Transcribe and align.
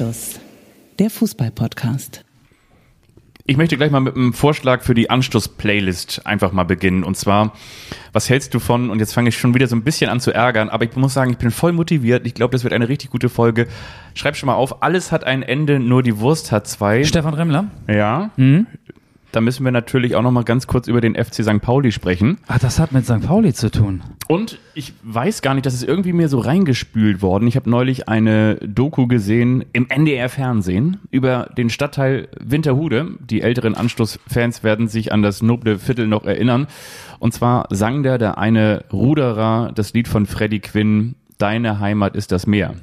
Anstoß, 0.00 0.40
der 0.98 1.10
Fußball-Podcast. 1.10 2.24
Ich 3.44 3.58
möchte 3.58 3.76
gleich 3.76 3.90
mal 3.90 4.00
mit 4.00 4.16
einem 4.16 4.32
Vorschlag 4.32 4.80
für 4.80 4.94
die 4.94 5.10
Anstoß-Playlist 5.10 6.22
einfach 6.24 6.52
mal 6.52 6.64
beginnen. 6.64 7.04
Und 7.04 7.18
zwar, 7.18 7.52
was 8.14 8.30
hältst 8.30 8.54
du 8.54 8.60
von, 8.60 8.88
und 8.88 8.98
jetzt 8.98 9.12
fange 9.12 9.28
ich 9.28 9.36
schon 9.36 9.52
wieder 9.52 9.66
so 9.66 9.76
ein 9.76 9.82
bisschen 9.82 10.08
an 10.08 10.18
zu 10.18 10.32
ärgern, 10.32 10.70
aber 10.70 10.86
ich 10.86 10.96
muss 10.96 11.12
sagen, 11.12 11.32
ich 11.32 11.36
bin 11.36 11.50
voll 11.50 11.72
motiviert. 11.72 12.26
Ich 12.26 12.32
glaube, 12.32 12.52
das 12.52 12.64
wird 12.64 12.72
eine 12.72 12.88
richtig 12.88 13.10
gute 13.10 13.28
Folge. 13.28 13.68
Schreib 14.14 14.36
schon 14.36 14.46
mal 14.46 14.54
auf, 14.54 14.82
alles 14.82 15.12
hat 15.12 15.24
ein 15.24 15.42
Ende, 15.42 15.78
nur 15.80 16.02
die 16.02 16.18
Wurst 16.18 16.50
hat 16.50 16.66
zwei. 16.66 17.04
Stefan 17.04 17.34
Remmler? 17.34 17.66
Ja. 17.86 18.30
Mhm. 18.38 18.68
Da 19.32 19.40
müssen 19.40 19.64
wir 19.64 19.72
natürlich 19.72 20.16
auch 20.16 20.22
noch 20.22 20.32
mal 20.32 20.44
ganz 20.44 20.66
kurz 20.66 20.88
über 20.88 21.00
den 21.00 21.14
FC 21.14 21.44
St. 21.44 21.60
Pauli 21.60 21.92
sprechen. 21.92 22.38
Ah, 22.48 22.58
das 22.58 22.78
hat 22.80 22.92
mit 22.92 23.04
St. 23.04 23.20
Pauli 23.20 23.54
zu 23.54 23.70
tun. 23.70 24.02
Und 24.28 24.58
ich 24.74 24.92
weiß 25.02 25.42
gar 25.42 25.54
nicht, 25.54 25.66
das 25.66 25.74
ist 25.74 25.84
irgendwie 25.84 26.12
mir 26.12 26.28
so 26.28 26.38
reingespült 26.38 27.22
worden. 27.22 27.46
Ich 27.46 27.56
habe 27.56 27.70
neulich 27.70 28.08
eine 28.08 28.56
Doku 28.56 29.06
gesehen 29.06 29.64
im 29.72 29.88
NDR-Fernsehen 29.88 30.98
über 31.10 31.50
den 31.56 31.70
Stadtteil 31.70 32.28
Winterhude. 32.40 33.16
Die 33.20 33.42
älteren 33.42 33.74
Anstoßfans 33.74 34.64
werden 34.64 34.88
sich 34.88 35.12
an 35.12 35.22
das 35.22 35.42
noble 35.42 35.78
Viertel 35.78 36.08
noch 36.08 36.24
erinnern. 36.24 36.66
Und 37.18 37.32
zwar 37.32 37.66
sang 37.70 38.02
der, 38.02 38.18
der 38.18 38.38
eine 38.38 38.84
Ruderer 38.92 39.72
das 39.74 39.92
Lied 39.92 40.08
von 40.08 40.26
Freddie 40.26 40.60
Quinn, 40.60 41.14
Deine 41.40 41.80
Heimat 41.80 42.16
ist 42.16 42.32
das 42.32 42.46
Meer. 42.46 42.74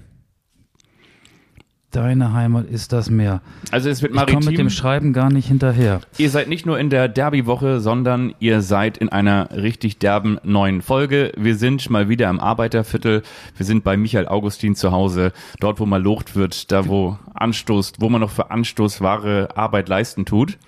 Deine 1.97 2.31
Heimat 2.31 2.69
ist 2.69 2.93
das 2.93 3.09
Meer. 3.09 3.41
Also 3.71 3.89
es 3.89 4.03
wird 4.03 4.13
maritim. 4.13 4.37
Ich 4.37 4.45
komme 4.45 4.51
mit 4.51 4.59
dem 4.59 4.69
Schreiben 4.69 5.13
gar 5.13 5.31
nicht 5.31 5.47
hinterher. 5.47 6.01
Ihr 6.19 6.29
seid 6.29 6.47
nicht 6.47 6.63
nur 6.67 6.77
in 6.77 6.91
der 6.91 7.07
Derby-Woche, 7.07 7.79
sondern 7.79 8.35
ihr 8.37 8.61
seid 8.61 8.99
in 8.99 9.09
einer 9.09 9.49
richtig 9.51 9.97
derben 9.97 10.37
neuen 10.43 10.83
Folge. 10.83 11.31
Wir 11.35 11.55
sind 11.55 11.89
mal 11.89 12.07
wieder 12.07 12.29
im 12.29 12.39
Arbeiterviertel. 12.39 13.23
Wir 13.55 13.65
sind 13.65 13.83
bei 13.83 13.97
Michael 13.97 14.27
Augustin 14.27 14.75
zu 14.75 14.91
Hause. 14.91 15.31
Dort, 15.59 15.79
wo 15.79 15.87
man 15.87 16.03
locht 16.03 16.35
wird, 16.35 16.71
da 16.71 16.87
wo 16.87 17.17
Anstoß, 17.33 17.93
wo 17.97 18.09
man 18.09 18.21
noch 18.21 18.29
für 18.29 18.51
Anstoß 18.51 19.01
wahre 19.01 19.57
Arbeit 19.57 19.89
leisten 19.89 20.23
tut. 20.23 20.59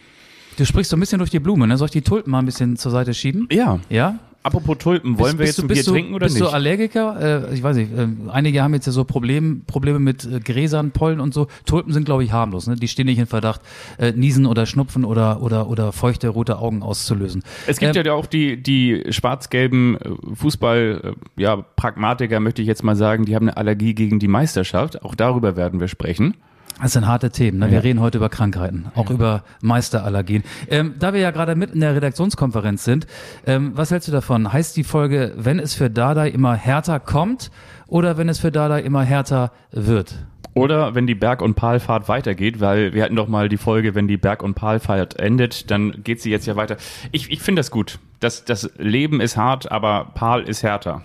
Du 0.58 0.66
sprichst 0.66 0.90
so 0.90 0.98
ein 0.98 1.00
bisschen 1.00 1.20
durch 1.20 1.30
die 1.30 1.40
Blume, 1.40 1.68
ne? 1.68 1.78
Soll 1.78 1.86
ich 1.86 1.92
die 1.92 2.02
Tulpen 2.02 2.32
mal 2.32 2.40
ein 2.40 2.46
bisschen 2.46 2.76
zur 2.76 2.92
Seite 2.92 3.14
schieben? 3.14 3.48
Ja. 3.52 3.80
Ja? 3.90 4.18
Apropos 4.42 4.78
Tulpen, 4.78 5.20
wollen 5.20 5.36
bist, 5.36 5.40
wir 5.40 5.46
jetzt 5.48 5.58
du, 5.58 5.64
ein 5.64 5.68
Bier 5.68 5.84
du, 5.84 5.92
trinken 5.92 6.14
oder 6.14 6.26
bist 6.26 6.36
nicht? 6.36 6.44
Bist 6.44 6.52
du 6.52 6.56
Allergiker? 6.56 7.50
Äh, 7.50 7.54
ich 7.54 7.62
weiß 7.62 7.76
nicht. 7.76 7.92
Äh, 7.92 8.08
einige 8.32 8.64
haben 8.64 8.74
jetzt 8.74 8.86
ja 8.86 8.94
so 8.94 9.04
Problem, 9.04 9.64
Probleme 9.68 10.00
mit 10.00 10.24
äh, 10.26 10.40
Gräsern, 10.40 10.92
Pollen 10.92 11.20
und 11.20 11.34
so. 11.34 11.48
Tulpen 11.66 11.92
sind, 11.92 12.06
glaube 12.06 12.24
ich, 12.24 12.32
harmlos. 12.32 12.68
Ne? 12.68 12.76
Die 12.76 12.88
stehen 12.88 13.08
nicht 13.08 13.20
in 13.20 13.26
Verdacht, 13.26 13.62
äh, 13.98 14.14
Niesen 14.14 14.46
oder 14.46 14.66
Schnupfen 14.66 15.04
oder 15.04 15.42
oder 15.42 15.70
oder 15.70 15.92
feuchte 15.92 16.30
rote 16.30 16.60
Augen 16.60 16.84
auszulösen. 16.84 17.44
Es 17.68 17.80
gibt 17.80 17.96
ähm, 17.96 18.06
ja 18.06 18.14
auch 18.14 18.28
die 18.28 18.62
die 18.62 19.04
schwarz-gelben 19.10 19.98
äh, 19.98 20.36
Fußball 20.36 21.16
äh, 21.38 21.42
ja 21.42 21.58
Pragmatiker 21.58 22.40
möchte 22.40 22.62
ich 22.62 22.68
jetzt 22.68 22.84
mal 22.84 22.96
sagen, 22.96 23.26
die 23.26 23.36
haben 23.36 23.50
eine 23.50 23.58
Allergie 23.58 23.94
gegen 23.94 24.20
die 24.20 24.30
Meisterschaft. 24.30 25.04
Auch 25.04 25.16
darüber 25.16 25.58
werden 25.58 25.82
wir 25.82 25.90
sprechen. 25.90 26.36
Das 26.82 26.94
sind 26.94 27.08
harte 27.08 27.30
Themen. 27.30 27.60
Ne? 27.60 27.68
Wir 27.68 27.76
ja. 27.76 27.80
reden 27.82 28.00
heute 28.00 28.18
über 28.18 28.30
Krankheiten, 28.30 28.92
auch 28.96 29.10
ja. 29.10 29.16
über 29.16 29.44
Meisterallergien. 29.62 30.44
Ähm, 30.70 30.96
da 30.98 31.14
wir 31.14 31.20
ja 31.20 31.32
gerade 31.32 31.56
mit 31.56 31.72
in 31.72 31.82
der 31.82 31.96
Redaktionskonferenz 31.96 32.84
sind, 32.84 33.06
ähm, 33.46 33.72
was 33.76 33.92
hältst 33.92 34.08
du 34.08 34.12
davon? 34.12 34.52
Heißt 34.52 34.78
die 34.78 34.84
Folge, 34.84 35.34
wenn 35.36 35.60
es 35.60 35.74
für 35.74 35.90
Dada 35.90 36.26
immer 36.26 36.56
härter 36.56 37.00
kommt 37.00 37.52
oder 37.88 38.18
wenn 38.18 38.30
es 38.30 38.40
für 38.40 38.52
Dada 38.52 38.78
immer 38.78 39.04
härter 39.04 39.52
wird? 39.72 40.16
Oder 40.54 40.96
wenn 40.96 41.06
die 41.06 41.16
Berg- 41.16 41.42
und 41.42 41.56
Palfahrt 41.56 42.10
weitergeht, 42.10 42.60
weil 42.60 42.94
wir 42.94 43.04
hatten 43.04 43.16
doch 43.16 43.28
mal 43.28 43.50
die 43.50 43.58
Folge, 43.58 43.94
wenn 43.94 44.08
die 44.08 44.18
Berg- 44.18 44.44
und 44.44 44.56
Palfahrt 44.56 45.20
endet, 45.20 45.70
dann 45.72 46.04
geht 46.04 46.22
sie 46.22 46.32
jetzt 46.32 46.48
ja 46.48 46.56
weiter. 46.56 46.78
Ich, 47.12 47.30
ich 47.30 47.42
finde 47.42 47.60
das 47.60 47.72
gut. 47.72 48.00
Das, 48.20 48.46
das 48.46 48.70
Leben 48.78 49.22
ist 49.22 49.38
hart, 49.38 49.72
aber 49.72 50.12
Pal 50.16 50.44
ist 50.44 50.64
härter. 50.64 51.04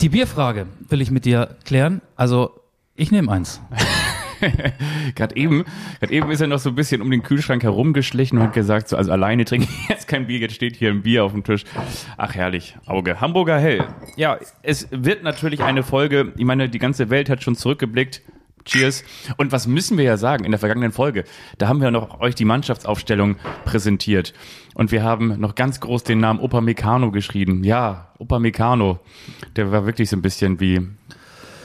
Die 0.00 0.08
Bierfrage 0.08 0.66
will 0.88 1.00
ich 1.00 1.10
mit 1.10 1.24
dir 1.24 1.56
klären. 1.64 2.00
Also, 2.16 2.60
ich 2.96 3.10
nehme 3.10 3.30
eins. 3.30 3.60
gerade 5.14 5.36
eben, 5.36 5.64
gerade 6.00 6.12
eben 6.12 6.30
ist 6.30 6.40
er 6.40 6.46
noch 6.46 6.58
so 6.58 6.70
ein 6.70 6.74
bisschen 6.74 7.02
um 7.02 7.10
den 7.10 7.22
Kühlschrank 7.22 7.62
herumgeschlichen 7.62 8.38
und 8.38 8.44
hat 8.44 8.52
gesagt, 8.52 8.88
so, 8.88 8.96
also 8.96 9.10
alleine 9.12 9.44
trinke 9.44 9.66
ich 9.70 9.88
jetzt 9.88 10.08
kein 10.08 10.26
Bier, 10.26 10.38
jetzt 10.38 10.54
steht 10.54 10.76
hier 10.76 10.90
ein 10.90 11.02
Bier 11.02 11.24
auf 11.24 11.32
dem 11.32 11.44
Tisch. 11.44 11.64
Ach 12.16 12.34
herrlich, 12.34 12.76
Auge. 12.86 13.20
Hamburger 13.20 13.58
Hell. 13.58 13.84
Ja, 14.16 14.38
es 14.62 14.88
wird 14.90 15.22
natürlich 15.22 15.62
eine 15.62 15.82
Folge, 15.82 16.32
ich 16.36 16.44
meine, 16.44 16.68
die 16.68 16.78
ganze 16.78 17.10
Welt 17.10 17.28
hat 17.28 17.42
schon 17.42 17.56
zurückgeblickt. 17.56 18.22
Cheers. 18.64 19.04
Und 19.36 19.52
was 19.52 19.66
müssen 19.66 19.98
wir 19.98 20.04
ja 20.04 20.16
sagen 20.16 20.44
in 20.44 20.50
der 20.50 20.58
vergangenen 20.58 20.92
Folge? 20.92 21.24
Da 21.58 21.68
haben 21.68 21.82
wir 21.82 21.90
noch 21.90 22.20
euch 22.20 22.34
die 22.34 22.46
Mannschaftsaufstellung 22.46 23.36
präsentiert. 23.64 24.32
Und 24.74 24.90
wir 24.90 25.02
haben 25.02 25.38
noch 25.38 25.54
ganz 25.54 25.80
groß 25.80 26.02
den 26.04 26.20
Namen 26.20 26.40
Opa 26.40 26.62
Meccano 26.62 27.10
geschrieben. 27.10 27.62
Ja, 27.62 28.12
Opa 28.18 28.38
Meccano. 28.38 29.00
Der 29.56 29.70
war 29.70 29.84
wirklich 29.84 30.08
so 30.08 30.16
ein 30.16 30.22
bisschen 30.22 30.60
wie 30.60 30.80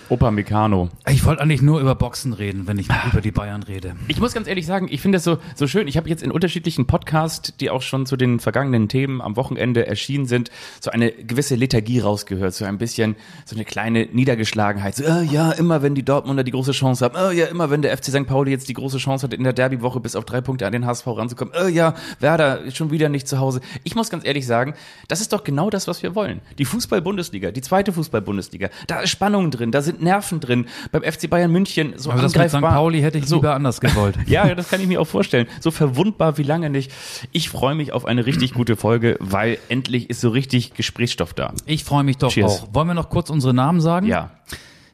Opa 0.10 0.32
Meccano. 0.32 0.90
Ich 1.08 1.24
wollte 1.24 1.44
eigentlich 1.44 1.62
nur 1.62 1.80
über 1.80 1.94
Boxen 1.94 2.34
reden, 2.34 2.66
wenn 2.66 2.80
ich 2.80 2.88
über 3.12 3.22
die 3.22 3.30
Bayern 3.30 3.62
rede. 3.62 3.96
Ich 4.08 4.20
muss 4.20 4.34
ganz 4.34 4.48
ehrlich 4.48 4.66
sagen, 4.66 4.88
ich 4.90 5.02
finde 5.02 5.18
das 5.18 5.24
so, 5.24 5.38
so 5.54 5.68
schön. 5.68 5.88
Ich 5.88 5.98
habe 5.98 6.10
jetzt 6.10 6.24
in 6.24 6.32
unterschiedlichen 6.32 6.88
Podcasts, 6.88 7.56
die 7.58 7.70
auch 7.70 7.84
schon 7.84 8.08
zu 8.08 8.18
den 8.18 8.40
vergangenen 8.40 8.90
Themen 8.90 9.22
am 9.22 9.36
Wochenende 9.36 9.86
erschienen 9.86 10.26
sind, 10.26 10.50
so 10.82 10.90
eine 10.90 11.12
gewisse 11.12 11.54
Lethargie 11.54 12.00
rausgehört. 12.00 12.56
So 12.56 12.66
ein 12.66 12.80
bisschen, 12.80 13.18
so 13.46 13.56
eine 13.56 13.66
kleine 13.66 14.08
Niedergeschlagenheit. 14.12 14.96
So, 14.96 15.04
oh, 15.04 15.22
ja, 15.22 15.52
immer 15.52 15.84
wenn 15.84 15.94
die 15.94 16.04
Dortmunder 16.04 16.44
die 16.44 16.52
große 16.52 16.72
Chance 16.72 17.06
haben. 17.06 17.16
Oh 17.16 17.30
ja, 17.30 17.46
immer 17.46 17.70
wenn 17.70 17.84
der 17.84 17.96
FC 17.96 18.06
St. 18.06 18.26
Pauli 18.26 18.50
jetzt 18.50 18.68
die 18.68 18.74
große 18.74 18.98
Chance 18.98 19.28
hat, 19.28 19.36
in 19.36 19.44
der 19.44 19.54
Derbywoche 19.54 20.00
bis 20.00 20.16
auf 20.16 20.26
drei 20.26 20.42
Punkte 20.42 20.66
an 20.66 20.74
den 20.74 20.88
HSV 20.88 21.06
ranzukommen. 21.06 21.54
Oh 21.64 21.68
ja, 21.68 21.94
Werder 22.20 22.62
ist 22.62 22.78
schon 22.78 22.90
wieder 22.90 23.10
nicht 23.10 23.28
zu 23.28 23.38
Hause. 23.38 23.62
Ich 23.84 23.94
muss 23.94 24.10
ganz 24.10 24.26
ehrlich 24.26 24.48
sagen, 24.48 24.74
das 25.08 25.22
ist 25.22 25.34
doch 25.34 25.44
genau 25.44 25.70
das, 25.70 25.88
was 25.88 26.02
wir 26.02 26.16
wollen. 26.16 26.42
Die 26.58 26.66
Fußball-Bundesliga, 26.66 27.52
die 27.52 27.62
zweite 27.62 27.94
Fußball-Bundesliga. 27.94 28.70
Da 28.88 29.02
ist 29.02 29.12
Spannung 29.12 29.52
drin, 29.52 29.72
da 29.72 29.84
sind 29.84 29.99
Nerven 30.02 30.40
drin. 30.40 30.66
Beim 30.92 31.04
FC 31.04 31.30
Bayern 31.30 31.52
München 31.52 31.94
so 31.98 32.12
Aber 32.12 32.22
das 32.22 32.36
mit 32.36 32.50
St. 32.50 32.62
Pauli 32.62 33.02
hätte 33.02 33.18
ich 33.18 33.26
so, 33.26 33.38
lieber 33.38 33.56
anders 33.56 33.82
gewollt. 33.82 34.18
ja, 34.28 34.54
das 34.56 34.70
kann 34.70 34.82
ich 34.82 34.88
mir 34.88 35.02
auch 35.02 35.08
vorstellen. 35.08 35.48
So 35.60 35.72
verwundbar 35.72 36.38
wie 36.38 36.44
lange 36.44 36.70
nicht. 36.70 36.92
Ich 37.32 37.50
freue 37.50 37.76
mich 37.76 37.92
auf 37.94 38.06
eine 38.06 38.26
richtig 38.26 38.54
gute 38.54 38.76
Folge, 38.76 39.18
weil 39.20 39.58
endlich 39.70 40.10
ist 40.10 40.22
so 40.22 40.30
richtig 40.30 40.74
Gesprächsstoff 40.74 41.34
da. 41.34 41.54
Ich 41.66 41.84
freue 41.84 42.04
mich 42.04 42.18
doch 42.18 42.32
Cheers. 42.32 42.64
auch. 42.64 42.74
Wollen 42.74 42.88
wir 42.88 42.94
noch 42.94 43.10
kurz 43.10 43.30
unsere 43.30 43.54
Namen 43.54 43.82
sagen? 43.82 44.08
Ja. 44.08 44.32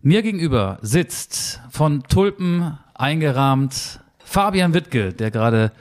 Mir 0.01 0.21
gegenüber 0.21 0.77
sitzt 0.81 1.61
von 1.69 2.03
Tulpen 2.03 2.77
eingerahmt 2.93 3.99
Fabian 4.23 4.73
Wittke, 4.73 5.13
der 5.13 5.31
gerade 5.31 5.71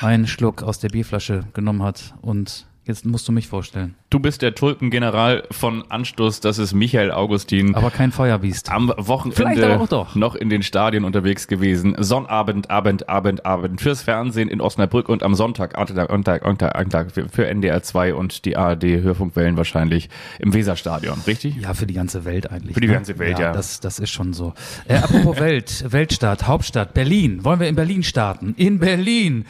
einen 0.00 0.26
Schluck 0.26 0.62
aus 0.62 0.78
der 0.78 0.88
Bierflasche 0.88 1.44
genommen 1.52 1.82
hat 1.82 2.14
und 2.22 2.66
Jetzt 2.84 3.06
musst 3.06 3.28
du 3.28 3.32
mich 3.32 3.46
vorstellen. 3.46 3.94
Du 4.10 4.18
bist 4.18 4.42
der 4.42 4.56
Tulpengeneral 4.56 5.44
von 5.52 5.84
Anstoß, 5.88 6.40
das 6.40 6.58
ist 6.58 6.74
Michael 6.74 7.12
Augustin. 7.12 7.76
Aber 7.76 7.92
kein 7.92 8.10
Feuerbiest. 8.10 8.72
Am 8.72 8.92
Wochenende 8.96 9.88
noch 10.16 10.34
in 10.34 10.50
den 10.50 10.64
Stadien 10.64 11.04
unterwegs 11.04 11.46
gewesen. 11.46 11.94
Sonnabend, 11.98 12.70
Abend, 12.70 13.08
Abend, 13.08 13.46
Abend 13.46 13.80
fürs 13.80 14.02
Fernsehen 14.02 14.48
in 14.48 14.60
Osnabrück 14.60 15.08
und 15.08 15.22
am 15.22 15.36
Sonntag, 15.36 15.76
Sonntag, 15.76 16.10
Sonntag, 16.10 16.76
Sonntag 16.76 17.12
für 17.30 17.46
NDR 17.46 17.84
2 17.84 18.14
und 18.14 18.44
die 18.46 18.56
ARD 18.56 18.82
Hörfunkwellen 18.82 19.56
wahrscheinlich 19.56 20.10
im 20.40 20.52
Weserstadion, 20.52 21.20
richtig? 21.24 21.54
Ja, 21.56 21.74
für 21.74 21.86
die 21.86 21.94
ganze 21.94 22.24
Welt 22.24 22.50
eigentlich. 22.50 22.74
Für 22.74 22.80
die 22.80 22.88
ne? 22.88 22.94
ganze 22.94 23.16
Welt, 23.20 23.38
ja. 23.38 23.46
ja. 23.46 23.52
Das, 23.52 23.78
das 23.78 24.00
ist 24.00 24.10
schon 24.10 24.32
so. 24.32 24.54
Äh, 24.88 24.96
apropos 24.96 25.36
Welt, 25.40 25.84
Weltstadt, 25.88 26.48
Hauptstadt, 26.48 26.94
Berlin. 26.94 27.44
Wollen 27.44 27.60
wir 27.60 27.68
in 27.68 27.76
Berlin 27.76 28.02
starten? 28.02 28.54
In 28.56 28.80
Berlin. 28.80 29.44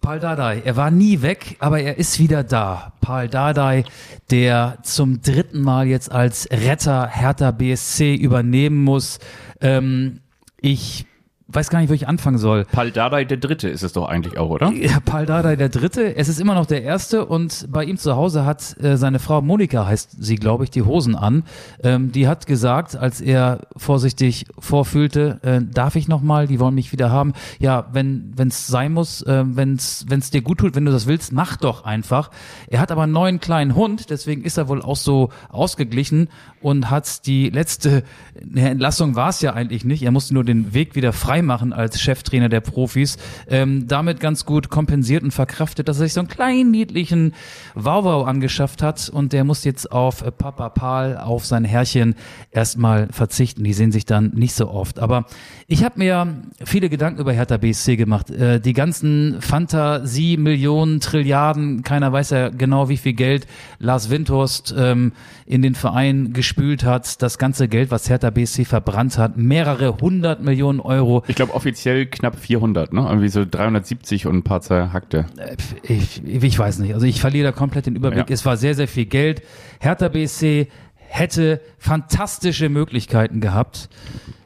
Paul 0.00 0.20
Dardai, 0.20 0.62
er 0.64 0.76
war 0.76 0.90
nie 0.90 1.22
weg, 1.22 1.56
aber 1.58 1.80
er 1.80 1.98
ist 1.98 2.18
wieder 2.18 2.44
da. 2.44 2.92
Paul 3.00 3.28
Dardai, 3.28 3.84
der 4.30 4.78
zum 4.82 5.22
dritten 5.22 5.60
Mal 5.60 5.86
jetzt 5.86 6.10
als 6.10 6.48
Retter 6.50 7.08
Hertha 7.08 7.50
BSC 7.50 8.14
übernehmen 8.14 8.84
muss. 8.84 9.18
Ähm, 9.60 10.20
ich 10.60 11.06
weiß 11.48 11.70
gar 11.70 11.80
nicht, 11.80 11.88
wo 11.88 11.94
ich 11.94 12.06
anfangen 12.06 12.36
soll. 12.36 12.66
Pal 12.66 12.90
Dardai 12.90 13.24
der 13.24 13.38
Dritte 13.38 13.68
ist 13.68 13.82
es 13.82 13.94
doch 13.94 14.06
eigentlich 14.06 14.36
auch, 14.36 14.50
oder? 14.50 14.70
Ja, 14.70 15.00
Pal 15.00 15.24
Dardai 15.24 15.56
der 15.56 15.70
Dritte. 15.70 16.14
Es 16.14 16.28
ist 16.28 16.40
immer 16.40 16.54
noch 16.54 16.66
der 16.66 16.82
Erste 16.82 17.24
und 17.24 17.66
bei 17.70 17.84
ihm 17.84 17.96
zu 17.96 18.16
Hause 18.16 18.44
hat 18.44 18.76
äh, 18.82 18.96
seine 18.98 19.18
Frau 19.18 19.40
Monika, 19.40 19.86
heißt 19.86 20.16
sie, 20.18 20.36
glaube 20.36 20.64
ich, 20.64 20.70
die 20.70 20.82
Hosen 20.82 21.16
an. 21.16 21.44
Ähm, 21.82 22.12
die 22.12 22.28
hat 22.28 22.46
gesagt, 22.46 22.96
als 22.96 23.22
er 23.22 23.60
vorsichtig 23.76 24.44
vorfühlte, 24.58 25.38
äh, 25.42 25.60
darf 25.72 25.96
ich 25.96 26.06
nochmal, 26.06 26.46
die 26.46 26.60
wollen 26.60 26.74
mich 26.74 26.92
wieder 26.92 27.10
haben. 27.10 27.32
Ja, 27.58 27.86
wenn 27.92 28.34
es 28.36 28.66
sein 28.66 28.92
muss, 28.92 29.22
äh, 29.22 29.44
wenn 29.46 29.76
es 29.76 30.30
dir 30.30 30.42
gut 30.42 30.58
tut, 30.58 30.76
wenn 30.76 30.84
du 30.84 30.92
das 30.92 31.06
willst, 31.06 31.32
mach 31.32 31.56
doch 31.56 31.84
einfach. 31.84 32.30
Er 32.66 32.80
hat 32.80 32.92
aber 32.92 33.04
einen 33.04 33.12
neuen 33.12 33.40
kleinen 33.40 33.74
Hund, 33.74 34.10
deswegen 34.10 34.42
ist 34.44 34.58
er 34.58 34.68
wohl 34.68 34.82
auch 34.82 34.96
so 34.96 35.30
ausgeglichen 35.48 36.28
und 36.60 36.90
hat 36.90 37.26
die 37.26 37.48
letzte 37.48 38.02
eine 38.42 38.70
Entlassung 38.70 39.14
war 39.14 39.30
es 39.30 39.40
ja 39.40 39.54
eigentlich 39.54 39.84
nicht. 39.84 40.02
Er 40.02 40.10
musste 40.10 40.34
nur 40.34 40.44
den 40.44 40.74
Weg 40.74 40.94
wieder 40.94 41.12
frei 41.12 41.37
machen 41.42 41.72
als 41.72 42.00
Cheftrainer 42.00 42.48
der 42.48 42.60
Profis. 42.60 43.16
Ähm, 43.48 43.86
damit 43.88 44.20
ganz 44.20 44.44
gut 44.44 44.68
kompensiert 44.68 45.22
und 45.22 45.30
verkraftet, 45.30 45.88
dass 45.88 45.98
er 45.98 46.04
sich 46.04 46.14
so 46.14 46.20
einen 46.20 46.28
kleinen 46.28 46.70
niedlichen 46.70 47.34
Wauwau 47.74 48.24
angeschafft 48.24 48.82
hat 48.82 49.08
und 49.08 49.32
der 49.32 49.44
muss 49.44 49.64
jetzt 49.64 49.90
auf 49.92 50.24
Papa 50.38 50.68
Pal, 50.68 51.16
auf 51.16 51.46
sein 51.46 51.64
Herrchen 51.64 52.14
erstmal 52.50 53.08
verzichten. 53.10 53.64
Die 53.64 53.72
sehen 53.72 53.92
sich 53.92 54.06
dann 54.06 54.32
nicht 54.34 54.54
so 54.54 54.70
oft. 54.70 54.98
Aber 54.98 55.26
ich 55.66 55.84
habe 55.84 55.98
mir 55.98 56.34
viele 56.64 56.88
Gedanken 56.88 57.20
über 57.20 57.32
Hertha 57.32 57.56
BSC 57.56 57.96
gemacht. 57.96 58.30
Äh, 58.30 58.60
die 58.60 58.72
ganzen 58.72 59.40
Fantasie, 59.40 60.36
Millionen, 60.36 61.00
Trilliarden, 61.00 61.82
keiner 61.82 62.12
weiß 62.12 62.30
ja 62.30 62.48
genau, 62.48 62.88
wie 62.88 62.96
viel 62.96 63.12
Geld 63.12 63.46
Lars 63.78 64.10
Windhorst 64.10 64.74
ähm, 64.76 65.12
in 65.46 65.62
den 65.62 65.74
Verein 65.74 66.32
gespült 66.32 66.84
hat. 66.84 67.22
Das 67.22 67.38
ganze 67.38 67.68
Geld, 67.68 67.90
was 67.90 68.08
Hertha 68.08 68.30
BSC 68.30 68.64
verbrannt 68.64 69.18
hat, 69.18 69.36
mehrere 69.36 69.98
hundert 69.98 70.42
Millionen 70.42 70.80
Euro 70.80 71.22
Ich 71.28 71.36
glaube 71.36 71.54
offiziell 71.54 72.06
knapp 72.06 72.38
400, 72.38 72.92
ne? 72.92 73.02
Irgendwie 73.02 73.28
so 73.28 73.44
370 73.48 74.26
und 74.26 74.36
ein 74.36 74.42
paar 74.42 74.60
zerhackte. 74.62 75.26
Äh, 75.36 75.92
Ich, 75.92 76.22
ich 76.24 76.58
weiß 76.58 76.78
nicht. 76.80 76.94
Also 76.94 77.06
ich 77.06 77.20
verliere 77.20 77.44
da 77.44 77.52
komplett 77.52 77.86
den 77.86 77.96
Überblick. 77.96 78.28
Ja. 78.28 78.34
Es 78.34 78.44
war 78.44 78.56
sehr, 78.56 78.74
sehr 78.74 78.88
viel 78.88 79.04
Geld. 79.06 79.42
Hertha 79.78 80.08
BSC 80.08 80.68
hätte 80.96 81.60
fantastische 81.78 82.68
Möglichkeiten 82.68 83.40
gehabt, 83.40 83.88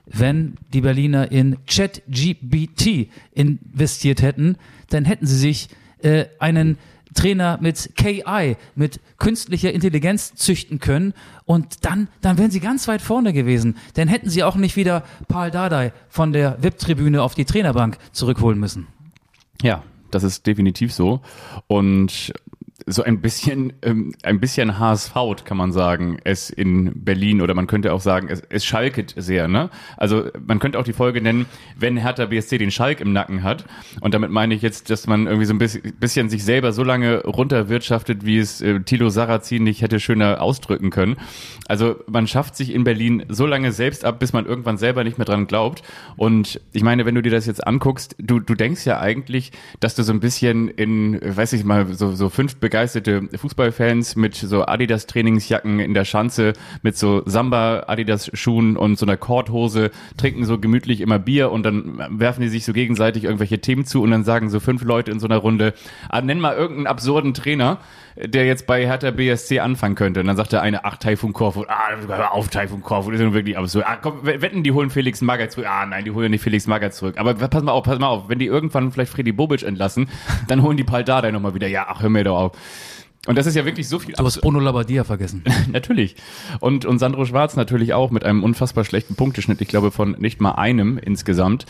wenn 0.06 0.56
die 0.72 0.80
Berliner 0.80 1.32
in 1.32 1.56
ChatGPT 1.66 3.08
investiert 3.32 4.22
hätten. 4.22 4.56
Dann 4.90 5.04
hätten 5.04 5.26
sie 5.26 5.38
sich 5.38 5.68
äh, 6.02 6.26
einen 6.38 6.78
Trainer 7.14 7.58
mit 7.60 7.96
KI, 7.96 8.56
mit 8.74 9.00
künstlicher 9.18 9.72
Intelligenz 9.72 10.34
züchten 10.34 10.78
können 10.78 11.14
und 11.44 11.84
dann, 11.84 12.08
dann 12.20 12.38
wären 12.38 12.50
sie 12.50 12.60
ganz 12.60 12.88
weit 12.88 13.02
vorne 13.02 13.32
gewesen. 13.32 13.76
Dann 13.94 14.08
hätten 14.08 14.30
sie 14.30 14.42
auch 14.42 14.56
nicht 14.56 14.76
wieder 14.76 15.04
Paul 15.28 15.50
Dardai 15.50 15.92
von 16.08 16.32
der 16.32 16.62
VIP-Tribüne 16.62 17.22
auf 17.22 17.34
die 17.34 17.44
Trainerbank 17.44 17.98
zurückholen 18.12 18.58
müssen. 18.58 18.86
Ja, 19.62 19.82
das 20.10 20.22
ist 20.22 20.46
definitiv 20.46 20.92
so. 20.92 21.20
Und 21.66 22.32
so 22.86 23.02
ein 23.02 23.20
bisschen, 23.20 23.72
ähm, 23.82 24.14
ein 24.22 24.40
bisschen 24.40 24.78
HSV 24.78 25.14
kann 25.44 25.56
man 25.56 25.72
sagen, 25.72 26.18
es 26.24 26.50
in 26.50 27.04
Berlin 27.04 27.40
oder 27.40 27.54
man 27.54 27.66
könnte 27.66 27.92
auch 27.92 28.00
sagen, 28.00 28.28
es, 28.28 28.42
es 28.48 28.64
schalket 28.64 29.14
sehr, 29.16 29.48
ne? 29.48 29.70
Also 29.96 30.30
man 30.46 30.58
könnte 30.58 30.78
auch 30.78 30.84
die 30.84 30.92
Folge 30.92 31.20
nennen, 31.20 31.46
wenn 31.76 31.96
Hertha 31.96 32.26
BSC 32.26 32.58
den 32.58 32.70
Schalk 32.70 33.00
im 33.00 33.12
Nacken 33.12 33.42
hat. 33.42 33.64
Und 34.00 34.14
damit 34.14 34.30
meine 34.30 34.54
ich 34.54 34.62
jetzt, 34.62 34.90
dass 34.90 35.06
man 35.06 35.26
irgendwie 35.26 35.46
so 35.46 35.54
ein 35.54 35.58
bisschen, 35.58 35.82
bisschen 35.98 36.28
sich 36.28 36.44
selber 36.44 36.72
so 36.72 36.82
lange 36.82 37.22
runterwirtschaftet, 37.22 38.24
wie 38.24 38.38
es 38.38 38.60
äh, 38.60 38.80
Thilo 38.80 39.08
Sarrazin 39.10 39.64
nicht 39.64 39.82
hätte 39.82 40.00
schöner 40.00 40.40
ausdrücken 40.40 40.90
können. 40.90 41.16
Also 41.68 41.96
man 42.06 42.26
schafft 42.26 42.56
sich 42.56 42.74
in 42.74 42.84
Berlin 42.84 43.24
so 43.28 43.46
lange 43.46 43.72
selbst 43.72 44.04
ab, 44.04 44.18
bis 44.18 44.32
man 44.32 44.46
irgendwann 44.46 44.78
selber 44.78 45.04
nicht 45.04 45.18
mehr 45.18 45.24
dran 45.24 45.46
glaubt. 45.46 45.82
Und 46.16 46.60
ich 46.72 46.82
meine, 46.82 47.06
wenn 47.06 47.14
du 47.14 47.22
dir 47.22 47.30
das 47.30 47.46
jetzt 47.46 47.66
anguckst, 47.66 48.16
du, 48.18 48.40
du 48.40 48.54
denkst 48.54 48.84
ja 48.86 49.00
eigentlich, 49.00 49.52
dass 49.80 49.94
du 49.94 50.02
so 50.02 50.12
ein 50.12 50.20
bisschen 50.20 50.68
in, 50.68 51.18
weiß 51.22 51.52
ich 51.52 51.64
mal, 51.64 51.92
so, 51.94 52.12
so 52.12 52.28
fünf 52.28 52.56
begeisterte 52.72 53.28
Fußballfans 53.36 54.16
mit 54.16 54.34
so 54.34 54.64
Adidas 54.64 55.04
Trainingsjacken 55.04 55.78
in 55.78 55.92
der 55.92 56.06
Schanze, 56.06 56.54
mit 56.80 56.96
so 56.96 57.22
Samba 57.26 57.84
Adidas 57.86 58.30
Schuhen 58.32 58.78
und 58.78 58.98
so 58.98 59.04
einer 59.04 59.18
Korthose, 59.18 59.90
trinken 60.16 60.46
so 60.46 60.58
gemütlich 60.58 61.02
immer 61.02 61.18
Bier 61.18 61.52
und 61.52 61.64
dann 61.64 62.00
werfen 62.08 62.40
die 62.40 62.48
sich 62.48 62.64
so 62.64 62.72
gegenseitig 62.72 63.24
irgendwelche 63.24 63.60
Themen 63.60 63.84
zu 63.84 64.00
und 64.00 64.10
dann 64.10 64.24
sagen 64.24 64.48
so 64.48 64.58
fünf 64.58 64.84
Leute 64.84 65.10
in 65.10 65.20
so 65.20 65.26
einer 65.26 65.36
Runde, 65.36 65.74
ah, 66.08 66.22
nenn 66.22 66.40
mal 66.40 66.56
irgendeinen 66.56 66.86
absurden 66.86 67.34
Trainer, 67.34 67.76
der 68.16 68.46
jetzt 68.46 68.66
bei 68.66 68.86
Hertha 68.86 69.10
BSC 69.10 69.60
anfangen 69.60 69.94
könnte. 69.94 70.20
Und 70.20 70.26
dann 70.26 70.36
sagt 70.36 70.52
der 70.52 70.62
eine, 70.62 70.84
ach, 70.84 70.96
Taifun 70.96 71.32
Korfu, 71.32 71.64
ah, 71.68 71.90
hör 72.06 72.32
auf, 72.32 72.48
Taifun 72.48 72.82
Korfu, 72.82 73.10
das 73.10 73.20
ist 73.20 73.24
nun 73.24 73.34
wirklich 73.34 73.56
absurd. 73.56 73.84
Ah, 73.86 73.96
komm, 73.96 74.24
wetten, 74.24 74.62
die 74.62 74.72
holen 74.72 74.90
Felix 74.90 75.20
Magath 75.20 75.52
zurück. 75.52 75.66
Ah, 75.68 75.86
nein, 75.86 76.04
die 76.04 76.10
holen 76.10 76.30
nicht 76.30 76.42
Felix 76.42 76.66
Magath 76.66 76.94
zurück. 76.94 77.16
Aber 77.18 77.34
pass 77.34 77.62
mal 77.62 77.72
auf, 77.72 77.84
pass 77.84 77.98
mal 77.98 78.08
auf, 78.08 78.28
wenn 78.28 78.38
die 78.38 78.46
irgendwann 78.46 78.92
vielleicht 78.92 79.12
Freddy 79.12 79.32
Bobic 79.32 79.62
entlassen, 79.62 80.08
dann 80.48 80.62
holen 80.62 80.76
die 80.76 80.84
Paul 80.84 81.04
Dardai 81.04 81.30
nochmal 81.30 81.54
wieder. 81.54 81.68
Ja, 81.68 81.86
ach, 81.88 82.02
hör 82.02 82.10
mir 82.10 82.24
doch 82.24 82.38
auf. 82.38 82.52
Und 83.26 83.38
das 83.38 83.46
ist 83.46 83.54
ja 83.54 83.64
wirklich 83.64 83.88
so 83.88 84.00
viel 84.00 84.14
Du 84.14 84.24
hast 84.24 84.40
Bruno 84.40 84.58
Labbadia 84.58 85.04
vergessen. 85.04 85.44
Natürlich. 85.70 86.16
Und, 86.58 86.84
und 86.84 86.98
Sandro 86.98 87.24
Schwarz 87.24 87.54
natürlich 87.54 87.94
auch 87.94 88.10
mit 88.10 88.24
einem 88.24 88.42
unfassbar 88.42 88.84
schlechten 88.84 89.14
Punkteschnitt, 89.14 89.60
ich 89.60 89.68
glaube 89.68 89.92
von 89.92 90.16
nicht 90.18 90.40
mal 90.40 90.52
einem 90.52 90.98
insgesamt. 90.98 91.66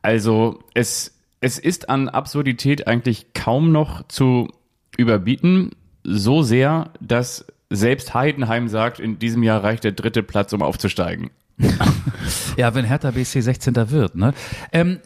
Also 0.00 0.60
es, 0.72 1.18
es 1.40 1.58
ist 1.58 1.90
an 1.90 2.08
Absurdität 2.08 2.86
eigentlich 2.86 3.34
kaum 3.34 3.70
noch 3.70 4.08
zu 4.08 4.48
überbieten, 4.96 5.72
so 6.04 6.42
sehr, 6.42 6.90
dass 7.00 7.46
selbst 7.70 8.14
Heidenheim 8.14 8.68
sagt, 8.68 9.00
in 9.00 9.18
diesem 9.18 9.42
Jahr 9.42 9.64
reicht 9.64 9.84
der 9.84 9.92
dritte 9.92 10.22
Platz, 10.22 10.52
um 10.52 10.62
aufzusteigen. 10.62 11.30
Ja, 12.56 12.72
wenn 12.74 12.84
Hertha 12.84 13.10
BSC 13.10 13.40
16. 13.40 13.90
wird. 13.90 14.14
Ne? 14.14 14.32
Ähm, 14.72 15.00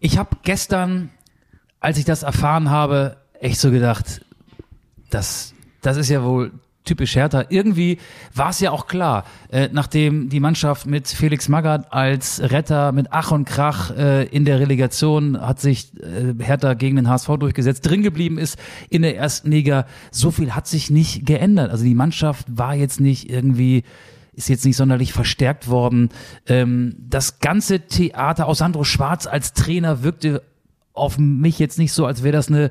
ich 0.00 0.16
habe 0.16 0.38
gestern, 0.42 1.10
als 1.78 1.98
ich 1.98 2.06
das 2.06 2.22
erfahren 2.22 2.70
habe, 2.70 3.18
echt 3.40 3.60
so 3.60 3.70
gedacht, 3.70 4.24
das, 5.10 5.52
das 5.82 5.98
ist 5.98 6.08
ja 6.08 6.24
wohl 6.24 6.50
typisch 6.84 7.16
Hertha. 7.16 7.44
Irgendwie 7.48 7.98
war 8.34 8.50
es 8.50 8.60
ja 8.60 8.70
auch 8.70 8.86
klar, 8.86 9.24
äh, 9.50 9.68
nachdem 9.72 10.28
die 10.28 10.40
Mannschaft 10.40 10.86
mit 10.86 11.08
Felix 11.08 11.48
Magath 11.48 11.92
als 11.92 12.40
Retter 12.42 12.92
mit 12.92 13.08
Ach 13.10 13.32
und 13.32 13.46
Krach 13.46 13.90
äh, 13.96 14.24
in 14.24 14.44
der 14.44 14.60
Relegation 14.60 15.40
hat 15.40 15.60
sich 15.60 15.92
äh, 16.00 16.34
Hertha 16.42 16.74
gegen 16.74 16.96
den 16.96 17.08
HSV 17.08 17.28
durchgesetzt, 17.38 17.88
drin 17.88 18.02
geblieben 18.02 18.38
ist 18.38 18.58
in 18.90 19.02
der 19.02 19.16
ersten 19.16 19.50
Liga. 19.50 19.86
So 20.10 20.30
viel 20.30 20.54
hat 20.54 20.66
sich 20.66 20.90
nicht 20.90 21.26
geändert. 21.26 21.70
Also 21.70 21.84
die 21.84 21.94
Mannschaft 21.94 22.46
war 22.48 22.74
jetzt 22.74 23.00
nicht 23.00 23.30
irgendwie 23.30 23.84
ist 24.36 24.48
jetzt 24.48 24.64
nicht 24.64 24.76
sonderlich 24.76 25.12
verstärkt 25.12 25.68
worden. 25.68 26.08
Ähm, 26.48 26.96
das 26.98 27.38
ganze 27.38 27.80
Theater 27.80 28.46
aus 28.46 28.58
Sandro 28.58 28.82
Schwarz 28.82 29.28
als 29.28 29.52
Trainer 29.52 30.02
wirkte 30.02 30.42
auf 30.94 31.18
mich 31.18 31.58
jetzt 31.58 31.76
nicht 31.76 31.92
so, 31.92 32.06
als 32.06 32.22
wäre 32.22 32.32
das 32.32 32.48
eine 32.48 32.70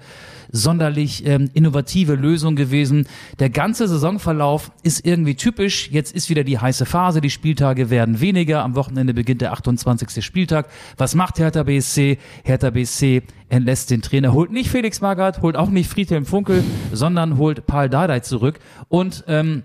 sonderlich 0.49 1.25
ähm, 1.25 1.49
innovative 1.53 2.15
Lösung 2.15 2.55
gewesen. 2.55 3.05
Der 3.39 3.49
ganze 3.49 3.87
Saisonverlauf 3.87 4.71
ist 4.81 5.05
irgendwie 5.05 5.35
typisch. 5.35 5.89
Jetzt 5.91 6.15
ist 6.15 6.29
wieder 6.29 6.45
die 6.45 6.57
heiße 6.57 6.85
Phase. 6.85 7.19
Die 7.19 7.29
Spieltage 7.29 7.89
werden 7.89 8.21
weniger. 8.21 8.63
Am 8.63 8.75
Wochenende 8.75 9.13
beginnt 9.13 9.41
der 9.41 9.51
28. 9.51 10.23
Spieltag. 10.23 10.69
Was 10.95 11.15
macht 11.15 11.37
Hertha 11.37 11.63
BSC? 11.63 12.17
Hertha 12.43 12.69
BSC 12.69 13.23
entlässt 13.49 13.91
den 13.91 14.01
Trainer, 14.01 14.31
holt 14.31 14.51
nicht 14.51 14.69
Felix 14.69 15.01
Magath, 15.01 15.41
holt 15.41 15.57
auch 15.57 15.69
nicht 15.69 15.89
Friedhelm 15.89 16.25
Funkel, 16.25 16.63
sondern 16.91 17.37
holt 17.37 17.67
Paul 17.67 17.89
Dardai 17.89 18.21
zurück. 18.21 18.59
Und 18.87 19.25
ähm, 19.27 19.63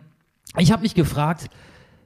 ich 0.59 0.73
habe 0.73 0.83
mich 0.83 0.95
gefragt, 0.95 1.49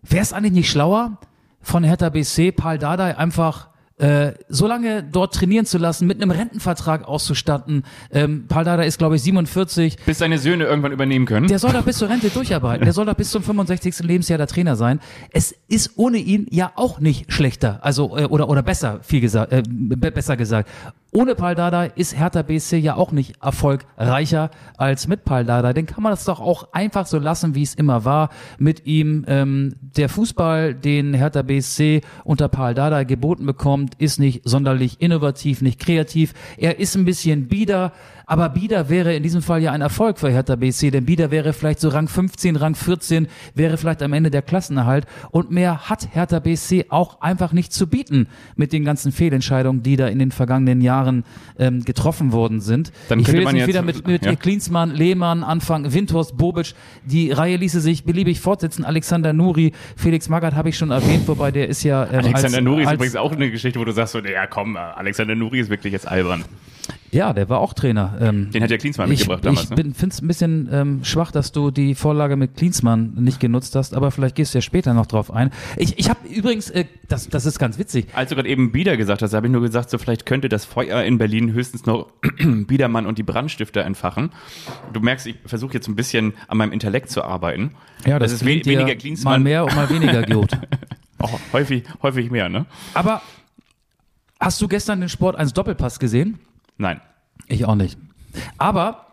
wäre 0.02 0.22
es 0.22 0.32
eigentlich 0.32 0.52
nicht 0.52 0.70
schlauer, 0.70 1.18
von 1.62 1.82
Hertha 1.82 2.10
BSC 2.10 2.52
Paul 2.52 2.78
Dardai 2.78 3.16
einfach 3.16 3.68
äh, 4.02 4.32
so 4.48 4.66
lange 4.66 5.02
dort 5.02 5.34
trainieren 5.34 5.64
zu 5.64 5.78
lassen, 5.78 6.06
mit 6.06 6.20
einem 6.20 6.30
Rentenvertrag 6.32 7.06
auszustatten. 7.06 7.84
Ähm, 8.10 8.46
Paul 8.48 8.66
ist, 8.84 8.98
glaube 8.98 9.16
ich, 9.16 9.22
47. 9.22 9.96
Bis 10.04 10.18
seine 10.18 10.38
Söhne 10.38 10.64
irgendwann 10.64 10.92
übernehmen 10.92 11.24
können. 11.26 11.46
Der 11.46 11.58
soll 11.58 11.72
da 11.72 11.80
bis 11.82 11.98
zur 11.98 12.08
Rente 12.08 12.28
durcharbeiten. 12.30 12.84
Der 12.84 12.92
soll 12.92 13.06
da 13.06 13.12
bis 13.12 13.30
zum 13.30 13.42
65. 13.42 14.00
Lebensjahr 14.00 14.38
der 14.38 14.46
Trainer 14.48 14.76
sein. 14.76 15.00
Es 15.30 15.54
ist 15.68 15.92
ohne 15.96 16.18
ihn 16.18 16.46
ja 16.50 16.72
auch 16.74 16.98
nicht 17.00 17.32
schlechter, 17.32 17.78
also 17.82 18.16
äh, 18.16 18.24
oder 18.24 18.48
oder 18.48 18.62
besser, 18.62 19.00
viel 19.02 19.20
gesagt, 19.20 19.52
äh, 19.52 19.62
be- 19.68 20.10
besser 20.10 20.36
gesagt. 20.36 20.68
Ohne 21.14 21.34
Paul 21.34 21.54
Dardai 21.54 21.92
ist 21.94 22.18
Hertha 22.18 22.40
BSC 22.40 22.78
ja 22.78 22.96
auch 22.96 23.12
nicht 23.12 23.34
erfolgreicher 23.42 24.50
als 24.78 25.08
mit 25.08 25.26
Paul 25.26 25.44
Dardai. 25.44 25.74
Den 25.74 25.84
kann 25.84 26.02
man 26.02 26.10
das 26.10 26.24
doch 26.24 26.40
auch 26.40 26.72
einfach 26.72 27.04
so 27.04 27.18
lassen, 27.18 27.54
wie 27.54 27.62
es 27.62 27.74
immer 27.74 28.06
war. 28.06 28.30
Mit 28.58 28.86
ihm 28.86 29.26
ähm, 29.28 29.74
der 29.80 30.08
Fußball, 30.08 30.72
den 30.72 31.12
Hertha 31.12 31.42
BSC 31.42 32.00
unter 32.24 32.48
Paul 32.48 32.72
Dardai 32.72 33.04
geboten 33.04 33.44
bekommt, 33.44 33.94
ist 33.96 34.20
nicht 34.20 34.40
sonderlich 34.48 35.02
innovativ, 35.02 35.60
nicht 35.60 35.78
kreativ. 35.80 36.32
Er 36.56 36.78
ist 36.80 36.96
ein 36.96 37.04
bisschen 37.04 37.46
bieder, 37.46 37.92
aber 38.26 38.48
Bieder 38.48 38.88
wäre 38.88 39.14
in 39.14 39.22
diesem 39.22 39.42
Fall 39.42 39.62
ja 39.62 39.72
ein 39.72 39.80
Erfolg 39.80 40.18
für 40.18 40.30
Hertha 40.30 40.56
BSC, 40.56 40.90
denn 40.90 41.04
Bieder 41.04 41.30
wäre 41.30 41.52
vielleicht 41.52 41.80
so 41.80 41.88
Rang 41.88 42.08
15, 42.08 42.56
Rang 42.56 42.74
14, 42.74 43.28
wäre 43.54 43.76
vielleicht 43.76 44.02
am 44.02 44.12
Ende 44.12 44.30
der 44.30 44.42
Klassenerhalt 44.42 45.06
und 45.30 45.50
mehr 45.50 45.88
hat 45.88 46.08
Hertha 46.12 46.38
BSC 46.38 46.86
auch 46.88 47.20
einfach 47.20 47.52
nicht 47.52 47.72
zu 47.72 47.86
bieten 47.86 48.28
mit 48.56 48.72
den 48.72 48.84
ganzen 48.84 49.12
Fehlentscheidungen, 49.12 49.82
die 49.82 49.96
da 49.96 50.08
in 50.08 50.18
den 50.18 50.32
vergangenen 50.32 50.80
Jahren 50.80 51.24
ähm, 51.58 51.84
getroffen 51.84 52.32
worden 52.32 52.60
sind. 52.60 52.92
Dann 53.08 53.20
ich 53.20 53.28
will 53.28 53.42
jetzt 53.42 53.52
nicht 53.52 53.66
wieder 53.66 53.82
mit, 53.82 54.06
mit 54.06 54.24
ja. 54.24 54.34
Klinsmann, 54.34 54.90
Lehmann 54.90 55.44
anfangen, 55.44 55.92
Windhorst, 55.92 56.36
Bobic, 56.36 56.74
die 57.04 57.30
Reihe 57.32 57.56
ließe 57.56 57.80
sich 57.80 58.04
beliebig 58.04 58.40
fortsetzen, 58.40 58.84
Alexander 58.84 59.32
Nuri, 59.32 59.72
Felix 59.96 60.28
Magath 60.28 60.54
habe 60.54 60.68
ich 60.68 60.78
schon 60.78 60.90
erwähnt, 60.90 61.26
wobei 61.28 61.50
der 61.50 61.68
ist 61.68 61.82
ja 61.82 62.04
ähm, 62.04 62.20
Alexander 62.20 62.58
als, 62.58 62.64
Nuri 62.64 62.82
ist 62.82 62.88
als, 62.88 62.94
übrigens 62.96 63.16
auch 63.16 63.32
eine 63.32 63.50
Geschichte, 63.50 63.78
wo 63.80 63.84
du 63.84 63.92
sagst 63.92 64.12
so, 64.12 64.18
ja 64.20 64.46
komm, 64.46 64.76
äh, 64.76 64.78
Alexander 64.78 65.34
Nuri 65.34 65.60
ist 65.60 65.70
wirklich 65.70 65.92
jetzt 65.92 66.06
albern. 66.06 66.44
Ja, 67.12 67.34
der 67.34 67.50
war 67.50 67.60
auch 67.60 67.74
Trainer. 67.74 68.16
Ähm, 68.20 68.50
Den 68.52 68.62
hat 68.62 68.70
ja 68.70 68.78
Klinsmann 68.78 69.12
ich 69.12 69.18
mitgebracht 69.20 69.44
damals, 69.44 69.64
ich 69.64 69.70
ne? 69.70 69.92
finde 69.94 70.14
es 70.14 70.22
ein 70.22 70.26
bisschen 70.26 70.68
ähm, 70.72 71.04
schwach, 71.04 71.30
dass 71.30 71.52
du 71.52 71.70
die 71.70 71.94
Vorlage 71.94 72.36
mit 72.36 72.56
Klinsmann 72.56 73.12
nicht 73.16 73.38
genutzt 73.38 73.76
hast, 73.76 73.94
aber 73.94 74.10
vielleicht 74.10 74.34
gehst 74.34 74.54
du 74.54 74.58
ja 74.58 74.62
später 74.62 74.94
noch 74.94 75.04
drauf 75.04 75.30
ein. 75.30 75.50
Ich, 75.76 75.98
ich 75.98 76.08
habe 76.08 76.26
übrigens, 76.26 76.70
äh, 76.70 76.86
das, 77.08 77.28
das 77.28 77.44
ist 77.44 77.58
ganz 77.58 77.78
witzig, 77.78 78.06
Als 78.14 78.30
du 78.30 78.36
gerade 78.36 78.48
eben 78.48 78.72
Bieder 78.72 78.96
gesagt 78.96 79.20
hast, 79.20 79.34
habe 79.34 79.46
ich 79.46 79.52
nur 79.52 79.60
gesagt, 79.60 79.90
so 79.90 79.98
vielleicht 79.98 80.24
könnte 80.24 80.48
das 80.48 80.64
Feuer 80.64 81.02
in 81.02 81.18
Berlin 81.18 81.52
höchstens 81.52 81.84
noch 81.84 82.10
Biedermann 82.38 83.04
und 83.04 83.18
die 83.18 83.22
Brandstifter 83.22 83.82
entfachen. 83.82 84.30
Du 84.94 85.00
merkst, 85.00 85.26
ich 85.26 85.36
versuche 85.44 85.74
jetzt 85.74 85.88
ein 85.88 85.96
bisschen 85.96 86.32
an 86.48 86.56
meinem 86.56 86.72
Intellekt 86.72 87.10
zu 87.10 87.22
arbeiten. 87.22 87.72
das, 88.04 88.32
ist 88.32 88.42
we 88.42 88.64
weniger 88.64 88.84
mal 88.84 88.96
Klinsmann, 88.96 89.42
mehr 89.42 89.64
und 89.64 89.76
mal 89.76 89.90
weniger 89.90 90.22
Giot. 90.22 90.52
auch 91.18 91.38
häufig, 91.52 91.84
häufig 92.02 92.30
mehr, 92.30 92.48
ne? 92.48 92.64
aber 92.94 93.20
hast 94.40 94.62
du 94.62 94.66
gestern 94.66 95.00
den 95.00 95.10
Sport 95.10 95.36
1 95.36 95.52
Doppelpass 95.52 95.98
gesehen? 95.98 96.38
Nein. 96.78 97.00
Ich 97.48 97.64
auch 97.66 97.74
nicht. 97.74 97.98
Aber 98.58 99.06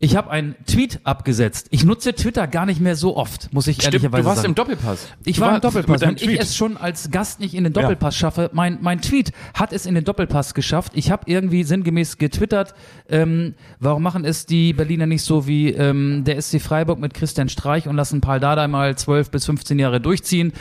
Ich 0.00 0.16
habe 0.16 0.28
einen 0.30 0.54
Tweet 0.66 1.00
abgesetzt. 1.04 1.68
Ich 1.70 1.84
nutze 1.84 2.14
Twitter 2.14 2.46
gar 2.46 2.66
nicht 2.66 2.78
mehr 2.80 2.94
so 2.94 3.16
oft, 3.16 3.52
muss 3.54 3.66
ich 3.68 3.76
Stimmt, 3.76 3.94
ehrlicherweise 3.94 4.22
du 4.22 4.28
warst 4.28 4.42
sagen. 4.42 4.50
im 4.50 4.54
Doppelpass. 4.54 5.08
Ich 5.24 5.36
Du 5.36 5.42
war 5.42 5.54
im 5.54 5.60
Doppelpass. 5.62 6.00
Wenn 6.02 6.16
ich 6.16 6.38
es 6.40 6.56
schon 6.56 6.76
als 6.76 7.10
Gast 7.10 7.40
nicht 7.40 7.54
in 7.54 7.64
den 7.64 7.72
Doppelpass 7.72 8.14
schaffe, 8.14 8.50
mein, 8.52 8.78
mein 8.82 9.00
Tweet 9.00 9.32
hat 9.54 9.72
es 9.72 9.86
in 9.86 9.94
den 9.94 10.04
Doppelpass 10.04 10.52
geschafft. 10.52 10.92
Ich 10.94 11.10
habe 11.10 11.22
irgendwie 11.30 11.62
sinngemäß 11.64 12.18
getwittert, 12.18 12.74
ähm, 13.08 13.54
warum 13.80 14.02
machen 14.02 14.24
es 14.24 14.46
die 14.46 14.72
Berliner 14.72 15.06
nicht 15.06 15.22
so 15.22 15.46
wie 15.46 15.70
ähm, 15.70 16.24
der 16.24 16.40
SC 16.40 16.60
Freiburg 16.60 16.98
mit 16.98 17.12
Christian 17.12 17.48
Streich 17.48 17.86
und 17.86 17.96
lassen 17.96 18.20
Paul 18.20 18.40
Dardai 18.40 18.66
mal 18.66 18.96
12 18.96 19.30
bis 19.30 19.44
15 19.44 19.78
Jahre 19.78 20.00
durchziehen. 20.00 20.52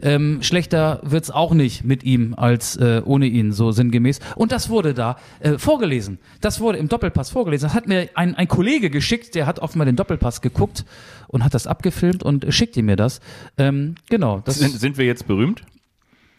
Ähm, 0.00 0.38
schlechter 0.42 1.00
wird's 1.02 1.30
auch 1.30 1.52
nicht 1.52 1.84
mit 1.84 2.02
ihm 2.02 2.34
als 2.34 2.76
äh, 2.76 3.02
ohne 3.04 3.26
ihn, 3.26 3.52
so 3.52 3.70
sinngemäß. 3.70 4.20
Und 4.36 4.50
das 4.52 4.70
wurde 4.70 4.94
da 4.94 5.16
äh, 5.40 5.58
vorgelesen. 5.58 6.18
Das 6.40 6.60
wurde 6.60 6.78
im 6.78 6.88
Doppelpass 6.88 7.30
vorgelesen. 7.30 7.66
Das 7.66 7.74
hat 7.74 7.86
mir 7.86 8.08
ein, 8.14 8.34
ein 8.34 8.48
Kollege 8.48 8.88
geschickt, 8.88 9.34
der 9.34 9.46
hat 9.46 9.60
mal 9.76 9.84
den 9.84 9.96
Doppelpass 9.96 10.40
geguckt 10.40 10.84
und 11.28 11.44
hat 11.44 11.54
das 11.54 11.66
abgefilmt 11.66 12.22
und 12.22 12.46
schickte 12.52 12.82
mir 12.82 12.96
das. 12.96 13.20
Ähm, 13.58 13.94
genau. 14.08 14.40
Das, 14.44 14.58
Sind, 14.58 14.80
sind 14.80 14.98
wir 14.98 15.04
jetzt 15.04 15.26
berühmt? 15.26 15.62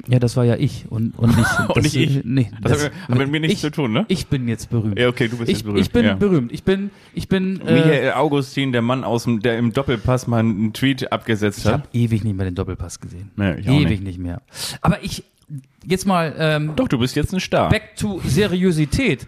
Ja, 0.07 0.19
das 0.19 0.35
war 0.37 0.45
ja 0.45 0.55
ich 0.55 0.85
und, 0.89 1.17
und 1.17 1.35
nicht, 1.37 1.47
Und 1.67 1.77
das, 1.77 1.83
nicht 1.83 1.95
ich. 1.95 2.21
Nee, 2.23 2.51
Das 2.61 2.83
hat 2.85 2.91
mit- 2.91 3.09
hat 3.09 3.17
mit 3.17 3.31
mir 3.31 3.39
nichts 3.41 3.55
ich, 3.55 3.61
zu 3.61 3.71
tun, 3.71 3.91
ne? 3.93 4.05
Ich 4.07 4.27
bin 4.27 4.47
jetzt 4.47 4.69
berühmt. 4.69 4.97
Ja, 4.99 5.07
okay, 5.07 5.27
du 5.27 5.37
bist 5.37 5.49
ich, 5.49 5.57
jetzt 5.57 5.63
berühmt, 5.63 5.81
Ich 5.81 5.91
bin 5.91 6.05
ja. 6.05 6.13
berühmt. 6.15 6.51
Ich 6.51 6.63
bin, 6.63 6.89
ich 7.13 7.27
bin. 7.27 7.61
Äh, 7.61 7.73
Michael 7.73 8.11
Augustin, 8.13 8.71
der 8.71 8.81
Mann 8.81 9.03
aus 9.03 9.23
dem, 9.25 9.41
der 9.41 9.57
im 9.57 9.73
Doppelpass 9.73 10.27
mal 10.27 10.39
einen 10.39 10.73
Tweet 10.73 11.11
abgesetzt 11.11 11.59
ich 11.59 11.65
hat. 11.65 11.73
habe 11.73 11.83
ewig 11.93 12.23
nicht 12.23 12.35
mehr 12.35 12.45
den 12.45 12.55
Doppelpass 12.55 12.99
gesehen. 12.99 13.31
Nee, 13.35 13.55
ich 13.59 13.69
auch 13.69 13.73
ewig 13.73 13.89
nicht. 13.89 14.03
nicht. 14.03 14.19
mehr. 14.19 14.41
Aber 14.81 15.03
ich 15.03 15.23
jetzt 15.85 16.05
mal 16.07 16.33
ähm, 16.37 16.73
Doch, 16.75 16.87
du 16.87 16.97
bist 16.99 17.15
jetzt 17.15 17.33
ein 17.33 17.39
Star. 17.39 17.69
back 17.69 17.95
to 17.95 18.21
Seriosität. 18.25 19.27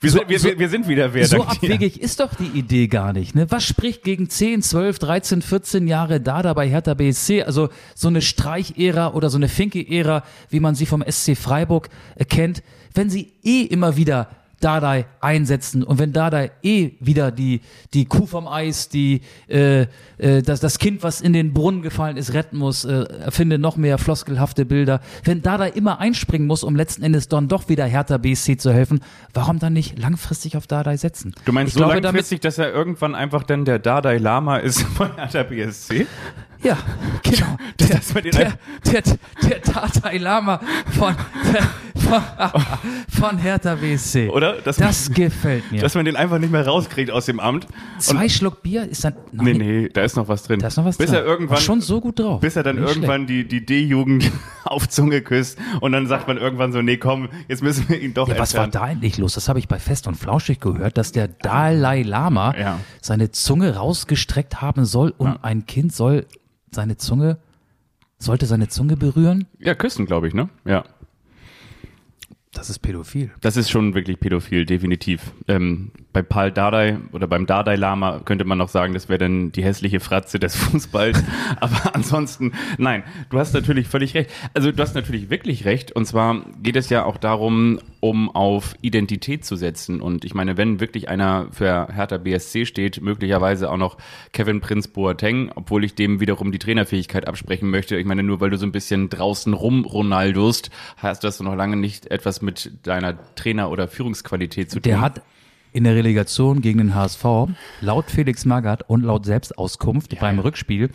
Wir, 0.00 0.10
so- 0.10 0.18
sind, 0.18 0.28
wir, 0.28 0.38
so- 0.38 0.58
wir, 0.58 0.68
sind 0.68 0.88
wieder 0.88 1.14
wer. 1.14 1.26
so 1.26 1.42
abwegig 1.42 2.00
ist 2.00 2.20
doch 2.20 2.34
die 2.34 2.58
Idee 2.58 2.86
gar 2.86 3.12
nicht. 3.12 3.34
Ne? 3.34 3.46
Was 3.50 3.64
spricht 3.64 4.02
gegen 4.02 4.28
10, 4.28 4.62
12, 4.62 4.98
13, 4.98 5.42
14 5.42 5.86
Jahre 5.88 6.20
da 6.20 6.52
bei 6.54 6.68
Hertha 6.68 6.94
BSC? 6.94 7.42
Also 7.42 7.70
so 7.94 8.08
eine 8.08 8.20
Streich-Ära 8.22 9.12
oder 9.14 9.30
so 9.30 9.38
eine 9.38 9.48
Finke-Ära, 9.48 10.22
wie 10.50 10.60
man 10.60 10.74
sie 10.74 10.86
vom 10.86 11.02
SC 11.08 11.36
Freiburg 11.36 11.88
äh, 12.16 12.24
kennt, 12.24 12.62
wenn 12.94 13.10
sie 13.10 13.32
eh 13.42 13.62
immer 13.62 13.96
wieder 13.96 14.28
Dardai 14.60 15.06
einsetzen 15.20 15.82
und 15.82 15.98
wenn 15.98 16.12
Dardai 16.12 16.50
eh 16.62 16.92
wieder 17.00 17.30
die 17.30 17.60
die 17.92 18.06
Kuh 18.06 18.26
vom 18.26 18.48
Eis, 18.48 18.88
die 18.88 19.20
äh, 19.48 19.86
äh, 20.18 20.42
das 20.42 20.60
das 20.60 20.78
Kind, 20.78 21.02
was 21.02 21.20
in 21.20 21.32
den 21.32 21.52
Brunnen 21.52 21.82
gefallen 21.82 22.16
ist, 22.16 22.32
retten 22.32 22.56
muss, 22.56 22.84
äh, 22.84 23.04
erfinde 23.24 23.58
noch 23.58 23.76
mehr 23.76 23.98
floskelhafte 23.98 24.64
Bilder. 24.64 25.00
Wenn 25.24 25.42
Dardai 25.42 25.70
immer 25.70 26.00
einspringen 26.00 26.46
muss, 26.46 26.64
um 26.64 26.74
letzten 26.74 27.02
Endes 27.02 27.28
dann 27.28 27.48
doch 27.48 27.68
wieder 27.68 27.84
Hertha 27.84 28.16
BSC 28.18 28.56
zu 28.56 28.72
helfen, 28.72 29.00
warum 29.34 29.58
dann 29.58 29.74
nicht 29.74 29.98
langfristig 29.98 30.56
auf 30.56 30.66
Dardai 30.66 30.96
setzen? 30.96 31.34
Du 31.44 31.52
meinst 31.52 31.68
ich 31.68 31.74
so 31.74 31.84
glaube, 31.84 32.00
langfristig, 32.00 32.40
dass 32.40 32.58
er 32.58 32.72
irgendwann 32.72 33.14
einfach 33.14 33.42
dann 33.42 33.64
der 33.64 33.78
Dalai 33.78 34.18
Lama 34.18 34.58
ist 34.58 34.82
von 34.96 35.14
Hertha 35.16 35.42
BSC? 35.42 36.06
Ja, 36.66 36.78
genau. 37.22 37.56
Das- 37.76 38.12
Der, 38.14 38.22
der, 38.22 38.52
der, 38.84 39.02
der 39.42 39.58
Dalai 39.60 40.16
Lama 40.18 40.60
von, 40.98 41.14
von, 41.94 42.22
von 43.08 43.38
Hertha 43.38 43.74
BSC. 43.76 44.28
Oder? 44.30 44.54
Dass 44.62 44.76
Das 44.76 45.10
gefällt 45.12 45.70
mir. 45.70 45.80
Dass 45.82 45.94
man 45.94 46.04
den 46.04 46.16
einfach 46.16 46.38
nicht 46.38 46.50
mehr 46.50 46.66
rauskriegt 46.66 47.10
aus 47.10 47.26
dem 47.26 47.38
Amt. 47.38 47.66
Zwei 47.98 48.28
Schluck 48.28 48.62
Bier 48.62 48.88
ist 48.88 49.04
dann. 49.04 49.14
Nee, 49.32 49.52
nee, 49.54 49.88
da 49.92 50.02
ist 50.02 50.16
noch 50.16 50.26
was 50.28 50.42
drin. 50.44 50.58
Da 50.60 50.68
ist 50.68 50.76
noch 50.78 50.84
was 50.84 50.96
bis 50.96 51.10
drin. 51.10 51.16
Er 51.20 51.24
irgendwann, 51.24 51.56
War 51.56 51.62
schon 51.62 51.80
so 51.80 52.00
gut 52.00 52.18
drauf. 52.18 52.40
Bis 52.40 52.56
er 52.56 52.62
dann 52.62 52.76
Nicht 52.76 52.88
irgendwann 52.88 53.26
die, 53.26 53.46
die 53.46 53.64
D-Jugend 53.64 54.30
auf 54.64 54.88
Zunge 54.88 55.20
küsst 55.20 55.58
und 55.80 55.92
dann 55.92 56.06
sagt 56.06 56.26
man 56.26 56.38
irgendwann 56.38 56.72
so, 56.72 56.82
nee, 56.82 56.96
komm, 56.96 57.28
jetzt 57.48 57.62
müssen 57.62 57.88
wir 57.88 58.00
ihn 58.00 58.14
doch 58.14 58.28
Ja, 58.28 58.38
was 58.38 58.54
war 58.54 58.66
da 58.68 58.88
endlich 58.88 59.18
los? 59.18 59.34
Das 59.34 59.48
habe 59.48 59.58
ich 59.58 59.68
bei 59.68 59.78
Fest 59.78 60.06
und 60.08 60.16
Flauschig 60.16 60.60
gehört, 60.60 60.96
dass 60.98 61.12
der 61.12 61.28
Dalai 61.28 62.02
Lama 62.02 62.54
Ja. 62.58 62.80
seine 63.00 63.30
Zunge 63.30 63.76
rausgestreckt 63.76 64.60
haben 64.60 64.84
soll 64.86 65.12
und 65.18 65.28
Ja. 65.28 65.38
ein 65.42 65.66
Kind 65.66 65.94
soll 65.94 66.26
seine 66.76 66.96
Zunge, 66.96 67.38
sollte 68.18 68.46
seine 68.46 68.68
Zunge 68.68 68.96
berühren. 68.96 69.46
Ja, 69.58 69.74
küssen, 69.74 70.06
glaube 70.06 70.28
ich, 70.28 70.34
ne? 70.34 70.48
Ja. 70.64 70.84
Das 72.56 72.70
ist 72.70 72.78
pädophil. 72.78 73.30
Das 73.42 73.58
ist 73.58 73.70
schon 73.70 73.94
wirklich 73.94 74.18
pädophil, 74.18 74.64
definitiv. 74.64 75.32
Ähm, 75.46 75.90
bei 76.14 76.22
Paul 76.22 76.50
Dardai 76.50 76.98
oder 77.12 77.26
beim 77.26 77.44
Dardai 77.44 77.76
Lama 77.76 78.20
könnte 78.24 78.46
man 78.46 78.56
noch 78.56 78.70
sagen, 78.70 78.94
das 78.94 79.10
wäre 79.10 79.18
dann 79.18 79.52
die 79.52 79.62
hässliche 79.62 80.00
Fratze 80.00 80.38
des 80.38 80.56
Fußballs. 80.56 81.22
Aber 81.60 81.94
ansonsten, 81.94 82.52
nein, 82.78 83.04
du 83.28 83.38
hast 83.38 83.52
natürlich 83.52 83.88
völlig 83.88 84.14
recht. 84.14 84.30
Also 84.54 84.72
du 84.72 84.82
hast 84.82 84.94
natürlich 84.94 85.28
wirklich 85.28 85.66
recht. 85.66 85.92
Und 85.92 86.06
zwar 86.06 86.46
geht 86.62 86.76
es 86.76 86.88
ja 86.88 87.04
auch 87.04 87.18
darum, 87.18 87.78
um 88.00 88.30
auf 88.30 88.74
Identität 88.80 89.44
zu 89.44 89.56
setzen. 89.56 90.00
Und 90.00 90.24
ich 90.24 90.34
meine, 90.34 90.56
wenn 90.56 90.80
wirklich 90.80 91.10
einer 91.10 91.48
für 91.50 91.88
Hertha 91.92 92.16
BSC 92.16 92.64
steht, 92.64 93.02
möglicherweise 93.02 93.70
auch 93.70 93.76
noch 93.76 93.98
Kevin 94.32 94.60
Prinz 94.60 94.88
Boateng, 94.88 95.52
obwohl 95.54 95.84
ich 95.84 95.94
dem 95.94 96.20
wiederum 96.20 96.50
die 96.50 96.58
Trainerfähigkeit 96.58 97.28
absprechen 97.28 97.68
möchte. 97.68 97.96
Ich 97.96 98.06
meine, 98.06 98.22
nur 98.22 98.40
weil 98.40 98.48
du 98.48 98.56
so 98.56 98.64
ein 98.64 98.72
bisschen 98.72 99.10
draußen 99.10 99.52
rum 99.52 99.84
Ronaldust, 99.84 100.70
heißt 101.02 101.22
das 101.22 101.40
noch 101.40 101.54
lange 101.54 101.76
nicht 101.76 102.10
etwas 102.10 102.40
mit 102.46 102.70
deiner 102.84 103.34
Trainer- 103.34 103.70
oder 103.70 103.88
Führungsqualität 103.88 104.70
zu 104.70 104.76
tun. 104.76 104.82
Der 104.82 105.02
hat 105.02 105.20
in 105.72 105.84
der 105.84 105.94
Relegation 105.94 106.62
gegen 106.62 106.78
den 106.78 106.94
HSV 106.94 107.24
laut 107.82 108.10
Felix 108.10 108.46
Magath 108.46 108.88
und 108.88 109.02
laut 109.02 109.26
Selbstauskunft 109.26 110.18
beim 110.18 110.36
ja. 110.36 110.42
Rückspiel 110.42 110.90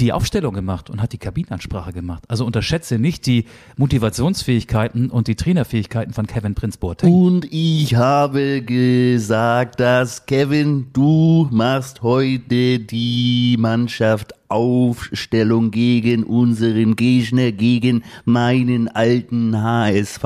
die 0.00 0.12
Aufstellung 0.12 0.54
gemacht 0.54 0.90
und 0.90 1.00
hat 1.00 1.12
die 1.12 1.18
Kabinenansprache 1.18 1.92
gemacht. 1.92 2.24
Also 2.28 2.44
unterschätze 2.44 2.98
nicht 2.98 3.26
die 3.26 3.44
Motivationsfähigkeiten 3.76 5.08
und 5.08 5.28
die 5.28 5.36
Trainerfähigkeiten 5.36 6.12
von 6.12 6.26
Kevin 6.26 6.54
Prinz 6.54 6.76
Boateng. 6.76 7.12
Und 7.12 7.46
ich 7.52 7.94
habe 7.94 8.62
gesagt, 8.62 9.78
dass 9.78 10.26
Kevin, 10.26 10.88
du 10.92 11.48
machst 11.52 12.02
heute 12.02 12.80
die 12.80 13.56
Mannschaft 13.58 14.32
Aufstellung 14.48 15.70
gegen 15.70 16.24
unseren 16.24 16.96
Gegner, 16.96 17.52
gegen 17.52 18.04
meinen 18.24 18.88
alten 18.88 19.60
HSV. 19.60 20.24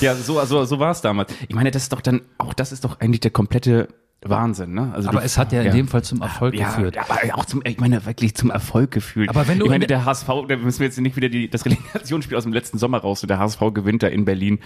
Ja, 0.00 0.14
so, 0.14 0.42
so, 0.44 0.64
so 0.64 0.78
war 0.78 0.92
es 0.92 1.00
damals. 1.00 1.32
Ich 1.48 1.54
meine, 1.54 1.70
das 1.70 1.84
ist 1.84 1.92
doch 1.92 2.00
dann, 2.00 2.20
auch 2.38 2.54
das 2.54 2.72
ist 2.72 2.84
doch 2.84 3.00
eigentlich 3.00 3.20
der 3.20 3.30
komplette 3.30 3.88
Wahnsinn, 4.24 4.72
ne? 4.74 4.92
Also 4.94 5.08
Aber 5.10 5.20
du- 5.20 5.24
es 5.26 5.38
hat 5.38 5.52
ja 5.52 5.62
in 5.62 5.72
dem 5.72 5.88
Fall 5.88 6.02
zum 6.02 6.20
Erfolg 6.22 6.54
ja, 6.54 6.66
geführt. 6.68 6.96
Ja, 6.96 7.02
aber 7.08 7.38
auch 7.38 7.44
zum, 7.44 7.60
ich 7.64 7.78
meine, 7.78 8.04
wirklich 8.06 8.34
zum 8.34 8.50
Erfolg 8.50 8.90
geführt. 8.90 9.28
Aber 9.28 9.46
wenn 9.46 9.58
du 9.58 9.66
ich 9.66 9.70
meine, 9.70 9.84
in 9.84 9.88
der- 9.88 10.04
HSV, 10.04 10.26
da 10.48 10.56
müssen 10.56 10.80
wir 10.80 10.86
jetzt 10.86 10.98
nicht 10.98 11.16
wieder 11.16 11.28
die, 11.28 11.48
das 11.48 11.64
Relegationsspiel 11.64 12.36
aus 12.36 12.42
dem 12.44 12.52
letzten 12.52 12.78
Sommer 12.78 12.98
raus, 12.98 13.20
der 13.20 13.38
HSV 13.38 13.60
gewinnt 13.74 14.02
da 14.02 14.08
in 14.08 14.24
Berlin 14.24 14.58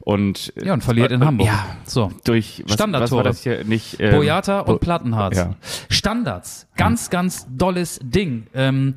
und, 0.00 0.52
Ja, 0.62 0.72
und 0.72 0.82
verliert 0.84 1.10
in 1.12 1.24
Hamburg. 1.24 1.46
Ja, 1.48 1.76
So. 1.84 2.10
durch, 2.24 2.62
was, 2.64 2.74
Standardtore. 2.74 3.10
was 3.10 3.16
war 3.16 3.24
das 3.24 3.42
hier 3.42 3.64
nicht? 3.64 3.96
ähm, 4.00 4.14
Boyata 4.14 4.62
Bo- 4.62 4.72
und 4.72 4.80
Plattenhardt. 4.80 5.36
Ja. 5.36 5.54
Standards. 5.90 6.66
Ganz, 6.76 7.10
ganz 7.10 7.46
dolles 7.50 7.98
Ding. 8.02 8.46
Ähm, 8.54 8.94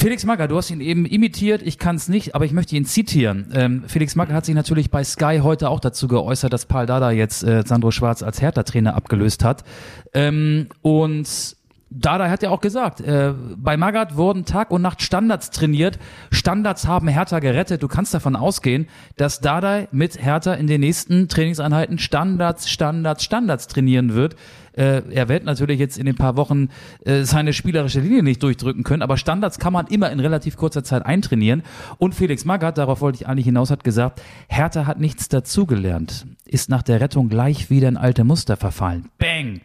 Felix 0.00 0.24
Magger, 0.24 0.48
du 0.48 0.56
hast 0.56 0.70
ihn 0.70 0.80
eben 0.80 1.04
imitiert, 1.04 1.60
ich 1.60 1.76
kann 1.76 1.96
es 1.96 2.08
nicht, 2.08 2.34
aber 2.34 2.46
ich 2.46 2.52
möchte 2.52 2.74
ihn 2.74 2.86
zitieren. 2.86 3.52
Ähm, 3.52 3.84
Felix 3.86 4.16
Magger 4.16 4.32
hat 4.32 4.46
sich 4.46 4.54
natürlich 4.54 4.90
bei 4.90 5.04
Sky 5.04 5.40
heute 5.42 5.68
auch 5.68 5.78
dazu 5.78 6.08
geäußert, 6.08 6.54
dass 6.54 6.64
Paul 6.64 6.86
Dada 6.86 7.10
jetzt 7.10 7.42
äh, 7.42 7.64
Sandro 7.66 7.90
Schwarz 7.90 8.22
als 8.22 8.40
Hertha-Trainer 8.40 8.94
abgelöst 8.94 9.44
hat. 9.44 9.62
Ähm, 10.14 10.68
und 10.80 11.54
Dada 11.92 12.30
hat 12.30 12.42
ja 12.44 12.50
auch 12.50 12.60
gesagt, 12.60 13.00
äh, 13.00 13.34
bei 13.56 13.76
Magath 13.76 14.16
wurden 14.16 14.44
Tag 14.44 14.70
und 14.70 14.80
Nacht 14.80 15.02
Standards 15.02 15.50
trainiert. 15.50 15.98
Standards 16.30 16.86
haben 16.86 17.08
Hertha 17.08 17.40
gerettet. 17.40 17.82
Du 17.82 17.88
kannst 17.88 18.14
davon 18.14 18.36
ausgehen, 18.36 18.86
dass 19.16 19.40
Dada 19.40 19.88
mit 19.90 20.22
Hertha 20.22 20.54
in 20.54 20.68
den 20.68 20.82
nächsten 20.82 21.26
Trainingseinheiten 21.26 21.98
Standards, 21.98 22.70
Standards, 22.70 23.24
Standards 23.24 23.66
trainieren 23.66 24.14
wird. 24.14 24.36
Äh, 24.72 25.02
er 25.10 25.28
wird 25.28 25.44
natürlich 25.44 25.80
jetzt 25.80 25.98
in 25.98 26.06
den 26.06 26.14
paar 26.14 26.36
Wochen 26.36 26.68
äh, 27.04 27.24
seine 27.24 27.52
spielerische 27.52 27.98
Linie 27.98 28.22
nicht 28.22 28.40
durchdrücken 28.40 28.84
können, 28.84 29.02
aber 29.02 29.16
Standards 29.16 29.58
kann 29.58 29.72
man 29.72 29.88
immer 29.88 30.12
in 30.12 30.20
relativ 30.20 30.56
kurzer 30.56 30.84
Zeit 30.84 31.04
eintrainieren. 31.04 31.64
Und 31.98 32.14
Felix 32.14 32.44
Magath, 32.44 32.78
darauf 32.78 33.00
wollte 33.00 33.16
ich 33.16 33.26
eigentlich 33.26 33.46
hinaus, 33.46 33.72
hat 33.72 33.82
gesagt, 33.82 34.22
Hertha 34.46 34.86
hat 34.86 35.00
nichts 35.00 35.28
dazugelernt, 35.28 36.26
ist 36.46 36.68
nach 36.68 36.82
der 36.82 37.00
Rettung 37.00 37.28
gleich 37.28 37.68
wieder 37.68 37.88
in 37.88 37.96
alte 37.96 38.22
Muster 38.22 38.56
verfallen. 38.56 39.08
Bang! 39.18 39.60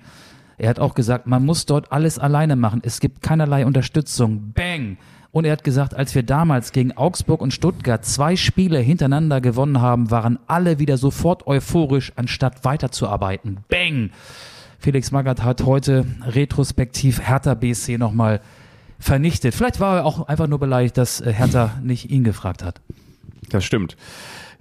Er 0.57 0.69
hat 0.69 0.79
auch 0.79 0.93
gesagt, 0.93 1.27
man 1.27 1.45
muss 1.45 1.65
dort 1.65 1.91
alles 1.91 2.19
alleine 2.19 2.55
machen. 2.55 2.81
Es 2.83 3.00
gibt 3.00 3.21
keinerlei 3.21 3.65
Unterstützung. 3.65 4.51
Bang! 4.53 4.97
Und 5.31 5.43
er 5.43 5.51
hat 5.51 5.65
gesagt, 5.65 5.93
als 5.93 6.15
wir 6.15 6.24
damals 6.24 6.71
gegen 6.71 6.93
Augsburg 6.93 7.41
und 7.41 7.53
Stuttgart 7.53 8.05
zwei 8.05 8.38
Spiele 8.38 8.79
hintereinander 8.79 9.41
gewonnen 9.41 9.81
haben, 9.81 10.09
waren 10.09 10.39
alle 10.47 10.79
wieder 10.79 10.95
sofort 10.97 11.45
euphorisch, 11.45 12.13
anstatt 12.15 12.63
weiterzuarbeiten. 12.63 13.57
Bang! 13.67 14.12
Felix 14.79 15.12
Magath 15.12 15.43
hat 15.43 15.63
heute 15.65 16.05
retrospektiv 16.25 17.19
Hertha 17.27 17.53
BSC 17.53 17.97
nochmal 17.97 18.39
vernichtet. 19.00 19.53
Vielleicht 19.55 19.79
war 19.79 19.97
er 19.97 20.05
auch 20.05 20.27
einfach 20.27 20.47
nur 20.47 20.59
beleidigt, 20.59 20.97
dass 20.97 21.19
äh, 21.21 21.33
Hertha 21.33 21.79
nicht 21.83 22.09
ihn 22.12 22.24
gefragt 22.24 22.63
hat. 22.63 22.79
Das 23.50 23.65
stimmt. 23.65 23.97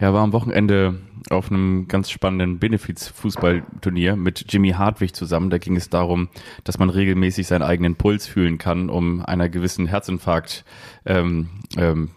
Ja, 0.00 0.12
war 0.12 0.22
am 0.22 0.32
Wochenende 0.32 1.00
auf 1.30 1.50
einem 1.50 1.88
ganz 1.88 2.10
spannenden 2.10 2.58
Benefiz-Fußballturnier 2.58 4.16
mit 4.16 4.52
Jimmy 4.52 4.70
Hartwig 4.70 5.14
zusammen. 5.14 5.50
Da 5.50 5.58
ging 5.58 5.76
es 5.76 5.88
darum, 5.88 6.28
dass 6.64 6.78
man 6.78 6.90
regelmäßig 6.90 7.46
seinen 7.46 7.62
eigenen 7.62 7.96
Puls 7.96 8.26
fühlen 8.26 8.58
kann, 8.58 8.90
um 8.90 9.24
einer 9.24 9.48
gewissen 9.48 9.86
Herzinfarkt, 9.86 10.64
ähm, 11.06 11.48
ähm, 11.76 12.10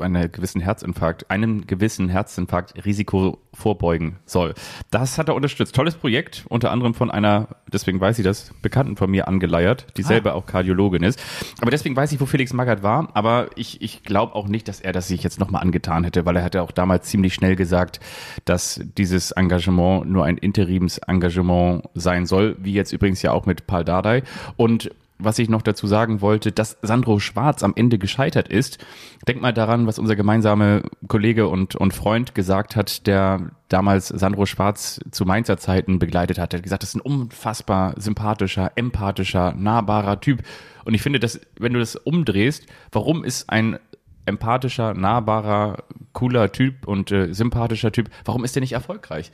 einer 0.00 0.28
gewissen 0.28 0.60
Herzinfarkt, 0.60 1.30
einem 1.30 1.66
gewissen 1.66 2.08
Herzinfarkt 2.08 2.84
Risiko 2.84 3.38
vorbeugen 3.54 4.16
soll. 4.24 4.54
Das 4.90 5.18
hat 5.18 5.28
er 5.28 5.34
unterstützt. 5.34 5.74
Tolles 5.74 5.94
Projekt, 5.94 6.44
unter 6.48 6.70
anderem 6.70 6.94
von 6.94 7.10
einer, 7.10 7.48
deswegen 7.72 8.00
weiß 8.00 8.18
ich 8.18 8.24
das, 8.24 8.52
Bekannten 8.62 8.96
von 8.96 9.10
mir 9.10 9.28
angeleiert, 9.28 9.86
die 9.96 10.02
selber 10.02 10.34
auch 10.34 10.46
Kardiologin 10.46 11.02
ist. 11.02 11.22
Aber 11.60 11.70
deswegen 11.70 11.96
weiß 11.96 12.12
ich, 12.12 12.20
wo 12.20 12.26
Felix 12.26 12.52
Magath 12.52 12.82
war. 12.82 13.10
Aber 13.14 13.50
ich, 13.56 13.82
ich 13.82 14.02
glaube 14.02 14.34
auch 14.34 14.48
nicht, 14.48 14.68
dass 14.68 14.80
er 14.80 14.92
das 14.92 15.08
sich 15.08 15.22
jetzt 15.22 15.40
nochmal 15.40 15.62
angetan 15.62 16.04
hätte, 16.04 16.24
weil 16.26 16.36
er 16.36 16.44
hatte 16.44 16.62
auch 16.62 16.72
damals 16.72 17.08
ziemlich 17.08 17.34
schnell 17.34 17.56
gesagt, 17.56 18.00
dass 18.44 18.80
dieses 18.96 19.32
Engagement 19.32 20.10
nur 20.10 20.24
ein 20.24 20.38
Interimsengagement 20.38 21.84
sein 21.94 22.26
soll, 22.26 22.56
wie 22.58 22.72
jetzt 22.72 22.92
übrigens 22.92 23.22
ja 23.22 23.32
auch 23.32 23.46
mit 23.46 23.66
Paul 23.66 23.84
Dardai. 23.84 24.22
Und 24.56 24.90
was 25.24 25.38
ich 25.38 25.48
noch 25.48 25.62
dazu 25.62 25.86
sagen 25.86 26.20
wollte, 26.20 26.52
dass 26.52 26.78
Sandro 26.82 27.18
Schwarz 27.18 27.62
am 27.62 27.72
Ende 27.76 27.98
gescheitert 27.98 28.48
ist. 28.48 28.78
Denk 29.26 29.40
mal 29.40 29.52
daran, 29.52 29.86
was 29.86 29.98
unser 29.98 30.16
gemeinsamer 30.16 30.82
Kollege 31.08 31.48
und, 31.48 31.76
und 31.76 31.92
Freund 31.94 32.34
gesagt 32.34 32.76
hat, 32.76 33.06
der 33.06 33.50
damals 33.68 34.08
Sandro 34.08 34.46
Schwarz 34.46 35.00
zu 35.10 35.24
Mainzer 35.24 35.56
Zeiten 35.58 35.98
begleitet 35.98 36.38
hat. 36.38 36.52
Er 36.52 36.58
hat 36.58 36.62
gesagt, 36.64 36.82
das 36.82 36.90
ist 36.90 36.96
ein 36.96 37.00
unfassbar 37.00 37.94
sympathischer, 37.98 38.72
empathischer, 38.76 39.52
nahbarer 39.54 40.20
Typ. 40.20 40.42
Und 40.84 40.94
ich 40.94 41.02
finde, 41.02 41.20
dass, 41.20 41.40
wenn 41.58 41.72
du 41.72 41.78
das 41.78 41.96
umdrehst, 41.96 42.66
warum 42.90 43.24
ist 43.24 43.48
ein 43.50 43.78
empathischer, 44.26 44.94
nahbarer, 44.94 45.84
cooler 46.12 46.52
Typ 46.52 46.86
und 46.86 47.10
äh, 47.10 47.32
sympathischer 47.32 47.92
Typ, 47.92 48.08
warum 48.24 48.44
ist 48.44 48.54
der 48.54 48.60
nicht 48.60 48.72
erfolgreich? 48.72 49.32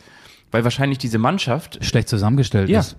Weil 0.51 0.65
wahrscheinlich 0.65 0.99
diese 0.99 1.19
Mannschaft 1.19 1.85
Schlecht 1.85 2.09
zusammengestellt 2.09 2.71
Ja. 2.71 2.81
ist. 2.81 2.97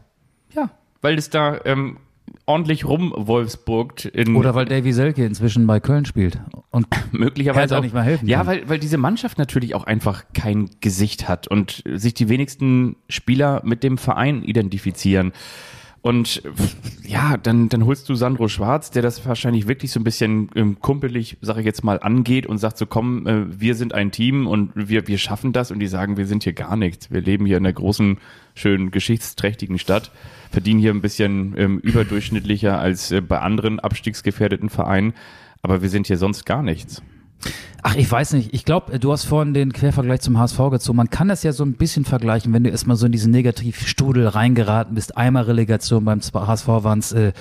ja, 0.53 0.69
weil 1.01 1.17
es 1.17 1.29
da 1.29 1.59
ähm, 1.65 1.97
ordentlich 2.45 2.85
rumwolfsburgt 2.85 4.05
in 4.05 4.35
Oder 4.35 4.55
weil 4.55 4.65
Davy 4.65 4.93
Selke 4.93 5.25
inzwischen 5.25 5.65
bei 5.67 5.79
Köln 5.79 6.05
spielt. 6.05 6.39
Und 6.71 6.87
möglicherweise 7.11 7.75
Hertha 7.75 7.81
nicht 7.81 7.93
mehr 7.93 8.03
helfen 8.03 8.27
Ja, 8.27 8.39
kann. 8.39 8.47
weil 8.47 8.69
weil 8.69 8.79
diese 8.79 8.97
Mannschaft 8.97 9.37
natürlich 9.37 9.75
auch 9.75 9.83
einfach 9.83 10.23
kein 10.33 10.69
Gesicht 10.81 11.27
hat 11.27 11.47
und 11.47 11.83
sich 11.85 12.13
die 12.13 12.29
wenigsten 12.29 12.95
Spieler 13.09 13.61
mit 13.63 13.83
dem 13.83 13.97
Verein 13.97 14.43
identifizieren. 14.43 15.31
Und 16.01 16.41
ja, 17.03 17.35
dann, 17.37 17.67
dann 17.67 17.85
holst 17.85 18.07
du 18.07 18.15
Sandro 18.15 18.47
Schwarz, 18.47 18.89
der 18.91 19.01
das 19.01 19.25
wahrscheinlich 19.25 19.67
wirklich 19.67 19.91
so 19.91 19.99
ein 19.99 20.03
bisschen 20.03 20.49
ähm, 20.55 20.79
kumpelig, 20.79 21.37
sage 21.41 21.59
ich 21.59 21.65
jetzt 21.65 21.83
mal, 21.83 21.99
angeht 21.99 22.45
und 22.45 22.57
sagt 22.57 22.77
so, 22.77 22.85
komm, 22.85 23.27
äh, 23.27 23.59
wir 23.59 23.75
sind 23.75 23.93
ein 23.93 24.11
Team 24.11 24.47
und 24.47 24.71
wir, 24.75 25.07
wir 25.07 25.17
schaffen 25.17 25.51
das. 25.51 25.71
Und 25.71 25.79
die 25.79 25.87
sagen, 25.87 26.15
wir 26.15 26.25
sind 26.25 26.43
hier 26.43 26.53
gar 26.53 26.77
nichts. 26.77 27.11
Wir 27.11 27.21
leben 27.21 27.45
hier 27.45 27.57
in 27.57 27.65
einer 27.65 27.73
großen, 27.73 28.17
schönen, 28.55 28.91
geschichtsträchtigen 28.91 29.77
Stadt, 29.77 30.11
verdienen 30.51 30.79
hier 30.79 30.93
ein 30.93 31.01
bisschen 31.01 31.53
ähm, 31.57 31.79
überdurchschnittlicher 31.79 32.79
als 32.79 33.11
äh, 33.11 33.21
bei 33.21 33.39
anderen 33.39 33.79
abstiegsgefährdeten 33.79 34.69
Vereinen. 34.69 35.13
Aber 35.61 35.81
wir 35.81 35.89
sind 35.89 36.07
hier 36.07 36.17
sonst 36.17 36.45
gar 36.45 36.63
nichts. 36.63 37.01
Ach, 37.81 37.95
ich 37.95 38.11
weiß 38.11 38.33
nicht. 38.33 38.53
Ich 38.53 38.65
glaube, 38.65 38.99
du 38.99 39.11
hast 39.11 39.23
vorhin 39.23 39.53
den 39.53 39.71
Quervergleich 39.71 40.19
zum 40.19 40.37
HSV 40.37 40.57
gezogen. 40.69 40.97
Man 40.97 41.09
kann 41.09 41.29
das 41.29 41.43
ja 41.43 41.53
so 41.53 41.63
ein 41.63 41.73
bisschen 41.73 42.03
vergleichen, 42.03 42.51
wenn 42.51 42.63
du 42.63 42.69
erstmal 42.69 42.97
so 42.97 43.05
in 43.05 43.13
diesen 43.13 43.31
Negativstrudel 43.31 44.27
reingeraten 44.27 44.95
bist. 44.95 45.15
Einmal 45.15 45.43
Relegation 45.43 46.03
beim 46.03 46.19
HSV 46.19 46.67
waren 46.67 46.99
es 46.99 47.13
äh, 47.13 47.31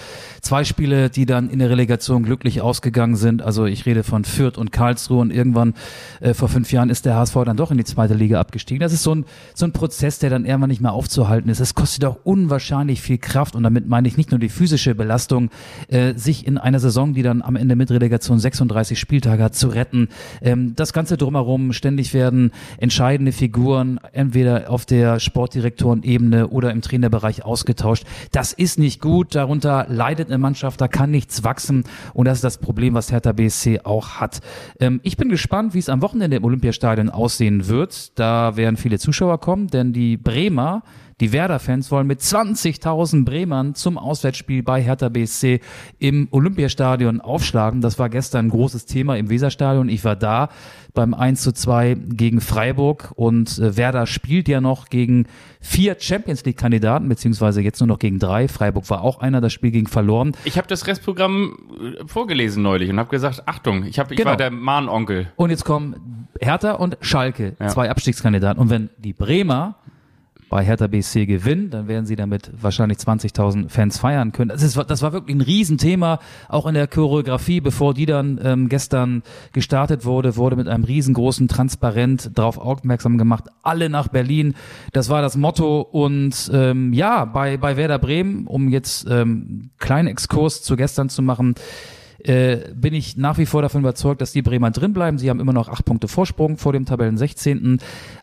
zwei 0.40 0.62
Spiele, 0.62 1.11
die 1.11 1.26
dann 1.26 1.50
in 1.50 1.59
der 1.59 1.71
Relegation 1.71 2.23
glücklich 2.23 2.61
ausgegangen 2.61 3.17
sind. 3.17 3.43
Also 3.43 3.67
ich 3.67 3.85
rede 3.85 4.05
von 4.05 4.25
Fürth 4.25 4.59
und 4.59 4.71
Karlsruhe 4.71 5.21
und 5.21 5.33
irgendwann 5.33 5.75
äh, 6.21 6.35
vor 6.35 6.49
fünf 6.49 6.71
Jahren 6.71 6.88
ist 6.88 7.05
der 7.05 7.17
HSV 7.17 7.35
dann 7.45 7.57
doch 7.57 7.73
in 7.73 7.78
die 7.78 7.85
zweite 7.85 8.14
Liga 8.14 8.38
abgestiegen. 8.38 8.81
Das 8.81 8.93
ist 8.93 9.02
so 9.02 9.17
ein, 9.17 9.25
so 9.55 9.67
ein 9.67 9.73
Prozess, 9.73 10.21
der 10.21 10.31
dann 10.31 10.45
irgendwann 10.45 10.71
nicht 10.71 10.81
mehr 10.81 10.93
aufzuhalten 10.93 11.50
ist. 11.50 11.59
Es 11.59 11.75
kostet 11.75 12.05
auch 12.05 12.19
unwahrscheinlich 12.23 13.02
viel 13.02 13.19
Kraft 13.19 13.57
und 13.57 13.64
damit 13.64 13.88
meine 13.88 14.07
ich 14.07 14.17
nicht 14.17 14.31
nur 14.31 14.38
die 14.38 14.50
physische 14.50 14.95
Belastung, 14.95 15.50
äh, 15.88 16.14
sich 16.14 16.47
in 16.47 16.59
einer 16.59 16.78
Saison, 16.78 17.12
die 17.12 17.23
dann 17.23 17.43
am 17.43 17.57
Ende 17.57 17.75
mit 17.75 17.90
Relegation 17.90 18.38
36 18.38 18.99
Spieltage 18.99 19.43
hat, 19.43 19.57
zu 19.57 19.69
retten. 19.69 19.88
Ähm, 19.92 20.75
das 20.76 20.92
Ganze 20.92 21.16
drumherum, 21.16 21.73
ständig 21.73 22.14
werden 22.14 22.52
entscheidende 22.78 23.33
Figuren 23.33 24.00
entweder 24.12 24.71
auf 24.71 24.87
der 24.87 25.21
Sportdirektorenebene 25.21 26.49
oder 26.49 26.71
im 26.71 26.83
Trainerbereich 26.83 27.45
ausgetauscht. 27.45 28.04
Das 28.33 28.52
ist 28.52 28.78
nicht 28.78 29.00
gut, 29.00 29.35
darunter 29.35 29.87
leidet 29.88 30.28
eine 30.28 30.38
Mannschaft, 30.38 30.80
da 30.80 30.88
kann 30.88 31.11
nichts 31.11 31.45
wachsen 31.45 31.85
und 32.14 32.26
das 32.26 32.38
ist 32.38 32.45
das 32.45 32.59
Problem, 32.59 32.95
was 32.95 33.12
Hertha 33.12 33.33
BSC 33.33 33.80
auch 33.85 34.16
hat. 34.21 34.40
Ähm, 34.80 35.00
ich 35.02 35.16
bin 35.16 35.28
gespannt, 35.28 35.75
wie 35.75 35.78
es 35.78 35.88
am 35.88 36.02
Wochenende 36.02 36.37
im 36.37 36.45
Olympiastadion 36.45 37.11
aussehen 37.11 37.68
wird. 37.68 38.18
Da 38.18 38.57
werden 38.57 38.76
viele 38.76 38.99
Zuschauer 38.99 39.40
kommen, 39.40 39.68
denn 39.68 39.92
die 39.92 40.16
Bremer 40.16 40.83
die 41.20 41.32
Werder-Fans 41.32 41.90
wollen 41.90 42.06
mit 42.06 42.20
20.000 42.20 43.25
Bremern 43.25 43.75
zum 43.75 43.98
Auswärtsspiel 43.98 44.62
bei 44.62 44.80
Hertha 44.80 45.08
BSC 45.08 45.60
im 45.99 46.28
Olympiastadion 46.30 47.21
aufschlagen. 47.21 47.80
Das 47.80 47.99
war 47.99 48.08
gestern 48.08 48.47
ein 48.47 48.50
großes 48.50 48.86
Thema 48.86 49.16
im 49.16 49.28
Weserstadion. 49.28 49.88
Ich 49.88 50.04
war 50.04 50.14
da 50.16 50.49
beim 50.95 51.14
1 51.14 51.43
zu 51.43 51.52
2 51.52 51.97
gegen 52.10 52.40
Freiburg 52.40 53.12
und 53.16 53.58
äh, 53.58 53.76
Werder 53.76 54.06
spielt 54.06 54.49
ja 54.49 54.60
noch 54.60 54.88
gegen 54.88 55.26
vier 55.60 55.97
Champions 55.99 56.45
League-Kandidaten, 56.45 57.08
beziehungsweise 57.08 57.60
jetzt 57.62 57.80
nur 57.80 57.86
noch 57.88 57.99
gegen 57.99 58.19
drei. 58.19 58.49
Freiburg 58.49 58.88
war 58.90 59.02
auch 59.02 59.21
einer, 59.21 59.40
das 59.40 59.52
Spiel 59.52 59.71
ging 59.71 59.86
verloren. 59.88 60.32
Ich 60.45 60.56
habe 60.56 60.66
das 60.69 60.86
Restprogramm 60.86 61.56
äh, 62.00 62.06
vorgelesen 62.06 62.62
neulich 62.62 62.90
und 62.90 62.99
habe 62.99 63.10
gesagt, 63.10 63.43
Achtung, 63.47 63.84
ich, 63.84 63.99
hab, 63.99 64.10
ich 64.10 64.16
Genau. 64.19 64.30
war 64.30 64.36
der 64.36 64.50
Mahnonkel. 64.50 65.32
Und 65.36 65.50
jetzt 65.50 65.64
kommen 65.64 66.28
Hertha 66.40 66.73
und 66.73 66.97
Schalke, 67.00 67.56
Ja. 67.60 67.69
zwei 67.69 67.90
Abstiegskandidaten. 67.90 68.60
Und 68.60 68.71
wenn 68.71 68.90
die 68.99 69.12
Bremer 69.12 69.76
bei 70.49 70.65
Hertha 70.65 70.87
BSC 70.87 71.26
gewinnen, 71.26 71.71
dann 71.71 71.89
werden 71.89 72.06
sie 72.06 72.17
damit 72.17 72.50
wahrscheinlich 72.61 72.99
20.000 72.99 73.69
Fans 73.69 73.99
feiern 73.99 74.32
können. 74.32 74.49
Das, 74.49 74.63
ist, 74.63 74.76
das 74.76 75.02
war 75.02 75.13
wirklich 75.13 75.37
ein 75.37 75.41
Riesenthema, 75.41 76.19
auch 76.49 76.67
in 76.67 76.75
der 76.75 76.87
Choreografie, 76.87 77.61
bevor 77.61 77.95
die 77.95 78.06
dann 78.06 78.41
ähm, 78.43 78.69
gestern 78.69 79.23
gestartet 79.52 80.04
wurde, 80.04 80.37
wurde 80.37 80.56
mit 80.56 80.69
einem 80.69 80.84
riesengroßen 80.84 81.49
Transparent 81.49 82.30
darauf 82.34 82.58
aufmerksam 82.58 83.19
gemacht, 83.19 83.45
alle 83.63 83.91
nach 83.91 84.08
Berlin. 84.08 84.54
Das 84.93 85.08
war 85.08 85.23
das 85.23 85.37
Motto 85.37 85.80
und 85.80 86.50
ähm, 86.52 86.93
ja, 86.93 87.25
bei, 87.25 87.56
bei 87.56 87.76
Werder 87.76 87.99
Bremen, 87.99 88.47
um 88.47 88.69
jetzt 88.69 89.06
ähm, 89.11 89.71
kleinen 89.78 90.08
Exkurs 90.08 90.63
zu 90.63 90.76
gestern 90.76 91.08
zu 91.08 91.23
machen, 91.23 91.54
äh, 92.19 92.73
bin 92.75 92.95
ich 92.95 93.17
nach 93.17 93.39
wie 93.39 93.47
vor 93.47 93.63
davon 93.63 93.81
überzeugt, 93.81 94.21
dass 94.21 94.33
die 94.33 94.43
Bremer 94.43 94.71
drin 94.71 94.93
bleiben. 94.93 95.19
Sie 95.19 95.31
haben 95.31 95.41
immer 95.41 95.52
noch 95.52 95.69
acht 95.69 95.85
Punkte 95.85 96.09
Vorsprung 96.09 96.57
vor 96.57 96.73
dem 96.73 96.85
Tabellen 96.85 97.17
16. 97.17 97.78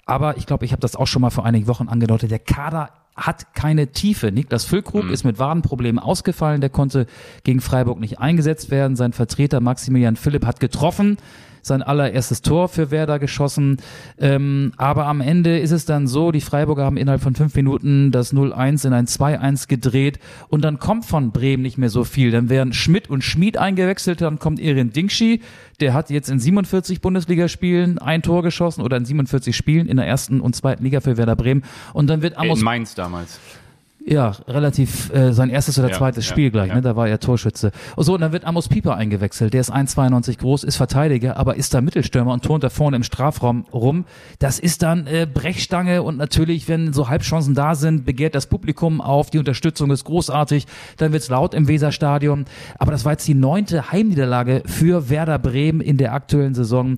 Aber 0.06 0.38
ich 0.38 0.46
glaube, 0.46 0.66
ich 0.66 0.72
habe 0.72 0.82
das 0.82 0.96
auch 0.96 1.08
schon 1.08 1.22
mal 1.22 1.30
vor 1.30 1.46
einigen 1.46 1.68
Wochen 1.68 1.88
angedeutet. 1.88 2.32
Der 2.32 2.40
Kader 2.40 2.90
hat 3.16 3.54
keine 3.56 3.88
Tiefe. 3.94 4.32
Niklas 4.32 4.66
Füllkrug 4.66 5.10
ist 5.10 5.24
mit 5.24 5.40
Wadenproblemen 5.40 6.00
ausgefallen. 6.00 6.60
Der 6.60 6.70
konnte 6.70 7.06
gegen 7.44 7.62
Freiburg 7.62 8.00
nicht 8.00 8.20
eingesetzt 8.20 8.70
werden. 8.70 8.98
Sein 8.98 9.14
Vertreter 9.14 9.62
Maximilian 9.62 10.18
Philipp 10.18 10.46
hat 10.46 10.60
getroffen 10.60 11.18
sein 11.66 11.82
allererstes 11.82 12.42
Tor 12.42 12.70
für 12.70 12.92
Werder 12.92 13.20
geschossen. 13.20 13.78
Ähm, 14.20 14.72
aber 14.78 15.08
am 15.08 15.22
Ende 15.22 15.58
ist 15.58 15.72
es 15.72 15.86
dann 15.86 16.08
so, 16.08 16.32
die 16.32 16.42
Freiburger 16.42 16.86
haben 16.86 16.98
innerhalb 16.98 17.22
von 17.22 17.36
fünf 17.36 17.56
Minuten 17.56 18.12
das 18.12 18.34
0-1 18.34 18.86
in 18.86 18.94
ein 18.94 19.08
2-1 19.08 19.68
gedreht 19.68 20.20
und 20.50 20.64
dann 20.64 20.80
kommt 20.80 21.06
von 21.06 21.32
Bremen 21.32 21.64
nicht 21.64 21.78
mehr 21.78 21.90
so 21.90 22.04
viel. 22.04 22.32
Dann 22.32 22.50
werden 22.50 22.74
Schmidt 22.74 23.10
und 23.10 23.24
Schmid 23.24 23.58
eingewechselt, 23.58 24.22
dann 24.22 24.38
kommt 24.38 24.60
Erin 24.60 24.94
Dingschi, 24.94 25.42
der 25.80 25.94
hat 25.94 26.10
jetzt 26.10 26.30
in 26.30 26.40
47 26.40 27.02
Bundesligaspielen 27.02 27.98
ein 27.98 28.22
Tor 28.22 28.44
geschossen 28.44 28.82
oder 28.82 28.98
in 28.98 29.06
47 29.06 29.56
Spielen 29.56 29.88
in 29.88 29.98
der 29.98 30.06
ersten 30.06 30.42
und 30.42 30.56
zweiten 30.56 30.84
Liga 30.84 31.02
für 31.02 31.18
Werder 31.18 31.36
Bremen 31.36 31.64
und 31.94 32.08
dann 32.08 32.22
wird 32.22 32.38
Amos 32.38 32.60
In 32.60 32.66
Mainz 32.66 32.96
damals. 32.96 33.40
Ja, 34.08 34.34
relativ 34.48 35.12
äh, 35.14 35.34
sein 35.34 35.50
erstes 35.50 35.80
oder 35.80 35.90
Ja, 35.90 35.98
zweites 35.98 36.26
ja, 36.28 36.32
Spiel 36.32 36.52
gleich, 36.52 36.70
ja. 36.70 36.76
ne? 36.76 36.82
Da 36.82 36.96
war 36.96 37.08
er 37.08 37.20
Torschütze. 37.20 37.72
Und 37.96 38.04
so, 38.04 38.14
und 38.14 38.22
dann 38.22 38.32
wird 38.32 38.46
Amos 38.46 38.68
Pieper 38.68 38.96
eingewechselt. 38.96 39.54
Der 39.54 39.62
ist 39.62 39.74
1,92 39.74 40.38
groß, 40.38 40.64
ist 40.64 40.76
Verteidiger, 40.76 41.38
aber 41.38 41.56
ist 41.56 41.74
da 41.74 41.82
Mittelstürmer 41.82 42.32
und 42.32 42.44
turnt 42.44 42.64
da 42.64 42.70
vorne 42.70 42.98
im 42.98 43.04
Strafraum 43.04 43.66
rum. 43.74 44.06
Das 44.38 44.60
ist 44.60 44.84
dann 44.84 45.08
äh, 45.08 45.26
Brechstange 45.32 46.04
und 46.04 46.18
natürlich, 46.18 46.68
wenn 46.68 46.94
so 46.94 47.10
Halbchancen 47.10 47.56
da 47.56 47.74
sind, 47.74 48.06
begehrt 48.06 48.36
das 48.36 48.46
Publikum 48.46 49.02
auf. 49.02 49.32
Die 49.32 49.40
Unterstützung 49.40 49.90
ist 49.90 50.04
großartig. 50.04 50.68
Dann 50.98 51.12
wird's 51.12 51.30
laut 51.30 51.56
im 51.56 51.68
Weserstadion. 51.68 52.46
Aber 52.78 52.92
das 52.92 53.06
war 53.06 53.14
jetzt 53.14 53.28
die 53.28 53.34
neunte 53.34 53.92
Heimniederlage 53.92 54.62
für 54.68 55.10
Werder 55.10 55.40
Bremen 55.40 55.82
in 55.82 55.98
der 55.98 56.14
aktuellen 56.14 56.54
Saison. 56.54 56.98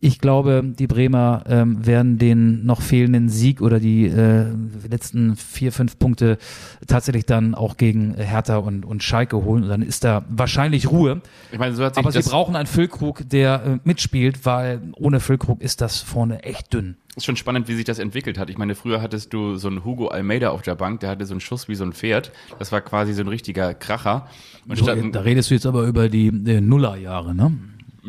Ich 0.00 0.20
glaube, 0.20 0.62
die 0.64 0.86
Bremer 0.86 1.42
ähm, 1.48 1.84
werden 1.84 2.18
den 2.18 2.64
noch 2.64 2.82
fehlenden 2.82 3.28
Sieg 3.28 3.60
oder 3.60 3.80
die 3.80 4.06
äh, 4.06 4.46
letzten 4.88 5.34
vier, 5.34 5.72
fünf 5.72 5.98
Punkte 5.98 6.38
tatsächlich 6.86 7.26
dann 7.26 7.54
auch 7.54 7.76
gegen 7.76 8.14
Hertha 8.14 8.58
und, 8.58 8.84
und 8.84 9.02
Schalke 9.02 9.44
holen. 9.44 9.64
Und 9.64 9.68
dann 9.68 9.82
ist 9.82 10.04
da 10.04 10.24
wahrscheinlich 10.28 10.90
Ruhe. 10.90 11.20
Ich 11.50 11.58
meine, 11.58 11.74
so 11.74 11.84
hat 11.84 11.96
sich 11.96 12.04
Aber 12.04 12.12
sie 12.12 12.28
brauchen 12.28 12.54
einen 12.54 12.66
Füllkrug, 12.68 13.28
der 13.28 13.64
äh, 13.64 13.78
mitspielt, 13.82 14.46
weil 14.46 14.80
ohne 14.96 15.18
Füllkrug 15.18 15.60
ist 15.60 15.80
das 15.80 15.98
vorne 16.00 16.44
echt 16.44 16.72
dünn. 16.72 16.96
ist 17.16 17.24
schon 17.24 17.36
spannend, 17.36 17.66
wie 17.66 17.74
sich 17.74 17.84
das 17.84 17.98
entwickelt 17.98 18.38
hat. 18.38 18.50
Ich 18.50 18.58
meine, 18.58 18.76
früher 18.76 19.02
hattest 19.02 19.32
du 19.32 19.56
so 19.56 19.66
einen 19.66 19.84
Hugo 19.84 20.08
Almeida 20.08 20.50
auf 20.50 20.62
der 20.62 20.76
Bank, 20.76 21.00
der 21.00 21.10
hatte 21.10 21.26
so 21.26 21.34
einen 21.34 21.40
Schuss 21.40 21.66
wie 21.68 21.74
so 21.74 21.82
ein 21.82 21.92
Pferd. 21.92 22.30
Das 22.60 22.70
war 22.70 22.80
quasi 22.82 23.14
so 23.14 23.22
ein 23.22 23.28
richtiger 23.28 23.74
Kracher. 23.74 24.28
Und 24.68 24.78
So, 24.78 24.86
da 24.86 25.20
redest 25.20 25.50
du 25.50 25.54
jetzt 25.54 25.66
aber 25.66 25.84
über 25.84 26.08
die 26.08 26.28
äh, 26.28 26.60
Nullerjahre, 26.60 27.34
ne? 27.34 27.52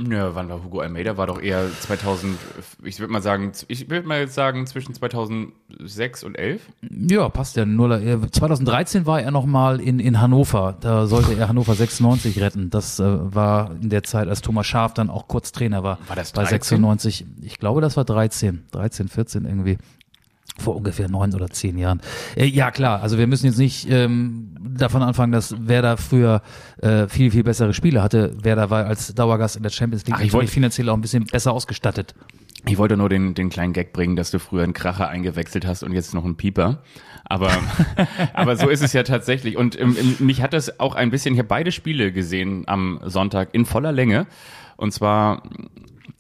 Nö, 0.02 0.30
wann 0.34 0.48
war 0.50 0.64
Hugo 0.64 0.80
Almeida? 0.80 1.18
War 1.18 1.28
doch 1.28 1.42
eher 1.42 1.66
2000, 1.82 2.38
ich 2.84 3.00
würde 3.00 3.12
mal 3.12 3.22
sagen, 3.22 3.52
ich 3.68 3.90
würde 3.90 4.08
mal 4.08 4.20
jetzt 4.20 4.34
sagen 4.34 4.66
zwischen 4.66 4.94
2006 4.94 6.24
und 6.24 6.36
11. 6.36 6.62
Ja, 7.10 7.28
passt 7.28 7.58
ja. 7.58 7.66
Nur, 7.66 7.92
äh, 7.92 8.18
2013 8.32 9.06
war 9.06 9.22
er 9.22 9.32
nochmal 9.32 9.82
in, 9.82 10.00
in 10.00 10.22
Hannover. 10.22 10.78
Da 10.80 11.06
sollte 11.06 11.34
er 11.34 11.50
Hannover 11.50 11.76
96 11.76 12.40
retten. 12.40 12.70
Das 12.70 13.00
äh, 13.00 13.04
war 13.04 13.72
in 13.82 13.90
der 13.90 14.04
Zeit, 14.04 14.30
als 14.30 14.42
Thomas 14.42 14.68
Schaaf 14.68 14.94
dann 14.94 15.10
auch 15.10 15.28
kurz 15.28 15.52
Trainer 15.52 15.84
war. 15.84 16.00
War 16.08 16.16
das 16.16 16.32
Bei 16.32 16.44
13? 16.44 16.60
96. 16.60 17.26
Ich 17.42 17.60
glaube, 17.60 17.82
das 17.82 17.98
war 17.98 18.06
13. 18.06 18.64
13, 18.72 19.10
14 19.10 19.46
irgendwie. 19.46 19.78
Vor 20.58 20.76
ungefähr 20.76 21.10
neun 21.10 21.34
oder 21.34 21.50
zehn 21.50 21.78
Jahren. 21.78 22.02
Äh, 22.36 22.46
ja, 22.46 22.72
klar. 22.72 23.02
Also 23.02 23.18
wir 23.18 23.28
müssen 23.28 23.46
jetzt 23.46 23.58
nicht 23.58 23.90
ähm, 23.90 24.49
davon 24.80 25.02
anfangen, 25.04 25.32
dass 25.32 25.56
Werder 25.68 25.98
früher 25.98 26.42
äh, 26.82 27.08
viel, 27.08 27.32
viel 27.32 27.44
bessere 27.44 27.74
Spiele 27.74 28.02
hatte. 28.02 28.34
Werder 28.44 28.70
war 28.70 28.86
als 28.86 29.14
Dauergast 29.14 29.56
in 29.58 29.64
der 29.64 29.70
Champions 29.70 30.06
League 30.06 30.16
Ach, 30.18 30.24
ich 30.24 30.34
wollte- 30.34 30.52
finanziell 30.52 30.90
auch 30.90 30.96
ein 30.96 31.02
bisschen 31.02 31.26
besser 31.26 31.52
ausgestattet. 31.54 32.16
Ich 32.66 32.78
wollte 32.78 32.98
nur 32.98 33.08
den, 33.08 33.36
den 33.36 33.50
kleinen 33.50 33.72
Gag 33.72 33.94
bringen, 33.94 34.16
dass 34.18 34.32
du 34.32 34.40
früher 34.40 34.64
einen 34.64 34.74
Kracher 34.74 35.08
eingewechselt 35.08 35.66
hast 35.66 35.82
und 35.82 35.94
jetzt 35.94 36.14
noch 36.14 36.26
einen 36.26 36.36
Pieper. 36.36 36.84
Aber, 37.24 37.52
aber 38.34 38.58
so 38.58 38.68
ist 38.68 38.84
es 38.84 38.92
ja 38.92 39.04
tatsächlich. 39.04 39.56
Und 39.56 39.80
ähm, 39.80 39.96
ähm, 39.98 40.16
mich 40.20 40.42
hat 40.42 40.52
das 40.52 40.80
auch 40.80 40.96
ein 40.96 41.10
bisschen, 41.10 41.34
ich 41.34 41.40
habe 41.40 41.48
beide 41.48 41.72
Spiele 41.72 42.12
gesehen 42.12 42.64
am 42.68 43.00
Sonntag 43.06 43.50
in 43.54 43.66
voller 43.66 43.92
Länge. 43.94 44.28
Und 44.76 44.94
zwar 44.94 45.44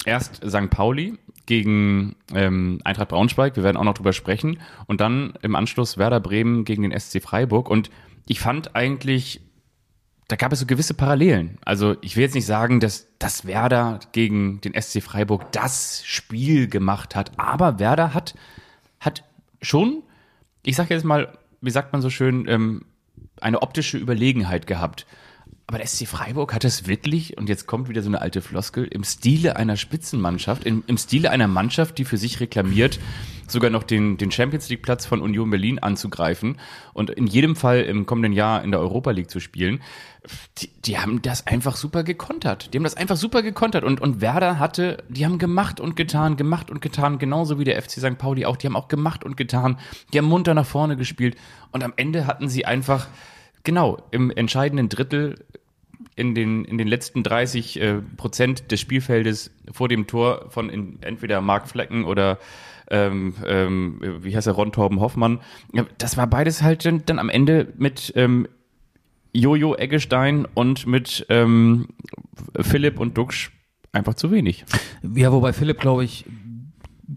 erst 0.06 0.38
St. 0.48 0.70
Pauli 0.70 1.16
gegen 1.46 2.16
ähm, 2.34 2.80
Eintracht 2.84 3.10
Braunschweig, 3.10 3.56
wir 3.56 3.64
werden 3.64 3.76
auch 3.76 3.84
noch 3.84 3.96
drüber 3.96 4.14
sprechen. 4.14 4.60
Und 4.86 5.02
dann 5.02 5.34
im 5.42 5.56
Anschluss 5.56 5.98
Werder 5.98 6.20
Bremen 6.20 6.64
gegen 6.64 6.84
den 6.84 6.98
SC 6.98 7.22
Freiburg. 7.22 7.70
Und 7.70 7.90
ich 8.30 8.40
fand 8.40 8.76
eigentlich 8.76 9.42
da 10.30 10.36
gab 10.36 10.54
es 10.54 10.60
so 10.60 10.68
gewisse 10.68 10.94
Parallelen. 10.94 11.58
Also 11.66 11.96
ich 12.02 12.16
will 12.16 12.22
jetzt 12.22 12.36
nicht 12.36 12.46
sagen, 12.46 12.80
dass, 12.80 13.08
dass 13.18 13.46
Werder 13.46 14.00
gegen 14.12 14.62
den 14.62 14.80
SC 14.80 15.02
Freiburg 15.02 15.52
das 15.52 16.04
Spiel 16.06 16.68
gemacht 16.68 17.16
hat, 17.16 17.32
aber 17.38 17.80
Werder 17.80 18.14
hat, 18.14 18.36
hat 19.00 19.24
schon, 19.60 20.04
ich 20.64 20.76
sage 20.76 20.94
jetzt 20.94 21.04
mal, 21.04 21.36
wie 21.62 21.72
sagt 21.72 21.94
man 21.94 22.04
so 22.04 22.12
schön, 22.12 22.48
ähm, 22.48 22.86
eine 23.42 23.64
optische 23.64 23.98
Überlegenheit 23.98 24.68
gehabt. 24.68 25.08
Aber 25.70 25.78
der 25.78 25.86
SC 25.86 26.08
Freiburg 26.08 26.56
hat 26.56 26.66
es 26.66 26.88
wirklich, 26.88 27.38
und 27.38 27.48
jetzt 27.48 27.68
kommt 27.68 27.90
wieder 27.90 28.02
so 28.02 28.10
eine 28.10 28.22
alte 28.22 28.42
Floskel, 28.42 28.86
im 28.86 29.04
Stile 29.04 29.56
einer 29.56 29.78
Spitzenmannschaft, 29.78 30.64
im, 30.64 30.84
im 30.88 30.98
Stile 30.98 31.30
einer 31.30 31.48
Mannschaft, 31.48 32.00
die 32.00 32.06
für 32.06 32.18
sich 32.18 32.40
reklamiert, 32.40 33.00
sogar 33.48 33.70
noch 33.70 33.84
den, 33.84 34.18
den 34.18 34.32
Champions 34.32 34.68
League 34.70 34.82
Platz 34.82 35.06
von 35.06 35.22
Union 35.22 35.52
Berlin 35.52 35.78
anzugreifen 35.78 36.58
und 36.94 37.12
in 37.12 37.28
jedem 37.28 37.56
Fall 37.56 37.82
im 37.82 38.08
kommenden 38.08 38.34
Jahr 38.34 38.64
in 38.64 38.72
der 38.72 38.80
Europa 38.80 39.12
League 39.12 39.30
zu 39.30 39.40
spielen. 39.40 39.84
Die, 40.58 40.72
die 40.86 40.98
haben 40.98 41.22
das 41.22 41.46
einfach 41.46 41.76
super 41.76 42.02
gekontert. 42.04 42.74
Die 42.74 42.80
haben 42.80 42.84
das 42.84 42.98
einfach 42.98 43.18
super 43.18 43.44
gekontert 43.44 43.84
und, 43.84 44.02
und 44.02 44.22
Werder 44.22 44.58
hatte, 44.58 45.04
die 45.08 45.24
haben 45.24 45.38
gemacht 45.38 45.80
und 45.80 45.96
getan, 45.96 46.36
gemacht 46.36 46.72
und 46.72 46.82
getan, 46.82 47.20
genauso 47.20 47.60
wie 47.60 47.64
der 47.64 47.80
FC 47.80 48.00
St. 48.00 48.18
Pauli 48.18 48.48
auch. 48.48 48.58
Die 48.58 48.66
haben 48.66 48.76
auch 48.76 48.88
gemacht 48.88 49.24
und 49.24 49.38
getan. 49.38 49.78
Die 50.14 50.18
haben 50.18 50.26
munter 50.26 50.56
nach 50.56 50.66
vorne 50.66 50.98
gespielt 50.98 51.38
und 51.72 51.84
am 51.84 51.94
Ende 51.96 52.26
hatten 52.26 52.50
sie 52.50 52.66
einfach, 52.66 53.06
genau, 53.64 54.00
im 54.10 54.32
entscheidenden 54.32 54.90
Drittel 54.90 55.46
in 56.16 56.36
den, 56.36 56.66
in 56.66 56.78
den 56.78 56.88
letzten 56.88 57.24
30 57.24 57.82
äh, 57.82 58.02
Prozent 58.18 58.72
des 58.72 58.80
Spielfeldes 58.80 59.52
vor 59.72 59.88
dem 59.88 60.08
Tor 60.08 60.46
von 60.50 60.70
in, 60.70 61.02
entweder 61.02 61.42
Marc 61.42 61.68
Flecken 61.68 62.06
oder 62.06 62.40
ähm, 62.92 63.36
ähm, 63.46 64.00
wie 64.22 64.36
heißt 64.36 64.48
er, 64.48 64.54
Ron 64.54 64.72
Torben 64.72 65.00
Hoffmann. 65.00 65.40
Das 65.98 66.18
war 66.18 66.28
beides 66.28 66.64
halt 66.64 66.86
dann, 66.86 67.06
dann 67.06 67.20
am 67.20 67.30
Ende 67.30 67.72
mit 67.78 68.14
ähm, 68.16 68.48
Jojo 69.34 69.76
Eggestein 69.76 70.48
und 70.54 70.88
mit 70.88 71.26
ähm, 71.30 71.90
Philipp 72.60 73.00
und 73.00 73.18
Duxch 73.18 73.52
einfach 73.92 74.16
zu 74.16 74.32
wenig. 74.32 74.66
Ja, 75.16 75.32
wobei 75.32 75.54
Philipp, 75.54 75.80
glaube 75.80 76.04
ich, 76.04 76.26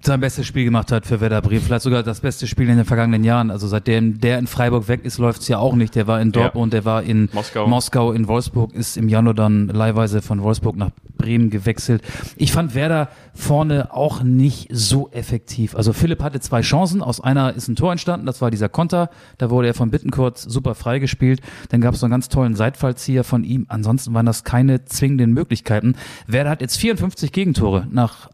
sein 0.02 0.20
bestes 0.20 0.46
Spiel 0.46 0.64
gemacht 0.64 0.90
hat 0.90 1.06
für 1.06 1.20
Werder 1.20 1.42
Bremen. 1.42 1.60
Vielleicht 1.60 1.82
sogar 1.82 2.02
das 2.02 2.20
beste 2.20 2.46
Spiel 2.46 2.68
in 2.68 2.76
den 2.76 2.86
vergangenen 2.86 3.24
Jahren. 3.24 3.50
Also 3.50 3.66
seitdem 3.66 4.20
der 4.20 4.38
in 4.38 4.46
Freiburg 4.46 4.88
weg 4.88 5.04
ist, 5.04 5.18
läuft's 5.18 5.48
ja 5.48 5.58
auch 5.58 5.74
nicht. 5.74 5.94
Der 5.94 6.06
war 6.06 6.20
in 6.20 6.32
Dortmund, 6.32 6.72
der 6.72 6.84
war 6.84 7.02
in 7.02 7.28
Moskau. 7.32 7.66
Moskau, 7.66 8.12
in 8.12 8.26
Wolfsburg, 8.26 8.72
ist 8.74 8.96
im 8.96 9.08
Januar 9.08 9.34
dann 9.34 9.68
leihweise 9.68 10.22
von 10.22 10.42
Wolfsburg 10.42 10.76
nach 10.76 10.90
Bremen 11.18 11.50
gewechselt. 11.50 12.02
Ich 12.36 12.52
fand 12.52 12.74
Werder 12.74 13.08
vorne 13.34 13.92
auch 13.92 14.22
nicht 14.22 14.68
so 14.72 15.10
effektiv. 15.10 15.76
Also 15.76 15.92
Philipp 15.92 16.22
hatte 16.22 16.40
zwei 16.40 16.62
Chancen. 16.62 17.02
Aus 17.02 17.20
einer 17.20 17.54
ist 17.54 17.68
ein 17.68 17.76
Tor 17.76 17.92
entstanden. 17.92 18.26
Das 18.26 18.40
war 18.40 18.50
dieser 18.50 18.68
Konter. 18.68 19.10
Da 19.38 19.50
wurde 19.50 19.68
er 19.68 19.74
von 19.74 19.90
Bittenkurt 19.90 20.38
super 20.38 20.74
freigespielt. 20.74 21.40
Dann 21.68 21.80
gab 21.80 21.94
es 21.94 22.00
so 22.00 22.06
einen 22.06 22.12
ganz 22.12 22.28
tollen 22.28 22.54
Seitfallzieher 22.54 23.24
von 23.24 23.44
ihm. 23.44 23.66
Ansonsten 23.68 24.14
waren 24.14 24.26
das 24.26 24.42
keine 24.42 24.84
zwingenden 24.84 25.32
Möglichkeiten. 25.32 25.96
Werder 26.26 26.50
hat 26.50 26.60
jetzt 26.62 26.78
54 26.78 27.30
Gegentore 27.30 27.86
nach 27.90 28.30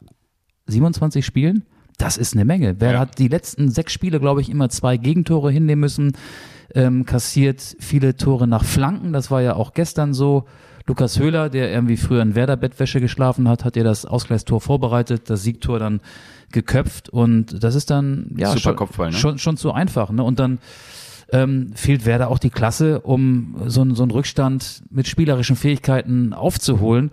27 0.68 1.26
Spielen. 1.26 1.64
Das 1.98 2.16
ist 2.16 2.34
eine 2.34 2.44
Menge. 2.44 2.80
Werder 2.80 2.94
Ja. 2.94 3.00
hat 3.00 3.18
die 3.18 3.26
letzten 3.28 3.70
sechs 3.70 3.92
Spiele, 3.92 4.20
glaube 4.20 4.40
ich, 4.40 4.50
immer 4.50 4.68
zwei 4.68 4.96
Gegentore 4.96 5.50
hinnehmen 5.50 5.80
müssen. 5.80 6.12
Ähm, 6.74 7.04
kassiert 7.06 7.76
viele 7.80 8.16
Tore 8.16 8.46
nach 8.46 8.62
Flanken. 8.64 9.12
Das 9.12 9.30
war 9.30 9.42
ja 9.42 9.54
auch 9.56 9.72
gestern 9.74 10.14
so. 10.14 10.44
Lukas 10.86 11.18
Höhler, 11.18 11.50
der 11.50 11.70
irgendwie 11.70 11.98
früher 11.98 12.22
in 12.22 12.34
Werder-Bettwäsche 12.34 12.98
geschlafen 13.00 13.46
hat, 13.46 13.62
hat 13.64 13.76
ja 13.76 13.82
das 13.84 14.06
Ausgleichstor 14.06 14.58
vorbereitet, 14.60 15.28
das 15.28 15.42
Siegtor 15.42 15.78
dann 15.78 16.00
geköpft 16.50 17.10
und 17.10 17.62
das 17.62 17.74
ist 17.74 17.90
dann 17.90 18.30
ja 18.38 18.48
Super 18.48 18.60
schon, 18.60 18.76
Kopfball, 18.76 19.10
ne? 19.10 19.12
schon, 19.16 19.38
schon 19.38 19.58
zu 19.58 19.72
einfach. 19.72 20.10
Ne? 20.10 20.22
Und 20.22 20.38
dann 20.38 20.58
ähm, 21.30 21.72
fehlt 21.74 22.06
Werder 22.06 22.30
auch 22.30 22.38
die 22.38 22.48
Klasse, 22.48 23.00
um 23.00 23.56
so, 23.66 23.82
einen- 23.82 23.94
so 23.94 24.02
einen 24.02 24.12
Rückstand 24.12 24.82
mit 24.90 25.06
spielerischen 25.08 25.56
Fähigkeiten 25.56 26.32
aufzuholen. 26.32 27.10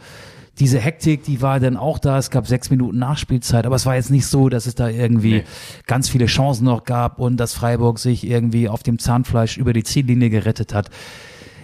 Diese 0.59 0.79
Hektik, 0.79 1.23
die 1.23 1.41
war 1.41 1.59
dann 1.59 1.75
auch 1.75 1.99
da. 1.99 2.17
Es 2.17 2.29
gab 2.29 2.47
sechs 2.47 2.69
Minuten 2.69 2.97
Nachspielzeit, 2.97 3.65
aber 3.65 3.75
es 3.75 3.85
war 3.85 3.95
jetzt 3.95 4.09
nicht 4.11 4.25
so, 4.27 4.47
dass 4.49 4.65
es 4.67 4.75
da 4.75 4.87
irgendwie 4.87 5.33
Nee. 5.35 5.43
ganz 5.85 6.07
viele 6.07 6.27
Chancen 6.27 6.63
noch 6.65 6.85
gab 6.85 7.19
und 7.19 7.37
dass 7.37 7.53
Freiburg 7.53 7.99
sich 7.99 8.25
irgendwie 8.25 8.69
auf 8.69 8.81
dem 8.81 8.97
Zahnfleisch 8.99 9.57
über 9.57 9.73
die 9.73 9.83
Ziellinie 9.83 10.29
gerettet 10.29 10.73
hat. 10.73 10.89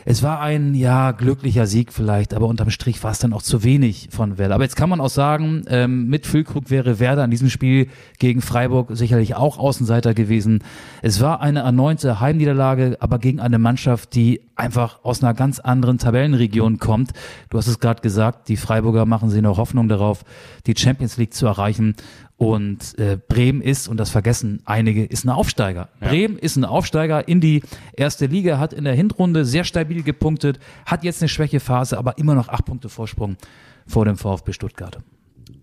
Es 0.06 0.24
war 0.24 0.42
ein, 0.42 0.74
ja, 0.74 1.12
glücklicher 1.12 1.68
Sieg 1.68 1.94
vielleicht, 1.94 2.34
aber 2.34 2.48
unterm 2.48 2.70
Strich 2.70 3.04
war 3.04 3.12
es 3.12 3.20
dann 3.20 3.34
auch 3.34 3.42
zu 3.42 3.64
wenig 3.64 4.10
von 4.12 4.38
Werder. 4.38 4.56
Aber 4.56 4.64
jetzt 4.64 4.76
kann 4.76 4.90
man 4.90 5.02
auch 5.02 5.10
sagen, 5.10 5.64
ähm, 5.68 6.08
mit 6.08 6.26
Füllkrug 6.26 6.70
wäre 6.70 7.00
Werder 7.00 7.24
in 7.24 7.32
diesem 7.32 7.50
Spiel 7.50 7.88
gegen 8.18 8.42
Freiburg 8.42 8.90
sicherlich 8.92 9.36
auch 9.36 9.58
Außenseiter 9.58 10.14
gewesen. 10.14 10.64
Es 11.02 11.22
war 11.22 11.42
eine 11.42 11.60
erneute 11.60 12.20
Heimniederlage, 12.20 12.98
aber 13.00 13.20
gegen 13.20 13.40
eine 13.40 13.60
Mannschaft, 13.60 14.16
die 14.16 14.42
einfach 14.56 15.04
aus 15.04 15.24
einer 15.24 15.34
ganz 15.34 15.60
anderen 15.60 15.98
Tabellenregion 15.98 16.78
kommt. 16.78 17.12
Du 17.50 17.58
hast 17.58 17.68
es 17.68 17.80
gerade 17.80 18.02
gesagt, 18.02 18.48
die 18.48 18.58
Freiburger 18.58 19.06
machen 19.06 19.30
sich 19.30 19.42
noch 19.42 19.58
Hoffnung 19.58 19.88
darauf, 19.88 20.24
die 20.68 20.76
Champions 20.78 21.18
League 21.18 21.34
zu 21.34 21.46
erreichen. 21.48 21.96
Und 22.42 22.98
äh, 22.98 23.20
Bremen 23.28 23.62
ist, 23.62 23.88
und 23.88 23.98
das 23.98 24.10
vergessen 24.10 24.64
einige, 24.66 25.06
ist 25.06 25.26
ein 25.26 25.30
Aufsteiger. 25.30 25.90
Bremen 26.00 26.40
ist 26.40 26.56
ein 26.56 26.66
Aufsteiger 26.66 27.28
in 27.28 27.40
die 27.40 27.62
erste 27.94 28.26
Liga, 28.26 28.58
hat 28.58 28.74
in 28.74 28.84
der 28.84 28.96
Hinrunde 28.96 29.46
sehr 29.46 29.64
stabil 29.64 30.02
gepunktet, 30.02 30.60
hat 30.88 31.04
jetzt 31.04 31.22
eine 31.22 31.30
Schwächephase, 31.30 32.00
aber 32.00 32.18
immer 32.18 32.34
noch 32.34 32.50
acht 32.50 32.66
Punkte 32.66 32.90
Vorsprung 32.90 33.38
vor 33.86 34.06
dem 34.06 34.18
VfB 34.18 34.54
Stuttgart. 34.54 34.98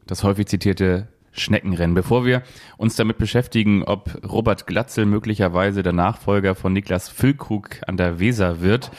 das 0.07 0.23
häufig 0.23 0.47
zitierte 0.47 1.09
Schneckenrennen. 1.33 1.97
Bevor 1.97 2.25
wir 2.25 2.45
uns 2.77 2.95
damit 2.95 3.19
beschäftigen, 3.19 3.83
ob 3.83 4.17
Robert 4.25 4.69
Glatzel 4.69 5.05
möglicherweise 5.05 5.83
der 5.83 5.93
Nachfolger 5.93 6.55
von 6.55 6.73
Niklas 6.73 7.09
Füllkrug 7.09 7.81
an 7.89 7.97
der 7.97 8.21
Weser 8.21 8.61
wird 8.61 8.93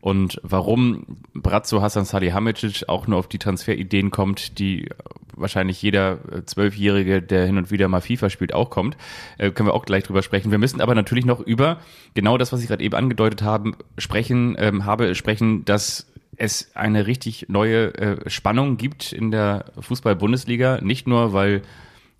und 0.00 0.40
warum 0.42 1.04
Brazzo 1.34 1.82
Hassan 1.82 2.04
Salihamidzic 2.04 2.88
auch 2.88 3.06
nur 3.06 3.18
auf 3.18 3.28
die 3.28 3.38
Transferideen 3.38 4.10
kommt, 4.10 4.58
die 4.58 4.88
wahrscheinlich 5.34 5.80
jeder 5.82 6.18
äh, 6.32 6.44
Zwölfjährige, 6.44 7.22
der 7.22 7.46
hin 7.46 7.58
und 7.58 7.70
wieder 7.70 7.88
mal 7.88 8.00
FIFA 8.00 8.30
spielt, 8.30 8.54
auch 8.54 8.70
kommt, 8.70 8.96
äh, 9.38 9.50
können 9.50 9.68
wir 9.68 9.74
auch 9.74 9.84
gleich 9.84 10.04
drüber 10.04 10.22
sprechen. 10.22 10.50
Wir 10.50 10.58
müssen 10.58 10.80
aber 10.80 10.94
natürlich 10.94 11.24
noch 11.24 11.40
über 11.40 11.78
genau 12.14 12.38
das, 12.38 12.52
was 12.52 12.62
ich 12.62 12.68
gerade 12.68 12.84
eben 12.84 12.94
angedeutet 12.94 13.42
haben, 13.42 13.76
sprechen, 13.98 14.56
ähm, 14.58 14.84
habe, 14.84 15.14
sprechen, 15.14 15.64
dass 15.64 16.06
es 16.36 16.70
eine 16.74 17.06
richtig 17.06 17.46
neue 17.48 17.94
äh, 17.94 18.30
Spannung 18.30 18.76
gibt 18.76 19.12
in 19.12 19.30
der 19.30 19.66
Fußball-Bundesliga. 19.78 20.80
Nicht 20.80 21.06
nur, 21.06 21.32
weil 21.32 21.62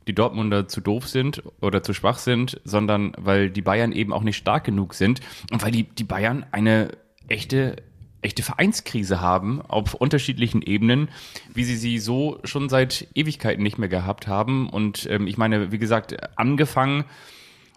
die 0.07 0.15
Dortmunder 0.15 0.67
zu 0.69 0.81
doof 0.81 1.09
sind 1.09 1.43
oder 1.61 1.83
zu 1.83 1.95
schwach 1.95 2.19
sind, 2.19 2.61
sondern 2.65 3.13
weil 3.17 3.51
die 3.51 3.63
Bayern 3.63 3.93
eben 3.93 4.13
auch 4.13 4.23
nicht 4.23 4.37
stark 4.37 4.65
genug 4.65 4.95
sind 4.95 5.21
und 5.53 5.63
weil 5.63 5.71
die, 5.71 5.85
die 5.85 6.05
Bayern 6.05 6.45
eine 6.53 6.91
echte 7.31 7.77
echte 8.23 8.43
Vereinskrise 8.43 9.23
haben 9.23 9.63
auf 9.63 9.95
unterschiedlichen 9.95 10.61
Ebenen, 10.61 11.09
wie 11.55 11.65
sie 11.65 11.77
sie 11.77 11.99
so 11.99 12.39
schon 12.45 12.69
seit 12.69 13.09
Ewigkeiten 13.15 13.63
nicht 13.63 13.79
mehr 13.79 13.89
gehabt 13.89 14.27
haben. 14.27 14.69
Und 14.69 15.07
ähm, 15.09 15.27
ich 15.27 15.39
meine, 15.39 15.73
wie 15.73 15.79
gesagt, 15.79 16.39
angefangen 16.39 17.05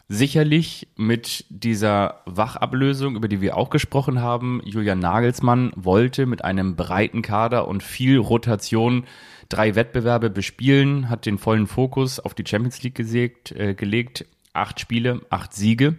Sicherlich 0.09 0.89
mit 0.97 1.45
dieser 1.49 2.21
Wachablösung, 2.25 3.15
über 3.15 3.29
die 3.29 3.39
wir 3.39 3.55
auch 3.55 3.69
gesprochen 3.69 4.21
haben. 4.21 4.61
Julian 4.65 4.99
Nagelsmann 4.99 5.71
wollte 5.75 6.25
mit 6.25 6.43
einem 6.43 6.75
breiten 6.75 7.21
Kader 7.21 7.69
und 7.69 7.81
viel 7.81 8.17
Rotation 8.17 9.05
drei 9.47 9.75
Wettbewerbe 9.75 10.29
bespielen, 10.29 11.09
hat 11.09 11.25
den 11.25 11.37
vollen 11.37 11.67
Fokus 11.67 12.19
auf 12.19 12.33
die 12.33 12.43
Champions 12.45 12.83
League 12.83 12.95
gesägt, 12.95 13.53
äh, 13.53 13.73
gelegt. 13.75 14.25
Acht 14.51 14.79
Spiele, 14.79 15.21
acht 15.29 15.53
Siege. 15.53 15.97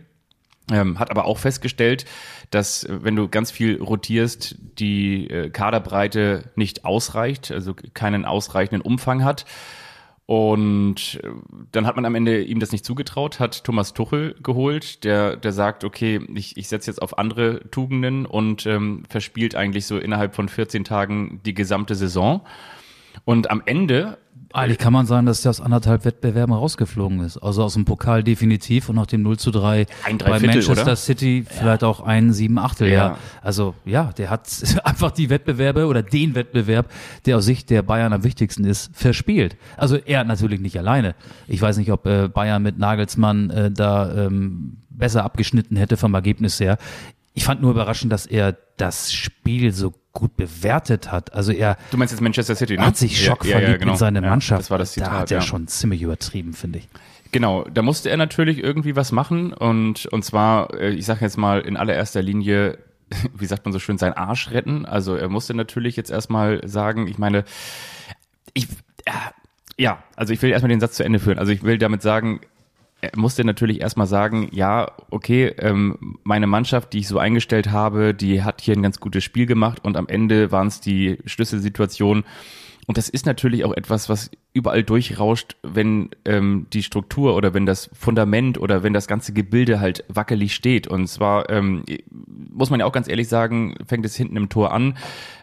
Ähm, 0.73 0.99
hat 0.99 1.11
aber 1.11 1.27
auch 1.27 1.39
festgestellt, 1.39 2.07
dass 2.51 2.85
äh, 2.85 3.05
wenn 3.05 3.17
du 3.17 3.29
ganz 3.29 3.51
viel 3.51 3.83
rotierst, 3.83 4.57
die 4.79 5.29
äh, 5.29 5.51
Kaderbreite 5.51 6.51
nicht 6.57 6.87
ausreicht, 6.87 7.51
also 7.51 7.75
keinen 7.93 8.25
ausreichenden 8.25 8.81
Umfang 8.81 9.25
hat. 9.25 9.45
Und 10.27 11.21
äh, 11.23 11.29
dann 11.71 11.87
hat 11.87 11.97
man 11.97 12.07
am 12.07 12.15
Ende 12.15 12.43
ihm 12.43 12.61
das 12.61 12.73
nicht 12.73 12.87
zugetraut, 12.87 13.41
hat 13.41 13.65
Thomas 13.65 13.93
Tuchel 13.93 14.37
geholt, 14.43 15.05
der, 15.05 15.37
der 15.37 15.53
sagt, 15.53 15.85
okay, 15.85 16.27
ich, 16.35 16.57
ich 16.57 16.69
setze 16.69 16.91
jetzt 16.91 17.03
auf 17.03 17.19
andere 17.19 17.69
Tugenden 17.71 18.25
und 18.25 18.65
ähm, 18.65 19.03
verspielt 19.11 19.55
eigentlich 19.55 19.85
so 19.85 19.99
innerhalb 19.99 20.35
von 20.35 20.49
14 20.49 20.85
Tagen 20.85 21.41
die 21.45 21.53
gesamte 21.53 21.95
Saison. 21.95 22.41
Und 23.27 23.51
am 23.51 23.63
Ende 23.67 24.17
Eigentlich 24.55 24.79
kann 24.79 24.93
man 24.93 25.05
sagen, 25.05 25.27
dass 25.27 25.43
der 25.43 25.51
aus 25.51 25.61
anderthalb 25.61 26.05
Wettbewerben 26.05 26.55
rausgeflogen 26.55 27.21
ist. 27.25 27.39
Also 27.39 27.65
aus 27.65 27.75
dem 27.75 27.85
Pokal 27.85 28.23
definitiv 28.23 28.89
und 28.89 28.95
nach 28.95 29.07
dem 29.07 29.23
0 29.23 29.37
zu 29.37 29.51
3 29.51 29.87
Ein 30.05 30.19
bei 30.19 30.27
Dreiviertel, 30.27 30.47
Manchester 30.47 30.83
oder? 30.83 30.97
City 30.97 31.45
vielleicht 31.49 31.83
auch 31.83 32.01
ein 32.01 32.33
sieben 32.33 32.59
Achtel, 32.59 32.87
ja. 32.89 32.95
Ja. 32.95 33.19
Also 33.43 33.75
ja, 33.85 34.13
der 34.17 34.31
hat 34.31 34.49
einfach 34.85 35.11
die 35.11 35.29
Wettbewerbe 35.29 35.87
oder 35.87 36.05
den 36.05 36.37
Wettbewerb, 36.37 36.89
der 37.27 37.39
aus 37.39 37.45
Sicht 37.45 37.69
der 37.69 37.83
Bayern 37.83 38.13
am 38.13 38.23
wichtigsten 38.23 38.65
ist, 38.65 38.91
verspielt. 38.97 39.57
Also 39.77 39.97
er 39.97 40.23
natürlich 40.23 40.61
nicht 40.61 40.79
alleine. 40.79 41.17
Ich 41.49 41.61
weiß 41.61 41.77
nicht, 41.77 41.91
ob 41.91 42.07
äh, 42.07 42.29
Bayern 42.29 42.63
mit 42.63 42.79
Nagelsmann 42.79 43.51
äh, 43.51 43.71
da 43.73 44.27
ähm, 44.27 44.77
besser 44.89 45.25
abgeschnitten 45.25 45.77
hätte 45.77 45.97
vom 45.97 46.15
Ergebnis 46.15 46.61
her. 46.61 46.79
Ich 47.35 47.45
fand 47.45 47.61
nur 47.61 47.73
überraschend, 47.73 48.13
dass 48.13 48.27
er 48.27 48.57
das 48.77 49.13
Spiel 49.13 49.73
so 49.73 49.93
gut 50.13 50.37
bewertet 50.37 51.11
hat. 51.11 51.35
Also 51.35 51.53
er 51.53 51.77
Du 51.91 51.97
meinst 51.97 52.13
jetzt 52.13 52.21
Manchester 52.21 52.55
City, 52.55 52.77
ne? 52.77 52.87
hat 52.87 52.97
sich 52.97 53.21
Ja, 53.21 53.31
schockverliebt 53.33 53.63
ja, 53.63 53.71
ja, 53.73 53.77
genau. 53.77 53.93
in 53.93 53.99
seine 53.99 54.23
Ja, 54.23 54.31
Mannschaft. 54.31 54.61
Das 54.61 54.71
war 54.71 54.79
das 54.79 54.93
Zitat, 54.93 55.13
Da 55.13 55.19
hat 55.19 55.31
er 55.33 55.39
ja. 55.39 55.43
schon 55.43 55.67
ziemlich 55.67 56.03
übertrieben, 56.03 56.53
finde 56.53 56.79
ich. 56.79 56.89
Genau, 57.33 57.65
da 57.65 57.83
musste 57.83 58.11
er 58.11 58.17
natürlich 58.17 58.63
irgendwie 58.63 58.95
was 58.95 59.11
machen 59.11 59.53
und 59.53 60.07
und 60.07 60.25
zwar, 60.25 60.73
äh, 60.75 60.91
ich 60.91 61.05
sage 61.05 61.23
jetzt 61.23 61.37
mal 61.37 61.61
in 61.63 61.77
allererster 61.77 62.23
Linie, 62.23 62.79
wie 63.35 63.47
sagt 63.47 63.65
man 63.65 63.73
so 63.73 63.81
schön, 63.81 63.99
seinen 63.99 64.13
Arsch 64.13 64.53
retten. 64.53 64.87
Also 64.87 65.17
er 65.17 65.29
musste 65.29 65.53
natürlich 65.55 65.97
jetzt 65.97 66.13
erstmal 66.13 66.67
sagen, 66.69 67.09
ich 67.09 67.19
meine, 67.19 67.45
ich 68.53 68.69
äh, 69.05 69.11
ja, 69.77 70.05
also 70.15 70.33
ich 70.33 70.41
will 70.43 70.51
erstmal 70.51 70.69
den 70.69 70.79
Satz 70.79 70.95
zu 70.95 71.05
Ende 71.05 71.19
führen. 71.19 71.41
Also 71.41 71.51
ich 71.51 71.65
will 71.65 71.79
damit 71.79 72.03
sagen, 72.03 72.41
musste 73.17 73.45
natürlich 73.45 73.81
erstmal 73.81 74.07
sagen, 74.07 74.49
ja, 74.53 74.93
okay, 75.11 75.55
ähm, 75.59 76.19
meine 76.25 76.47
Mannschaft, 76.47 76.93
die 76.93 76.99
ich 76.99 77.09
so 77.09 77.19
eingestellt 77.19 77.71
habe, 77.71 78.15
die 78.15 78.43
hat 78.43 78.61
hier 78.61 78.75
ein 78.75 78.83
ganz 78.83 79.01
gutes 79.01 79.25
Spiel 79.25 79.47
gemacht 79.47 79.85
und 79.85 79.97
am 79.97 80.09
Ende 80.09 80.53
waren 80.53 80.69
es 80.69 80.81
die 80.81 81.19
Schlüsselsituationen. 81.25 82.25
Und 82.87 82.99
das 82.99 83.09
ist 83.09 83.27
natürlich 83.27 83.65
auch 83.65 83.73
etwas, 83.73 84.09
was 84.09 84.31
überall 84.55 84.85
durchrauscht, 84.85 85.57
wenn 85.63 86.11
ähm, 86.25 86.69
die 86.73 86.85
Struktur 86.85 87.35
oder 87.35 87.55
wenn 87.55 87.67
das 87.67 87.91
Fundament 87.93 88.57
oder 88.57 88.85
wenn 88.85 88.93
das 88.93 89.09
ganze 89.09 89.33
Gebilde 89.33 89.81
halt 89.81 90.05
wackelig 90.09 90.55
steht. 90.55 90.87
Und 90.87 91.09
zwar 91.09 91.51
ähm, 91.51 91.85
muss 92.53 92.71
man 92.71 92.79
ja 92.79 92.87
auch 92.87 92.93
ganz 92.93 93.09
ehrlich 93.09 93.29
sagen, 93.29 93.75
fängt 93.85 94.07
es 94.07 94.15
hinten 94.15 94.37
im 94.37 94.49
Tor 94.49 94.73
an. 94.73 94.97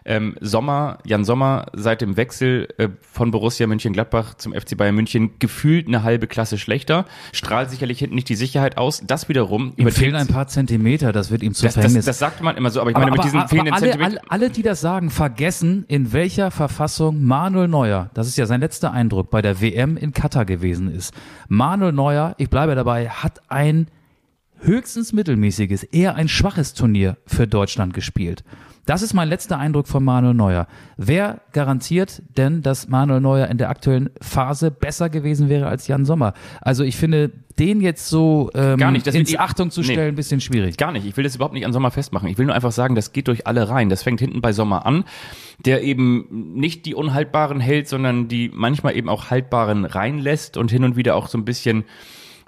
Ähm, 0.04 0.34
Sommer, 0.40 0.98
Jan 1.04 1.24
Sommer, 1.24 1.66
seit 1.74 2.00
dem 2.00 2.16
Wechsel 2.16 2.68
äh, 2.78 2.88
von 3.02 3.30
Borussia 3.30 3.66
Mönchengladbach 3.66 4.34
zum 4.34 4.52
FC 4.52 4.76
Bayern 4.76 4.94
München 4.94 5.38
gefühlt 5.38 5.86
eine 5.86 6.02
halbe 6.02 6.26
Klasse 6.26 6.58
schlechter, 6.58 7.04
strahlt 7.32 7.70
sicherlich 7.70 7.98
hinten 7.98 8.14
nicht 8.14 8.28
die 8.28 8.34
Sicherheit 8.34 8.78
aus. 8.78 9.02
Das 9.06 9.28
wiederum 9.28 9.74
Ihm 9.76 9.90
fehlen 9.90 10.16
ein 10.16 10.26
paar 10.26 10.48
Zentimeter, 10.48 11.12
das 11.12 11.30
wird 11.30 11.42
ihm 11.42 11.54
zu 11.54 11.66
das, 11.66 11.74
das, 11.74 11.82
Verhängnis. 11.82 12.04
das 12.06 12.18
sagt 12.18 12.42
man 12.42 12.56
immer 12.56 12.70
so, 12.70 12.80
aber 12.80 12.90
ich 12.90 12.96
meine, 12.96 13.12
mit 13.12 13.22
diesen 13.22 13.40
aber 13.40 13.48
fehlenden 13.48 13.74
alle, 13.74 13.90
Zentimetern. 13.90 14.18
alle, 14.18 14.30
alle, 14.30 14.50
die 14.50 14.62
das 14.62 14.80
sagen, 14.80 15.10
vergessen, 15.10 15.84
in 15.86 16.12
welcher 16.12 16.50
Verfassung 16.50 17.22
Manuel 17.22 17.68
Neuer, 17.68 18.10
das 18.14 18.26
ist 18.26 18.38
ja 18.38 18.46
sein 18.46 18.60
letzter 18.60 18.92
Eindruck, 19.02 19.30
bei 19.30 19.42
der 19.42 19.60
WM 19.60 19.96
in 19.96 20.12
Katar 20.12 20.44
gewesen 20.44 20.88
ist. 20.90 21.12
Manuel 21.48 21.92
Neuer, 21.92 22.34
ich 22.38 22.48
bleibe 22.48 22.74
dabei, 22.76 23.08
hat 23.08 23.40
ein 23.48 23.88
höchstens 24.60 25.12
mittelmäßiges, 25.12 25.82
eher 25.82 26.14
ein 26.14 26.28
schwaches 26.28 26.72
Turnier 26.72 27.16
für 27.26 27.48
Deutschland 27.48 27.94
gespielt. 27.94 28.44
Das 28.84 29.00
ist 29.02 29.14
mein 29.14 29.28
letzter 29.28 29.58
Eindruck 29.58 29.86
von 29.86 30.02
Manuel 30.02 30.34
Neuer. 30.34 30.66
Wer 30.96 31.40
garantiert 31.52 32.20
denn, 32.36 32.62
dass 32.62 32.88
Manuel 32.88 33.20
Neuer 33.20 33.46
in 33.46 33.56
der 33.58 33.70
aktuellen 33.70 34.10
Phase 34.20 34.72
besser 34.72 35.08
gewesen 35.08 35.48
wäre 35.48 35.68
als 35.68 35.86
Jan 35.86 36.04
Sommer? 36.04 36.34
Also 36.60 36.82
ich 36.82 36.96
finde, 36.96 37.30
den 37.60 37.80
jetzt 37.80 38.08
so 38.08 38.50
ähm, 38.54 38.78
Gar 38.78 38.90
nicht, 38.90 39.06
ins 39.06 39.28
die- 39.30 39.38
Achtung 39.38 39.70
zu 39.70 39.82
Nee. 39.82 39.92
stellen, 39.92 40.08
ein 40.08 40.14
bisschen 40.16 40.40
schwierig. 40.40 40.76
Gar 40.78 40.90
nicht. 40.90 41.06
Ich 41.06 41.16
will 41.16 41.22
das 41.22 41.36
überhaupt 41.36 41.54
nicht 41.54 41.64
an 41.64 41.72
Sommer 41.72 41.92
festmachen. 41.92 42.28
Ich 42.28 42.38
will 42.38 42.46
nur 42.46 42.56
einfach 42.56 42.72
sagen, 42.72 42.96
das 42.96 43.12
geht 43.12 43.28
durch 43.28 43.46
alle 43.46 43.68
rein. 43.68 43.88
Das 43.88 44.02
fängt 44.02 44.18
hinten 44.18 44.40
bei 44.40 44.52
Sommer 44.52 44.84
an, 44.84 45.04
der 45.64 45.82
eben 45.84 46.26
nicht 46.56 46.84
die 46.84 46.96
unhaltbaren 46.96 47.60
hält, 47.60 47.86
sondern 47.86 48.26
die 48.26 48.50
manchmal 48.52 48.96
eben 48.96 49.08
auch 49.08 49.30
haltbaren 49.30 49.84
reinlässt 49.84 50.56
und 50.56 50.72
hin 50.72 50.82
und 50.82 50.96
wieder 50.96 51.14
auch 51.14 51.28
so 51.28 51.38
ein 51.38 51.44
bisschen 51.44 51.84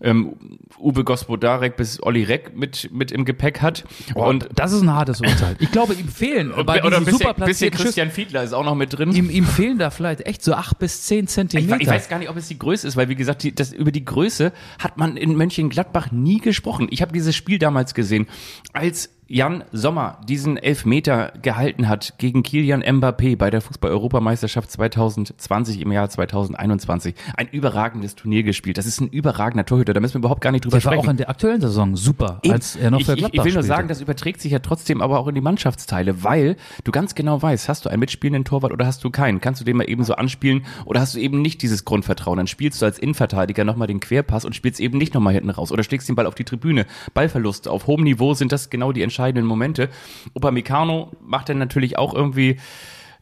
ähm, 0.02 0.34
Uwe 0.78 1.04
Gospodarek 1.04 1.76
bis 1.76 2.02
Olli 2.02 2.24
Reck 2.24 2.56
mit, 2.56 2.90
mit 2.92 3.12
im 3.12 3.24
Gepäck 3.24 3.62
hat. 3.62 3.84
und 4.14 4.48
das 4.54 4.72
ist 4.72 4.82
ein 4.82 4.92
hartes 4.92 5.20
Urteil. 5.20 5.56
Ich 5.60 5.70
glaube, 5.72 5.94
ihm 5.94 6.08
fehlen 6.08 6.52
bei 6.66 6.82
oder 6.84 6.96
ein 6.98 7.04
bisschen, 7.04 7.32
bisschen 7.36 7.70
Christian 7.70 8.10
Fiedler 8.10 8.42
ist 8.42 8.52
auch 8.52 8.64
noch 8.64 8.74
mit 8.74 8.96
drin. 8.96 9.12
ihm, 9.12 9.30
ihm 9.30 9.46
fehlen 9.46 9.78
da 9.78 9.90
vielleicht 9.90 10.26
echt 10.26 10.42
so 10.42 10.54
acht 10.54 10.78
bis 10.78 11.02
zehn 11.02 11.24
Ich, 11.24 11.30
Zentimeter. 11.30 11.78
we- 11.78 11.82
ich 11.82 11.88
weiß 11.88 12.08
gar 12.08 12.18
nicht, 12.18 12.28
ob 12.28 12.36
es 12.36 12.48
die 12.48 12.58
Größe 12.58 12.86
ist, 12.88 12.96
weil 12.96 13.08
wie 13.08 13.14
gesagt, 13.14 13.42
die, 13.42 13.54
das, 13.54 13.72
über 13.72 13.92
die 13.92 14.04
Größe 14.04 14.52
hat 14.78 14.96
man 14.98 15.16
in 15.16 15.36
Mönchengladbach 15.36 16.10
nie 16.12 16.38
gesprochen. 16.38 16.88
Ich 16.90 17.00
habe 17.02 17.12
dieses 17.12 17.34
Spiel 17.36 17.58
damals 17.58 17.94
gesehen, 17.94 18.26
als 18.72 19.10
Jan 19.26 19.64
Sommer 19.72 20.18
diesen 20.28 20.58
Elfmeter 20.58 21.32
gehalten 21.40 21.88
hat 21.88 22.18
gegen 22.18 22.42
Kilian 22.42 22.82
Mbappé 22.82 23.38
bei 23.38 23.48
der 23.48 23.62
Fußball-Europameisterschaft 23.62 24.70
2020 24.70 25.80
im 25.80 25.92
Jahr 25.92 26.10
2021. 26.10 27.14
Ein 27.34 27.48
überragendes 27.48 28.16
Turnier 28.16 28.42
gespielt. 28.42 28.76
Das 28.76 28.84
ist 28.84 29.00
ein 29.00 29.08
überragender 29.08 29.64
Torhüter, 29.64 29.94
da 29.94 30.00
müssen 30.00 30.16
wir 30.16 30.18
überhaupt 30.18 30.42
gar 30.42 30.52
nicht 30.52 30.66
drüber 30.66 30.76
der 30.76 30.84
war 30.84 30.92
sprechen. 30.92 31.06
auch 31.06 31.10
in 31.10 31.16
der 31.16 31.30
aktuellen 31.30 31.62
Saison 31.62 31.96
super, 31.96 32.42
als 32.50 32.76
er 32.76 32.90
noch 32.90 33.00
ich, 33.00 33.06
für 33.06 33.12
ich, 33.12 33.18
Gladbach 33.20 33.32
ich 33.32 33.44
will 33.44 33.52
nur 33.54 33.62
spielte. 33.62 33.66
sagen, 33.66 33.88
das 33.88 34.02
überträgt 34.02 34.42
sich 34.42 34.52
ja 34.52 34.58
trotzdem 34.58 35.00
aber 35.00 35.18
auch 35.18 35.26
in 35.26 35.34
die 35.34 35.40
Mannschaftsteile, 35.40 36.22
weil 36.22 36.56
du 36.84 36.92
ganz 36.92 37.14
genau 37.14 37.40
weißt, 37.40 37.66
hast 37.70 37.86
du 37.86 37.88
einen 37.88 38.00
mitspielenden 38.00 38.44
Torwart 38.44 38.72
oder 38.72 38.84
hast 38.84 39.02
du 39.04 39.10
keinen? 39.10 39.40
Kannst 39.40 39.58
du 39.58 39.64
den 39.64 39.78
mal 39.78 39.88
eben 39.88 40.04
so 40.04 40.16
anspielen 40.16 40.66
oder 40.84 41.00
hast 41.00 41.14
du 41.14 41.18
eben 41.18 41.40
nicht 41.40 41.62
dieses 41.62 41.86
Grundvertrauen? 41.86 42.36
Dann 42.36 42.46
spielst 42.46 42.82
du 42.82 42.86
als 42.86 42.98
Innenverteidiger 42.98 43.64
nochmal 43.64 43.88
den 43.88 44.00
Querpass 44.00 44.44
und 44.44 44.54
spielst 44.54 44.80
eben 44.80 44.98
nicht 44.98 45.14
nochmal 45.14 45.32
hinten 45.32 45.48
raus 45.48 45.72
oder 45.72 45.82
schlägst 45.82 46.10
den 46.10 46.14
Ball 46.14 46.26
auf 46.26 46.34
die 46.34 46.44
Tribüne. 46.44 46.84
Ballverluste 47.14 47.70
auf 47.70 47.86
hohem 47.86 48.04
Niveau 48.04 48.34
sind 48.34 48.52
das 48.52 48.68
genau 48.68 48.92
die 48.92 49.00
entscheidenden 49.14 49.46
Momente. 49.46 49.88
Upamecano 50.34 51.12
macht 51.20 51.48
dann 51.48 51.58
natürlich 51.58 51.96
auch 51.98 52.14
irgendwie 52.14 52.56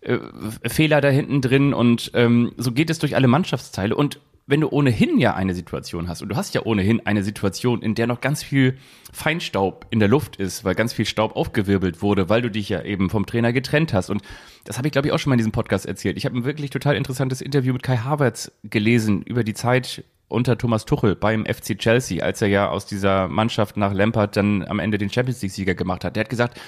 äh, 0.01 0.19
Fehler 0.67 1.01
da 1.01 1.09
hinten 1.09 1.43
drin 1.43 1.75
und 1.75 2.11
ähm, 2.15 2.53
so 2.57 2.73
geht 2.73 2.89
es 2.89 2.99
durch 2.99 3.15
alle 3.15 3.29
Mannschaftsteile 3.29 3.95
und 3.95 4.21
wenn 4.47 4.61
du 4.61 4.69
ohnehin 4.71 5.19
ja 5.19 5.35
eine 5.35 5.55
Situation 5.55 6.09
hast 6.09 6.21
und 6.21 6.31
du 6.31 6.37
hast 6.37 6.53
ja 6.55 6.63
ohnehin 6.65 7.07
eine 7.07 7.23
Situation, 7.23 7.81
in 7.81 7.95
der 7.95 8.09
noch 8.09 8.21
ganz 8.21 8.43
viel 8.43 8.77
Feinstaub 9.13 9.87
in 9.91 10.01
der 10.01 10.09
Luft 10.09 10.37
ist, 10.37 10.65
weil 10.65 10.75
ganz 10.75 10.93
viel 10.93 11.05
Staub 11.05 11.37
aufgewirbelt 11.37 12.03
wurde, 12.03 12.29
weil 12.29 12.43
du 12.43 12.51
dich 12.51 12.69
ja 12.69 12.83
eben 12.83 13.09
vom 13.09 13.25
Trainer 13.25 13.53
getrennt 13.53 13.93
hast 13.93 14.11
und 14.11 14.23
das 14.65 14.79
habe 14.79 14.89
ich 14.89 14.93
glaube 14.93 15.09
ich 15.09 15.13
auch 15.13 15.19
schon 15.19 15.31
mal 15.31 15.35
in 15.35 15.39
diesem 15.39 15.53
Podcast 15.53 15.87
erzählt. 15.87 16.17
Ich 16.17 16.25
habe 16.25 16.37
ein 16.37 16.45
wirklich 16.45 16.71
total 16.71 16.97
interessantes 16.97 17.41
Interview 17.41 17.73
mit 17.73 17.83
Kai 17.83 17.99
Havertz 17.99 18.51
gelesen 18.65 19.23
über 19.23 19.45
die 19.45 19.55
Zeit 19.55 20.05
unter 20.33 20.59
Thomas 20.59 20.85
Tuchel 20.85 21.15
beim 21.15 21.47
FC 21.47 21.79
Chelsea, 21.79 22.23
als 22.23 22.43
er 22.43 22.49
ja 22.49 22.69
aus 22.69 22.87
dieser 22.87 23.29
Mannschaft 23.29 23.77
nach 23.77 23.93
Lampard 23.93 24.37
dann 24.37 24.65
am 24.67 24.79
Ende 24.79 24.99
den 24.99 25.11
Champions 25.11 25.43
League 25.43 25.53
Sieger 25.53 25.75
gemacht 25.75 26.05
hat. 26.05 26.17
Der 26.17 26.25
hat 26.25 26.31
gesagt, 26.31 26.59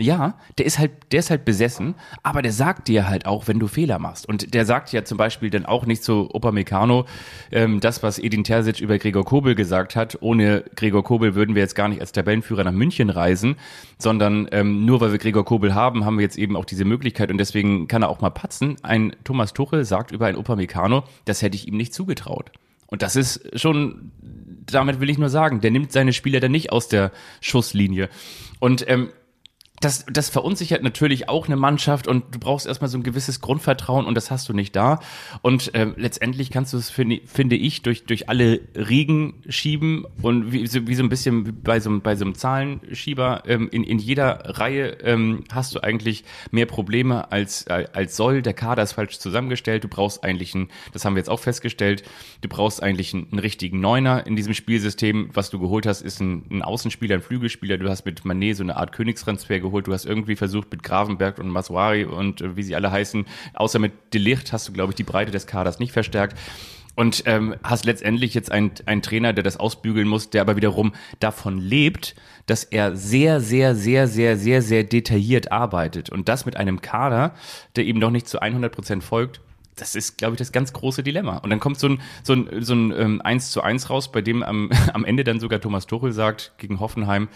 ja, 0.00 0.34
der 0.58 0.66
ist 0.66 0.78
halt, 0.78 0.92
der 1.12 1.20
ist 1.20 1.30
halt 1.30 1.44
besessen, 1.44 1.94
aber 2.22 2.42
der 2.42 2.52
sagt 2.52 2.88
dir 2.88 3.08
halt 3.08 3.26
auch, 3.26 3.48
wenn 3.48 3.58
du 3.58 3.66
Fehler 3.66 3.98
machst. 3.98 4.26
Und 4.26 4.54
der 4.54 4.64
sagt 4.64 4.92
ja 4.92 5.04
zum 5.04 5.18
Beispiel 5.18 5.50
dann 5.50 5.66
auch 5.66 5.86
nicht 5.86 6.02
zu 6.02 6.30
Upamecano, 6.32 7.06
ähm, 7.52 7.80
das, 7.80 8.02
was 8.02 8.18
Edin 8.18 8.44
Terzic 8.44 8.80
über 8.80 8.98
Gregor 8.98 9.24
Kobel 9.24 9.54
gesagt 9.54 9.96
hat. 9.96 10.18
Ohne 10.20 10.64
Gregor 10.74 11.04
Kobel 11.04 11.34
würden 11.34 11.54
wir 11.54 11.62
jetzt 11.62 11.74
gar 11.74 11.88
nicht 11.88 12.00
als 12.00 12.12
Tabellenführer 12.12 12.64
nach 12.64 12.72
München 12.72 13.10
reisen, 13.10 13.56
sondern 13.98 14.48
ähm, 14.52 14.84
nur 14.84 15.00
weil 15.00 15.12
wir 15.12 15.18
Gregor 15.18 15.44
Kobel 15.44 15.74
haben, 15.74 16.04
haben 16.04 16.18
wir 16.18 16.22
jetzt 16.22 16.38
eben 16.38 16.56
auch 16.56 16.64
diese 16.64 16.84
Möglichkeit 16.84 17.30
und 17.30 17.38
deswegen 17.38 17.88
kann 17.88 18.02
er 18.02 18.08
auch 18.08 18.20
mal 18.20 18.30
patzen. 18.30 18.76
Ein 18.82 19.14
Thomas 19.24 19.52
Tuchel 19.52 19.84
sagt 19.84 20.12
über 20.12 20.26
ein 20.26 20.36
Upamecano, 20.36 21.04
das 21.24 21.42
hätte 21.42 21.56
ich 21.56 21.68
ihm 21.68 21.76
nicht 21.76 21.94
zugetraut. 21.94 22.50
Und 22.90 23.02
das 23.02 23.16
ist 23.16 23.58
schon, 23.58 24.12
damit 24.66 25.00
will 25.00 25.10
ich 25.10 25.18
nur 25.18 25.30
sagen, 25.30 25.60
der 25.60 25.70
nimmt 25.70 25.92
seine 25.92 26.12
Spieler 26.12 26.40
dann 26.40 26.52
nicht 26.52 26.72
aus 26.72 26.88
der 26.88 27.12
Schusslinie. 27.40 28.08
Und 28.58 28.86
ähm, 28.88 29.10
das, 29.80 30.04
das 30.12 30.28
verunsichert 30.28 30.82
natürlich 30.82 31.30
auch 31.30 31.46
eine 31.46 31.56
Mannschaft 31.56 32.06
und 32.06 32.34
du 32.34 32.38
brauchst 32.38 32.66
erstmal 32.66 32.90
so 32.90 32.98
ein 32.98 33.02
gewisses 33.02 33.40
Grundvertrauen 33.40 34.04
und 34.04 34.14
das 34.14 34.30
hast 34.30 34.46
du 34.50 34.52
nicht 34.52 34.76
da. 34.76 35.00
Und 35.40 35.70
ähm, 35.72 35.94
letztendlich 35.96 36.50
kannst 36.50 36.74
du 36.74 36.76
es, 36.76 36.90
finde, 36.90 37.22
finde 37.24 37.56
ich, 37.56 37.80
durch, 37.80 38.04
durch 38.04 38.28
alle 38.28 38.60
Riegen 38.76 39.42
schieben 39.48 40.04
und 40.20 40.52
wie, 40.52 40.66
so- 40.66 40.86
wie 40.86 40.94
so 40.94 41.02
ein 41.02 41.08
bisschen 41.08 41.62
bei 41.62 41.80
so, 41.80 41.88
einem- 41.88 42.02
bei 42.02 42.14
so 42.14 42.26
einem 42.26 42.34
Zahlenschieber 42.34 43.42
ähm, 43.46 43.70
in, 43.72 43.82
in 43.84 43.98
jeder 43.98 44.58
Reihe 44.58 44.98
ähm, 45.02 45.44
hast 45.50 45.74
du 45.74 45.80
eigentlich 45.82 46.24
mehr 46.50 46.66
Probleme 46.66 47.32
als, 47.32 47.62
äh, 47.66 47.86
als 47.94 48.16
soll. 48.18 48.42
Der 48.42 48.52
Kader 48.52 48.82
ist 48.82 48.92
falsch 48.92 49.18
zusammengestellt. 49.18 49.82
Du 49.84 49.88
brauchst 49.88 50.22
eigentlich 50.24 50.54
einen, 50.54 50.68
das 50.92 51.06
haben 51.06 51.14
wir 51.14 51.20
jetzt 51.20 51.30
auch 51.30 51.40
festgestellt, 51.40 52.02
du 52.42 52.50
brauchst 52.50 52.82
eigentlich 52.82 53.14
einen, 53.14 53.28
einen 53.30 53.38
richtigen 53.38 53.80
Neuner 53.80 54.26
in 54.26 54.36
diesem 54.36 54.52
Spielsystem. 54.52 55.30
Was 55.32 55.48
du 55.48 55.58
geholt 55.58 55.86
hast, 55.86 56.02
ist 56.02 56.20
ein, 56.20 56.44
ein 56.50 56.60
Außenspieler, 56.60 57.14
ein 57.14 57.22
Flügelspieler. 57.22 57.78
Du 57.78 57.88
hast 57.88 58.04
mit 58.04 58.26
Manet 58.26 58.58
so 58.58 58.62
eine 58.62 58.76
Art 58.76 58.92
Königstransfer 58.92 59.58
geholt. 59.58 59.69
Du 59.86 59.92
hast 59.92 60.04
irgendwie 60.04 60.36
versucht 60.36 60.70
mit 60.72 60.82
Gravenberg 60.82 61.38
und 61.38 61.48
Masuari 61.48 62.04
und 62.04 62.40
äh, 62.40 62.56
wie 62.56 62.62
sie 62.62 62.74
alle 62.74 62.90
heißen, 62.90 63.26
außer 63.54 63.78
mit 63.78 63.92
Delicht 64.12 64.52
hast 64.52 64.68
du, 64.68 64.72
glaube 64.72 64.92
ich, 64.92 64.96
die 64.96 65.04
Breite 65.04 65.30
des 65.30 65.46
Kaders 65.46 65.78
nicht 65.78 65.92
verstärkt. 65.92 66.36
Und 66.96 67.22
ähm, 67.26 67.54
hast 67.62 67.84
letztendlich 67.84 68.34
jetzt 68.34 68.50
einen, 68.50 68.72
einen 68.84 69.00
Trainer, 69.00 69.32
der 69.32 69.44
das 69.44 69.58
ausbügeln 69.58 70.08
muss, 70.08 70.30
der 70.30 70.42
aber 70.42 70.56
wiederum 70.56 70.92
davon 71.18 71.58
lebt, 71.58 72.14
dass 72.46 72.64
er 72.64 72.96
sehr, 72.96 73.40
sehr, 73.40 73.74
sehr, 73.74 74.06
sehr, 74.08 74.36
sehr, 74.36 74.60
sehr 74.60 74.84
detailliert 74.84 75.52
arbeitet. 75.52 76.10
Und 76.10 76.28
das 76.28 76.46
mit 76.46 76.56
einem 76.56 76.82
Kader, 76.82 77.34
der 77.76 77.86
eben 77.86 78.00
noch 78.00 78.10
nicht 78.10 78.28
zu 78.28 78.40
100 78.40 78.70
Prozent 78.74 79.04
folgt. 79.04 79.40
Das 79.76 79.94
ist, 79.94 80.18
glaube 80.18 80.34
ich, 80.34 80.38
das 80.38 80.52
ganz 80.52 80.72
große 80.72 81.02
Dilemma. 81.02 81.38
Und 81.38 81.50
dann 81.50 81.60
kommt 81.60 81.78
so 81.78 81.88
ein, 81.88 82.02
so 82.22 82.34
ein, 82.34 82.62
so 82.62 82.74
ein 82.74 82.92
ähm, 82.92 83.22
1 83.22 83.50
zu 83.50 83.62
1 83.62 83.88
raus, 83.88 84.12
bei 84.12 84.20
dem 84.20 84.42
am, 84.42 84.70
am 84.92 85.04
Ende 85.04 85.24
dann 85.24 85.40
sogar 85.40 85.60
Thomas 85.60 85.86
Tuchel 85.86 86.12
sagt 86.12 86.52
gegen 86.58 86.80
Hoffenheim, 86.80 87.28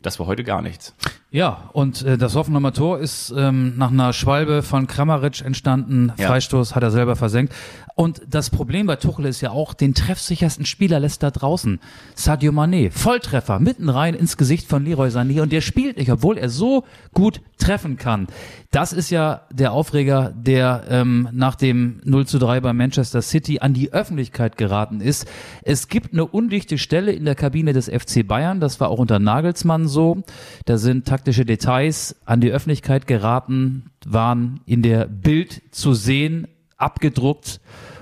das 0.00 0.18
war 0.20 0.26
heute 0.26 0.44
gar 0.44 0.62
nichts. 0.62 0.94
Ja, 1.30 1.70
und 1.72 2.02
äh, 2.02 2.16
das 2.16 2.36
Hoffenheimer 2.36 2.72
Tor 2.72 3.00
ist 3.00 3.34
ähm, 3.36 3.74
nach 3.76 3.90
einer 3.90 4.12
Schwalbe 4.12 4.62
von 4.62 4.86
Kramaric 4.86 5.42
entstanden. 5.44 6.12
Ja. 6.16 6.28
Freistoß 6.28 6.74
hat 6.74 6.82
er 6.82 6.90
selber 6.90 7.16
versenkt. 7.16 7.52
Und 7.98 8.20
das 8.28 8.50
Problem 8.50 8.86
bei 8.86 8.96
Tuchel 8.96 9.24
ist 9.24 9.40
ja 9.40 9.50
auch, 9.52 9.72
den 9.72 9.94
treffsichersten 9.94 10.66
Spieler 10.66 11.00
lässt 11.00 11.22
da 11.22 11.30
draußen. 11.30 11.80
Sadio 12.14 12.52
Mané, 12.52 12.90
Volltreffer, 12.90 13.58
mitten 13.58 13.88
rein 13.88 14.12
ins 14.12 14.36
Gesicht 14.36 14.68
von 14.68 14.84
Leroy 14.84 15.08
Sané 15.08 15.40
und 15.40 15.50
der 15.50 15.62
spielt 15.62 15.96
nicht, 15.96 16.12
obwohl 16.12 16.36
er 16.36 16.50
so 16.50 16.84
gut 17.14 17.40
treffen 17.56 17.96
kann. 17.96 18.26
Das 18.70 18.92
ist 18.92 19.08
ja 19.08 19.46
der 19.50 19.72
Aufreger, 19.72 20.34
der 20.36 20.84
ähm, 20.90 21.30
nach 21.32 21.54
dem 21.54 22.02
0 22.04 22.26
zu 22.26 22.38
3 22.38 22.60
bei 22.60 22.74
Manchester 22.74 23.22
City 23.22 23.60
an 23.60 23.72
die 23.72 23.94
Öffentlichkeit 23.94 24.58
geraten 24.58 25.00
ist. 25.00 25.26
Es 25.62 25.88
gibt 25.88 26.12
eine 26.12 26.26
undichte 26.26 26.76
Stelle 26.76 27.12
in 27.12 27.24
der 27.24 27.34
Kabine 27.34 27.72
des 27.72 27.88
FC 27.88 28.26
Bayern, 28.26 28.60
das 28.60 28.78
war 28.78 28.90
auch 28.90 28.98
unter 28.98 29.18
Nagelsmann 29.18 29.88
so. 29.88 30.22
Da 30.66 30.76
sind 30.76 31.06
taktische 31.16 31.46
Details 31.46 32.14
an 32.26 32.42
die 32.42 32.50
Öffentlichkeit 32.50 33.06
geraten, 33.06 33.90
waren 34.04 34.60
in 34.66 34.82
der 34.82 35.06
Bild 35.06 35.62
zu 35.70 35.94
sehen, 35.94 36.46
abgedruckt 36.76 37.58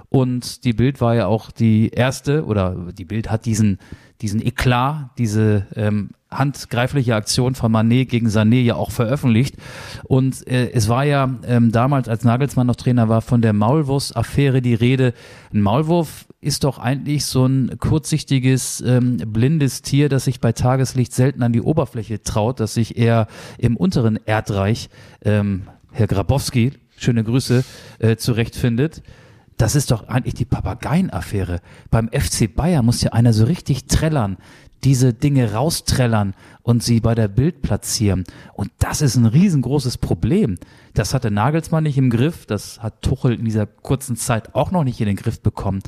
und 0.08 0.64
die 0.64 0.72
Bild 0.72 1.00
war 1.00 1.14
ja 1.14 1.26
auch 1.28 1.52
die 1.52 1.90
erste 1.90 2.44
oder 2.44 2.74
die 2.92 3.04
Bild 3.04 3.30
hat 3.30 3.46
diesen 3.46 3.78
diesen 4.20 4.44
Eklat, 4.44 5.10
diese 5.18 5.66
ähm, 5.76 6.10
handgreifliche 6.30 7.14
Aktion 7.14 7.54
von 7.54 7.70
Manet 7.70 8.08
gegen 8.08 8.28
Sané 8.28 8.62
ja 8.62 8.74
auch 8.74 8.90
veröffentlicht. 8.90 9.56
Und 10.04 10.46
äh, 10.46 10.70
es 10.70 10.88
war 10.88 11.04
ja 11.04 11.28
ähm, 11.46 11.72
damals, 11.72 12.08
als 12.08 12.24
Nagelsmann 12.24 12.66
noch 12.66 12.76
Trainer 12.76 13.08
war, 13.08 13.20
von 13.20 13.42
der 13.42 13.52
Maulwurfs-Affäre 13.52 14.62
die 14.62 14.74
Rede. 14.74 15.14
Ein 15.52 15.60
Maulwurf 15.60 16.26
ist 16.44 16.64
doch 16.64 16.78
eigentlich 16.78 17.24
so 17.24 17.46
ein 17.46 17.78
kurzsichtiges, 17.78 18.82
ähm, 18.86 19.16
blindes 19.16 19.82
Tier, 19.82 20.08
das 20.08 20.24
sich 20.24 20.40
bei 20.40 20.52
Tageslicht 20.52 21.12
selten 21.12 21.42
an 21.42 21.52
die 21.52 21.62
Oberfläche 21.62 22.22
traut, 22.22 22.60
das 22.60 22.74
sich 22.74 22.96
eher 22.96 23.26
im 23.58 23.76
unteren 23.76 24.18
Erdreich, 24.26 24.90
ähm, 25.22 25.62
Herr 25.92 26.06
Grabowski, 26.06 26.72
schöne 26.96 27.24
Grüße, 27.24 27.64
äh, 27.98 28.16
zurechtfindet. 28.16 29.02
Das 29.56 29.76
ist 29.76 29.90
doch 29.90 30.08
eigentlich 30.08 30.34
die 30.34 30.44
Papageienaffäre. 30.44 31.60
Beim 31.90 32.08
FC 32.08 32.52
Bayern 32.52 32.84
muss 32.84 33.02
ja 33.02 33.12
einer 33.12 33.32
so 33.32 33.44
richtig 33.44 33.86
trällern, 33.86 34.36
diese 34.84 35.14
Dinge 35.14 35.52
rausträllern 35.52 36.34
und 36.62 36.82
sie 36.82 37.00
bei 37.00 37.14
der 37.14 37.28
Bild 37.28 37.62
platzieren. 37.62 38.24
Und 38.52 38.70
das 38.78 39.00
ist 39.00 39.16
ein 39.16 39.26
riesengroßes 39.26 39.98
Problem. 39.98 40.56
Das 40.92 41.14
hatte 41.14 41.30
Nagelsmann 41.30 41.84
nicht 41.84 41.98
im 41.98 42.10
Griff, 42.10 42.46
das 42.46 42.82
hat 42.82 43.00
Tuchel 43.02 43.34
in 43.34 43.44
dieser 43.44 43.66
kurzen 43.66 44.16
Zeit 44.16 44.54
auch 44.54 44.70
noch 44.70 44.84
nicht 44.84 45.00
in 45.00 45.06
den 45.06 45.16
Griff 45.16 45.40
bekommen. 45.40 45.80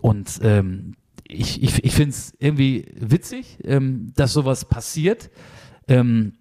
Und 0.00 0.40
ähm, 0.42 0.94
ich, 1.26 1.62
ich, 1.62 1.84
ich 1.84 1.92
finde 1.92 2.10
es 2.10 2.32
irgendwie 2.38 2.86
witzig, 2.98 3.58
ähm, 3.64 4.12
dass 4.16 4.32
sowas 4.32 4.64
passiert. 4.64 5.30
Ähm, 5.86 6.32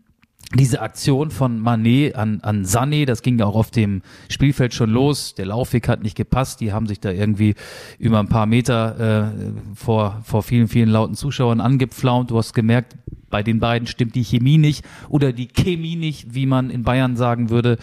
diese 0.56 0.82
Aktion 0.82 1.30
von 1.30 1.60
Manet 1.60 2.15
an, 2.15 2.39
an 2.41 2.63
Sané, 2.63 3.06
das 3.06 3.22
ging 3.22 3.38
ja 3.38 3.46
auch 3.46 3.56
auf 3.56 3.70
dem 3.70 4.02
Spielfeld 4.30 4.74
schon 4.74 4.89
los. 4.89 5.36
Der 5.36 5.46
Laufweg 5.46 5.89
hat 5.89 6.04
nicht 6.04 6.15
gepasst. 6.15 6.62
Die 6.62 6.72
haben 6.72 6.88
sich 6.88 7.02
da 7.02 7.12
irgendwie 7.12 7.56
über 8.00 8.20
ein 8.20 8.30
paar 8.30 8.46
Meter 8.46 9.34
äh, 9.34 9.76
vor, 9.76 10.22
vor 10.24 10.43
vielen, 10.43 10.70
vielen 10.70 10.89
lauten 10.89 11.15
Zuschauern 11.15 11.60
angepflaumt. 11.60 12.32
Du 12.32 12.38
hast 12.38 12.54
gemerkt, 12.54 12.96
bei 13.30 13.44
den 13.44 13.60
beiden 13.60 13.88
stimmt 13.88 14.16
die 14.16 14.24
Chemie 14.24 14.58
nicht 14.58 14.86
oder 15.10 15.34
die 15.34 15.48
Chemie 15.48 15.96
nicht, 15.96 16.34
wie 16.34 16.46
man 16.46 16.70
in 16.70 16.84
Bayern 16.84 17.16
sagen 17.16 17.50
würde. 17.50 17.78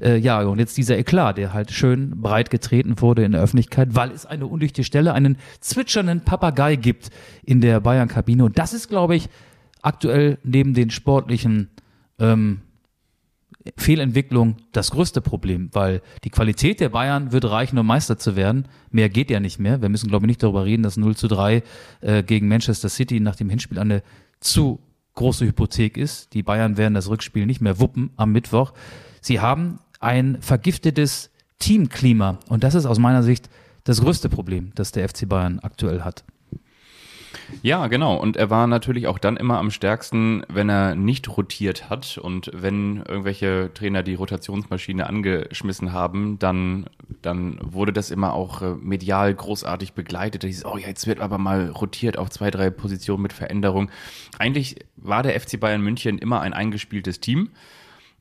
Äh, 0.00 0.18
ja, 0.18 0.42
und 0.42 0.58
jetzt 0.58 0.76
dieser 0.76 0.98
Eklat, 0.98 1.38
der 1.38 1.52
halt 1.52 1.70
schön 1.70 2.20
breit 2.20 2.50
getreten 2.50 3.00
wurde 3.00 3.24
in 3.24 3.32
der 3.32 3.40
Öffentlichkeit, 3.40 3.94
weil 3.94 4.10
es 4.10 4.26
eine 4.26 4.46
undichte 4.46 4.84
Stelle, 4.84 5.14
einen 5.14 5.36
zwitschernden 5.60 6.22
Papagei 6.22 6.76
gibt 6.76 7.10
in 7.44 7.60
der 7.60 7.80
Bayern-Kabine. 7.80 8.44
Und 8.44 8.58
das 8.58 8.74
ist, 8.74 8.88
glaube 8.88 9.16
ich, 9.16 9.28
aktuell 9.82 10.38
neben 10.44 10.74
den 10.74 10.90
sportlichen 10.90 11.70
ähm, 12.18 12.60
Fehlentwicklung 13.76 14.56
das 14.72 14.90
größte 14.90 15.20
Problem, 15.20 15.68
weil 15.72 16.02
die 16.24 16.30
Qualität 16.30 16.80
der 16.80 16.88
Bayern 16.88 17.32
würde 17.32 17.50
reichen, 17.50 17.78
um 17.78 17.86
Meister 17.86 18.18
zu 18.18 18.34
werden. 18.36 18.66
Mehr 18.90 19.08
geht 19.08 19.30
ja 19.30 19.38
nicht 19.38 19.58
mehr. 19.58 19.82
Wir 19.82 19.88
müssen, 19.88 20.08
glaube 20.08 20.24
ich, 20.24 20.28
nicht 20.28 20.42
darüber 20.42 20.64
reden, 20.64 20.82
dass 20.82 20.96
0 20.96 21.16
zu 21.16 21.28
3 21.28 21.62
äh, 22.00 22.22
gegen 22.22 22.48
Manchester 22.48 22.88
City 22.88 23.20
nach 23.20 23.36
dem 23.36 23.50
Hinspiel 23.50 23.78
eine 23.78 24.02
zu 24.40 24.80
große 25.20 25.44
Hypothek 25.44 25.98
ist. 25.98 26.32
Die 26.32 26.42
Bayern 26.42 26.78
werden 26.78 26.94
das 26.94 27.10
Rückspiel 27.10 27.44
nicht 27.44 27.60
mehr 27.60 27.78
wuppen 27.78 28.10
am 28.16 28.32
Mittwoch. 28.32 28.72
Sie 29.20 29.38
haben 29.38 29.78
ein 30.00 30.38
vergiftetes 30.40 31.30
Teamklima 31.58 32.38
und 32.48 32.64
das 32.64 32.74
ist 32.74 32.86
aus 32.86 32.98
meiner 32.98 33.22
Sicht 33.22 33.50
das 33.84 34.00
größte 34.00 34.30
Problem, 34.30 34.72
das 34.74 34.92
der 34.92 35.06
FC 35.06 35.28
Bayern 35.28 35.58
aktuell 35.58 36.00
hat. 36.00 36.24
Ja, 37.62 37.86
genau. 37.88 38.16
Und 38.16 38.36
er 38.36 38.50
war 38.50 38.66
natürlich 38.66 39.06
auch 39.06 39.18
dann 39.18 39.36
immer 39.36 39.58
am 39.58 39.70
stärksten, 39.70 40.44
wenn 40.48 40.68
er 40.68 40.94
nicht 40.94 41.28
rotiert 41.36 41.90
hat 41.90 42.18
und 42.18 42.50
wenn 42.54 43.02
irgendwelche 43.06 43.70
Trainer 43.74 44.02
die 44.02 44.14
Rotationsmaschine 44.14 45.06
angeschmissen 45.06 45.92
haben, 45.92 46.38
dann, 46.38 46.86
dann 47.22 47.58
wurde 47.62 47.92
das 47.92 48.10
immer 48.10 48.34
auch 48.34 48.62
äh, 48.62 48.74
medial 48.74 49.34
großartig 49.34 49.92
begleitet. 49.92 50.42
Dieses, 50.42 50.64
oh 50.64 50.76
ja, 50.76 50.88
jetzt 50.88 51.06
wird 51.06 51.20
aber 51.20 51.38
mal 51.38 51.70
rotiert 51.70 52.18
auf 52.18 52.30
zwei, 52.30 52.50
drei 52.50 52.70
Positionen 52.70 53.22
mit 53.22 53.32
Veränderung. 53.32 53.90
Eigentlich 54.38 54.76
war 54.96 55.22
der 55.22 55.38
FC 55.38 55.58
Bayern 55.60 55.82
München 55.82 56.18
immer 56.18 56.40
ein 56.40 56.52
eingespieltes 56.52 57.20
Team 57.20 57.50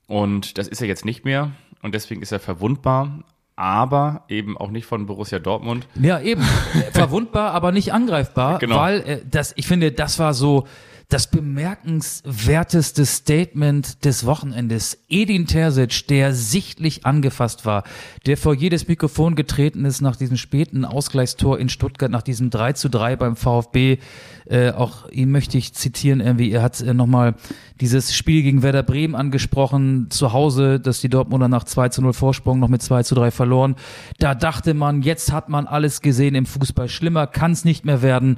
und 0.08 0.58
das 0.58 0.68
ist 0.68 0.82
er 0.82 0.88
jetzt 0.88 1.06
nicht 1.06 1.26
mehr 1.26 1.52
und 1.82 1.96
deswegen 1.96 2.22
ist 2.22 2.32
er 2.32 2.40
verwundbar 2.40 3.24
aber 3.60 4.24
eben 4.30 4.58
auch 4.58 4.72
nicht 4.72 4.86
von 4.86 5.06
Borussia 5.06 5.38
Dortmund. 5.40 5.86
Ja, 6.00 6.20
eben. 6.22 6.42
Verwundbar, 6.94 7.52
aber 7.52 7.74
nicht 7.74 7.92
angreifbar, 7.94 8.58
Genau. 8.60 8.78
weil 8.78 9.00
äh, 9.02 9.22
das, 9.30 9.54
ich 9.58 9.68
finde, 9.68 9.92
das 9.92 10.18
war 10.18 10.34
so 10.34 10.66
das 11.10 11.32
bemerkenswerteste 11.32 13.04
Statement 13.04 14.06
des 14.06 14.28
Wochenendes. 14.28 15.00
Edin 15.10 15.48
Terzic, 15.48 16.08
der 16.08 16.36
sichtlich 16.36 17.04
angefasst 17.04 17.66
war, 17.66 17.84
der 18.28 18.38
vor 18.38 18.54
jedes 18.54 18.88
Mikrofon 18.88 19.34
getreten 19.34 19.86
ist 19.86 20.02
nach 20.02 20.16
diesem 20.16 20.38
späten 20.38 20.86
Ausgleichstor 20.86 21.58
in 21.58 21.68
Stuttgart, 21.68 22.12
nach 22.12 22.22
diesem 22.22 22.52
3 22.52 22.74
zu 22.74 22.90
3 22.90 23.16
beim 23.16 23.36
VfB. 23.36 23.98
Äh, 24.46 24.70
auch 24.72 25.10
ihn 25.10 25.32
möchte 25.32 25.58
ich 25.58 25.74
zitieren, 25.74 26.22
irgendwie, 26.22 26.52
er 26.52 26.62
hat 26.62 26.80
äh, 26.80 26.94
nochmal 26.94 27.34
dieses 27.82 28.16
Spiel 28.16 28.44
gegen 28.44 28.62
Werder 28.62 28.84
Bremen 28.84 29.16
angesprochen, 29.16 30.12
zu 30.12 30.32
Hause, 30.32 30.80
dass 30.80 31.02
die 31.02 31.10
Dortmunder 31.10 31.48
nach 31.48 31.64
2 31.64 31.90
zu 31.90 32.04
0 32.04 32.14
Vorsprung 32.14 32.60
noch 32.60 32.70
mit 32.70 32.84
2 32.84 33.02
zu 33.02 33.16
3 33.16 33.32
verloren. 33.32 33.76
Da 34.20 34.36
dachte 34.36 34.76
man, 34.76 35.02
jetzt 35.02 35.32
hat 35.32 35.50
man 35.50 35.66
alles 35.66 36.02
gesehen 36.02 36.36
im 36.36 36.46
Fußball. 36.46 36.88
Schlimmer 36.88 37.26
kann 37.26 37.54
es 37.54 37.66
nicht 37.66 37.84
mehr 37.84 38.04
werden. 38.04 38.38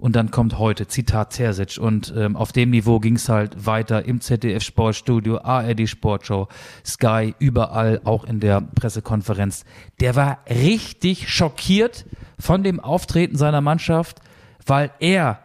Und 0.00 0.16
dann 0.16 0.30
kommt 0.30 0.58
heute, 0.58 0.88
Zitat 0.88 1.34
Terzic. 1.34 1.78
Und 1.78 2.12
ähm, 2.16 2.34
auf 2.34 2.52
dem 2.52 2.70
Niveau 2.70 3.00
ging 3.00 3.16
es 3.16 3.28
halt 3.28 3.66
weiter 3.66 4.06
im 4.06 4.22
ZDF 4.22 4.62
Sportstudio, 4.62 5.38
ARD 5.42 5.86
Sportshow, 5.86 6.48
Sky, 6.86 7.34
überall, 7.38 8.00
auch 8.04 8.24
in 8.24 8.40
der 8.40 8.62
Pressekonferenz. 8.62 9.64
Der 10.00 10.16
war 10.16 10.38
richtig 10.48 11.28
schockiert 11.28 12.06
von 12.38 12.62
dem 12.62 12.80
Auftreten 12.80 13.36
seiner 13.36 13.60
Mannschaft, 13.60 14.20
weil 14.64 14.90
er 15.00 15.40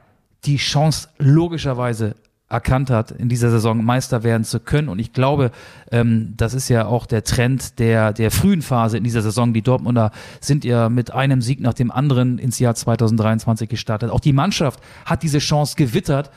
die 0.45 0.57
Chance 0.57 1.09
logischerweise 1.17 2.15
erkannt 2.47 2.91
hat, 2.91 3.11
in 3.11 3.27
dieser 3.27 3.49
Saison 3.49 3.83
Meister 3.83 4.23
werden 4.23 4.43
zu 4.43 4.59
können. 4.59 4.87
Und 4.87 4.99
ich 4.99 5.13
glaube, 5.13 5.51
ähm, 5.91 6.35
das 6.37 6.53
ist 6.53 6.69
ja 6.69 6.85
auch 6.85 7.07
der 7.07 7.23
Trend 7.23 7.79
der, 7.79 8.13
der 8.13 8.29
frühen 8.29 8.61
Phase 8.61 8.97
in 8.97 9.03
dieser 9.03 9.23
Saison. 9.23 9.53
Die 9.53 9.63
Dortmunder 9.63 10.11
sind 10.41 10.63
ja 10.63 10.89
mit 10.89 11.11
einem 11.11 11.41
Sieg 11.41 11.59
nach 11.59 11.73
dem 11.73 11.89
anderen 11.89 12.37
ins 12.37 12.59
Jahr 12.59 12.75
2023 12.75 13.67
gestartet. 13.67 14.11
Auch 14.11 14.19
die 14.19 14.33
Mannschaft 14.33 14.79
hat 15.05 15.23
diese 15.23 15.39
Chance 15.39 15.75
gewittert. 15.75 16.29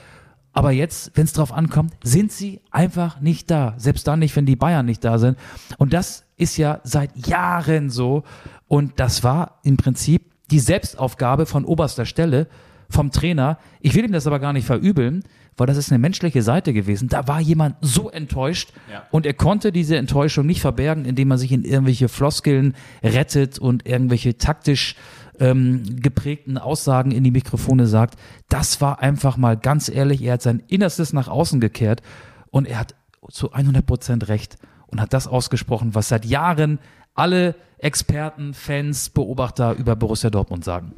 Aber 0.54 0.72
jetzt, 0.72 1.12
wenn 1.14 1.24
es 1.24 1.34
drauf 1.34 1.52
ankommt, 1.52 1.92
sind 2.02 2.32
sie 2.32 2.62
einfach 2.70 3.20
nicht 3.20 3.50
da. 3.50 3.74
Selbst 3.76 4.08
dann 4.08 4.18
nicht, 4.18 4.34
wenn 4.34 4.46
die 4.46 4.56
Bayern 4.56 4.86
nicht 4.86 5.04
da 5.04 5.18
sind. 5.18 5.38
Und 5.76 5.92
das 5.92 6.24
ist 6.38 6.56
ja 6.56 6.80
seit 6.84 7.26
Jahren 7.26 7.90
so. 7.90 8.24
Und 8.66 8.98
das 8.98 9.22
war 9.22 9.58
im 9.62 9.76
Prinzip 9.76 10.22
die 10.50 10.58
Selbstaufgabe 10.58 11.44
von 11.44 11.66
oberster 11.66 12.06
Stelle 12.06 12.46
vom 12.88 13.10
Trainer. 13.10 13.58
Ich 13.80 13.94
will 13.94 14.04
ihm 14.04 14.12
das 14.12 14.26
aber 14.26 14.38
gar 14.38 14.54
nicht 14.54 14.66
verübeln, 14.66 15.22
weil 15.58 15.66
das 15.66 15.76
ist 15.76 15.90
eine 15.90 15.98
menschliche 15.98 16.42
Seite 16.42 16.72
gewesen. 16.72 17.08
Da 17.08 17.28
war 17.28 17.40
jemand 17.40 17.76
so 17.80 18.10
enttäuscht 18.10 18.72
Ja. 18.92 19.04
und 19.10 19.26
er 19.26 19.34
konnte 19.34 19.72
diese 19.72 19.96
Enttäuschung 19.96 20.46
nicht 20.46 20.60
verbergen, 20.60 21.04
indem 21.04 21.30
er 21.30 21.38
sich 21.38 21.52
in 21.52 21.64
irgendwelche 21.64 22.08
Floskeln 22.08 22.74
rettet 23.02 23.58
und 23.58 23.86
irgendwelche 23.86 24.38
taktisch 24.38 24.94
ähm, 25.40 25.82
geprägten 26.00 26.58
Aussagen 26.58 27.10
in 27.12 27.22
die 27.24 27.30
Mikrofone 27.30 27.86
sagt. 27.86 28.18
Das 28.48 28.80
war 28.80 29.00
einfach 29.00 29.36
mal 29.36 29.56
ganz 29.56 29.88
ehrlich, 29.88 30.22
er 30.22 30.34
hat 30.34 30.42
sein 30.42 30.62
Innerstes 30.68 31.12
nach 31.12 31.28
außen 31.28 31.60
gekehrt 31.60 32.02
und 32.50 32.66
er 32.66 32.78
hat 32.80 32.94
zu 33.30 33.52
100 33.52 33.84
Prozent 33.86 34.28
recht 34.28 34.56
und 34.86 35.00
hat 35.00 35.12
das 35.12 35.26
ausgesprochen, 35.26 35.94
was 35.94 36.08
seit 36.08 36.24
Jahren 36.24 36.78
alle 37.14 37.54
Experten, 37.78 38.54
Fans, 38.54 39.10
Beobachter 39.10 39.74
über 39.74 39.94
Borussia 39.96 40.30
Dortmund 40.30 40.64
sagen. 40.64 40.94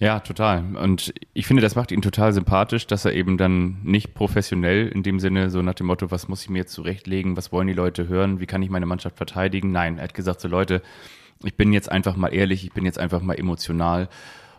Ja, 0.00 0.20
total. 0.20 0.76
Und 0.76 1.12
ich 1.34 1.46
finde, 1.46 1.60
das 1.60 1.74
macht 1.74 1.90
ihn 1.90 2.02
total 2.02 2.32
sympathisch, 2.32 2.86
dass 2.86 3.04
er 3.04 3.14
eben 3.14 3.36
dann 3.36 3.78
nicht 3.82 4.14
professionell 4.14 4.86
in 4.88 5.02
dem 5.02 5.18
Sinne 5.18 5.50
so 5.50 5.60
nach 5.60 5.74
dem 5.74 5.88
Motto, 5.88 6.10
was 6.10 6.28
muss 6.28 6.42
ich 6.42 6.50
mir 6.50 6.58
jetzt 6.58 6.72
zurechtlegen, 6.72 7.36
was 7.36 7.50
wollen 7.50 7.66
die 7.66 7.72
Leute 7.72 8.06
hören, 8.06 8.38
wie 8.38 8.46
kann 8.46 8.62
ich 8.62 8.70
meine 8.70 8.86
Mannschaft 8.86 9.16
verteidigen? 9.16 9.72
Nein, 9.72 9.98
er 9.98 10.04
hat 10.04 10.14
gesagt, 10.14 10.40
so 10.40 10.46
Leute, 10.46 10.82
ich 11.42 11.56
bin 11.56 11.72
jetzt 11.72 11.90
einfach 11.90 12.16
mal 12.16 12.28
ehrlich, 12.28 12.64
ich 12.64 12.72
bin 12.72 12.84
jetzt 12.84 12.98
einfach 12.98 13.22
mal 13.22 13.34
emotional 13.34 14.08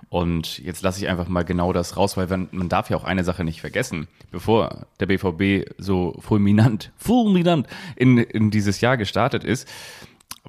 und 0.09 0.57
jetzt 0.57 0.81
lasse 0.81 1.01
ich 1.01 1.07
einfach 1.07 1.27
mal 1.27 1.43
genau 1.43 1.71
das 1.71 1.95
raus, 1.95 2.17
weil 2.17 2.27
man, 2.27 2.67
darf 2.67 2.89
ja 2.89 2.97
auch 2.97 3.03
eine 3.03 3.23
Sache 3.23 3.43
nicht 3.43 3.61
vergessen. 3.61 4.07
Bevor 4.31 4.87
der 4.99 5.05
BVB 5.05 5.69
so 5.77 6.15
fulminant, 6.19 6.91
fulminant 6.97 7.67
in, 7.95 8.17
in 8.17 8.49
dieses 8.49 8.81
Jahr 8.81 8.97
gestartet 8.97 9.43
ist, 9.43 9.67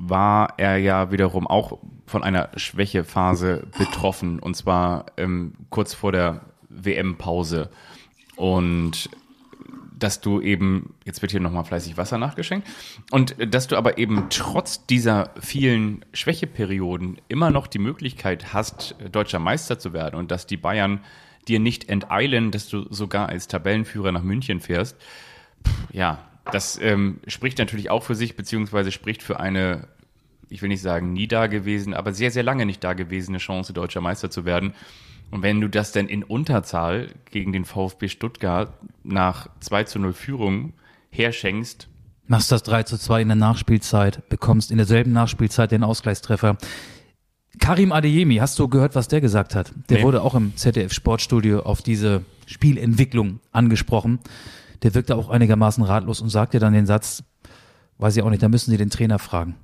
war 0.01 0.55
er 0.57 0.78
ja 0.78 1.12
wiederum 1.12 1.46
auch 1.46 1.78
von 2.07 2.24
einer 2.24 2.48
Schwächephase 2.57 3.68
betroffen 3.78 4.38
und 4.38 4.57
zwar 4.57 5.07
ähm, 5.18 5.53
kurz 5.68 5.92
vor 5.92 6.11
der 6.11 6.40
WM-Pause. 6.70 7.68
Und 8.36 9.11
dass 9.98 10.22
du 10.22 10.40
eben, 10.40 10.94
jetzt 11.05 11.20
wird 11.20 11.32
hier 11.32 11.40
nochmal 11.40 11.64
fleißig 11.64 11.98
Wasser 11.98 12.16
nachgeschenkt, 12.16 12.66
und 13.11 13.36
dass 13.55 13.68
du 13.68 13.76
aber 13.76 13.98
eben 13.98 14.28
trotz 14.30 14.86
dieser 14.86 15.30
vielen 15.38 16.03
Schwächeperioden 16.14 17.20
immer 17.28 17.51
noch 17.51 17.66
die 17.66 17.78
Möglichkeit 17.78 18.55
hast, 18.55 18.96
deutscher 19.12 19.38
Meister 19.38 19.78
zu 19.78 19.92
werden 19.92 20.16
und 20.16 20.30
dass 20.30 20.46
die 20.46 20.57
Bayern 20.57 21.01
dir 21.46 21.61
nicht 21.61 21.90
enteilen, 21.90 22.51
dass 22.51 22.70
du 22.70 22.86
sogar 22.88 23.28
als 23.28 23.48
Tabellenführer 23.48 24.12
nach 24.12 24.22
München 24.22 24.61
fährst. 24.61 24.96
Ja, 25.92 26.30
das 26.51 26.78
ähm, 26.80 27.20
spricht 27.26 27.59
natürlich 27.59 27.90
auch 27.90 28.03
für 28.03 28.14
sich, 28.14 28.36
beziehungsweise 28.36 28.92
spricht 28.92 29.22
für 29.22 29.40
eine, 29.40 29.88
ich 30.48 30.62
will 30.62 30.68
nicht 30.68 30.82
sagen 30.82 31.12
nie 31.12 31.28
dagewesen, 31.28 31.94
aber 31.94 32.12
sehr, 32.12 32.30
sehr 32.30 32.42
lange 32.42 32.66
nicht 32.66 32.82
dagewesene 32.84 33.38
Chance, 33.38 33.72
deutscher 33.72 34.01
Meister 34.01 34.30
zu 34.30 34.44
werden. 34.44 34.74
Und 35.30 35.42
wenn 35.42 35.61
du 35.61 35.68
das 35.68 35.92
denn 35.92 36.09
in 36.09 36.24
Unterzahl 36.24 37.09
gegen 37.30 37.53
den 37.53 37.64
VfB 37.64 38.09
Stuttgart 38.09 38.72
nach 39.05 39.48
2 39.61 39.84
zu 39.84 39.98
0 39.98 40.12
Führung 40.12 40.72
herschenkst, 41.11 41.88
Machst 42.26 42.53
das 42.53 42.62
3 42.62 42.84
zu 42.84 42.96
2 42.96 43.22
in 43.22 43.28
der 43.28 43.36
Nachspielzeit, 43.36 44.28
bekommst 44.28 44.70
in 44.70 44.76
derselben 44.76 45.12
Nachspielzeit 45.12 45.72
den 45.72 45.82
Ausgleichstreffer. 45.82 46.59
Karim 47.59 47.90
Adeyemi, 47.90 48.36
hast 48.36 48.57
du 48.61 48.68
gehört, 48.68 48.94
was 48.94 49.09
der 49.09 49.20
gesagt 49.20 49.57
hat? 49.57 49.72
Der 49.88 49.98
Nee. 49.98 50.05
wurde 50.05 50.22
auch 50.22 50.36
im 50.36 50.57
ZDF 50.57 50.92
Sportstudio 50.92 51.62
auf 51.62 51.82
diese 51.82 52.24
Spielentwicklung 52.46 53.40
angesprochen. 53.51 54.20
Der 54.83 54.95
wirkte 54.95 55.16
auch 55.16 55.28
einigermaßen 55.28 55.85
ratlos 55.85 56.20
und 56.20 56.31
sagte 56.31 56.59
dann 56.59 56.72
den 56.72 56.87
Satz, 56.87 57.22
weiß 57.99 58.16
ich 58.16 58.22
auch 58.22 58.31
nicht, 58.31 58.43
da 58.43 58.49
müssen 58.49 58.70
Sie 58.70 58.76
den 58.76 58.91
Trainer 58.91 59.18
fragen. 59.18 59.57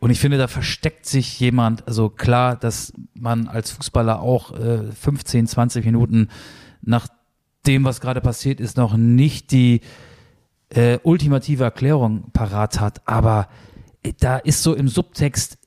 Und 0.00 0.10
ich 0.10 0.18
finde, 0.18 0.38
da 0.38 0.48
versteckt 0.48 1.06
sich 1.06 1.38
jemand, 1.40 1.86
also 1.86 2.08
klar, 2.08 2.56
dass 2.56 2.92
man 3.14 3.48
als 3.48 3.70
Fußballer 3.72 4.20
auch 4.20 4.52
äh, 4.58 4.90
15, 4.92 5.46
20 5.46 5.84
Minuten 5.84 6.28
nach 6.80 7.08
dem, 7.66 7.84
was 7.84 8.00
gerade 8.00 8.22
passiert 8.22 8.60
ist, 8.60 8.78
noch 8.78 8.96
nicht 8.96 9.50
die 9.50 9.82
äh, 10.70 10.98
ultimative 11.02 11.64
Erklärung 11.64 12.30
parat 12.32 12.80
hat, 12.80 13.06
aber 13.06 13.48
äh, 14.02 14.12
da 14.18 14.38
ist 14.38 14.62
so 14.62 14.74
im 14.74 14.88
Subtext, 14.88 15.58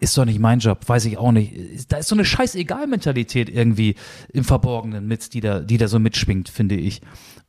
ist 0.00 0.16
doch 0.16 0.24
nicht 0.24 0.38
mein 0.38 0.58
Job, 0.58 0.80
weiß 0.86 1.04
ich 1.06 1.18
auch 1.18 1.32
nicht. 1.32 1.90
Da 1.92 1.98
ist 1.98 2.08
so 2.08 2.14
eine 2.14 2.24
Scheißegal-Mentalität 2.24 3.48
irgendwie 3.48 3.96
im 4.32 4.44
Verborgenen 4.44 5.06
mit, 5.06 5.34
die 5.34 5.40
da, 5.40 5.60
die 5.60 5.78
da 5.78 5.88
so 5.88 5.98
mitschwingt, 5.98 6.48
finde 6.48 6.76
ich. 6.76 7.00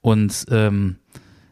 Und 0.01 0.45
ähm, 0.49 0.97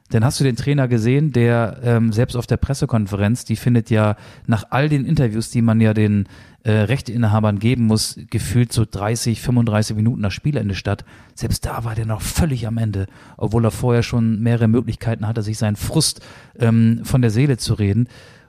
dann 0.09 0.23
hast 0.23 0.39
du 0.39 0.43
den 0.43 0.55
Trainer 0.55 0.87
gesehen, 0.87 1.33
der 1.33 1.79
ähm, 1.83 2.13
selbst 2.13 2.35
auf 2.35 2.47
der 2.47 2.57
Pressekonferenz, 2.57 3.43
die 3.43 3.57
findet 3.57 3.89
ja 3.89 4.15
nach 4.45 4.65
all 4.69 4.87
den 4.87 5.05
Interviews, 5.05 5.49
die 5.49 5.61
man 5.61 5.81
ja 5.81 5.93
den 5.93 6.27
äh, 6.63 6.71
Rechteinhabern 6.71 7.59
geben 7.59 7.85
muss, 7.85 8.17
gefühlt 8.29 8.71
so 8.71 8.85
30, 8.89 9.41
35 9.41 9.95
Minuten 9.97 10.21
nach 10.21 10.31
Spielende 10.31 10.75
statt. 10.75 11.03
Selbst 11.35 11.65
da 11.65 11.83
war 11.83 11.95
der 11.95 12.05
noch 12.05 12.21
völlig 12.21 12.67
am 12.67 12.77
Ende, 12.77 13.07
obwohl 13.35 13.65
er 13.65 13.71
vorher 13.71 14.03
schon 14.03 14.39
mehrere 14.39 14.69
Möglichkeiten 14.69 15.27
hatte, 15.27 15.43
sich 15.43 15.57
seinen 15.57 15.75
Frust 15.75 16.21
ähm, 16.57 17.01
von 17.03 17.21
der 17.21 17.31
Seele 17.31 17.57
zu 17.57 17.73
reden. 17.73 18.07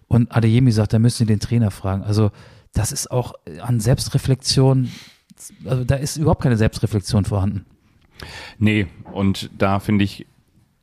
Und 0.09 0.35
Adeyemi 0.35 0.73
sagt, 0.73 0.93
da 0.93 0.99
müssen 0.99 1.19
Sie 1.19 1.27
den 1.27 1.41
Trainer 1.41 1.71
fragen. 1.71 2.03
Also 2.03 2.31
das 2.73 2.93
ist 2.93 3.11
auch 3.11 3.35
an 3.61 3.81
Selbstreflexion, 3.81 4.91
also 5.65 5.85
da 5.85 5.97
ist 5.97 6.17
überhaupt 6.17 6.43
keine 6.43 6.57
Selbstreflexion 6.57 7.25
vorhanden. 7.25 7.67
Nee, 8.59 8.87
und 9.13 9.51
da 9.57 9.79
finde 9.79 10.05
ich, 10.05 10.27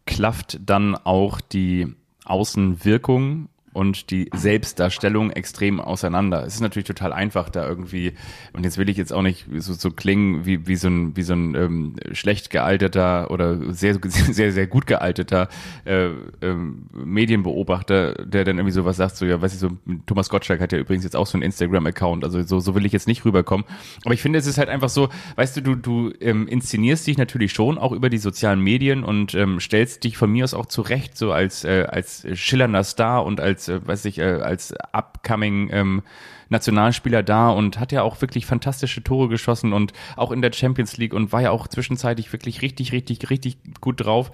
klafft 0.05 0.59
dann 0.65 0.95
auch 0.95 1.41
die 1.41 1.87
Außenwirkung 2.25 3.49
und 3.75 4.09
die 4.09 4.29
Selbstdarstellung 4.33 5.31
extrem 5.31 5.81
auseinander. 5.81 6.45
Es 6.45 6.55
ist 6.55 6.61
natürlich 6.61 6.87
total 6.87 7.11
einfach, 7.11 7.49
da 7.49 7.67
irgendwie, 7.67 8.13
und 8.53 8.63
jetzt 8.63 8.77
will 8.77 8.87
ich 8.87 8.95
jetzt 8.95 9.11
auch 9.11 9.21
nicht 9.21 9.45
so, 9.57 9.73
so 9.73 9.91
klingen 9.91 10.45
wie, 10.45 10.65
wie 10.65 10.77
so 10.77 10.87
ein, 10.87 11.17
wie 11.17 11.23
so 11.23 11.33
ein 11.33 11.55
ähm, 11.55 11.95
schlecht 12.13 12.51
gealterter 12.51 13.29
oder 13.31 13.73
sehr, 13.73 13.99
sehr, 14.01 14.53
sehr 14.53 14.67
gut 14.67 14.87
gealterter 14.87 15.49
äh, 15.83 16.07
ähm, 16.41 16.85
Medienbeobachter, 16.93 18.13
der 18.25 18.45
dann 18.45 18.57
irgendwie 18.57 18.71
sowas 18.71 18.95
sagt, 18.95 19.17
so, 19.17 19.25
ja, 19.25 19.41
weiß 19.41 19.53
ich, 19.53 19.59
so, 19.59 19.71
Thomas 20.05 20.29
Gottschalk 20.29 20.61
hat 20.61 20.71
ja 20.71 20.77
übrigens 20.77 21.03
jetzt 21.03 21.17
auch 21.17 21.27
so 21.27 21.35
einen 21.35 21.43
Instagram-Account, 21.43 22.23
also 22.23 22.41
so, 22.43 22.61
so 22.61 22.75
will 22.75 22.85
ich 22.85 22.93
jetzt 22.93 23.07
nicht 23.07 23.25
rüberkommen. 23.25 23.65
Aber 24.05 24.13
ich 24.13 24.21
finde, 24.21 24.39
es 24.39 24.47
ist 24.47 24.57
halt 24.57 24.69
einfach 24.69 24.89
so, 24.89 25.09
weißt 25.35 25.57
du, 25.57 25.61
du, 25.61 25.75
du 25.75 26.13
ähm, 26.21 26.47
inszenierst 26.47 27.05
dich 27.07 27.17
natürlich 27.17 27.51
schon 27.51 27.77
auch 27.77 27.91
über 27.91 28.09
die 28.09 28.19
sozialen 28.19 28.61
Medien 28.61 29.03
und 29.03 29.35
ähm, 29.35 29.59
stellst 29.59 30.05
dich 30.05 30.15
von 30.15 30.31
mir 30.31 30.45
aus 30.45 30.53
auch 30.53 30.67
zurecht, 30.67 31.17
so 31.17 31.33
als, 31.33 31.65
äh, 31.65 31.85
als 31.89 32.25
schillernder 32.35 32.85
Star 32.85 33.25
und 33.25 33.41
als, 33.41 33.64
äh, 33.69 33.85
weiß 33.85 34.05
ich, 34.05 34.19
äh, 34.19 34.23
als 34.23 34.73
upcoming 34.91 35.69
ähm, 35.71 36.03
Nationalspieler 36.49 37.23
da 37.23 37.49
und 37.49 37.79
hat 37.79 37.91
ja 37.91 38.03
auch 38.03 38.21
wirklich 38.21 38.45
fantastische 38.45 39.03
Tore 39.03 39.29
geschossen 39.29 39.73
und 39.73 39.93
auch 40.15 40.31
in 40.31 40.41
der 40.41 40.53
Champions 40.53 40.97
League 40.97 41.13
und 41.13 41.31
war 41.31 41.41
ja 41.41 41.51
auch 41.51 41.67
zwischenzeitlich 41.67 42.31
wirklich 42.31 42.61
richtig, 42.61 42.91
richtig, 42.91 43.29
richtig 43.29 43.57
gut 43.81 44.05
drauf. 44.05 44.31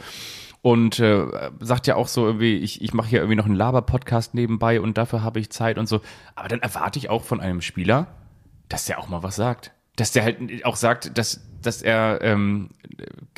Und 0.63 0.99
äh, 0.99 1.25
sagt 1.59 1.87
ja 1.87 1.95
auch 1.95 2.07
so 2.07 2.27
irgendwie, 2.27 2.57
ich, 2.57 2.83
ich 2.83 2.93
mache 2.93 3.07
hier 3.09 3.19
irgendwie 3.19 3.35
noch 3.35 3.47
einen 3.47 3.55
Laber-Podcast 3.55 4.35
nebenbei 4.35 4.79
und 4.79 4.95
dafür 4.95 5.23
habe 5.23 5.39
ich 5.39 5.49
Zeit 5.49 5.79
und 5.79 5.87
so. 5.87 6.01
Aber 6.35 6.49
dann 6.49 6.59
erwarte 6.59 6.99
ich 6.99 7.09
auch 7.09 7.23
von 7.23 7.41
einem 7.41 7.61
Spieler, 7.61 8.07
dass 8.69 8.85
der 8.85 8.99
auch 8.99 9.09
mal 9.09 9.23
was 9.23 9.35
sagt. 9.35 9.71
Dass 9.97 10.11
der 10.11 10.23
halt 10.23 10.37
auch 10.65 10.77
sagt, 10.77 11.17
dass, 11.17 11.41
dass 11.61 11.81
er, 11.81 12.19
ähm, 12.21 12.69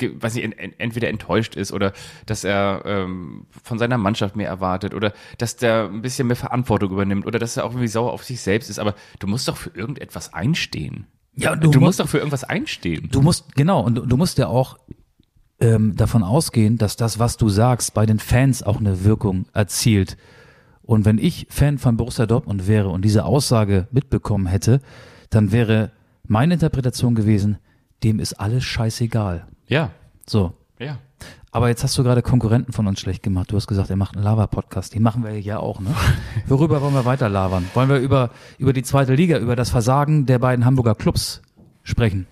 weiß 0.00 0.34
nicht, 0.34 0.44
en, 0.44 0.52
en, 0.52 0.72
entweder 0.78 1.08
enttäuscht 1.08 1.56
ist 1.56 1.72
oder 1.72 1.92
dass 2.26 2.44
er 2.44 2.82
ähm, 2.86 3.46
von 3.62 3.78
seiner 3.78 3.98
Mannschaft 3.98 4.36
mehr 4.36 4.48
erwartet 4.48 4.94
oder 4.94 5.12
dass 5.38 5.56
der 5.56 5.86
ein 5.92 6.00
bisschen 6.02 6.28
mehr 6.28 6.36
Verantwortung 6.36 6.92
übernimmt 6.92 7.26
oder 7.26 7.38
dass 7.40 7.56
er 7.56 7.64
auch 7.64 7.70
irgendwie 7.72 7.88
sauer 7.88 8.12
auf 8.12 8.22
sich 8.24 8.40
selbst 8.40 8.70
ist. 8.70 8.78
Aber 8.78 8.94
du 9.18 9.26
musst 9.26 9.48
doch 9.48 9.56
für 9.56 9.70
irgendetwas 9.70 10.32
einstehen. 10.32 11.06
Ja, 11.34 11.56
Du, 11.56 11.70
du 11.72 11.80
mu- 11.80 11.86
musst 11.86 11.98
doch 11.98 12.08
für 12.08 12.18
irgendwas 12.18 12.44
einstehen. 12.44 13.08
Du 13.10 13.20
musst, 13.20 13.56
genau, 13.56 13.80
und 13.80 13.96
du, 13.96 14.06
du 14.06 14.16
musst 14.16 14.38
ja 14.38 14.46
auch 14.46 14.78
ähm, 15.60 15.96
davon 15.96 16.22
ausgehen, 16.22 16.78
dass 16.78 16.94
das, 16.96 17.18
was 17.18 17.36
du 17.36 17.48
sagst, 17.48 17.94
bei 17.94 18.06
den 18.06 18.20
Fans 18.20 18.62
auch 18.62 18.78
eine 18.78 19.04
Wirkung 19.04 19.46
erzielt. 19.52 20.16
Und 20.82 21.04
wenn 21.04 21.18
ich 21.18 21.48
Fan 21.50 21.78
von 21.78 21.96
Borussia 21.96 22.26
Dortmund 22.26 22.68
wäre 22.68 22.90
und 22.90 23.04
diese 23.04 23.24
Aussage 23.24 23.88
mitbekommen 23.90 24.46
hätte, 24.46 24.80
dann 25.30 25.50
wäre 25.50 25.90
meine 26.26 26.54
Interpretation 26.54 27.14
gewesen, 27.14 27.58
dem 28.02 28.18
ist 28.18 28.34
alles 28.34 28.64
scheißegal. 28.64 29.46
Ja, 29.66 29.90
So. 30.26 30.54
ja. 30.78 30.98
Aber 31.50 31.68
jetzt 31.68 31.84
hast 31.84 31.96
du 31.96 32.02
gerade 32.02 32.20
Konkurrenten 32.20 32.72
von 32.72 32.88
uns 32.88 32.98
schlecht 32.98 33.22
gemacht. 33.22 33.52
Du 33.52 33.56
hast 33.56 33.68
gesagt, 33.68 33.88
er 33.88 33.94
macht 33.96 34.16
einen 34.16 34.24
Lava-Podcast. 34.24 34.92
Die 34.92 34.98
machen 34.98 35.22
wir 35.22 35.38
ja 35.40 35.60
auch, 35.60 35.78
ne? 35.80 35.94
Worüber 36.48 36.82
wollen 36.82 36.94
wir 36.94 37.04
weiter 37.04 37.28
labern? 37.28 37.64
Wollen 37.74 37.88
wir 37.88 37.98
über, 37.98 38.30
über 38.58 38.72
die 38.72 38.82
zweite 38.82 39.14
Liga, 39.14 39.38
über 39.38 39.54
das 39.54 39.70
Versagen 39.70 40.26
der 40.26 40.40
beiden 40.40 40.64
Hamburger 40.64 40.96
Clubs 40.96 41.42
sprechen? 41.84 42.26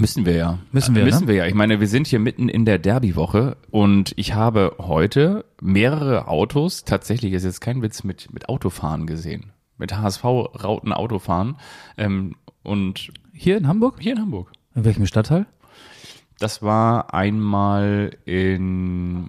Müssen 0.00 0.24
wir 0.24 0.34
ja. 0.34 0.58
Müssen 0.72 0.94
wir, 0.94 1.04
Müssen 1.04 1.22
ne? 1.26 1.28
wir 1.28 1.34
ja. 1.34 1.46
Ich 1.46 1.54
meine, 1.54 1.78
wir 1.78 1.88
sind 1.88 2.06
hier 2.06 2.18
mitten 2.18 2.48
in 2.48 2.64
der 2.64 2.78
Derby-Woche 2.78 3.58
und 3.70 4.14
ich 4.16 4.34
habe 4.34 4.76
heute 4.78 5.44
mehrere 5.60 6.26
Autos, 6.28 6.84
tatsächlich 6.84 7.34
ist 7.34 7.44
jetzt 7.44 7.60
kein 7.60 7.82
Witz, 7.82 8.02
mit, 8.02 8.32
mit 8.32 8.48
Autofahren 8.48 9.06
gesehen. 9.06 9.52
Mit 9.76 9.94
HSV-Rauten 9.94 10.94
Autofahren. 10.94 11.56
Ähm, 11.98 12.34
und 12.66 13.10
Hier 13.32 13.56
in 13.56 13.66
Hamburg? 13.68 13.96
hier 14.00 14.12
in 14.12 14.20
Hamburg. 14.20 14.52
In 14.74 14.84
welchem 14.84 15.06
Stadtteil? 15.06 15.46
Das 16.38 16.60
war 16.62 17.14
einmal 17.14 18.16
in 18.26 19.28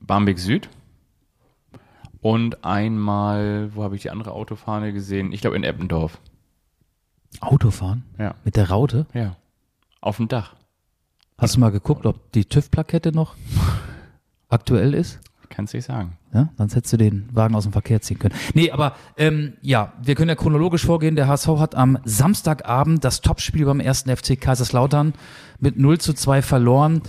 Barmbek 0.00 0.38
Süd 0.40 0.68
und 2.20 2.64
einmal, 2.64 3.70
wo 3.74 3.84
habe 3.84 3.94
ich 3.96 4.02
die 4.02 4.10
andere 4.10 4.32
Autofahne 4.32 4.92
gesehen? 4.92 5.32
Ich 5.32 5.40
glaube 5.40 5.56
in 5.56 5.62
Eppendorf. 5.64 6.18
Autofahren? 7.40 8.04
Ja. 8.18 8.34
Mit 8.44 8.56
der 8.56 8.70
Raute? 8.70 9.06
Ja. 9.14 9.36
Auf 10.00 10.16
dem 10.16 10.26
Dach. 10.28 10.56
Hast 11.38 11.54
du 11.56 11.60
mal 11.60 11.70
geguckt, 11.70 12.04
ob 12.06 12.32
die 12.32 12.44
TÜV-Plakette 12.44 13.12
noch 13.12 13.36
aktuell 14.48 14.94
ist? 14.94 15.20
Kannst 15.50 15.74
du 15.74 15.80
sagen. 15.82 16.16
Ja, 16.32 16.48
sonst 16.56 16.76
hättest 16.76 16.92
du 16.92 16.96
den 16.96 17.28
Wagen 17.32 17.56
aus 17.56 17.64
dem 17.64 17.72
Verkehr 17.72 18.00
ziehen 18.00 18.20
können. 18.20 18.34
Nee, 18.54 18.70
aber 18.70 18.94
ähm, 19.16 19.54
ja, 19.60 19.92
wir 20.00 20.14
können 20.14 20.28
ja 20.28 20.36
chronologisch 20.36 20.86
vorgehen. 20.86 21.16
Der 21.16 21.26
HSV 21.26 21.48
hat 21.58 21.74
am 21.74 21.98
Samstagabend 22.04 23.04
das 23.04 23.20
Topspiel 23.20 23.66
beim 23.66 23.80
ersten 23.80 24.16
FC 24.16 24.40
Kaiserslautern 24.40 25.12
mit 25.58 25.76
0 25.76 25.98
zu 25.98 26.14
2 26.14 26.42
verloren. 26.42 27.02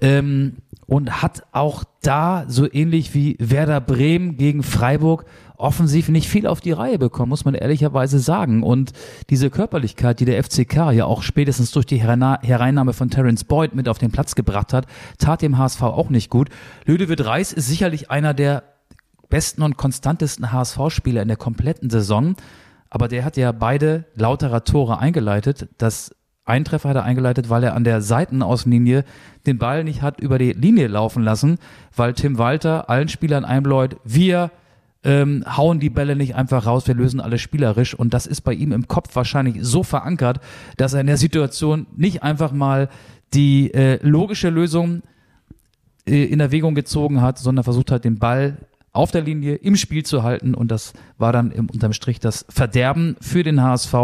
Ähm, 0.00 0.56
und 0.86 1.22
hat 1.22 1.44
auch 1.52 1.84
da, 2.02 2.44
so 2.48 2.70
ähnlich 2.70 3.14
wie 3.14 3.36
Werder 3.38 3.80
Bremen 3.80 4.36
gegen 4.36 4.62
Freiburg, 4.62 5.24
offensiv 5.64 6.08
nicht 6.10 6.28
viel 6.28 6.46
auf 6.46 6.60
die 6.60 6.72
Reihe 6.72 6.98
bekommen, 6.98 7.30
muss 7.30 7.44
man 7.44 7.54
ehrlicherweise 7.54 8.18
sagen. 8.18 8.62
Und 8.62 8.92
diese 9.30 9.50
Körperlichkeit, 9.50 10.20
die 10.20 10.26
der 10.26 10.42
FCK 10.44 10.92
ja 10.92 11.06
auch 11.06 11.22
spätestens 11.22 11.72
durch 11.72 11.86
die 11.86 12.00
Hereinnahme 12.00 12.92
von 12.92 13.10
Terence 13.10 13.44
Boyd 13.44 13.74
mit 13.74 13.88
auf 13.88 13.98
den 13.98 14.12
Platz 14.12 14.34
gebracht 14.34 14.72
hat, 14.72 14.86
tat 15.18 15.42
dem 15.42 15.58
HSV 15.58 15.82
auch 15.82 16.10
nicht 16.10 16.30
gut. 16.30 16.50
Ludovic 16.84 17.24
Reis 17.24 17.52
ist 17.52 17.66
sicherlich 17.66 18.10
einer 18.10 18.34
der 18.34 18.62
besten 19.30 19.62
und 19.62 19.76
konstantesten 19.76 20.52
HSV-Spieler 20.52 21.22
in 21.22 21.28
der 21.28 21.36
kompletten 21.38 21.88
Saison. 21.90 22.36
Aber 22.90 23.08
der 23.08 23.24
hat 23.24 23.36
ja 23.36 23.50
beide 23.50 24.04
lauterer 24.14 24.64
Tore 24.64 24.98
eingeleitet. 24.98 25.68
Das 25.78 26.14
Eintreffer 26.44 26.90
hat 26.90 26.96
er 26.96 27.04
eingeleitet, 27.04 27.48
weil 27.48 27.64
er 27.64 27.74
an 27.74 27.84
der 27.84 28.02
Seitenaußenlinie 28.02 29.04
den 29.46 29.58
Ball 29.58 29.82
nicht 29.82 30.02
hat 30.02 30.20
über 30.20 30.38
die 30.38 30.52
Linie 30.52 30.88
laufen 30.88 31.22
lassen, 31.22 31.58
weil 31.96 32.12
Tim 32.12 32.36
Walter 32.36 32.90
allen 32.90 33.08
Spielern 33.08 33.46
einbläut, 33.46 33.96
wir 34.04 34.50
ähm, 35.04 35.44
hauen 35.46 35.80
die 35.80 35.90
Bälle 35.90 36.16
nicht 36.16 36.34
einfach 36.34 36.66
raus, 36.66 36.86
wir 36.86 36.94
lösen 36.94 37.20
alles 37.20 37.40
spielerisch. 37.40 37.94
Und 37.94 38.14
das 38.14 38.26
ist 38.26 38.40
bei 38.40 38.54
ihm 38.54 38.72
im 38.72 38.88
Kopf 38.88 39.14
wahrscheinlich 39.14 39.58
so 39.60 39.82
verankert, 39.82 40.40
dass 40.76 40.94
er 40.94 41.00
in 41.00 41.06
der 41.06 41.18
Situation 41.18 41.86
nicht 41.96 42.22
einfach 42.22 42.52
mal 42.52 42.88
die 43.34 43.72
äh, 43.74 43.98
logische 44.02 44.48
Lösung 44.48 45.02
äh, 46.06 46.24
in 46.24 46.40
Erwägung 46.40 46.74
gezogen 46.74 47.20
hat, 47.20 47.38
sondern 47.38 47.64
versucht 47.64 47.90
hat, 47.90 48.04
den 48.04 48.18
Ball 48.18 48.56
auf 48.92 49.10
der 49.10 49.22
Linie 49.22 49.56
im 49.56 49.76
Spiel 49.76 50.04
zu 50.04 50.22
halten. 50.22 50.54
Und 50.54 50.70
das 50.70 50.94
war 51.18 51.32
dann 51.32 51.50
im, 51.50 51.68
unterm 51.68 51.92
Strich 51.92 52.20
das 52.20 52.46
Verderben 52.48 53.16
für 53.20 53.42
den 53.42 53.62
HSV. 53.62 53.94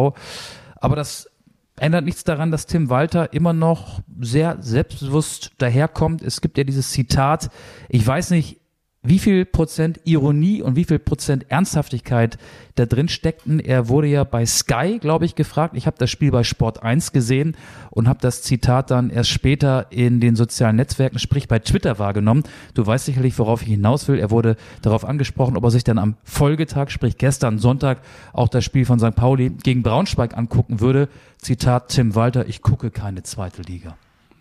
Aber 0.76 0.96
das 0.96 1.30
ändert 1.76 2.04
nichts 2.04 2.24
daran, 2.24 2.50
dass 2.50 2.66
Tim 2.66 2.90
Walter 2.90 3.32
immer 3.32 3.52
noch 3.52 4.00
sehr 4.20 4.58
selbstbewusst 4.60 5.52
daherkommt. 5.58 6.20
Es 6.22 6.40
gibt 6.40 6.58
ja 6.58 6.64
dieses 6.64 6.90
Zitat, 6.90 7.50
ich 7.88 8.06
weiß 8.06 8.30
nicht, 8.30 8.59
wie 9.02 9.18
viel 9.18 9.46
Prozent 9.46 10.00
Ironie 10.04 10.60
und 10.60 10.76
wie 10.76 10.84
viel 10.84 10.98
Prozent 10.98 11.50
Ernsthaftigkeit 11.50 12.36
da 12.74 12.84
drin 12.84 13.08
steckten. 13.08 13.58
Er 13.58 13.88
wurde 13.88 14.08
ja 14.08 14.24
bei 14.24 14.44
Sky, 14.44 14.98
glaube 15.00 15.24
ich, 15.24 15.34
gefragt. 15.34 15.74
Ich 15.74 15.86
habe 15.86 15.96
das 15.98 16.10
Spiel 16.10 16.30
bei 16.30 16.44
Sport 16.44 16.82
1 16.82 17.12
gesehen 17.12 17.56
und 17.90 18.08
habe 18.08 18.18
das 18.20 18.42
Zitat 18.42 18.90
dann 18.90 19.08
erst 19.08 19.30
später 19.30 19.86
in 19.90 20.20
den 20.20 20.36
sozialen 20.36 20.76
Netzwerken, 20.76 21.18
sprich 21.18 21.48
bei 21.48 21.58
Twitter 21.60 21.98
wahrgenommen. 21.98 22.42
Du 22.74 22.86
weißt 22.86 23.06
sicherlich, 23.06 23.38
worauf 23.38 23.62
ich 23.62 23.68
hinaus 23.68 24.06
will. 24.06 24.18
Er 24.18 24.30
wurde 24.30 24.56
darauf 24.82 25.06
angesprochen, 25.06 25.56
ob 25.56 25.64
er 25.64 25.70
sich 25.70 25.84
dann 25.84 25.98
am 25.98 26.16
Folgetag, 26.22 26.90
sprich 26.90 27.16
gestern 27.16 27.58
Sonntag, 27.58 28.02
auch 28.34 28.48
das 28.48 28.64
Spiel 28.64 28.84
von 28.84 28.98
St. 28.98 29.16
Pauli 29.16 29.48
gegen 29.48 29.82
Braunschweig 29.82 30.36
angucken 30.36 30.80
würde. 30.80 31.08
Zitat 31.38 31.88
Tim 31.88 32.14
Walter, 32.14 32.46
ich 32.46 32.60
gucke 32.60 32.90
keine 32.90 33.22
zweite 33.22 33.62
Liga. 33.62 33.96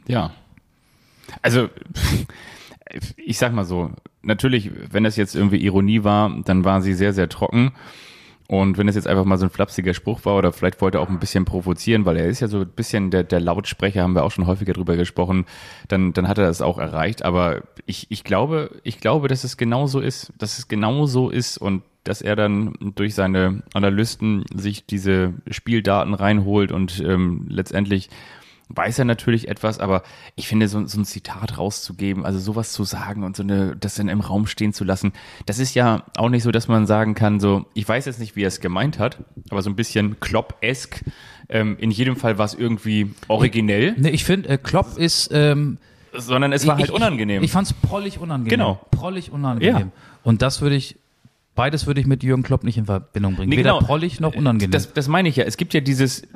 Ja. 0.06 0.32
Also, 1.42 1.70
ich 3.18 3.38
sag 3.38 3.54
mal 3.54 3.66
so, 3.66 3.92
natürlich, 4.22 4.72
wenn 4.92 5.04
das 5.04 5.16
jetzt 5.16 5.36
irgendwie 5.36 5.64
Ironie 5.64 6.04
war, 6.04 6.36
dann 6.46 6.66
war 6.66 6.82
sie 6.82 6.94
sehr, 6.94 7.14
sehr 7.14 7.30
trocken. 7.30 7.72
Und 8.48 8.80
wenn 8.80 8.88
es 8.88 8.96
jetzt 8.96 9.08
einfach 9.08 9.26
mal 9.26 9.38
so 9.38 9.46
ein 9.46 9.52
flapsiger 9.52 9.94
Spruch 9.94 10.26
war 10.26 10.36
oder 10.36 10.52
vielleicht 10.52 10.82
wollte 10.82 10.98
er 10.98 11.02
auch 11.02 11.10
ein 11.10 11.20
bisschen 11.20 11.46
provozieren, 11.46 12.06
weil 12.06 12.18
er 12.18 12.26
ist 12.26 12.40
ja 12.40 12.48
so 12.48 12.62
ein 12.62 12.68
bisschen 12.68 13.12
der, 13.12 13.24
der 13.24 13.40
Lautsprecher, 13.40 14.02
haben 14.02 14.16
wir 14.16 14.24
auch 14.24 14.32
schon 14.32 14.48
häufiger 14.48 14.74
drüber 14.74 14.98
gesprochen, 14.98 15.46
dann, 15.88 16.14
dann 16.14 16.28
hat 16.28 16.40
er 16.40 16.48
das 16.48 16.64
auch 16.64 16.80
erreicht. 16.80 17.24
Aber 17.24 17.62
ich, 17.86 18.08
ich 18.10 18.24
glaube, 18.24 18.72
ich 18.84 19.00
glaube, 19.00 19.28
dass 19.28 19.44
es 19.44 19.56
genau 19.56 19.86
so 19.86 20.00
ist, 20.00 20.34
dass 20.40 20.58
es 20.58 20.68
genau 20.68 21.06
so 21.06 21.30
ist 21.30 21.60
und 21.60 21.84
dass 22.04 22.24
er 22.24 22.36
dann 22.36 22.74
durch 22.96 23.14
seine 23.14 23.62
Analysten 23.76 24.46
sich 24.52 24.88
diese 24.88 25.34
Spieldaten 25.52 26.16
reinholt 26.16 26.72
und 26.72 27.04
ähm, 27.06 27.46
letztendlich 27.50 28.10
weiß 28.70 29.00
er 29.00 29.06
natürlich 29.06 29.48
etwas, 29.48 29.80
aber 29.80 30.04
ich 30.36 30.48
finde, 30.48 30.68
so, 30.68 30.86
so 30.86 31.00
ein 31.00 31.06
Zitat 31.06 31.58
rauszugeben, 31.58 32.26
also 32.26 32.40
sowas 32.40 32.72
zu 32.72 32.84
sagen 32.84 33.24
und 33.24 33.36
so 33.36 33.44
eine, 33.44 33.76
das 33.76 33.96
dann 33.96 34.10
im 34.10 34.22
Raum 34.22 34.46
stehen 34.46 34.74
zu 34.74 34.84
lassen, 34.84 35.14
das 35.48 35.58
ist 35.58 35.74
ja 35.74 36.04
auch 36.18 36.30
nicht 36.30 36.44
so, 36.44 36.52
dass 36.52 36.68
man 36.68 36.86
sagen 36.86 37.16
kann, 37.16 37.40
so, 37.40 37.66
ich 37.74 37.88
weiß 37.88 38.06
jetzt 38.06 38.20
nicht, 38.20 38.36
wie 38.36 38.44
er 38.44 38.48
es 38.48 38.62
gemeint 38.62 39.00
hat, 39.00 39.18
aber 39.50 39.62
so 39.62 39.70
ein 39.70 39.76
bisschen 39.76 40.20
Klopp-esk. 40.20 41.04
Ähm, 41.52 41.78
in 41.80 41.90
jedem 41.90 42.16
Fall 42.16 42.38
war 42.38 42.46
es 42.46 42.54
irgendwie 42.54 43.12
originell. 43.28 43.96
Nee, 43.98 44.10
ich 44.10 44.24
finde, 44.24 44.50
äh, 44.50 44.58
Klopp 44.60 44.98
ist, 44.98 45.32
ähm, 45.34 45.80
sondern 46.14 46.54
es 46.54 46.68
war 46.68 46.76
ich, 46.76 46.82
halt 46.82 46.92
unangenehm. 46.92 47.42
Ich, 47.42 47.48
ich 47.48 47.52
fand 47.52 47.68
es 47.68 47.74
prollig 47.74 48.20
unangenehm. 48.20 48.50
Genau. 48.50 48.76
Prollig 48.92 49.32
unangenehm. 49.32 49.76
Ja. 49.76 49.88
Und 50.24 50.44
das 50.44 50.62
würde 50.62 50.76
ich, 50.76 50.98
beides 51.56 51.88
würde 51.88 52.02
ich 52.02 52.08
mit 52.08 52.22
Jürgen 52.22 52.44
Klopp 52.44 52.64
nicht 52.64 52.78
in 52.78 52.86
Verbindung 52.86 53.36
bringen. 53.36 53.50
Nee, 53.50 53.58
Weder 53.58 53.74
genau. 53.74 53.86
prollig 53.86 54.20
noch 54.20 54.36
unangenehm. 54.36 54.72
Das, 54.72 54.94
das 54.94 55.08
meine 55.08 55.28
ich 55.28 55.38
ja. 55.38 55.46
Es 55.46 55.58
gibt 55.58 55.74
ja 55.74 55.82
dieses, 55.82 56.28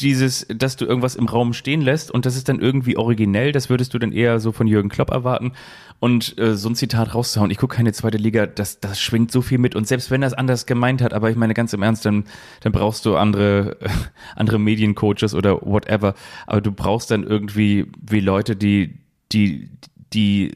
dieses, 0.00 0.46
dass 0.48 0.76
du 0.76 0.84
irgendwas 0.84 1.16
im 1.16 1.26
Raum 1.26 1.52
stehen 1.52 1.80
lässt 1.80 2.10
und 2.10 2.26
das 2.26 2.36
ist 2.36 2.48
dann 2.48 2.60
irgendwie 2.60 2.96
originell, 2.96 3.52
das 3.52 3.70
würdest 3.70 3.94
du 3.94 3.98
dann 3.98 4.12
eher 4.12 4.40
so 4.40 4.52
von 4.52 4.66
Jürgen 4.66 4.88
Klopp 4.88 5.10
erwarten. 5.10 5.52
Und 5.98 6.36
äh, 6.38 6.56
so 6.56 6.68
ein 6.68 6.74
Zitat 6.74 7.14
rauszuhauen, 7.14 7.50
ich 7.50 7.56
gucke 7.56 7.76
keine 7.76 7.92
zweite 7.94 8.18
Liga, 8.18 8.46
das, 8.46 8.80
das 8.80 9.00
schwingt 9.00 9.32
so 9.32 9.40
viel 9.40 9.56
mit. 9.56 9.74
Und 9.74 9.88
selbst 9.88 10.10
wenn 10.10 10.22
er 10.22 10.28
es 10.28 10.34
anders 10.34 10.66
gemeint 10.66 11.00
hat, 11.00 11.14
aber 11.14 11.30
ich 11.30 11.36
meine 11.36 11.54
ganz 11.54 11.72
im 11.72 11.82
Ernst, 11.82 12.04
dann, 12.04 12.24
dann 12.60 12.72
brauchst 12.72 13.06
du 13.06 13.16
andere, 13.16 13.78
äh, 13.80 13.88
andere 14.36 14.58
Mediencoaches 14.58 15.34
oder 15.34 15.62
whatever. 15.62 16.14
Aber 16.46 16.60
du 16.60 16.70
brauchst 16.70 17.10
dann 17.10 17.24
irgendwie 17.24 17.86
wie 17.98 18.20
Leute, 18.20 18.56
die, 18.56 18.98
die, 19.32 19.70
die 20.12 20.54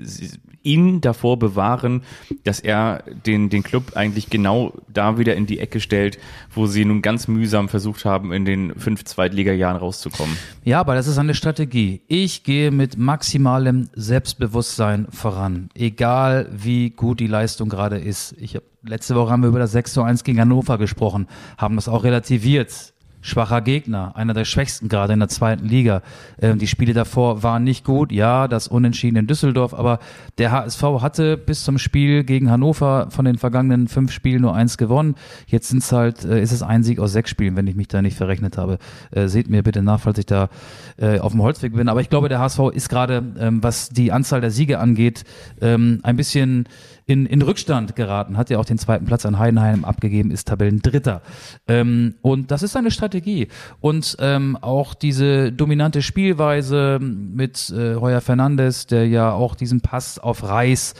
ihn 0.62 1.00
davor 1.00 1.38
bewahren, 1.38 2.02
dass 2.44 2.60
er 2.60 3.02
den, 3.26 3.50
den 3.50 3.62
Club 3.62 3.92
eigentlich 3.94 4.30
genau 4.30 4.72
da 4.88 5.18
wieder 5.18 5.36
in 5.36 5.46
die 5.46 5.58
Ecke 5.58 5.80
stellt, 5.80 6.18
wo 6.54 6.66
sie 6.66 6.84
nun 6.84 7.02
ganz 7.02 7.28
mühsam 7.28 7.68
versucht 7.68 8.04
haben, 8.04 8.32
in 8.32 8.44
den 8.44 8.74
fünf 8.78 9.04
Zweitliga-Jahren 9.04 9.76
rauszukommen. 9.76 10.36
Ja, 10.64 10.80
aber 10.80 10.94
das 10.94 11.06
ist 11.06 11.18
eine 11.18 11.34
Strategie. 11.34 12.02
Ich 12.08 12.44
gehe 12.44 12.70
mit 12.70 12.98
maximalem 12.98 13.88
Selbstbewusstsein 13.94 15.06
voran, 15.10 15.70
egal 15.74 16.48
wie 16.52 16.90
gut 16.90 17.20
die 17.20 17.26
Leistung 17.26 17.68
gerade 17.68 17.98
ist. 17.98 18.34
Ich 18.38 18.56
hab, 18.56 18.62
letzte 18.82 19.14
Woche 19.14 19.30
haben 19.30 19.42
wir 19.42 19.48
über 19.48 19.58
das 19.58 19.72
6 19.72 19.92
zu 19.94 20.02
1 20.02 20.24
gegen 20.24 20.40
Hannover 20.40 20.78
gesprochen, 20.78 21.26
haben 21.58 21.76
das 21.76 21.88
auch 21.88 22.04
relativiert 22.04 22.92
schwacher 23.20 23.60
Gegner, 23.60 24.16
einer 24.16 24.34
der 24.34 24.44
schwächsten 24.44 24.88
gerade 24.88 25.12
in 25.12 25.18
der 25.18 25.28
zweiten 25.28 25.66
Liga. 25.66 26.02
Ähm, 26.40 26.58
die 26.58 26.66
Spiele 26.66 26.92
davor 26.92 27.42
waren 27.42 27.64
nicht 27.64 27.84
gut, 27.84 28.12
ja, 28.12 28.48
das 28.48 28.68
Unentschieden 28.68 29.16
in 29.16 29.26
Düsseldorf, 29.26 29.74
aber 29.74 29.98
der 30.38 30.52
HSV 30.52 30.82
hatte 31.00 31.36
bis 31.36 31.64
zum 31.64 31.78
Spiel 31.78 32.24
gegen 32.24 32.50
Hannover 32.50 33.08
von 33.10 33.24
den 33.24 33.38
vergangenen 33.38 33.88
fünf 33.88 34.12
Spielen 34.12 34.42
nur 34.42 34.54
eins 34.54 34.78
gewonnen. 34.78 35.14
Jetzt 35.46 35.68
sind's 35.68 35.92
halt, 35.92 36.24
äh, 36.24 36.40
ist 36.42 36.52
es 36.52 36.62
ein 36.62 36.82
Sieg 36.82 36.98
aus 36.98 37.12
sechs 37.12 37.30
Spielen, 37.30 37.56
wenn 37.56 37.66
ich 37.66 37.76
mich 37.76 37.88
da 37.88 38.02
nicht 38.02 38.16
verrechnet 38.16 38.56
habe. 38.56 38.78
Äh, 39.10 39.28
seht 39.28 39.50
mir 39.50 39.62
bitte 39.62 39.82
nach, 39.82 40.00
falls 40.00 40.18
ich 40.18 40.26
da 40.26 40.48
äh, 40.96 41.18
auf 41.18 41.32
dem 41.32 41.42
Holzweg 41.42 41.74
bin. 41.74 41.88
Aber 41.88 42.00
ich 42.00 42.08
glaube, 42.08 42.28
der 42.28 42.38
HSV 42.38 42.60
ist 42.72 42.88
gerade, 42.88 43.22
ähm, 43.38 43.62
was 43.62 43.90
die 43.90 44.12
Anzahl 44.12 44.40
der 44.40 44.50
Siege 44.50 44.78
angeht, 44.78 45.24
ähm, 45.60 46.00
ein 46.02 46.16
bisschen 46.16 46.64
in, 47.10 47.26
in 47.26 47.42
Rückstand 47.42 47.96
geraten, 47.96 48.36
hat 48.36 48.50
ja 48.50 48.58
auch 48.58 48.64
den 48.64 48.78
zweiten 48.78 49.04
Platz 49.04 49.26
an 49.26 49.36
Heidenheim 49.36 49.84
abgegeben, 49.84 50.30
ist 50.30 50.46
Tabellendritter. 50.46 51.22
Ähm, 51.66 52.14
und 52.22 52.52
das 52.52 52.62
ist 52.62 52.76
eine 52.76 52.92
Strategie. 52.92 53.48
Und 53.80 54.16
ähm, 54.20 54.56
auch 54.60 54.94
diese 54.94 55.50
dominante 55.50 56.02
Spielweise 56.02 57.00
mit 57.00 57.68
äh, 57.70 57.96
Heuer 57.96 58.20
Fernandes, 58.20 58.86
der 58.86 59.08
ja 59.08 59.32
auch 59.32 59.56
diesen 59.56 59.80
Pass 59.80 60.20
auf 60.20 60.44
Reis 60.44 60.94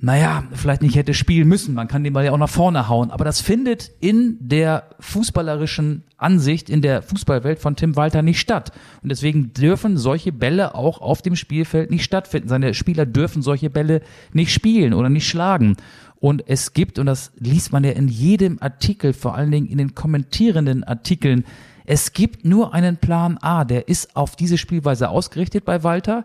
naja, 0.00 0.44
vielleicht 0.52 0.82
nicht 0.82 0.94
hätte 0.94 1.12
spielen 1.12 1.48
müssen. 1.48 1.74
Man 1.74 1.88
kann 1.88 2.04
den 2.04 2.12
Ball 2.12 2.24
ja 2.24 2.32
auch 2.32 2.38
nach 2.38 2.48
vorne 2.48 2.88
hauen. 2.88 3.10
Aber 3.10 3.24
das 3.24 3.40
findet 3.40 3.90
in 3.98 4.36
der 4.40 4.84
fußballerischen 5.00 6.04
Ansicht, 6.16 6.70
in 6.70 6.82
der 6.82 7.02
Fußballwelt 7.02 7.58
von 7.58 7.74
Tim 7.74 7.96
Walter 7.96 8.22
nicht 8.22 8.38
statt. 8.38 8.70
Und 9.02 9.08
deswegen 9.08 9.52
dürfen 9.54 9.96
solche 9.96 10.30
Bälle 10.30 10.76
auch 10.76 11.00
auf 11.00 11.20
dem 11.20 11.34
Spielfeld 11.34 11.90
nicht 11.90 12.04
stattfinden. 12.04 12.48
Seine 12.48 12.74
Spieler 12.74 13.06
dürfen 13.06 13.42
solche 13.42 13.70
Bälle 13.70 14.02
nicht 14.32 14.52
spielen 14.52 14.94
oder 14.94 15.08
nicht 15.08 15.26
schlagen. 15.26 15.76
Und 16.20 16.48
es 16.48 16.74
gibt, 16.74 17.00
und 17.00 17.06
das 17.06 17.32
liest 17.38 17.72
man 17.72 17.82
ja 17.82 17.90
in 17.90 18.06
jedem 18.06 18.58
Artikel, 18.60 19.12
vor 19.12 19.34
allen 19.34 19.50
Dingen 19.50 19.66
in 19.66 19.78
den 19.78 19.96
kommentierenden 19.96 20.84
Artikeln, 20.84 21.44
es 21.86 22.12
gibt 22.12 22.44
nur 22.44 22.74
einen 22.74 22.98
Plan 22.98 23.38
A, 23.40 23.64
der 23.64 23.88
ist 23.88 24.14
auf 24.14 24.36
diese 24.36 24.58
Spielweise 24.58 25.08
ausgerichtet 25.08 25.64
bei 25.64 25.82
Walter 25.82 26.24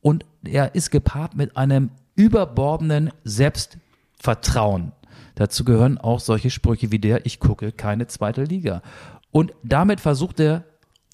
und 0.00 0.24
er 0.44 0.74
ist 0.74 0.90
gepaart 0.90 1.36
mit 1.36 1.56
einem 1.56 1.90
überbordenden 2.14 3.10
Selbstvertrauen. 3.24 4.92
Dazu 5.34 5.64
gehören 5.64 5.98
auch 5.98 6.20
solche 6.20 6.50
Sprüche 6.50 6.92
wie 6.92 6.98
der, 6.98 7.24
ich 7.26 7.40
gucke 7.40 7.72
keine 7.72 8.06
zweite 8.06 8.44
Liga. 8.44 8.82
Und 9.30 9.52
damit 9.62 10.00
versucht 10.00 10.40
er, 10.40 10.64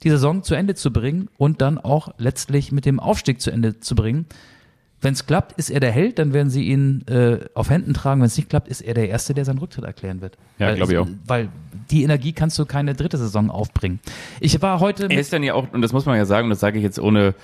die 0.02 0.10
Saison 0.10 0.42
zu 0.42 0.54
Ende 0.54 0.74
zu 0.74 0.92
bringen 0.92 1.28
und 1.38 1.60
dann 1.60 1.78
auch 1.78 2.08
letztlich 2.18 2.72
mit 2.72 2.84
dem 2.84 3.00
Aufstieg 3.00 3.40
zu 3.40 3.50
Ende 3.50 3.80
zu 3.80 3.94
bringen. 3.94 4.26
Wenn 5.00 5.12
es 5.12 5.26
klappt, 5.26 5.52
ist 5.58 5.70
er 5.70 5.78
der 5.78 5.92
Held, 5.92 6.18
dann 6.18 6.32
werden 6.32 6.50
sie 6.50 6.64
ihn 6.64 7.06
äh, 7.06 7.38
auf 7.54 7.70
Händen 7.70 7.94
tragen. 7.94 8.20
Wenn 8.20 8.26
es 8.26 8.36
nicht 8.36 8.48
klappt, 8.48 8.66
ist 8.66 8.80
er 8.80 8.94
der 8.94 9.08
Erste, 9.08 9.32
der 9.32 9.44
seinen 9.44 9.58
Rücktritt 9.58 9.84
erklären 9.84 10.20
wird. 10.20 10.36
Ja, 10.58 10.74
glaube 10.74 10.92
ich 10.92 10.98
auch. 10.98 11.06
Weil 11.24 11.50
die 11.90 12.02
Energie 12.02 12.32
kannst 12.32 12.58
du 12.58 12.66
keine 12.66 12.94
dritte 12.94 13.16
Saison 13.16 13.48
aufbringen. 13.48 14.00
Ich 14.40 14.60
war 14.60 14.80
heute. 14.80 15.06
Er 15.08 15.20
ist 15.20 15.32
dann 15.32 15.44
ja 15.44 15.54
auch, 15.54 15.72
und 15.72 15.82
das 15.82 15.92
muss 15.92 16.04
man 16.04 16.16
ja 16.16 16.24
sagen, 16.24 16.46
und 16.46 16.50
das 16.50 16.60
sage 16.60 16.78
ich 16.78 16.84
jetzt 16.84 16.98
ohne 16.98 17.34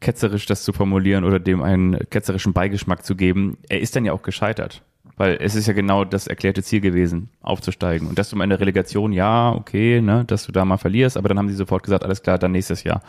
ketzerisch 0.00 0.46
das 0.46 0.62
zu 0.64 0.72
formulieren 0.72 1.24
oder 1.24 1.38
dem 1.38 1.62
einen 1.62 1.98
ketzerischen 2.10 2.52
Beigeschmack 2.52 3.04
zu 3.04 3.16
geben, 3.16 3.58
er 3.68 3.80
ist 3.80 3.96
dann 3.96 4.04
ja 4.04 4.12
auch 4.12 4.22
gescheitert. 4.22 4.82
Weil 5.16 5.38
es 5.40 5.54
ist 5.54 5.66
ja 5.66 5.72
genau 5.72 6.04
das 6.04 6.26
erklärte 6.26 6.62
Ziel 6.62 6.82
gewesen, 6.82 7.30
aufzusteigen. 7.40 8.06
Und 8.06 8.18
dass 8.18 8.28
du 8.28 8.36
mal 8.36 8.44
in 8.44 8.50
der 8.50 8.60
Relegation, 8.60 9.12
ja, 9.12 9.50
okay, 9.52 10.02
ne, 10.02 10.24
dass 10.26 10.44
du 10.44 10.52
da 10.52 10.64
mal 10.66 10.76
verlierst, 10.76 11.16
aber 11.16 11.28
dann 11.28 11.38
haben 11.38 11.48
sie 11.48 11.54
sofort 11.54 11.82
gesagt, 11.82 12.04
alles 12.04 12.22
klar, 12.22 12.38
dann 12.38 12.52
nächstes 12.52 12.84
Jahr. 12.84 13.00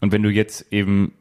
Und 0.00 0.10
wenn 0.12 0.22
du 0.22 0.30
jetzt 0.30 0.72
eben, 0.72 1.12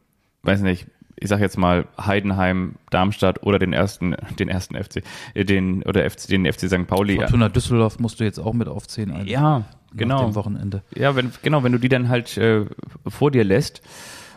weiß 0.44 0.62
nicht, 0.62 0.88
ich 1.18 1.28
sag 1.28 1.42
jetzt 1.42 1.58
mal 1.58 1.88
Heidenheim, 2.00 2.76
Darmstadt 2.90 3.44
oder 3.44 3.60
den 3.60 3.74
ersten, 3.74 4.16
den 4.40 4.50
ersten 4.50 4.82
FC, 4.82 5.04
äh, 5.34 5.44
den 5.44 5.84
oder 5.84 6.10
FC, 6.10 6.28
den 6.28 6.52
FC 6.52 6.70
St. 6.70 6.88
Pauli. 6.88 7.18
Fortuna 7.18 7.50
Düsseldorf 7.50 8.00
musst 8.00 8.20
du 8.20 8.24
jetzt 8.24 8.40
auch 8.40 8.54
mit 8.54 8.68
aufziehen. 8.68 9.12
eigentlich, 9.12 9.32
Ja, 9.32 9.60
Nach 9.60 9.66
genau. 9.94 10.26
dem 10.26 10.36
Wochenende. 10.36 10.84
Ja, 10.96 11.16
wenn, 11.16 11.32
genau, 11.42 11.64
wenn 11.64 11.72
du 11.74 11.80
die 11.80 11.90
dann 11.90 12.10
halt 12.10 12.38
äh, 12.38 12.66
vor 13.08 13.30
dir 13.32 13.44
lässt 13.44 13.82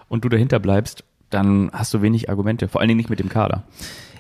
und 0.09 0.25
du 0.25 0.29
dahinter 0.29 0.59
bleibst, 0.59 1.05
dann 1.31 1.71
hast 1.73 1.93
du 1.93 2.03
wenig 2.03 2.31
Argumente, 2.31 2.69
vor 2.69 2.81
allen 2.81 2.89
Dingen 2.89 2.99
nicht 2.99 3.11
mit 3.11 3.19
dem 3.19 3.29
Kader. 3.29 3.65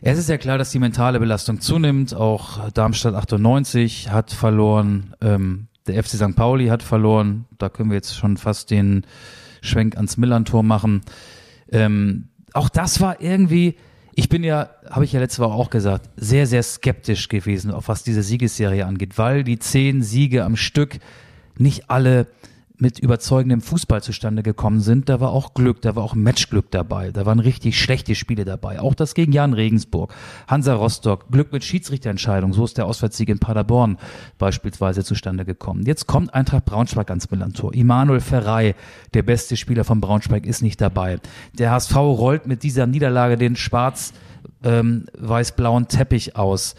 Es 0.03 0.19
ist 0.19 0.29
ja 0.29 0.39
klar, 0.39 0.59
dass 0.59 0.71
die 0.71 0.79
mentale 0.79 1.19
Belastung 1.19 1.61
zunimmt. 1.61 2.15
Auch 2.15 2.71
Darmstadt 2.71 3.15
98 3.15 4.11
hat 4.11 4.33
verloren. 4.33 5.15
Ähm, 5.21 5.69
der 5.87 6.03
FC 6.03 6.17
St. 6.17 6.37
Pauli 6.37 6.67
hat 6.67 6.83
verloren. 6.83 7.47
Da 7.59 7.69
können 7.69 7.91
wir 7.91 7.97
jetzt 7.97 8.17
schon 8.17 8.37
fast 8.37 8.71
den 8.71 9.07
Schwenk 9.63 9.97
ans 9.97 10.17
Millantor 10.17 10.63
machen. 10.63 11.03
Ähm, 11.71 12.29
auch 12.53 12.69
das 12.69 13.01
war 13.01 13.21
irgendwie, 13.21 13.77
ich 14.15 14.29
bin 14.29 14.45
ja, 14.45 14.71
habe 14.91 15.05
ich 15.05 15.13
ja 15.13 15.21
letzte 15.21 15.43
Woche 15.43 15.55
auch 15.55 15.71
gesagt, 15.71 16.09
sehr, 16.17 16.47
sehr 16.47 16.63
skeptisch 16.63 17.29
gewesen, 17.29 17.71
auf 17.71 17.89
was 17.89 18.03
diese 18.03 18.23
Siegesserie 18.23 18.87
angeht, 18.87 19.19
weil 19.19 19.45
die 19.45 19.59
zehn 19.59 20.03
Siege 20.03 20.45
am 20.45 20.57
Stück 20.57 20.99
nicht 21.59 21.91
alle 21.91 22.27
mit 22.79 22.99
überzeugendem 22.99 23.61
Fußball 23.61 24.03
zustande 24.03 24.43
gekommen 24.43 24.81
sind. 24.81 25.09
Da 25.09 25.21
war 25.21 25.31
auch 25.31 25.55
Glück, 25.55 25.81
da 25.83 25.97
war 25.97 26.05
auch 26.05 26.15
Matchglück 26.15 26.71
dabei. 26.71 27.11
Da 27.11 27.25
waren 27.25 27.39
richtig 27.39 27.81
schlechte 27.81 28.15
Spiele 28.15 28.45
dabei. 28.45 28.81
Auch 28.81 28.95
das 28.95 29.15
gegen 29.15 29.33
Jan 29.33 29.55
Regensburg, 29.55 30.15
Hansa 30.47 30.75
Rostock, 30.75 31.31
Glück 31.31 31.53
mit 31.53 31.65
Schiedsrichterentscheidung. 31.65 32.53
So 32.53 32.65
ist 32.65 32.79
der 32.79 32.87
Auswärtssieg 32.87 33.29
in 33.29 33.39
Paderborn 33.39 33.99
beispielsweise 34.39 35.05
zustande 35.05 35.45
gekommen. 35.45 35.85
Jetzt 35.87 36.07
kommt 36.07 36.35
Eintracht 36.35 36.67
Braunschweig 36.67 37.09
ans 37.11 37.31
Millantor. 37.31 37.75
Immanuel 37.75 38.21
Ferrei, 38.21 38.75
der 39.15 39.23
beste 39.23 39.57
Spieler 39.57 39.85
von 39.85 40.01
Braunschweig, 40.01 40.47
ist 40.47 40.63
nicht 40.63 40.81
dabei. 40.81 41.19
Der 41.55 41.71
HSV 41.71 41.97
rollt 41.97 42.47
mit 42.47 42.63
dieser 42.63 42.87
Niederlage 42.87 43.37
den 43.37 43.57
schwarz 43.57 44.13
ähm, 44.63 45.07
Teppich 45.89 46.37
aus. 46.37 46.75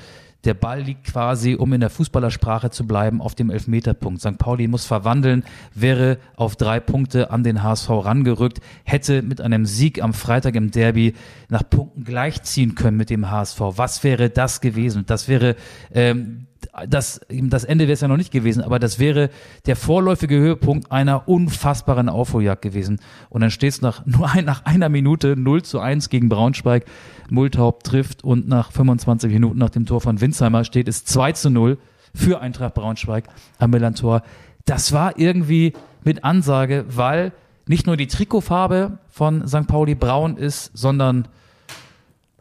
Der 0.48 0.54
Ball 0.54 0.82
liegt 0.82 1.04
quasi, 1.04 1.56
um 1.56 1.74
in 1.74 1.82
der 1.82 1.90
Fußballersprache 1.90 2.70
zu 2.70 2.88
bleiben, 2.88 3.20
auf 3.20 3.36
dem 3.36 3.50
Elfmeterpunkt. 3.50 4.22
St. 4.22 4.38
Pauli 4.38 4.70
muss 4.70 4.86
verwandeln, 4.86 5.44
wäre 5.74 6.20
auf 6.38 6.56
drei 6.56 6.80
Punkte 6.80 7.32
an 7.32 7.44
den 7.44 7.64
HSV 7.64 7.90
rangerückt, 7.90 8.62
hätte 8.86 9.24
mit 9.24 9.42
einem 9.42 9.66
Sieg 9.66 10.02
am 10.02 10.14
Freitag 10.14 10.56
im 10.56 10.72
Derby 10.72 11.16
nach 11.50 11.70
Punkten 11.70 12.06
gleichziehen 12.06 12.76
können 12.76 12.96
mit 12.96 13.10
dem 13.10 13.30
HSV. 13.30 13.60
Was 13.76 14.06
wäre 14.06 14.30
das 14.30 14.62
gewesen? 14.62 15.04
Das 15.06 15.28
wäre 15.28 15.58
ähm, 15.94 16.48
das, 16.88 17.22
das 17.30 17.64
Ende 17.64 17.86
wäre 17.86 17.94
es 17.94 18.02
ja 18.02 18.08
noch 18.08 18.18
nicht 18.18 18.32
gewesen, 18.32 18.64
aber 18.64 18.80
das 18.80 19.00
wäre 19.00 19.30
der 19.66 19.76
vorläufige 19.76 20.36
Höhepunkt 20.36 20.92
einer 20.92 21.28
unfassbaren 21.28 22.10
Aufholjagd 22.10 22.62
gewesen. 22.62 23.00
Und 23.30 23.42
dann 23.42 23.52
steht 23.52 23.74
es 23.74 23.82
nach, 23.82 24.06
nur 24.06 24.30
ein, 24.30 24.46
nach 24.46 24.66
einer 24.66 24.90
Minute 24.90 25.36
0 25.38 25.64
zu 25.64 25.80
1 25.80 26.10
gegen 26.10 26.30
Braunschweig. 26.30 26.86
Multhaupt 27.30 27.86
trifft 27.86 28.24
und 28.24 28.48
nach 28.48 28.72
25 28.72 29.32
Minuten 29.32 29.58
nach 29.58 29.70
dem 29.70 29.86
Tor 29.86 30.02
von 30.02 30.22
Winsheimer 30.22 30.64
steht 30.64 30.88
es 30.88 31.04
2 31.06 31.32
zu 31.34 31.50
0 31.50 31.78
für 32.14 32.42
Eintracht 32.42 32.74
Braunschweig 32.74 33.26
am 33.60 33.72
Millantor. 33.72 34.24
Das 34.66 34.94
war 34.94 35.18
irgendwie 35.18 35.74
mit 36.04 36.24
Ansage, 36.24 36.86
weil 36.90 37.34
nicht 37.68 37.86
nur 37.86 37.98
die 37.98 38.08
Trikotfarbe 38.08 38.98
von 39.10 39.48
St. 39.48 39.68
Pauli 39.68 39.96
braun 39.96 40.38
ist, 40.38 40.72
sondern 40.74 41.28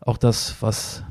auch 0.00 0.18
das, 0.18 0.56
was 0.60 1.02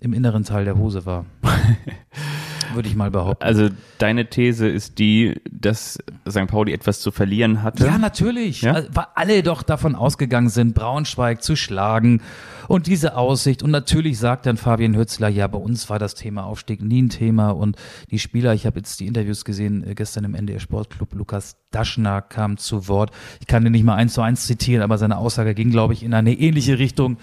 im 0.00 0.14
inneren 0.14 0.44
Teil 0.44 0.64
der 0.64 0.76
Hose 0.78 1.04
war. 1.04 1.26
Würde 2.78 2.90
ich 2.90 2.94
mal 2.94 3.10
behaupten. 3.10 3.42
Also 3.42 3.70
deine 3.98 4.30
These 4.30 4.68
ist 4.68 5.00
die, 5.00 5.40
dass 5.50 5.98
St. 6.30 6.46
Pauli 6.46 6.72
etwas 6.72 7.00
zu 7.00 7.10
verlieren 7.10 7.64
hatte. 7.64 7.84
Ja, 7.84 7.98
natürlich. 7.98 8.62
Ja? 8.62 8.74
Also, 8.74 8.88
Weil 8.92 9.06
alle 9.16 9.42
doch 9.42 9.64
davon 9.64 9.96
ausgegangen 9.96 10.48
sind, 10.48 10.76
Braunschweig 10.76 11.42
zu 11.42 11.56
schlagen 11.56 12.22
und 12.68 12.86
diese 12.86 13.16
Aussicht. 13.16 13.64
Und 13.64 13.72
natürlich 13.72 14.20
sagt 14.20 14.46
dann 14.46 14.56
Fabian 14.56 14.94
Hützler, 14.94 15.26
ja, 15.28 15.48
bei 15.48 15.58
uns 15.58 15.90
war 15.90 15.98
das 15.98 16.14
Thema 16.14 16.44
Aufstieg 16.44 16.80
nie 16.80 17.02
ein 17.02 17.08
Thema. 17.08 17.50
Und 17.50 17.74
die 18.12 18.20
Spieler, 18.20 18.54
ich 18.54 18.64
habe 18.64 18.78
jetzt 18.78 19.00
die 19.00 19.08
Interviews 19.08 19.44
gesehen, 19.44 19.84
äh, 19.84 19.96
gestern 19.96 20.22
im 20.22 20.36
NDR 20.36 20.60
Sportclub, 20.60 21.12
Lukas 21.14 21.56
Daschner 21.72 22.22
kam 22.22 22.58
zu 22.58 22.86
Wort. 22.86 23.10
Ich 23.40 23.48
kann 23.48 23.64
den 23.64 23.72
nicht 23.72 23.82
mal 23.82 23.96
eins 23.96 24.14
zu 24.14 24.22
eins 24.22 24.46
zitieren, 24.46 24.84
aber 24.84 24.98
seine 24.98 25.16
Aussage 25.16 25.54
ging, 25.54 25.72
glaube 25.72 25.94
ich, 25.94 26.04
in 26.04 26.14
eine 26.14 26.32
ähnliche 26.32 26.78
Richtung. 26.78 27.16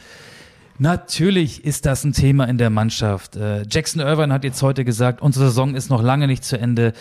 Natürlich 0.78 1.64
ist 1.64 1.86
das 1.86 2.04
ein 2.04 2.12
Thema 2.12 2.46
in 2.46 2.58
der 2.58 2.70
Mannschaft. 2.70 3.38
Äh, 3.38 3.64
Jackson 3.70 4.02
Irvine 4.02 4.34
hat 4.34 4.44
jetzt 4.44 4.62
heute 4.62 4.84
gesagt, 4.84 5.22
unsere 5.22 5.46
Saison 5.46 5.74
ist 5.74 5.90
noch 5.90 6.02
lange 6.02 6.28
nicht 6.28 6.44
zu 6.44 6.60
Ende. 6.60 6.92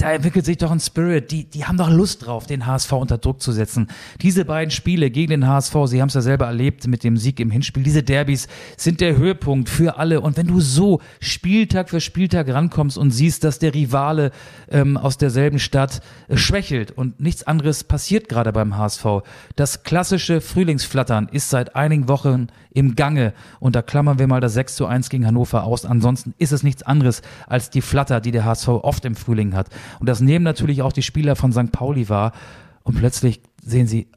Da 0.00 0.12
entwickelt 0.12 0.46
sich 0.46 0.56
doch 0.56 0.70
ein 0.70 0.80
Spirit. 0.80 1.30
Die, 1.30 1.44
die 1.44 1.66
haben 1.66 1.76
doch 1.76 1.90
Lust 1.90 2.24
drauf, 2.24 2.46
den 2.46 2.64
HSV 2.64 2.90
unter 2.92 3.18
Druck 3.18 3.42
zu 3.42 3.52
setzen. 3.52 3.88
Diese 4.22 4.46
beiden 4.46 4.70
Spiele 4.70 5.10
gegen 5.10 5.30
den 5.30 5.46
HSV, 5.46 5.74
Sie 5.84 6.00
haben 6.00 6.08
es 6.08 6.14
ja 6.14 6.22
selber 6.22 6.46
erlebt 6.46 6.86
mit 6.86 7.04
dem 7.04 7.18
Sieg 7.18 7.38
im 7.38 7.50
Hinspiel, 7.50 7.82
diese 7.82 8.02
Derbys 8.02 8.48
sind 8.78 9.02
der 9.02 9.18
Höhepunkt 9.18 9.68
für 9.68 9.98
alle. 9.98 10.22
Und 10.22 10.38
wenn 10.38 10.46
du 10.46 10.62
so 10.62 11.02
Spieltag 11.20 11.90
für 11.90 12.00
Spieltag 12.00 12.48
rankommst 12.48 12.96
und 12.96 13.10
siehst, 13.10 13.44
dass 13.44 13.58
der 13.58 13.74
Rivale 13.74 14.30
ähm, 14.70 14.96
aus 14.96 15.18
derselben 15.18 15.58
Stadt 15.58 16.00
äh, 16.28 16.38
schwächelt 16.38 16.92
und 16.92 17.20
nichts 17.20 17.42
anderes 17.42 17.84
passiert 17.84 18.30
gerade 18.30 18.52
beim 18.54 18.78
HSV. 18.78 19.04
Das 19.56 19.82
klassische 19.82 20.40
Frühlingsflattern 20.40 21.28
ist 21.30 21.50
seit 21.50 21.76
einigen 21.76 22.08
Wochen 22.08 22.46
im 22.72 22.96
Gange. 22.96 23.34
Und 23.58 23.76
da 23.76 23.82
klammern 23.82 24.18
wir 24.18 24.26
mal 24.26 24.40
das 24.40 24.54
6 24.54 24.76
zu 24.76 24.86
1 24.86 25.10
gegen 25.10 25.26
Hannover 25.26 25.64
aus. 25.64 25.84
Ansonsten 25.84 26.34
ist 26.38 26.52
es 26.52 26.62
nichts 26.62 26.82
anderes 26.82 27.22
als 27.46 27.70
die 27.70 27.82
Flatter, 27.82 28.20
die 28.20 28.30
der 28.30 28.44
HSV 28.44 28.68
oft 28.68 29.04
im 29.04 29.14
Frühling 29.14 29.54
hat. 29.54 29.68
Und 29.98 30.08
das 30.08 30.20
nehmen 30.20 30.44
natürlich 30.44 30.82
auch 30.82 30.92
die 30.92 31.02
Spieler 31.02 31.36
von 31.36 31.52
St. 31.52 31.72
Pauli 31.72 32.08
wahr. 32.08 32.32
Und 32.82 32.96
plötzlich 32.96 33.40
sehen 33.62 33.86
sie, 33.86 34.08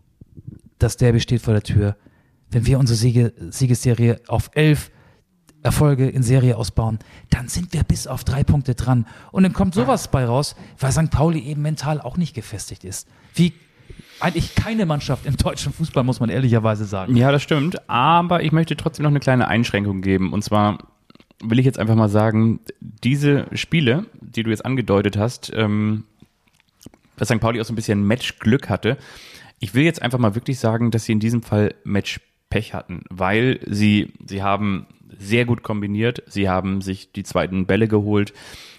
das 0.80 0.98
Derby 0.98 1.20
steht 1.20 1.42
vor 1.42 1.54
der 1.54 1.64
Tür. 1.64 1.96
Wenn 2.50 2.66
wir 2.66 2.80
unsere 2.80 2.98
Siege, 2.98 3.34
Siegesserie 3.50 4.22
auf 4.28 4.52
elf 4.54 4.92
Erfolge 5.64 6.10
in 6.10 6.24
Serie 6.24 6.58
ausbauen, 6.58 7.00
dann 7.30 7.48
sind 7.48 7.74
wir 7.74 7.84
bis 7.84 8.06
auf 8.06 8.24
drei 8.24 8.44
Punkte 8.44 8.76
dran. 8.76 9.08
Und 9.32 9.44
dann 9.44 9.54
kommt 9.54 9.74
sowas 9.74 10.10
bei 10.10 10.26
raus, 10.26 10.56
weil 10.78 10.92
St. 10.92 11.10
Pauli 11.10 11.40
eben 11.40 11.62
mental 11.62 12.02
auch 12.02 12.18
nicht 12.18 12.34
gefestigt 12.34 12.84
ist. 12.84 13.08
Wie 13.34 13.54
eigentlich 14.20 14.56
keine 14.56 14.86
Mannschaft 14.86 15.26
im 15.26 15.38
deutschen 15.38 15.74
Fußball, 15.74 16.04
muss 16.04 16.20
man 16.20 16.30
ehrlicherweise 16.30 16.86
sagen. 16.86 17.16
Ja, 17.16 17.32
das 17.32 17.42
stimmt. 17.42 17.90
Aber 17.90 18.44
ich 18.44 18.52
möchte 18.52 18.76
trotzdem 18.76 19.04
noch 19.04 19.10
eine 19.10 19.20
kleine 19.20 19.48
Einschränkung 19.48 20.02
geben. 20.02 20.34
Und 20.34 20.44
zwar 20.44 20.78
will 21.44 21.60
ich 21.60 21.66
jetzt 21.66 21.80
einfach 21.80 21.96
mal 21.96 22.10
sagen, 22.10 22.60
diese 22.80 23.48
Spiele, 23.54 24.06
die 24.22 24.44
du 24.44 24.50
jetzt 24.50 24.66
angedeutet 24.66 25.18
hast, 25.18 25.52
ähm, 25.56 26.06
dass 27.18 27.28
St. 27.28 27.40
Pauli 27.40 27.62
auch 27.62 27.66
so 27.66 27.74
ein 27.74 27.76
bisschen 27.76 28.06
Matchglück 28.06 28.70
hatte. 28.70 28.98
Ich 29.60 29.74
will 29.74 29.84
jetzt 29.84 30.02
einfach 30.02 30.20
mal 30.20 30.36
wirklich 30.36 30.60
sagen, 30.60 30.92
dass 30.92 31.06
sie 31.06 31.12
in 31.12 31.20
diesem 31.20 31.44
Fall 31.44 31.76
Matchpech 31.84 32.74
hatten, 32.74 33.04
weil 33.10 33.60
sie, 33.66 34.14
sie 34.26 34.42
haben 34.42 34.88
sehr 35.18 35.46
gut 35.46 35.64
kombiniert, 35.64 36.24
sie 36.28 36.50
haben 36.50 36.82
sich 36.82 37.12
die 37.12 37.24
zweiten 37.24 37.66
Bälle 37.66 37.88
geholt, 37.88 38.34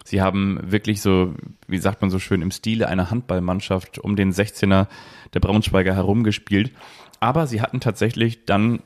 sie 0.04 0.20
haben 0.20 0.58
wirklich 0.62 1.00
so, 1.00 1.34
wie 1.68 1.78
sagt 1.78 2.00
man 2.00 2.10
so 2.10 2.18
schön, 2.18 2.42
im 2.42 2.50
Stile 2.50 2.88
einer 2.88 3.10
Handballmannschaft 3.10 3.98
um 3.98 4.16
den 4.16 4.32
16er 4.32 4.88
der 5.32 5.40
Braunschweiger 5.40 5.94
herumgespielt. 5.94 6.72
Aber 7.20 7.46
sie 7.46 7.62
hatten 7.62 7.80
tatsächlich 7.80 8.44
dann 8.44 8.80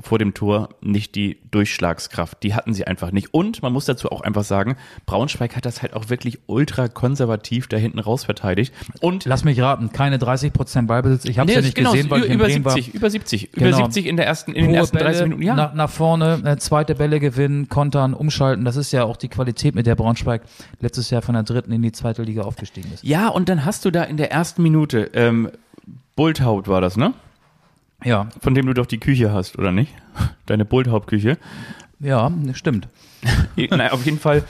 vor 0.00 0.18
dem 0.18 0.34
Tor 0.34 0.70
nicht 0.80 1.14
die 1.14 1.38
Durchschlagskraft. 1.50 2.42
Die 2.42 2.54
hatten 2.54 2.74
sie 2.74 2.86
einfach 2.86 3.12
nicht. 3.12 3.32
Und 3.32 3.62
man 3.62 3.72
muss 3.72 3.84
dazu 3.84 4.10
auch 4.10 4.20
einfach 4.22 4.42
sagen, 4.44 4.76
Braunschweig 5.06 5.54
hat 5.56 5.64
das 5.66 5.82
halt 5.82 5.94
auch 5.94 6.08
wirklich 6.08 6.40
ultra 6.46 6.88
konservativ 6.88 7.68
da 7.68 7.76
hinten 7.76 7.98
raus 8.00 8.24
verteidigt. 8.24 8.74
Und 9.00 9.24
Lass 9.24 9.44
mich 9.44 9.60
raten, 9.60 9.92
keine 9.92 10.18
30% 10.18 10.86
Ballbesitz. 10.86 11.24
Ich 11.26 11.38
habe 11.38 11.48
es 11.50 11.56
Nee, 11.56 11.60
ja 11.60 11.64
nicht 11.66 11.76
genau, 11.76 11.92
gesehen, 11.92 12.10
weil 12.10 12.20
ich 12.24 12.26
in 12.26 12.32
über 12.34 12.44
Bremen 12.46 12.64
war. 12.64 12.72
70, 12.72 12.94
über 12.94 13.10
70, 13.10 13.52
Genau. 13.52 13.68
über 13.68 13.76
70 13.76 14.06
in 14.06 14.16
der 14.16 14.26
ersten, 14.26 14.52
in 14.52 14.66
den 14.66 14.74
ersten 14.74 14.96
30 14.96 15.12
Bälle, 15.12 15.22
Minuten. 15.28 15.42
Ja, 15.42 15.54
nach, 15.54 15.74
nach 15.74 15.90
vorne, 15.90 16.42
äh, 16.44 16.56
zweite 16.56 16.94
Bälle 16.96 17.20
gewinnen, 17.20 17.68
kontern, 17.68 18.14
umschalten. 18.14 18.64
Das 18.64 18.76
ist 18.76 18.90
ja 18.92 19.04
auch 19.04 19.16
die 19.16 19.28
Qualität, 19.28 19.74
mit 19.74 19.86
der 19.86 19.94
Braunschweig 19.94 20.42
letztes 20.80 21.10
Jahr 21.10 21.22
von 21.22 21.34
der 21.34 21.44
dritten 21.44 21.70
in 21.72 21.82
die 21.82 21.92
zweite 21.92 22.22
Liga 22.22 22.42
aufgestiegen 22.42 22.90
ist. 22.92 23.04
ja, 23.04 23.28
und 23.28 23.48
dann 23.48 23.64
hast 23.64 23.84
du 23.84 23.90
da 23.90 24.02
in 24.02 24.16
der 24.16 24.32
ersten 24.32 24.62
Minute, 24.62 25.10
ähm, 25.14 25.50
Bulthaut 26.16 26.68
war 26.68 26.80
das, 26.80 26.96
ne? 26.96 27.12
Ja, 28.02 28.28
Von 28.40 28.54
dem 28.54 28.66
du 28.66 28.74
doch 28.74 28.86
die 28.86 28.98
Küche 28.98 29.32
hast, 29.32 29.58
oder 29.58 29.72
nicht? 29.72 29.92
Deine 30.46 30.64
Bulthaut-Küche. 30.64 31.38
ja, 32.00 32.30
stimmt. 32.52 32.88
Nein, 33.56 33.90
auf 33.90 34.04
jeden 34.04 34.18
Fall, 34.18 34.44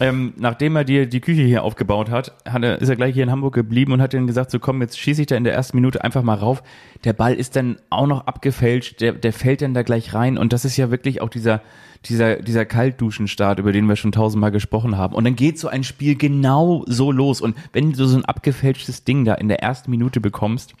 ähm, 0.00 0.32
nachdem 0.38 0.76
er 0.76 0.84
dir 0.84 1.06
die 1.06 1.20
Küche 1.20 1.42
hier 1.42 1.62
aufgebaut 1.62 2.10
hat, 2.10 2.32
hat 2.46 2.62
er, 2.62 2.80
ist 2.80 2.88
er 2.88 2.96
gleich 2.96 3.14
hier 3.14 3.22
in 3.22 3.30
Hamburg 3.30 3.54
geblieben 3.54 3.92
und 3.92 4.00
hat 4.00 4.14
dann 4.14 4.26
gesagt, 4.26 4.50
so 4.50 4.58
komm, 4.58 4.80
jetzt 4.80 4.98
schieße 4.98 5.20
ich 5.22 5.26
da 5.26 5.36
in 5.36 5.44
der 5.44 5.52
ersten 5.54 5.76
Minute 5.76 6.02
einfach 6.02 6.22
mal 6.22 6.34
rauf. 6.34 6.62
Der 7.04 7.12
Ball 7.12 7.34
ist 7.34 7.54
dann 7.56 7.76
auch 7.90 8.06
noch 8.06 8.26
abgefälscht, 8.26 9.00
der, 9.00 9.12
der 9.12 9.32
fällt 9.32 9.60
dann 9.60 9.74
da 9.74 9.82
gleich 9.82 10.14
rein 10.14 10.38
und 10.38 10.52
das 10.52 10.64
ist 10.64 10.76
ja 10.78 10.90
wirklich 10.90 11.20
auch 11.20 11.28
dieser, 11.28 11.60
dieser, 12.06 12.36
dieser 12.36 12.64
Kaltduschenstart, 12.64 13.58
über 13.58 13.72
den 13.72 13.86
wir 13.86 13.96
schon 13.96 14.12
tausendmal 14.12 14.50
gesprochen 14.50 14.96
haben. 14.96 15.14
Und 15.14 15.24
dann 15.24 15.36
geht 15.36 15.58
so 15.58 15.68
ein 15.68 15.84
Spiel 15.84 16.16
genau 16.16 16.84
so 16.86 17.12
los 17.12 17.42
und 17.42 17.54
wenn 17.72 17.92
du 17.92 18.06
so 18.06 18.16
ein 18.16 18.24
abgefälschtes 18.24 19.04
Ding 19.04 19.26
da 19.26 19.34
in 19.34 19.48
der 19.48 19.62
ersten 19.62 19.90
Minute 19.90 20.20
bekommst, 20.20 20.74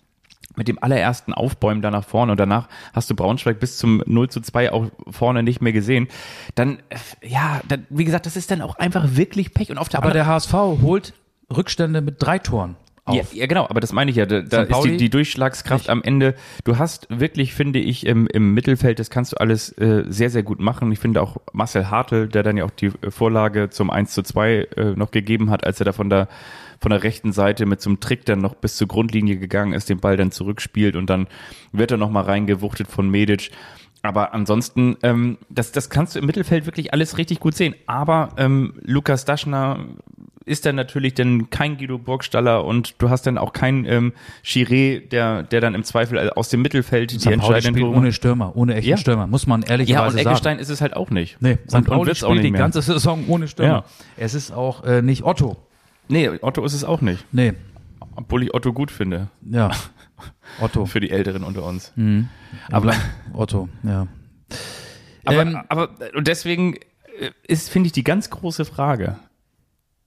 mit 0.56 0.68
dem 0.68 0.82
allerersten 0.82 1.32
Aufbäumen 1.32 1.82
da 1.82 1.90
nach 1.90 2.04
vorne 2.04 2.32
und 2.32 2.40
danach 2.40 2.68
hast 2.92 3.08
du 3.10 3.14
Braunschweig 3.14 3.60
bis 3.60 3.78
zum 3.78 4.02
0 4.06 4.30
zu 4.30 4.40
2 4.40 4.72
auch 4.72 4.86
vorne 5.08 5.42
nicht 5.42 5.60
mehr 5.60 5.72
gesehen, 5.72 6.08
dann, 6.54 6.78
äh, 6.88 7.28
ja, 7.28 7.60
dann, 7.68 7.86
wie 7.90 8.04
gesagt, 8.04 8.26
das 8.26 8.36
ist 8.36 8.50
dann 8.50 8.62
auch 8.62 8.76
einfach 8.76 9.16
wirklich 9.16 9.54
Pech 9.54 9.70
und 9.70 9.78
auf 9.78 9.88
der 9.88 10.02
Aber 10.02 10.12
der 10.12 10.26
HSV 10.26 10.52
holt 10.52 11.14
Rückstände 11.50 12.00
mit 12.00 12.16
drei 12.18 12.38
Toren 12.38 12.76
auf. 13.10 13.32
Ja, 13.32 13.40
ja, 13.40 13.46
genau, 13.46 13.66
aber 13.68 13.80
das 13.80 13.92
meine 13.92 14.10
ich 14.10 14.16
ja. 14.16 14.26
Da, 14.26 14.42
da 14.42 14.64
St. 14.64 14.72
ist 14.72 14.84
die, 14.84 14.96
die 14.96 15.10
Durchschlagskraft 15.10 15.88
am 15.88 16.02
Ende. 16.02 16.34
Du 16.64 16.78
hast 16.78 17.06
wirklich, 17.10 17.54
finde 17.54 17.78
ich, 17.78 18.06
im, 18.06 18.26
im 18.26 18.54
Mittelfeld, 18.54 18.98
das 18.98 19.10
kannst 19.10 19.32
du 19.32 19.36
alles 19.36 19.76
äh, 19.78 20.04
sehr, 20.08 20.30
sehr 20.30 20.42
gut 20.42 20.60
machen. 20.60 20.90
Ich 20.92 20.98
finde 20.98 21.22
auch 21.22 21.36
Marcel 21.52 21.90
Hartl, 21.90 22.28
der 22.28 22.42
dann 22.42 22.56
ja 22.56 22.64
auch 22.64 22.70
die 22.70 22.90
Vorlage 23.08 23.70
zum 23.70 23.90
1 23.90 24.12
zu 24.12 24.22
2 24.22 24.52
äh, 24.52 24.84
noch 24.96 25.10
gegeben 25.10 25.50
hat, 25.50 25.64
als 25.64 25.80
er 25.80 25.92
da 26.08 26.28
von 26.80 26.90
der, 26.90 27.02
rechten 27.02 27.32
Seite 27.32 27.66
mit 27.66 27.80
so 27.80 27.90
einem 27.90 28.00
Trick 28.00 28.24
dann 28.24 28.40
noch 28.40 28.54
bis 28.54 28.76
zur 28.76 28.88
Grundlinie 28.88 29.36
gegangen 29.36 29.72
ist, 29.72 29.88
den 29.88 30.00
Ball 30.00 30.16
dann 30.16 30.32
zurückspielt 30.32 30.96
und 30.96 31.10
dann 31.10 31.26
wird 31.72 31.90
er 31.90 31.98
nochmal 31.98 32.24
reingewuchtet 32.24 32.88
von 32.88 33.08
Medic. 33.10 33.50
Aber 34.02 34.32
ansonsten, 34.32 34.96
ähm, 35.02 35.36
das, 35.50 35.72
das 35.72 35.90
kannst 35.90 36.14
du 36.14 36.20
im 36.20 36.26
Mittelfeld 36.26 36.64
wirklich 36.64 36.92
alles 36.94 37.18
richtig 37.18 37.38
gut 37.38 37.54
sehen. 37.54 37.74
Aber 37.86 38.30
ähm, 38.38 38.74
Lukas 38.82 39.26
Daschner 39.26 39.84
ist 40.46 40.64
dann 40.64 40.74
natürlich 40.74 41.14
dann 41.14 41.50
kein 41.50 41.76
Guido 41.76 41.98
Burgstaller 41.98 42.64
und 42.64 42.94
du 42.98 43.10
hast 43.10 43.26
dann 43.26 43.36
auch 43.36 43.52
keinen 43.52 43.84
ähm, 43.84 44.12
Chiré, 44.42 45.06
der, 45.06 45.42
der 45.42 45.60
dann 45.60 45.74
im 45.74 45.84
Zweifel 45.84 46.30
aus 46.30 46.48
dem 46.48 46.62
Mittelfeld 46.62 47.12
die 47.12 47.18
St. 47.18 47.24
Pauli 47.26 47.34
entscheidenden 47.34 47.82
Tore 47.82 47.96
ohne 47.96 48.12
Stürmer, 48.12 48.56
ohne 48.56 48.74
echten 48.74 48.90
Ja. 48.90 48.96
Stürmer, 48.96 49.26
muss 49.26 49.46
man 49.46 49.62
Ja, 49.62 49.68
ehrlicherweise 49.68 50.16
und 50.16 50.24
sagen. 50.24 50.28
Eggestein 50.28 50.58
ist 50.58 50.70
es 50.70 50.80
halt 50.80 50.96
auch 50.96 51.10
nicht. 51.10 51.36
Nee, 51.40 51.58
St. 51.68 51.74
und, 51.74 51.80
und 51.80 51.84
Pauli 51.86 52.14
spielt 52.14 52.42
die 52.42 52.52
ganze 52.52 52.80
Saison 52.80 53.24
ohne 53.28 53.48
Stürmer. 53.48 53.70
Ja. 53.70 53.84
Es 54.16 54.32
ist 54.32 54.50
auch 54.50 54.82
äh, 54.84 55.02
nicht 55.02 55.24
Otto. 55.24 55.58
Nee, 56.10 56.28
Otto 56.42 56.64
ist 56.64 56.74
es 56.74 56.84
auch 56.84 57.00
nicht. 57.00 57.24
Nee, 57.32 57.54
Obwohl 58.16 58.42
ich 58.42 58.52
Otto 58.54 58.72
gut 58.72 58.90
finde. 58.90 59.28
ja. 59.50 59.70
Otto. 60.60 60.84
Für 60.84 61.00
die 61.00 61.10
Älteren 61.10 61.44
unter 61.44 61.62
uns. 61.64 61.92
Aber 62.70 62.92
Otto, 63.32 63.68
ja. 63.84 64.06
Aber, 65.24 65.42
Ähm, 65.42 65.58
aber 65.68 65.90
und 66.14 66.26
deswegen 66.28 66.74
äh, 67.18 67.30
ist, 67.46 67.70
finde 67.70 67.86
ich, 67.86 67.92
die 67.92 68.04
ganz 68.04 68.28
große 68.30 68.64
Frage. 68.66 69.16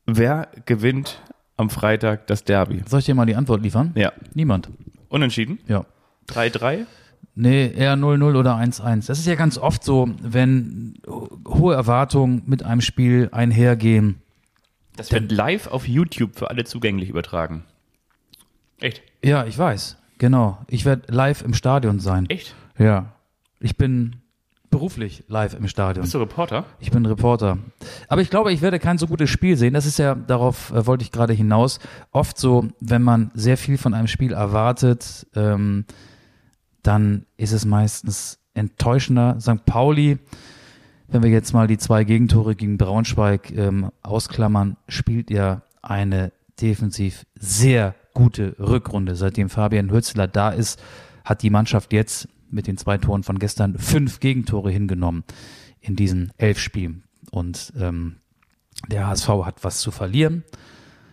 Wer 0.06 0.50
gewinnt 0.66 1.22
am 1.58 1.70
Freitag 1.70 2.28
das 2.28 2.44
Derby? 2.44 2.84
Soll 2.88 3.00
ich 3.00 3.06
dir 3.06 3.16
mal 3.16 3.26
die 3.26 3.36
Antwort 3.36 3.62
liefern? 3.64 3.92
Ja. 3.96 4.12
Niemand. 4.34 4.70
Unentschieden? 5.08 5.60
Ja. 5.68 5.86
3-3? 6.30 6.86
Nee, 7.36 7.72
eher 7.74 7.96
0-0 7.96 8.36
oder 8.38 8.56
1-1. 8.58 9.08
Das 9.08 9.18
ist 9.18 9.26
ja 9.26 9.36
ganz 9.36 9.58
oft 9.58 9.84
so, 9.84 10.10
wenn 10.22 10.96
ho- 11.08 11.40
hohe 11.48 11.74
Erwartungen 11.74 12.44
mit 12.46 12.62
einem 12.64 12.82
Spiel 12.82 13.30
einhergehen. 13.32 14.22
Das 14.96 15.12
wird 15.12 15.32
live 15.32 15.68
auf 15.68 15.88
YouTube 15.88 16.36
für 16.36 16.50
alle 16.50 16.66
zugänglich 16.66 17.10
übertragen. 17.10 17.64
Echt? 18.80 19.02
Ja, 19.24 19.46
ich 19.46 19.58
weiß. 19.58 19.98
Genau. 20.18 20.58
Ich 20.68 20.86
werde 20.86 21.12
live 21.12 21.42
im 21.42 21.54
Stadion 21.54 22.00
sein. 22.00 22.30
Echt? 22.30 22.56
Ja. 22.78 23.14
Ich 23.60 23.78
bin 23.78 24.18
beruflich 24.70 25.24
live 25.28 25.54
im 25.54 25.68
Stadion. 25.68 26.02
Bist 26.02 26.14
du 26.16 26.20
Reporter? 26.20 26.66
Ich 26.80 26.92
bin 26.92 27.06
Reporter. 27.06 27.60
Aber 28.08 28.22
ich 28.22 28.30
glaube, 28.30 28.52
ich 28.52 28.62
werde 28.62 28.80
kein 28.80 28.98
so 28.98 29.06
gutes 29.08 29.30
Spiel 29.30 29.56
sehen. 29.56 29.74
Das 29.74 29.86
ist 29.86 30.00
ja, 30.00 30.16
darauf 30.16 30.72
äh, 30.72 30.86
wollte 30.88 31.04
ich 31.04 31.12
gerade 31.12 31.34
hinaus, 31.34 31.80
oft 32.12 32.38
so, 32.38 32.68
wenn 32.80 33.04
man 33.04 33.32
sehr 33.36 33.58
viel 33.58 33.78
von 33.78 33.94
einem 33.94 34.08
Spiel 34.08 34.34
erwartet, 34.34 35.28
ähm, 35.36 35.86
dann 36.82 37.26
ist 37.38 37.52
es 37.52 37.66
meistens 37.66 38.40
enttäuschender. 38.56 39.38
St. 39.40 39.64
Pauli, 39.66 40.18
wenn 41.08 41.24
wir 41.24 41.30
jetzt 41.30 41.54
mal 41.54 41.68
die 41.68 41.78
zwei 41.78 42.04
Gegentore 42.04 42.56
gegen 42.56 42.78
Braunschweig 42.78 43.52
ähm, 43.52 43.92
ausklammern, 44.02 44.78
spielt 44.88 45.30
ja 45.30 45.64
eine 45.82 46.32
defensiv 46.60 47.26
sehr 47.36 47.96
gute 48.14 48.56
Rückrunde. 48.60 49.16
Seitdem 49.16 49.50
Fabian 49.50 49.92
Hürzler 49.92 50.28
da 50.28 50.50
ist, 50.50 50.82
hat 51.26 51.42
die 51.42 51.50
Mannschaft 51.50 51.94
jetzt 51.94 52.28
mit 52.50 52.68
den 52.68 52.78
zwei 52.78 52.98
Toren 52.98 53.24
von 53.24 53.40
gestern 53.40 53.78
fünf 53.78 54.20
Gegentore 54.20 54.72
hingenommen 54.72 55.24
in 55.80 55.96
diesen 55.96 56.32
elf 56.38 56.60
Spielen. 56.60 57.04
Und 57.32 57.74
ähm, 57.80 58.18
der 58.88 59.08
HSV 59.08 59.28
hat 59.44 59.64
was 59.64 59.80
zu 59.80 59.92
verlieren. 59.92 60.44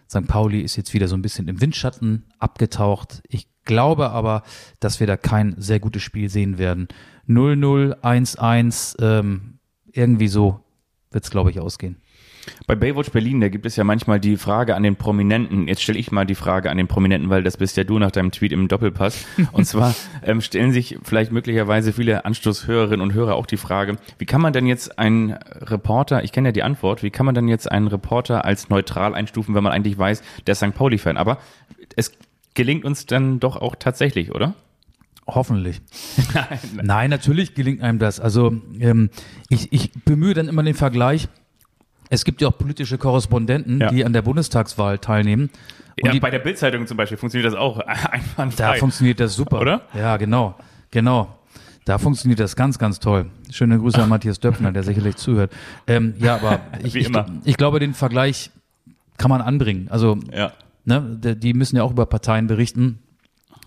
St. 0.09 0.26
Pauli 0.26 0.61
ist 0.61 0.76
jetzt 0.76 0.93
wieder 0.93 1.09
so 1.09 1.16
ein 1.16 1.22
bisschen 1.22 1.49
im 1.49 1.61
Windschatten 1.61 2.24
abgetaucht. 2.38 3.22
Ich 3.28 3.47
glaube 3.64 4.11
aber, 4.11 4.43
dass 4.80 5.01
wir 5.01 5.07
da 5.07 5.16
kein 5.16 5.55
sehr 5.59 5.78
gutes 5.78 6.03
Spiel 6.03 6.28
sehen 6.28 6.59
werden. 6.59 6.88
0-0, 7.28 8.01
1-1, 8.01 9.01
ähm, 9.01 9.60
irgendwie 9.93 10.28
so 10.28 10.61
wird 11.11 11.24
es, 11.24 11.30
glaube 11.30 11.51
ich, 11.51 11.61
ausgehen. 11.61 11.97
Bei 12.66 12.74
Baywatch 12.74 13.11
Berlin, 13.11 13.41
da 13.41 13.49
gibt 13.49 13.66
es 13.66 13.76
ja 13.76 13.84
manchmal 13.84 14.18
die 14.18 14.36
Frage 14.36 14.74
an 14.74 14.82
den 14.82 14.97
Prominenten. 14.97 15.68
Jetzt 15.68 15.82
stelle 15.82 15.99
ich 15.99 16.11
mal 16.11 16.24
die 16.24 16.34
Frage 16.34 16.70
an 16.70 16.76
den 16.76 16.88
Prominenten, 16.88 17.28
weil 17.28 17.43
das 17.43 17.57
bist 17.57 17.76
ja 17.76 17.84
du 17.84 17.99
nach 17.99 18.11
deinem 18.11 18.30
Tweet 18.30 18.53
im 18.53 18.68
Doppelpass. 18.68 19.26
Und 19.53 19.64
zwar 19.66 19.95
ähm, 20.22 20.41
stellen 20.41 20.72
sich 20.72 20.99
vielleicht 21.03 21.32
möglicherweise 21.32 21.93
viele 21.93 22.24
Anstoßhörerinnen 22.24 23.03
und 23.03 23.12
Hörer 23.12 23.34
auch 23.34 23.47
die 23.47 23.57
Frage, 23.57 23.97
wie 24.18 24.26
kann 24.26 24.41
man 24.41 24.53
denn 24.53 24.66
jetzt 24.66 24.99
einen 24.99 25.32
Reporter, 25.32 26.24
ich 26.24 26.32
kenne 26.32 26.49
ja 26.49 26.53
die 26.53 26.62
Antwort, 26.62 27.03
wie 27.03 27.11
kann 27.11 27.26
man 27.26 27.34
denn 27.34 27.49
jetzt 27.49 27.70
einen 27.70 27.88
Reporter 27.88 28.45
als 28.45 28.68
neutral 28.68 29.14
einstufen, 29.14 29.55
wenn 29.55 29.64
man 29.64 29.72
eigentlich 29.72 29.99
weiß, 29.99 30.22
der 30.47 30.53
ist 30.53 30.59
St. 30.59 30.74
Pauli-Fan? 30.74 31.16
Aber 31.16 31.38
es 31.97 32.12
gelingt 32.55 32.84
uns 32.84 33.07
dann 33.07 33.41
doch 33.41 33.57
auch 33.57 33.76
tatsächlich, 33.76 34.34
oder? 34.34 34.55
Hoffentlich. 35.27 35.81
Nein, 36.83 37.11
natürlich 37.11 37.55
gelingt 37.55 37.83
einem 37.83 37.99
das. 37.99 38.18
Also 38.21 38.53
ähm, 38.79 39.11
ich, 39.49 39.73
ich 39.73 39.93
bemühe 40.05 40.35
dann 40.35 40.49
immer 40.49 40.62
den 40.62 40.75
Vergleich. 40.75 41.29
Es 42.09 42.25
gibt 42.25 42.41
ja 42.43 42.49
auch 42.49 42.59
politische 42.59 42.99
Korrespondenten, 42.99 43.81
Ja. 43.81 43.91
die 43.91 44.05
an 44.05 44.12
der 44.12 44.23
Bundestagswahl 44.23 44.99
teilnehmen. 44.99 45.51
Und 46.01 46.07
Ja, 46.07 46.12
die, 46.12 46.21
bei 46.21 46.31
der 46.31 46.41
Bildzeitung 46.41 46.87
zum 46.87 46.97
Beispiel 46.97 47.16
funktioniert 47.16 47.53
das 47.53 47.59
auch 47.59 47.79
einwandfrei. 47.87 48.73
da 48.73 48.75
funktioniert 48.75 49.21
das 49.21 49.35
super. 49.35 49.61
Oder? 49.61 49.83
Ja, 49.95 50.16
genau. 50.16 50.57
Genau. 50.91 51.37
Da 51.85 51.99
funktioniert 51.99 52.41
das 52.41 52.57
ganz, 52.57 52.79
ganz 52.79 52.99
toll. 52.99 53.27
Schöne 53.51 53.79
Grüße 53.79 54.03
an 54.03 54.09
Matthias 54.09 54.41
Döpfner, 54.41 54.73
der 54.73 54.83
sicherlich 54.83 55.16
zuhört. 55.16 55.53
Ähm, 55.87 56.14
ja, 56.18 56.37
aber 56.37 56.61
ich, 56.85 56.95
ich, 56.97 57.11
ich 57.45 57.57
glaube, 57.57 57.79
den 57.79 57.95
Vergleich 57.95 58.51
kann 59.16 59.29
man 59.31 59.41
anbringen. 59.41 59.87
Also 59.91 60.18
ja. 60.33 60.53
ne, 60.85 61.01
die 61.37 61.55
müssen 61.55 61.77
ja 61.77 61.83
auch 61.85 61.91
über 61.93 62.07
Parteien 62.07 62.49
berichten 62.49 62.99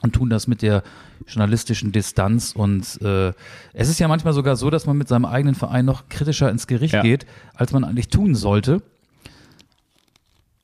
und 0.04 0.14
tun 0.14 0.30
das 0.30 0.48
mit 0.48 0.62
der 0.62 0.84
journalistischen 1.28 1.92
Distanz. 1.92 2.52
Und 2.56 3.02
äh, 3.02 3.30
es 3.74 3.90
ist 3.90 4.00
ja 4.00 4.08
manchmal 4.08 4.34
sogar 4.34 4.56
so, 4.58 4.70
dass 4.70 4.86
man 4.86 4.98
mit 4.98 5.08
seinem 5.08 5.26
eigenen 5.26 5.56
Verein 5.56 5.86
noch 5.86 6.10
kritischer 6.10 6.50
ins 6.52 6.68
Gericht 6.68 6.94
Ja. 6.94 7.02
geht, 7.02 7.26
als 7.56 7.72
man 7.72 7.84
eigentlich 7.84 8.10
tun 8.10 8.36
sollte. 8.36 8.84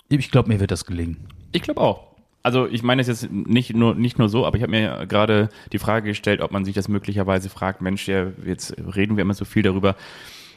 Ich 0.10 0.30
glaube, 0.30 0.50
mir 0.50 0.60
wird 0.60 0.72
das 0.72 0.86
gelingen. 0.86 1.18
Ich 1.52 1.62
glaube 1.62 1.82
auch. 1.82 2.10
Also 2.44 2.68
ich 2.68 2.84
meine 2.84 3.02
es 3.02 3.08
jetzt 3.08 3.30
nicht 3.32 3.76
nur 3.76 3.96
nicht 3.96 4.18
nur 4.18 4.30
so, 4.30 4.46
aber 4.46 4.56
ich 4.58 4.64
habe 4.64 4.72
mir 4.72 5.06
gerade 5.08 5.50
die 5.74 5.80
Frage 5.80 6.08
gestellt, 6.10 6.42
ob 6.42 6.52
man 6.52 6.64
sich 6.64 6.74
das 6.74 6.88
möglicherweise 6.88 7.50
fragt, 7.50 7.82
Mensch, 7.82 8.08
ja, 8.08 8.28
jetzt 8.46 8.76
reden 8.96 9.18
wir 9.18 9.24
immer 9.24 9.34
so 9.34 9.44
viel 9.46 9.62
darüber, 9.62 9.96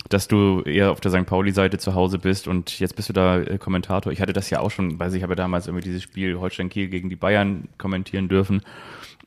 dass 0.09 0.28
du 0.28 0.62
eher 0.62 0.90
auf 0.90 1.00
der 1.00 1.11
St. 1.11 1.26
Pauli-Seite 1.26 1.78
zu 1.78 1.94
Hause 1.94 2.18
bist 2.18 2.48
und 2.48 2.78
jetzt 2.80 2.96
bist 2.96 3.09
du 3.09 3.12
da 3.12 3.38
äh, 3.38 3.59
Kommentator. 3.59 4.12
Ich 4.12 4.20
hatte 4.20 4.32
das 4.32 4.50
ja 4.50 4.61
auch 4.61 4.70
schon, 4.70 4.98
weiß 4.98 5.14
ich, 5.14 5.22
habe 5.22 5.32
ja 5.32 5.36
damals 5.36 5.66
irgendwie 5.66 5.84
dieses 5.84 6.03
Spiel 6.03 6.38
Holstein-Kiel 6.38 6.88
gegen 6.88 7.09
die 7.09 7.16
Bayern 7.16 7.68
kommentieren 7.78 8.28
dürfen 8.28 8.62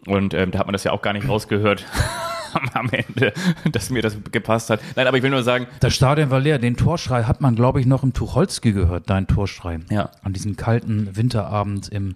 und 0.08 0.34
ähm, 0.34 0.52
da 0.52 0.60
hat 0.60 0.68
man 0.68 0.74
das 0.74 0.84
ja 0.84 0.92
auch 0.92 1.02
gar 1.02 1.14
nicht 1.14 1.28
rausgehört 1.28 1.86
am- 2.54 2.70
am 2.74 2.90
Ende, 2.92 3.34
dass 3.72 3.90
mir 3.90 4.02
das 4.02 4.16
gepasst 4.32 4.70
hat. 4.70 4.80
Nein, 4.96 5.08
aber 5.08 5.18
ich 5.18 5.24
will 5.24 5.30
nur 5.32 5.44
sagen, 5.44 5.68
Das 5.80 5.94
Stadion 5.96 6.30
war 6.30 6.40
leer. 6.40 6.60
Den 6.60 6.78
Torschrei 6.78 7.24
hat 7.24 7.42
man, 7.42 7.56
glaube 7.56 7.80
ich, 7.80 7.86
noch 7.86 8.04
im 8.04 8.14
Tucholsky 8.14 8.72
gehört, 8.72 9.10
dein 9.10 9.28
Torschrei. 9.28 9.80
Ja. 9.90 10.12
An 10.24 10.34
diesem 10.34 10.56
kalten 10.56 11.16
Winterabend 11.18 11.90
im 11.90 12.16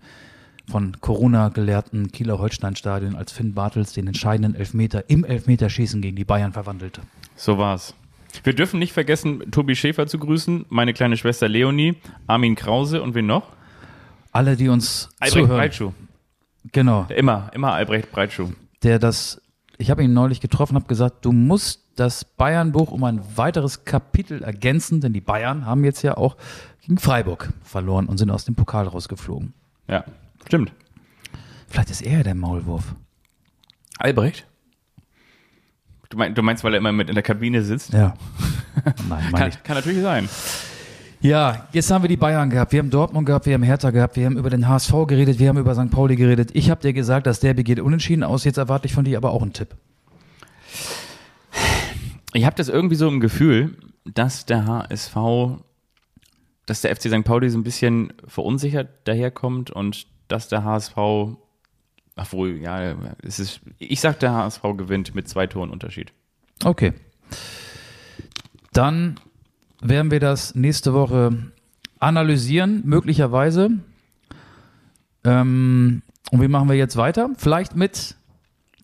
von 0.69 1.01
Corona 1.01 1.49
gelehrten 1.49 2.11
Kieler 2.11 2.37
Holstein-Stadion, 2.37 3.15
als 3.15 3.31
Finn 3.31 3.55
Bartels 3.55 3.93
den 3.93 4.05
entscheidenden 4.05 4.53
Elfmeter 4.53 5.09
im 5.09 5.25
Elfmeterschießen 5.25 5.99
gegen 5.99 6.15
die 6.15 6.25
Bayern 6.25 6.53
verwandelte. 6.53 7.01
So 7.35 7.57
war's. 7.57 7.95
Wir 8.43 8.53
dürfen 8.53 8.79
nicht 8.79 8.93
vergessen, 8.93 9.51
Tobi 9.51 9.75
Schäfer 9.75 10.07
zu 10.07 10.19
grüßen, 10.19 10.65
meine 10.69 10.93
kleine 10.93 11.17
Schwester 11.17 11.47
Leonie, 11.47 11.95
Armin 12.27 12.55
Krause 12.55 13.01
und 13.01 13.15
wen 13.15 13.25
noch? 13.25 13.51
Alle, 14.31 14.55
die 14.55 14.69
uns 14.69 15.09
Albrecht 15.19 15.33
zuhören, 15.33 15.57
Breitschuh. 15.57 15.91
genau, 16.71 17.05
Immer, 17.09 17.49
immer 17.53 17.73
Albrecht 17.73 18.11
Breitschuh. 18.11 18.49
der 18.83 18.99
das, 18.99 19.41
ich 19.77 19.89
habe 19.89 20.03
ihn 20.03 20.13
neulich 20.13 20.39
getroffen, 20.41 20.75
habe 20.75 20.85
gesagt, 20.87 21.25
du 21.25 21.31
musst 21.31 21.83
das 21.95 22.23
Bayern-Buch 22.23 22.91
um 22.91 23.03
ein 23.03 23.21
weiteres 23.35 23.83
Kapitel 23.83 24.43
ergänzen, 24.43 25.01
denn 25.01 25.11
die 25.11 25.21
Bayern 25.21 25.65
haben 25.65 25.83
jetzt 25.83 26.01
ja 26.03 26.15
auch 26.15 26.37
gegen 26.81 26.97
Freiburg 26.97 27.49
verloren 27.63 28.05
und 28.05 28.17
sind 28.19 28.29
aus 28.29 28.45
dem 28.45 28.55
Pokal 28.55 28.87
rausgeflogen. 28.87 29.53
Ja, 29.87 30.05
stimmt. 30.45 30.71
Vielleicht 31.67 31.89
ist 31.89 32.01
er 32.01 32.23
der 32.23 32.35
Maulwurf. 32.35 32.95
Albrecht? 33.97 34.45
Du, 36.09 36.17
mein, 36.17 36.33
du 36.33 36.41
meinst, 36.41 36.63
weil 36.63 36.73
er 36.73 36.79
immer 36.79 36.91
mit 36.91 37.07
in 37.07 37.13
der 37.13 37.23
Kabine 37.23 37.61
sitzt? 37.61 37.93
Ja. 37.93 38.15
Nein, 39.07 39.31
Kann, 39.31 39.51
kann 39.63 39.75
natürlich 39.75 40.01
sein. 40.01 40.27
Ja, 41.21 41.67
jetzt 41.71 41.91
haben 41.91 42.03
wir 42.03 42.07
die 42.07 42.17
Bayern 42.17 42.49
gehabt, 42.49 42.71
wir 42.71 42.79
haben 42.79 42.89
Dortmund 42.89 43.27
gehabt, 43.27 43.45
wir 43.45 43.53
haben 43.53 43.61
Hertha 43.61 43.91
gehabt, 43.91 44.15
wir 44.15 44.25
haben 44.25 44.37
über 44.37 44.49
den 44.49 44.67
HSV 44.67 44.91
geredet, 45.05 45.37
wir 45.37 45.49
haben 45.49 45.57
über 45.57 45.75
St. 45.75 45.91
Pauli 45.91 46.15
geredet. 46.15 46.49
Ich 46.53 46.71
habe 46.71 46.81
dir 46.81 46.93
gesagt, 46.93 47.27
das 47.27 47.41
Derby 47.41 47.63
geht 47.63 47.79
unentschieden 47.79 48.23
aus. 48.23 48.43
Jetzt 48.43 48.57
erwarte 48.57 48.87
ich 48.87 48.93
von 48.93 49.03
dir 49.05 49.17
aber 49.17 49.31
auch 49.31 49.43
einen 49.43 49.53
Tipp. 49.53 49.75
Ich 52.33 52.45
habe 52.45 52.55
das 52.55 52.69
irgendwie 52.69 52.95
so 52.95 53.07
im 53.07 53.19
Gefühl, 53.19 53.77
dass 54.05 54.45
der 54.45 54.65
HSV, 54.65 55.15
dass 56.65 56.81
der 56.81 56.95
FC 56.95 57.09
St. 57.09 57.23
Pauli 57.23 57.49
so 57.49 57.59
ein 57.59 57.63
bisschen 57.63 58.13
verunsichert 58.25 58.89
daherkommt 59.07 59.69
und 59.69 60.07
dass 60.27 60.47
der 60.47 60.63
HSV, 60.63 60.95
obwohl, 62.19 62.57
ja, 62.57 62.95
es 63.23 63.39
ist, 63.39 63.61
ich 63.77 63.99
sag, 64.01 64.19
der 64.19 64.33
HSV 64.33 64.61
gewinnt 64.77 65.15
mit 65.15 65.27
zwei 65.29 65.47
Toren 65.47 65.69
Unterschied. 65.69 66.11
Okay. 66.63 66.93
Dann 68.73 69.19
werden 69.81 70.11
wir 70.11 70.19
das 70.19 70.55
nächste 70.55 70.93
Woche 70.93 71.31
analysieren, 71.99 72.81
möglicherweise. 72.85 73.71
Ähm, 75.23 76.01
und 76.31 76.41
wie 76.41 76.47
machen 76.47 76.69
wir 76.69 76.75
jetzt 76.75 76.97
weiter? 76.97 77.29
Vielleicht 77.37 77.75
mit 77.75 78.15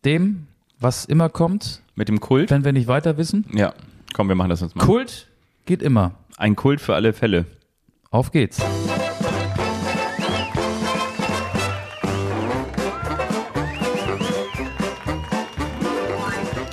dem, 0.04 0.48
was 0.80 1.06
immer 1.06 1.30
kommt, 1.30 1.82
Mit 1.96 2.08
dem 2.10 2.20
Kult? 2.20 2.50
wenn 2.52 2.64
wir 2.66 2.74
nicht 2.74 2.88
weiter 2.88 3.18
wissen. 3.18 3.46
Ja. 3.54 3.74
Komm, 4.14 4.28
wir 4.30 4.36
machen 4.36 4.50
das 4.50 4.62
jetzt 4.62 4.76
mal. 4.76 4.86
Kult 4.86 5.28
geht 5.66 5.82
immer. 5.82 6.12
Ein 6.38 6.56
Kult 6.56 6.82
für 6.82 6.96
alle 6.96 7.14
Fälle. 7.14 7.46
Auf 8.12 8.32
geht's. 8.32 8.62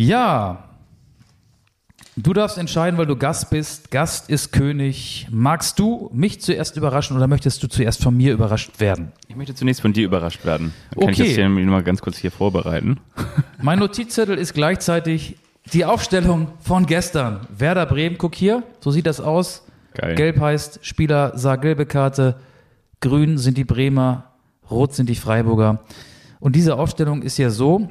Ja. 0.00 0.64
Du 2.16 2.32
darfst 2.32 2.56
entscheiden, 2.56 2.98
weil 2.98 3.04
du 3.06 3.16
Gast 3.16 3.50
bist. 3.50 3.90
Gast 3.90 4.30
ist 4.30 4.50
König. 4.50 5.26
Magst 5.30 5.78
du 5.78 6.10
mich 6.14 6.40
zuerst 6.40 6.76
überraschen 6.76 7.16
oder 7.16 7.26
möchtest 7.26 7.62
du 7.62 7.68
zuerst 7.68 8.02
von 8.02 8.16
mir 8.16 8.32
überrascht 8.32 8.80
werden? 8.80 9.12
Ich 9.28 9.36
möchte 9.36 9.54
zunächst 9.54 9.82
von 9.82 9.92
dir 9.92 10.06
überrascht 10.06 10.44
werden. 10.46 10.72
Dann 10.90 11.00
kann 11.00 11.08
Okay. 11.10 11.22
ich 11.22 11.28
das 11.28 11.36
hier 11.36 11.48
mal 11.48 11.82
ganz 11.82 12.00
kurz 12.00 12.16
hier 12.16 12.30
vorbereiten. 12.30 12.98
Mein 13.62 13.78
Notizzettel 13.78 14.38
ist 14.38 14.54
gleichzeitig 14.54 15.36
die 15.72 15.84
Aufstellung 15.84 16.48
von 16.60 16.86
gestern. 16.86 17.46
Werder 17.56 17.84
Bremen, 17.84 18.16
guck 18.16 18.34
hier, 18.34 18.62
so 18.80 18.90
sieht 18.90 19.06
das 19.06 19.20
aus. 19.20 19.64
Geil. 19.94 20.14
Gelb 20.14 20.40
heißt, 20.40 20.80
Spieler 20.82 21.36
sah 21.36 21.56
gelbe 21.56 21.84
Karte, 21.84 22.36
grün 23.00 23.36
sind 23.36 23.58
die 23.58 23.64
Bremer, 23.64 24.24
rot 24.70 24.94
sind 24.94 25.10
die 25.10 25.14
Freiburger. 25.14 25.80
Und 26.38 26.56
diese 26.56 26.76
Aufstellung 26.76 27.22
ist 27.22 27.36
ja 27.38 27.50
so, 27.50 27.88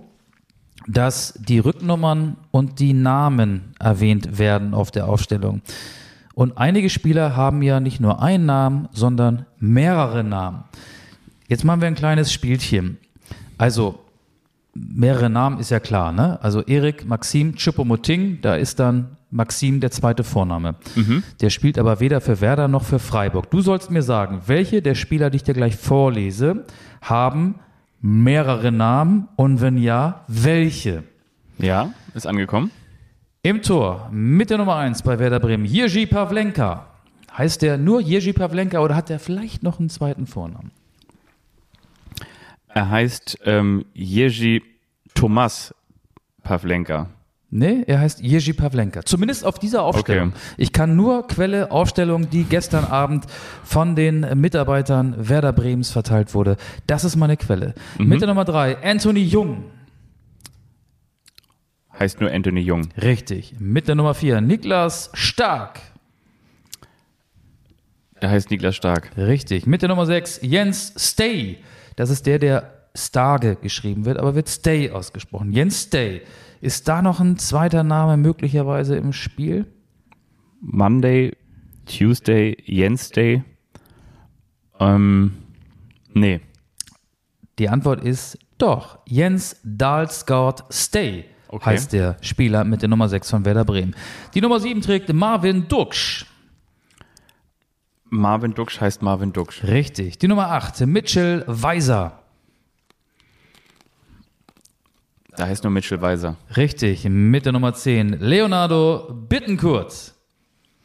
dass 0.89 1.33
die 1.33 1.59
Rücknummern 1.59 2.35
und 2.49 2.79
die 2.79 2.93
Namen 2.93 3.73
erwähnt 3.79 4.39
werden 4.39 4.73
auf 4.73 4.89
der 4.89 5.07
Aufstellung. 5.07 5.61
Und 6.33 6.57
einige 6.57 6.89
Spieler 6.89 7.35
haben 7.35 7.61
ja 7.61 7.79
nicht 7.79 7.99
nur 7.99 8.21
einen 8.21 8.47
Namen, 8.47 8.89
sondern 8.91 9.45
mehrere 9.59 10.23
Namen. 10.23 10.63
Jetzt 11.47 11.63
machen 11.63 11.81
wir 11.81 11.87
ein 11.87 11.95
kleines 11.95 12.33
Spielchen. 12.33 12.97
Also, 13.57 13.99
mehrere 14.73 15.29
Namen 15.29 15.59
ist 15.59 15.69
ja 15.69 15.79
klar, 15.79 16.11
ne? 16.11 16.41
Also 16.41 16.61
Erik, 16.61 17.05
Maxim, 17.05 17.55
Choupo-Moting, 17.55 18.39
da 18.41 18.55
ist 18.55 18.79
dann 18.79 19.17
Maxim 19.31 19.79
der 19.81 19.91
zweite 19.91 20.23
Vorname. 20.23 20.75
Der 21.41 21.51
spielt 21.51 21.77
aber 21.77 21.99
weder 21.99 22.19
für 22.19 22.41
Werder 22.41 22.67
noch 22.67 22.83
für 22.83 22.99
Freiburg. 22.99 23.51
Du 23.51 23.61
sollst 23.61 23.91
mir 23.91 24.01
sagen, 24.01 24.41
welche 24.47 24.81
der 24.81 24.95
Spieler, 24.95 25.29
die 25.29 25.37
ich 25.37 25.43
dir 25.43 25.53
gleich 25.53 25.75
vorlese, 25.75 26.65
haben 27.01 27.55
mehrere 28.01 28.71
Namen 28.71 29.27
und 29.35 29.61
wenn 29.61 29.77
ja, 29.77 30.23
welche? 30.27 31.03
Ja, 31.57 31.93
ist 32.13 32.27
angekommen. 32.27 32.71
Im 33.41 33.61
Tor 33.61 34.09
mit 34.11 34.49
der 34.49 34.57
Nummer 34.57 34.75
1 34.75 35.03
bei 35.03 35.19
Werder 35.19 35.39
Bremen, 35.39 35.65
Jerzy 35.65 36.05
Pavlenka. 36.05 36.87
Heißt 37.37 37.61
der 37.61 37.77
nur 37.77 38.01
Jerzy 38.01 38.33
Pavlenka 38.33 38.79
oder 38.79 38.95
hat 38.95 39.09
der 39.09 39.19
vielleicht 39.19 39.63
noch 39.63 39.79
einen 39.79 39.89
zweiten 39.89 40.27
Vornamen? 40.27 40.71
Er 42.67 42.89
heißt 42.89 43.39
ähm, 43.45 43.85
Jerzy 43.93 44.61
Thomas 45.13 45.73
Pavlenka. 46.43 47.07
Nee, 47.51 47.83
er 47.87 47.99
heißt 47.99 48.21
Jerzy 48.21 48.53
Pavlenka. 48.53 49.03
Zumindest 49.03 49.43
auf 49.43 49.57
dieser 49.57 49.81
Aufstellung. 49.81 50.29
Okay. 50.29 50.39
Ich 50.57 50.71
kann 50.71 50.95
nur 50.95 51.27
Quelle 51.27 51.71
Aufstellung, 51.71 52.29
die 52.29 52.43
gestern 52.43 52.85
Abend 52.85 53.25
von 53.63 53.95
den 53.95 54.39
Mitarbeitern 54.39 55.15
Werder 55.17 55.51
Bremens 55.51 55.89
verteilt 55.89 56.35
wurde. 56.35 56.57
Das 56.85 57.03
ist 57.03 57.15
meine 57.15 57.37
Quelle. 57.37 57.73
Mit 57.97 58.21
der 58.21 58.27
Nummer 58.27 58.45
drei 58.45 58.77
Anthony 58.83 59.23
Jung. 59.23 59.63
Heißt 61.97 62.21
nur 62.21 62.31
Anthony 62.31 62.61
Jung. 62.61 62.89
Richtig. 63.01 63.55
Mit 63.59 63.87
der 63.87 63.95
Nummer 63.95 64.13
vier 64.13 64.41
Niklas 64.41 65.09
Stark. 65.15 65.81
Er 68.21 68.29
heißt 68.29 68.51
Niklas 68.51 68.75
Stark. 68.75 69.09
Richtig. 69.17 69.65
Mit 69.65 69.81
der 69.81 69.89
Nummer 69.89 70.05
sechs 70.05 70.39
Jens 70.43 70.93
Stay. 70.97 71.57
Das 71.95 72.11
ist 72.11 72.27
der, 72.27 72.37
der 72.37 72.73
Starge 72.93 73.55
geschrieben 73.55 74.05
wird, 74.05 74.19
aber 74.19 74.35
wird 74.35 74.49
Stay 74.49 74.91
ausgesprochen. 74.91 75.51
Jens 75.51 75.81
Stay. 75.81 76.21
Ist 76.61 76.87
da 76.87 77.01
noch 77.01 77.19
ein 77.19 77.37
zweiter 77.37 77.83
Name 77.83 78.17
möglicherweise 78.17 78.95
im 78.97 79.13
Spiel? 79.13 79.65
Monday, 80.61 81.35
Tuesday, 81.85 82.57
Wednesday. 82.67 83.43
Ähm, 84.79 85.33
nee. 86.13 86.41
Die 87.57 87.69
Antwort 87.69 88.03
ist 88.03 88.37
doch. 88.57 88.99
Jens 89.05 89.57
Dahlsgaard 89.63 90.65
Stay 90.71 91.25
Okay. 91.51 91.65
heißt 91.71 91.93
der 91.93 92.17
Spieler 92.21 92.63
mit 92.63 92.83
der 92.83 92.89
Nummer 92.89 93.09
6 93.09 93.31
von 93.31 93.43
Werder 93.43 93.65
Bremen. 93.65 93.95
Die 94.35 94.41
Nummer 94.41 94.59
7 94.59 94.81
trägt 94.81 95.11
Marvin 95.11 95.67
Duksch. 95.67 96.25
Marvin 98.05 98.53
Duksch 98.53 98.79
heißt 98.79 99.01
Marvin 99.01 99.33
Duksch. 99.33 99.63
Richtig. 99.63 100.19
Die 100.19 100.27
Nummer 100.27 100.51
8 100.51 100.81
Mitchell 100.85 101.43
Weiser. 101.47 102.21
Da 105.39 105.47
heißt 105.47 105.63
nur 105.63 105.71
Mitchell 105.71 106.01
Weiser. 106.01 106.35
Richtig. 106.57 107.05
Mit 107.09 107.45
der 107.45 107.53
Nummer 107.53 107.73
10 107.73 108.19
Leonardo 108.19 109.07
Bittencourt. 109.29 110.13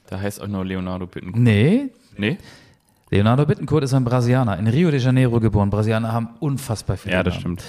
Da 0.06 0.20
heißt 0.20 0.40
auch 0.40 0.46
nur 0.46 0.64
Leonardo 0.64 1.08
Bittencourt. 1.08 1.42
Nee, 1.42 1.90
Nee? 2.16 2.38
Leonardo 3.10 3.44
Bittencourt 3.46 3.82
ist 3.82 3.94
ein 3.94 4.04
Brasilianer, 4.04 4.56
in 4.56 4.68
Rio 4.68 4.92
de 4.92 5.00
Janeiro 5.00 5.40
geboren. 5.40 5.70
Brasilianer 5.70 6.12
haben 6.12 6.28
unfassbar 6.38 6.96
viele 6.96 7.14
Ja, 7.16 7.22
das 7.24 7.34
Namen. 7.34 7.40
stimmt. 7.58 7.64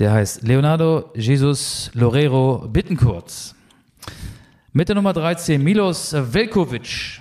Der 0.00 0.10
heißt 0.12 0.42
Leonardo 0.42 1.10
Jesus 1.14 1.92
Loureiro 1.94 2.66
Bittencourt. 2.72 3.54
Mit 4.72 4.88
der 4.88 4.96
Nummer 4.96 5.12
13 5.12 5.62
Milos 5.62 6.12
Velkovic. 6.12 7.20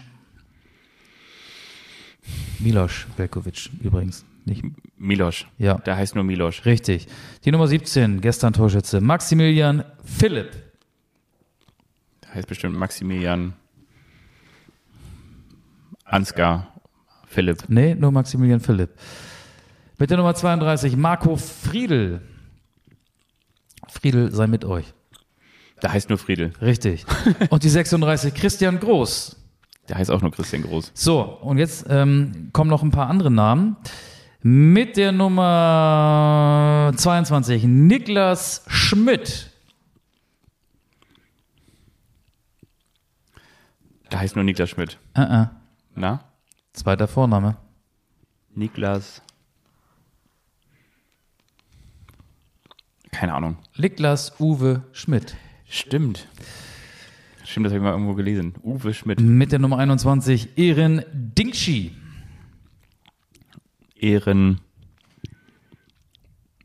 Milos 2.59 3.05
Velkovic 3.17 3.69
übrigens. 3.83 4.25
Nicht, 4.45 4.63
Milosch. 4.97 5.47
Ja. 5.57 5.75
Der 5.79 5.97
heißt 5.97 6.15
nur 6.15 6.23
Milosch. 6.23 6.65
richtig. 6.65 7.07
Die 7.43 7.51
Nummer 7.51 7.67
17, 7.67 8.21
gestern 8.21 8.53
Torschütze, 8.53 9.01
Maximilian 9.01 9.83
Philipp. 10.03 10.51
Der 12.23 12.35
heißt 12.35 12.47
bestimmt 12.47 12.77
Maximilian 12.77 13.53
Ansgar 16.03 16.71
Philipp. 17.27 17.63
Nee, 17.67 17.95
nur 17.95 18.11
Maximilian 18.11 18.59
Philipp. 18.59 18.91
Mit 19.97 20.09
der 20.11 20.17
Nummer 20.17 20.35
32, 20.35 20.95
Marco 20.95 21.35
Friedel. 21.35 22.21
Friedel 23.87 24.31
sei 24.31 24.45
mit 24.47 24.63
euch. 24.63 24.93
Der 25.81 25.91
heißt 25.91 26.09
nur 26.09 26.17
Friedel. 26.17 26.53
Richtig. 26.61 27.05
Und 27.49 27.63
die 27.63 27.69
36, 27.69 28.33
Christian 28.33 28.79
Groß. 28.79 29.37
Der 29.89 29.97
heißt 29.97 30.11
auch 30.11 30.21
nur 30.21 30.31
Christian 30.31 30.63
Groß. 30.63 30.91
So, 30.93 31.21
und 31.21 31.57
jetzt 31.57 31.85
ähm, 31.89 32.49
kommen 32.53 32.69
noch 32.69 32.83
ein 32.83 32.91
paar 32.91 33.09
andere 33.09 33.31
Namen. 33.31 33.75
Mit 34.47 34.95
der 34.95 35.11
Nummer 35.11 36.91
22, 36.95 37.63
Niklas 37.63 38.63
Schmidt. 38.67 39.49
Der 44.11 44.19
heißt 44.19 44.35
nur 44.35 44.45
Niklas 44.45 44.69
Schmidt. 44.69 44.99
Äh, 45.15 45.21
äh. 45.21 45.45
Na? 45.95 46.25
Zweiter 46.73 47.07
Vorname. 47.07 47.57
Niklas. 48.53 49.23
Keine 53.11 53.33
Ahnung. 53.33 53.57
Niklas 53.77 54.39
Uwe 54.39 54.83
Schmidt. 54.91 55.35
Stimmt. 55.67 56.27
Stimmt, 57.43 57.65
das 57.65 57.73
habe 57.73 57.79
ich 57.79 57.83
mal 57.83 57.93
irgendwo 57.93 58.13
gelesen. 58.13 58.53
Uwe 58.61 58.93
Schmidt. 58.93 59.19
Mit 59.19 59.51
der 59.51 59.57
Nummer 59.57 59.79
21, 59.79 60.55
Erin 60.55 61.03
Dingschi. 61.11 61.95
Ehren. 64.05 64.61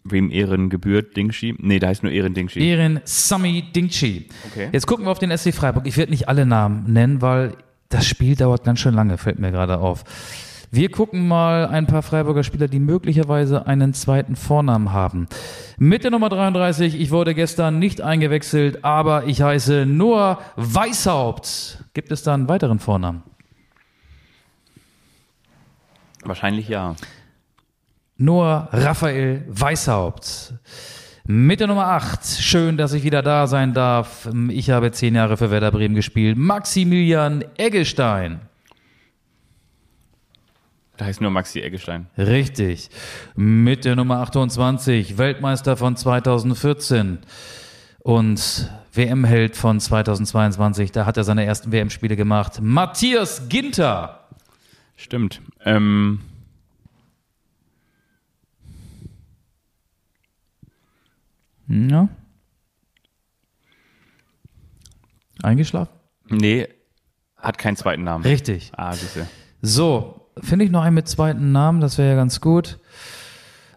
Wem 0.04 0.30
Ehren 0.30 0.70
gebührt? 0.70 1.16
Dingschi? 1.16 1.54
Nee, 1.58 1.78
der 1.78 1.90
heißt 1.90 2.02
nur 2.02 2.12
Ehren 2.12 2.34
Dingschi. 2.34 2.70
Erin 2.70 3.00
Sami 3.04 3.64
Dingschi. 3.74 4.28
Okay. 4.50 4.68
Jetzt 4.72 4.86
gucken 4.86 5.06
wir 5.06 5.10
auf 5.10 5.18
den 5.18 5.36
SC 5.36 5.52
Freiburg. 5.52 5.86
Ich 5.86 5.96
werde 5.96 6.10
nicht 6.10 6.28
alle 6.28 6.46
Namen 6.46 6.92
nennen, 6.92 7.20
weil 7.20 7.56
das 7.88 8.06
Spiel 8.06 8.36
dauert 8.36 8.64
ganz 8.64 8.80
schön 8.80 8.94
lange, 8.94 9.18
fällt 9.18 9.38
mir 9.38 9.50
gerade 9.50 9.78
auf. 9.78 10.04
Wir 10.72 10.88
gucken 10.88 11.26
mal 11.26 11.66
ein 11.66 11.88
paar 11.88 12.02
Freiburger 12.02 12.44
Spieler, 12.44 12.68
die 12.68 12.78
möglicherweise 12.78 13.66
einen 13.66 13.92
zweiten 13.92 14.36
Vornamen 14.36 14.92
haben. 14.92 15.26
Mit 15.78 16.04
der 16.04 16.12
Nummer 16.12 16.28
33, 16.28 17.00
ich 17.00 17.10
wurde 17.10 17.34
gestern 17.34 17.80
nicht 17.80 18.00
eingewechselt, 18.00 18.84
aber 18.84 19.26
ich 19.26 19.42
heiße 19.42 19.84
Noah 19.86 20.38
Weishaupt. 20.54 21.84
Gibt 21.92 22.12
es 22.12 22.22
da 22.22 22.34
einen 22.34 22.48
weiteren 22.48 22.78
Vornamen? 22.78 23.24
Wahrscheinlich 26.22 26.68
ja. 26.68 26.94
Noah 28.22 28.68
Raphael 28.70 29.46
Weishaupt. 29.48 30.52
Mit 31.26 31.60
der 31.60 31.68
Nummer 31.68 31.86
8, 31.86 32.22
schön, 32.22 32.76
dass 32.76 32.92
ich 32.92 33.02
wieder 33.02 33.22
da 33.22 33.46
sein 33.46 33.72
darf. 33.72 34.28
Ich 34.50 34.68
habe 34.68 34.92
zehn 34.92 35.14
Jahre 35.14 35.38
für 35.38 35.50
Werder 35.50 35.70
Bremen 35.70 35.94
gespielt. 35.94 36.36
Maximilian 36.36 37.42
Eggestein. 37.56 38.40
Da 40.98 41.06
heißt 41.06 41.22
nur 41.22 41.30
Maxi 41.30 41.62
Eggestein. 41.62 42.08
Richtig. 42.18 42.90
Mit 43.36 43.86
der 43.86 43.96
Nummer 43.96 44.18
28, 44.18 45.16
Weltmeister 45.16 45.78
von 45.78 45.96
2014 45.96 47.20
und 48.00 48.70
WM-Held 48.92 49.56
von 49.56 49.80
2022. 49.80 50.92
Da 50.92 51.06
hat 51.06 51.16
er 51.16 51.24
seine 51.24 51.46
ersten 51.46 51.72
WM-Spiele 51.72 52.16
gemacht. 52.16 52.58
Matthias 52.60 53.48
Ginter. 53.48 54.28
Stimmt. 54.94 55.40
Ähm, 55.64 56.20
Ja. 61.70 62.08
Eingeschlafen? 65.42 65.92
nee, 66.28 66.68
hat 67.36 67.56
keinen 67.56 67.76
zweiten 67.76 68.04
Namen. 68.04 68.24
Richtig. 68.24 68.72
Ah, 68.76 68.92
siehste. 68.92 69.26
So, 69.62 70.30
finde 70.42 70.66
ich 70.66 70.70
noch 70.70 70.82
einen 70.82 70.94
mit 70.94 71.08
zweiten 71.08 71.52
Namen, 71.52 71.80
das 71.80 71.96
wäre 71.96 72.10
ja 72.10 72.16
ganz 72.16 72.40
gut. 72.40 72.78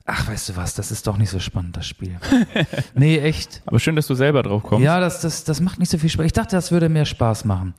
Ach, 0.06 0.28
weißt 0.28 0.50
du 0.50 0.56
was, 0.58 0.76
das 0.76 0.91
ist 0.91 1.08
doch 1.08 1.18
nicht 1.18 1.30
so 1.30 1.39
spannend, 1.39 1.78
das 1.78 1.88
Spiel. 1.88 2.20
nee, 2.94 3.20
echt. 3.20 3.62
Aber 3.66 3.80
schön, 3.80 3.96
dass 3.96 4.08
du 4.08 4.16
selber 4.16 4.44
drauf 4.44 4.64
kommst. 4.64 4.84
Ja, 4.84 5.00
das, 5.00 5.22
das, 5.22 5.46
das 5.46 5.62
macht 5.62 5.80
nicht 5.80 5.89
so 5.89 5.98
viel 5.98 6.10
Spaß. 6.10 6.26
Ich 6.26 6.34
dachte, 6.34 6.58
das 6.58 6.72
würde 6.74 6.89
mehr 6.89 7.06
Spaß 7.06 7.46
machen. 7.46 7.74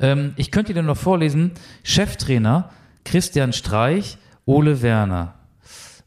Ähm, 0.00 0.32
ich 0.36 0.50
könnte 0.50 0.72
dir 0.72 0.82
noch 0.82 0.96
vorlesen, 0.96 1.52
Cheftrainer 1.82 2.70
Christian 3.06 3.52
Streich, 3.52 4.18
Ole 4.44 4.82
Werner. 4.82 5.34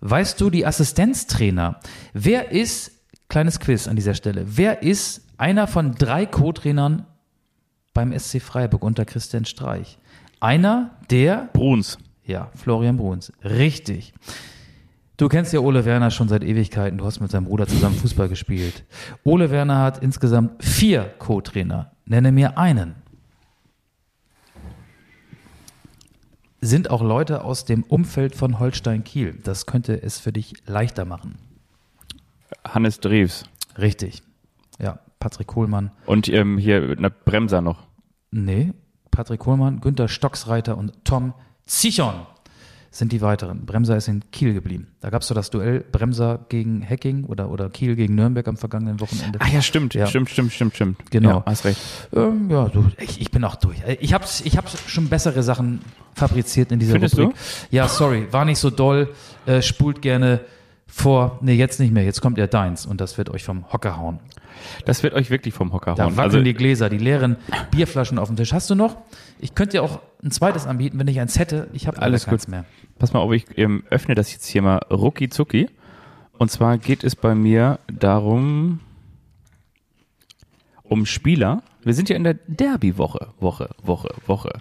Weißt 0.02 0.40
du, 0.40 0.50
die 0.50 0.66
Assistenztrainer, 0.66 1.80
wer 2.14 2.52
ist, 2.52 2.92
kleines 3.30 3.60
Quiz 3.60 3.88
an 3.88 3.96
dieser 3.96 4.16
Stelle, 4.16 4.44
wer 4.46 4.84
ist 4.84 5.26
einer 5.38 5.68
von 5.68 5.94
drei 5.94 6.26
Co-Trainern 6.26 7.06
beim 7.94 8.18
SC 8.18 8.42
Freiburg 8.42 8.84
unter 8.84 9.06
Christian 9.06 9.46
Streich? 9.46 9.98
Einer, 10.40 10.98
der 11.10 11.50
Bruns. 11.54 11.98
ja, 12.26 12.52
Florian 12.56 12.98
Bruns. 12.98 13.32
Richtig. 13.44 14.14
Du 15.18 15.28
kennst 15.28 15.52
ja 15.52 15.60
Ole 15.60 15.84
Werner 15.84 16.12
schon 16.12 16.30
seit 16.30 16.44
Ewigkeiten. 16.44 16.98
Du 16.98 17.06
hast 17.06 17.20
mit 17.20 17.30
seinem 17.30 17.46
Bruder 17.46 17.68
zusammen 17.68 17.96
Fußball 17.96 18.30
gespielt. 18.30 18.86
Ole 19.26 19.52
Werner 19.52 19.80
hat 19.80 20.02
insgesamt 20.02 20.64
vier 20.64 21.14
Co-Trainer. 21.20 21.92
Nenne 22.06 22.32
mir 22.32 22.58
einen. 22.58 22.96
Sind 26.62 26.90
auch 26.90 27.02
Leute 27.02 27.44
aus 27.44 27.66
dem 27.66 27.84
Umfeld 27.84 28.36
von 28.36 28.60
Holstein 28.60 29.04
Kiel. 29.04 29.38
Das 29.44 29.66
könnte 29.66 30.02
es 30.02 30.20
für 30.20 30.32
dich 30.32 30.54
leichter 30.66 31.04
machen. 31.04 31.38
Hannes 32.68 33.00
Drews. 33.00 33.44
Richtig. 33.78 34.22
Ja, 34.80 35.00
Patrick 35.20 35.48
Kohlmann. 35.48 35.92
Und 36.06 36.30
ähm, 36.30 36.58
hier 36.58 36.96
na, 37.00 37.10
Bremser 37.10 37.62
noch. 37.62 37.88
Nee, 38.32 38.74
Patrick 39.12 39.40
Kohlmann, 39.42 39.82
Günther 39.82 40.08
Stocksreiter 40.08 40.78
und 40.78 40.94
Tom 41.04 41.34
Zichon 41.66 42.14
sind 42.92 43.12
die 43.12 43.22
weiteren. 43.22 43.68
Bremser 43.68 43.98
ist 43.98 44.08
in 44.08 44.24
Kiel 44.32 44.54
geblieben. 44.54 44.88
Da 45.00 45.12
gab 45.12 45.22
es 45.22 45.28
so 45.28 45.36
das 45.36 45.52
Duell 45.52 45.82
Bremser 45.92 46.40
gegen 46.50 46.84
Hacking 46.88 47.24
oder, 47.26 47.52
oder 47.52 47.70
Kiel 47.70 47.96
gegen 47.96 48.16
Nürnberg 48.16 48.48
am 48.48 48.58
vergangenen 48.58 49.00
Wochenende. 49.00 49.40
Ah 49.42 49.48
ja, 49.48 49.62
stimmt, 49.62 49.94
Ja. 49.94 50.08
stimmt, 50.08 50.30
stimmt, 50.32 50.54
stimmt, 50.54 50.74
stimmt. 50.76 51.12
Genau. 51.12 51.30
Ja, 51.40 51.44
hast 51.46 51.66
recht. 51.66 51.80
Ähm, 52.16 52.50
ja, 52.50 52.68
du, 52.68 52.90
ich, 52.98 53.22
ich 53.22 53.30
bin 53.30 53.44
auch 53.44 53.58
durch. 53.58 53.80
Äh, 53.86 53.98
Ich 54.02 54.14
habe 54.16 54.26
ich 54.44 54.58
hab 54.58 54.68
schon 54.88 55.08
bessere 55.08 55.44
Sachen 55.44 55.82
fabriziert 56.16 56.72
in 56.72 56.80
dieser 56.80 56.94
Findest 56.94 57.20
Rubrik. 57.20 57.36
Ja, 57.70 57.88
sorry, 57.88 58.28
war 58.32 58.46
nicht 58.46 58.58
so 58.58 58.72
doll. 58.72 59.14
Äh, 59.46 59.62
spult 59.62 60.02
gerne 60.02 60.40
vor. 60.90 61.38
Nee, 61.42 61.54
jetzt 61.54 61.80
nicht 61.80 61.94
mehr. 61.94 62.04
Jetzt 62.04 62.22
kommt 62.22 62.38
ja 62.38 62.48
deins 62.48 62.86
und 62.86 63.00
das 63.00 63.18
wird 63.18 63.30
euch 63.30 63.44
vom 63.44 63.72
Hocker 63.72 63.98
hauen. 63.98 64.20
Das 64.86 65.04
wird 65.04 65.14
euch 65.14 65.30
wirklich 65.30 65.54
vom 65.54 65.72
Hocker 65.72 65.96
Da 65.96 66.04
hauen. 66.06 66.18
wackeln 66.18 66.34
Also, 66.36 66.42
die 66.42 66.54
Gläser, 66.54 66.90
die 66.90 66.98
leeren 66.98 67.38
Bierflaschen 67.72 68.18
auf 68.20 68.28
dem 68.28 68.36
Tisch. 68.36 68.52
Hast 68.54 68.70
du 68.70 68.76
noch? 68.76 68.98
Ich 69.40 69.56
könnte 69.56 69.78
dir 69.78 69.84
auch 69.84 70.00
ein 70.24 70.32
zweites 70.32 70.68
anbieten, 70.68 71.00
wenn 71.00 71.08
ich 71.08 71.20
eins 71.20 71.40
hätte. 71.40 71.70
Ich 71.74 71.88
habe 71.88 72.02
Alles 72.02 72.26
keins 72.26 72.48
mehr. 72.48 72.66
pass 72.98 73.14
mal 73.14 73.20
auf, 73.20 73.32
ich 73.32 73.46
ähm, 73.58 73.84
öffne 73.90 74.16
das 74.16 74.34
jetzt 74.34 74.48
hier 74.48 74.62
mal 74.62 74.80
rucki 74.92 75.30
zucki. 75.30 75.70
Und 76.38 76.52
zwar 76.52 76.78
geht 76.78 77.04
es 77.04 77.16
bei 77.16 77.36
mir 77.36 77.80
darum, 77.88 78.80
um 80.84 81.06
Spieler. 81.06 81.64
Wir 81.84 81.94
sind 81.94 82.10
ja 82.10 82.16
in 82.16 82.24
der 82.24 82.36
Derby-Woche, 82.48 83.28
Woche, 83.40 83.70
Woche, 83.84 84.10
Woche. 84.26 84.60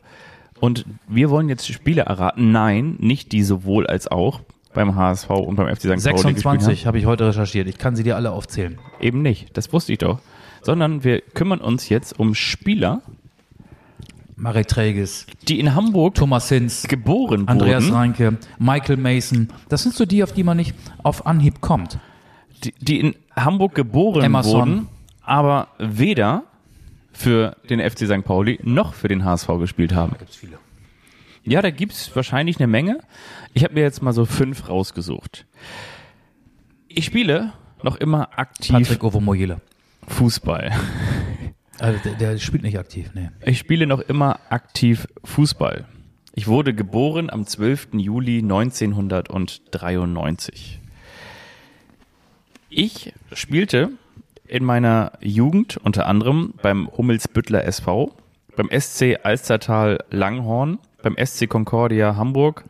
Und 0.61 0.85
wir 1.09 1.31
wollen 1.31 1.49
jetzt 1.49 1.67
Spieler 1.67 2.05
erraten. 2.05 2.53
Nein, 2.53 2.97
nicht 2.99 3.33
die 3.33 3.43
sowohl 3.43 3.87
als 3.87 4.09
auch 4.09 4.41
beim 4.79 4.95
HSV 4.95 5.29
und 5.31 5.57
beim 5.57 5.67
FC 5.67 5.81
St. 5.81 5.87
Pauli 5.87 5.97
gespielt 5.97 6.15
haben. 6.15 6.61
26 6.61 6.87
habe 6.87 6.99
ich 6.99 7.07
heute 7.07 7.27
recherchiert. 7.27 7.67
Ich 7.67 7.79
kann 7.79 7.97
sie 7.97 8.05
dir 8.05 8.15
alle 8.15 8.31
aufzählen. 8.31 8.79
Eben 9.01 9.23
nicht, 9.23 9.57
das 9.57 9.73
wusste 9.73 9.93
ich 9.93 9.99
doch. 9.99 10.21
Sondern 10.63 11.03
wir 11.03 11.21
kümmern 11.21 11.61
uns 11.61 11.89
jetzt 11.89 12.17
um 12.21 12.37
Spieler, 12.37 13.03
Marek 14.37 14.69
Treges, 14.69 15.27
die 15.49 15.59
in 15.59 15.75
Hamburg 15.75 16.15
Thomas 16.15 16.49
Hinz, 16.49 16.85
geboren 16.85 17.49
Andreas 17.49 17.87
wurden, 17.87 17.95
Reinke, 17.97 18.39
Michael 18.61 18.99
Mason. 18.99 19.49
Das 19.69 19.83
sind 19.83 19.97
so 19.97 20.07
die, 20.07 20.23
auf 20.23 20.33
die 20.33 20.45
man 20.45 20.57
nicht 20.57 20.77
auf 21.03 21.27
Anhieb 21.27 21.61
kommt. 21.61 21.99
die, 22.63 22.73
die 22.81 23.01
in 23.01 23.17
Hamburg 23.35 23.75
geboren 23.75 24.23
Emerson. 24.23 24.61
wurden, 24.61 24.89
aber 25.23 25.69
weder 25.79 26.45
für 27.13 27.57
den 27.69 27.81
FC 27.81 28.07
St. 28.07 28.25
Pauli 28.25 28.61
noch 28.63 28.95
für 28.95 29.09
den 29.09 29.25
HSV 29.25 29.49
gespielt 29.59 29.93
haben. 29.93 30.15
Ja, 31.49 31.63
da 31.63 31.71
gibt's 31.71 32.15
wahrscheinlich 32.15 32.59
eine 32.59 32.67
Menge. 32.67 32.99
Ich 33.55 33.65
habe 33.65 33.75
mir 33.75 33.83
jetzt 33.83 34.03
mal 34.03 34.13
so 34.13 34.25
fünf 34.25 34.69
rausgesucht. 34.69 35.47
Ich 36.89 37.05
spiele 37.05 37.53
noch 37.83 37.97
immer 37.97 38.39
aktiv 38.39 38.73
Patrick 38.73 39.03
Ovomoyele. 39.05 39.61
Fußball. 40.07 40.73
Also 41.79 41.99
der, 42.05 42.15
der 42.15 42.39
spielt 42.39 42.65
nicht 42.65 42.79
aktiv, 42.79 43.11
nee. 43.15 43.31
Ich 43.45 43.59
spiele 43.59 43.87
noch 43.87 44.01
immer 44.01 44.41
aktiv 44.49 45.07
Fußball. 45.25 45.85
Ich 46.35 46.49
wurde 46.49 46.75
geboren 46.75 47.31
am 47.31 47.47
12. 47.47 47.89
Juli 47.95 48.39
1993. 48.39 50.81
Ich 52.69 53.15
spielte 53.33 53.91
in 54.47 54.65
meiner 54.65 55.13
Jugend 55.21 55.79
unter 55.79 56.07
anderem 56.07 56.55
beim 56.63 56.89
Hummelsbüttler 56.97 57.65
SV, 57.65 58.15
beim 58.57 58.69
SC 58.71 59.19
Alstertal 59.23 60.05
Langhorn, 60.11 60.79
beim 61.03 61.17
SC 61.25 61.49
Concordia 61.49 62.17
Hamburg, 62.17 62.65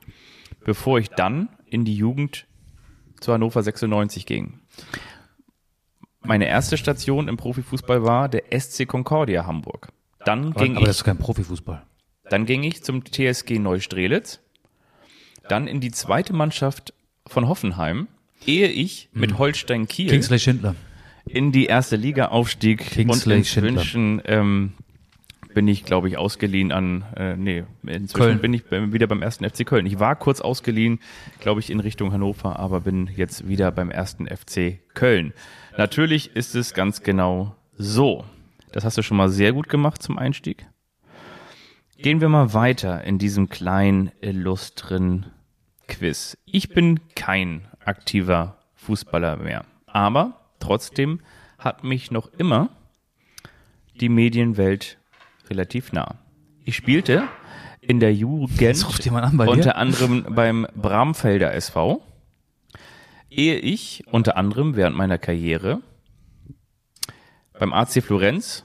bevor 0.65 0.99
ich 0.99 1.09
dann 1.11 1.49
in 1.67 1.85
die 1.85 1.95
Jugend 1.97 2.47
zu 3.21 3.33
Hannover 3.33 3.63
96 3.63 4.27
ging. 4.27 4.61
Meine 6.25 6.47
erste 6.47 6.77
Station 6.77 7.29
im 7.29 7.37
Profifußball 7.37 8.03
war 8.05 8.29
der 8.29 8.45
SC 8.59 8.87
Concordia 8.87 9.47
Hamburg. 9.47 9.89
Dann 10.25 10.49
Aber, 10.53 10.63
ging 10.63 10.73
aber 10.73 10.83
ich 10.83 10.87
das 10.89 10.97
ist 10.99 11.05
kein 11.05 11.19
Profifußball. 11.19 11.83
dann 12.29 12.45
ging 12.45 12.63
ich 12.65 12.83
zum 12.85 13.05
TSG 13.05 13.59
Neustrelitz, 13.59 14.41
dann 15.49 15.67
in 15.67 15.81
die 15.81 15.91
zweite 15.91 16.33
Mannschaft 16.35 16.93
von 17.27 17.49
Hoffenheim, 17.49 18.09
ehe 18.47 18.69
ich 18.69 19.09
mit 19.13 19.39
Holstein 19.39 19.89
Kiel 19.89 20.11
Kingsley 20.11 20.39
Schindler. 20.39 20.75
in 21.27 21.53
die 21.53 21.67
erste 21.67 21.97
Liga 21.97 22.27
aufstieg 22.29 22.81
Kingsley 22.81 23.39
und 23.39 23.47
Schindler. 23.47 23.71
inzwischen 23.73 24.23
ähm, 24.27 24.73
bin 25.59 25.67
ich, 25.67 25.85
glaube 25.85 26.07
ich, 26.07 26.17
ausgeliehen 26.17 26.71
an, 26.71 27.05
äh, 27.17 27.37
nee, 27.37 27.65
inzwischen 27.83 28.13
Köln. 28.13 28.41
bin 28.41 28.55
ich 28.55 28.71
wieder 28.71 29.09
beim 29.09 29.23
ersten 29.23 29.45
FC 29.45 29.67
Köln. 29.67 29.87
Ich 29.87 29.99
war 29.99 30.15
kurz 30.15 30.41
ausgeliehen, 30.41 31.01
glaube 31.41 31.59
ich, 31.59 31.71
in 31.71 31.81
Richtung 31.81 32.13
Hannover, 32.13 32.61
aber 32.61 32.83
bin 32.83 33.11
jetzt 33.17 33.49
wieder 33.49 33.73
beim 33.73 33.91
ersten 33.91 34.29
FC 34.29 34.79
Köln. 34.95 35.33
Natürlich 35.77 36.37
ist 36.37 36.55
es 36.55 36.75
ganz 36.75 37.03
genau 37.03 37.57
so. 37.77 38.25
Das 38.71 38.85
hast 38.85 38.99
du 38.99 39.03
schon 39.03 39.17
mal 39.17 39.31
sehr 39.31 39.53
gut 39.53 39.69
gemacht 39.69 40.01
zum 40.01 40.17
Einstieg. 40.17 40.65
Gehen 41.97 42.21
wir 42.21 42.29
mal 42.29 42.55
weiter 42.55 43.03
in 43.03 43.19
diesem 43.19 43.49
kleinen, 43.49 44.13
illustren 44.21 45.27
Quiz. 45.89 46.39
Ich 46.45 46.69
bin 46.69 47.01
kein 47.17 47.67
aktiver 47.85 48.59
Fußballer 48.77 49.39
mehr, 49.39 49.65
aber 49.89 50.39
trotzdem 50.61 51.19
hat 51.59 51.83
mich 51.83 52.13
noch 52.13 52.31
immer 52.39 52.69
die 54.01 54.09
Medienwelt 54.09 54.98
relativ 55.51 55.93
nah. 55.93 56.17
Ich 56.65 56.77
spielte 56.77 57.25
in 57.81 58.01
der 58.01 58.15
Jugend 58.15 58.59
an 59.25 59.39
unter 59.49 59.77
anderem 59.77 60.27
beim 60.29 60.67
Bramfelder 60.75 61.55
SV, 61.55 62.03
ehe 63.31 63.57
ich 63.57 64.05
unter 64.11 64.37
anderem 64.37 64.77
während 64.77 64.97
meiner 64.97 65.19
Karriere 65.19 65.81
beim 67.59 67.73
AC 67.73 68.03
Florenz, 68.03 68.65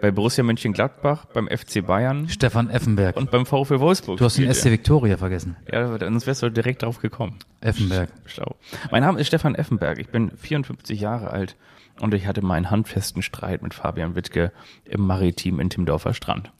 bei 0.00 0.10
Borussia 0.10 0.44
Mönchengladbach, 0.44 1.24
beim 1.26 1.48
FC 1.48 1.84
Bayern 1.86 2.28
Stefan 2.28 2.70
Effenberg. 2.70 3.16
und 3.16 3.30
beim 3.30 3.46
VfL 3.46 3.80
Wolfsburg. 3.80 4.18
du 4.18 4.24
hast 4.24 4.38
den. 4.38 4.52
SC 4.52 4.66
Victoria 4.66 5.16
vergessen. 5.16 5.56
Ja, 5.70 5.98
sonst 5.98 6.26
wärst 6.26 6.42
du 6.42 6.50
direkt 6.50 6.82
drauf 6.82 7.00
gekommen. 7.00 7.36
Effenberg. 7.60 8.10
Schlau. 8.26 8.56
Mein 8.90 9.02
Name 9.02 9.20
ist 9.20 9.26
Stefan 9.26 9.54
Effenberg. 9.54 9.98
Ich 9.98 10.08
bin 10.08 10.30
54 10.36 11.00
Jahre 11.00 11.30
alt 11.30 11.56
und 12.00 12.14
ich 12.14 12.26
hatte 12.26 12.42
meinen 12.42 12.70
handfesten 12.70 13.22
Streit 13.22 13.62
mit 13.62 13.74
Fabian 13.74 14.14
Wittke 14.14 14.52
im 14.84 15.00
Maritim 15.06 15.58
in 15.60 15.70
Timdorfer 15.70 16.14
Strand. 16.14 16.50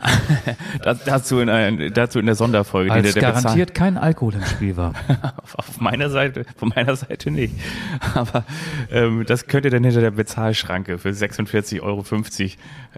Das, 0.82 1.04
dazu, 1.04 1.40
in, 1.40 1.48
ein- 1.48 1.92
dazu 1.94 2.18
in 2.18 2.26
der 2.26 2.34
Sonderfolge. 2.34 2.90
die 2.90 2.96
Als 2.96 3.14
der, 3.14 3.22
der 3.22 3.32
garantiert 3.32 3.74
kein 3.74 3.96
Alkohol 3.98 4.34
im 4.34 4.44
Spiel 4.44 4.76
war. 4.76 4.92
Auf, 5.42 5.54
auf 5.58 5.80
meiner 5.80 6.10
Seite, 6.10 6.44
von 6.56 6.72
meiner 6.74 6.94
Seite 6.96 7.30
nicht. 7.30 7.54
Aber 8.14 8.44
ähm, 8.90 9.24
das 9.26 9.46
könnt 9.46 9.64
ihr 9.64 9.70
dann 9.70 9.84
hinter 9.84 10.00
der 10.00 10.10
Bezahlschranke 10.10 10.98
für 10.98 11.10
46,50 11.10 11.82
Euro 11.82 12.04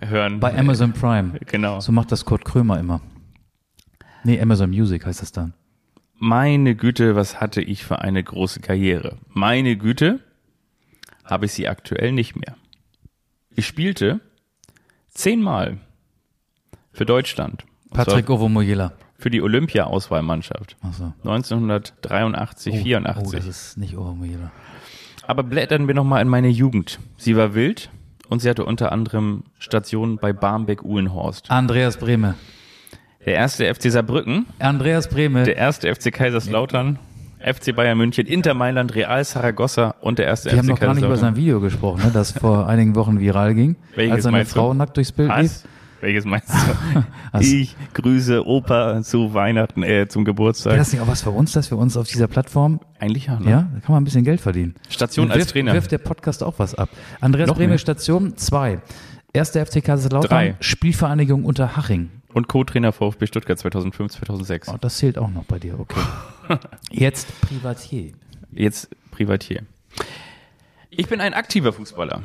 hören. 0.00 0.40
Bei 0.40 0.56
Amazon 0.56 0.92
Prime. 0.92 1.38
Genau. 1.46 1.80
So 1.80 1.92
macht 1.92 2.12
das 2.12 2.24
Kurt 2.24 2.44
Krömer 2.44 2.78
immer. 2.78 3.00
Nee, 4.24 4.40
Amazon 4.40 4.70
Music 4.70 5.06
heißt 5.06 5.22
das 5.22 5.32
dann. 5.32 5.54
Meine 6.14 6.74
Güte, 6.74 7.14
was 7.14 7.40
hatte 7.40 7.62
ich 7.62 7.84
für 7.84 8.00
eine 8.00 8.22
große 8.22 8.60
Karriere. 8.60 9.18
Meine 9.28 9.76
Güte, 9.76 10.20
habe 11.24 11.46
ich 11.46 11.52
sie 11.52 11.68
aktuell 11.68 12.12
nicht 12.12 12.34
mehr. 12.34 12.56
Ich 13.54 13.66
spielte 13.66 14.20
zehnmal 15.10 15.78
für 16.98 17.06
Deutschland. 17.06 17.64
Patrick 17.92 18.28
Ovomoyela. 18.28 18.92
Für 19.18 19.30
die 19.30 19.40
Olympia-Auswahlmannschaft. 19.40 20.76
Achso. 20.82 21.12
1983, 21.24 22.74
Oh, 22.74 22.82
84. 22.82 23.30
das 23.38 23.46
ist 23.46 23.78
nicht 23.78 23.96
Ovomoyela. 23.96 24.50
Aber 25.26 25.42
blättern 25.42 25.86
wir 25.88 25.94
nochmal 25.94 26.22
in 26.22 26.28
meine 26.28 26.48
Jugend. 26.48 26.98
Sie 27.16 27.36
war 27.36 27.54
wild 27.54 27.90
und 28.28 28.40
sie 28.40 28.50
hatte 28.50 28.64
unter 28.64 28.92
anderem 28.92 29.44
Stationen 29.58 30.16
bei 30.18 30.32
Barmbek-Uhlenhorst. 30.32 31.50
Andreas 31.50 31.96
Brehme. 31.98 32.34
Der 33.24 33.34
erste 33.34 33.72
FC 33.74 33.90
Saarbrücken, 33.90 34.46
Andreas 34.58 35.08
Brehme. 35.08 35.44
der 35.44 35.56
erste 35.56 35.92
FC 35.94 36.12
Kaiserslautern, 36.12 36.98
FC 37.40 37.74
Bayern 37.76 37.98
München, 37.98 38.26
Inter 38.26 38.54
Mailand, 38.54 38.94
Real 38.94 39.22
Saragossa 39.24 39.94
und 40.00 40.18
der 40.18 40.26
erste 40.26 40.48
Die 40.50 40.56
haben 40.56 40.64
FC 40.66 40.70
noch 40.70 40.80
gar 40.80 40.94
nicht 40.94 40.98
über 41.04 41.08
Kaiserslautern. 41.10 41.34
sein 41.36 41.42
Video 41.44 41.60
gesprochen, 41.60 42.02
ne, 42.04 42.10
das 42.12 42.32
vor 42.32 42.66
einigen 42.68 42.94
Wochen 42.94 43.20
viral 43.20 43.54
ging, 43.54 43.76
Welches 43.94 44.14
als 44.14 44.22
seine 44.24 44.36
meinst 44.38 44.52
du? 44.52 44.60
Frau 44.60 44.74
nackt 44.74 44.96
durchs 44.96 45.12
Bild 45.12 45.28
lief. 45.36 45.62
Welches 46.00 46.24
meinst 46.24 46.48
du? 46.48 47.04
Was? 47.32 47.44
Ich 47.46 47.76
grüße 47.94 48.46
Opa 48.46 49.02
zu 49.02 49.34
Weihnachten, 49.34 49.82
äh, 49.82 50.06
zum 50.08 50.22
Wäre 50.22 50.34
Geburtstag. 50.34 50.76
das 50.76 50.92
nicht 50.92 51.00
auch 51.00 51.08
was 51.08 51.22
für 51.22 51.30
uns, 51.30 51.52
dass 51.52 51.70
wir 51.70 51.78
uns 51.78 51.96
auf 51.96 52.06
dieser 52.06 52.28
Plattform, 52.28 52.80
Eigentlich 52.98 53.26
ja, 53.26 53.38
ne? 53.40 53.50
ja, 53.50 53.68
da 53.72 53.80
kann 53.80 53.92
man 53.92 54.02
ein 54.02 54.04
bisschen 54.04 54.24
Geld 54.24 54.40
verdienen. 54.40 54.74
Station 54.88 55.26
Und 55.26 55.32
als 55.32 55.40
wirft, 55.40 55.50
Trainer. 55.52 55.72
Wirft 55.74 55.92
der 55.92 55.98
Podcast 55.98 56.42
auch 56.42 56.54
was 56.58 56.74
ab. 56.74 56.88
Andreas 57.20 57.48
Noch 57.48 57.56
Brehme, 57.56 57.70
mehr. 57.70 57.78
Station 57.78 58.36
2. 58.36 58.80
Erste 59.32 59.64
FC 59.64 59.84
Kaiserslautern. 59.84 60.56
Spielvereinigung 60.60 61.44
Unterhaching. 61.44 62.10
Und 62.32 62.46
Co-Trainer 62.48 62.92
VfB 62.92 63.26
Stuttgart 63.26 63.58
2005, 63.58 64.12
2006. 64.12 64.68
Oh, 64.68 64.76
das 64.80 64.98
zählt 64.98 65.18
auch 65.18 65.30
noch 65.30 65.44
bei 65.44 65.58
dir, 65.58 65.78
okay. 65.80 66.00
Jetzt 66.90 67.28
Privatier. 67.40 68.12
Jetzt 68.52 68.90
Privatier. 69.10 69.62
Ich 70.90 71.08
bin 71.08 71.20
ein 71.20 71.34
aktiver 71.34 71.72
Fußballer. 71.72 72.22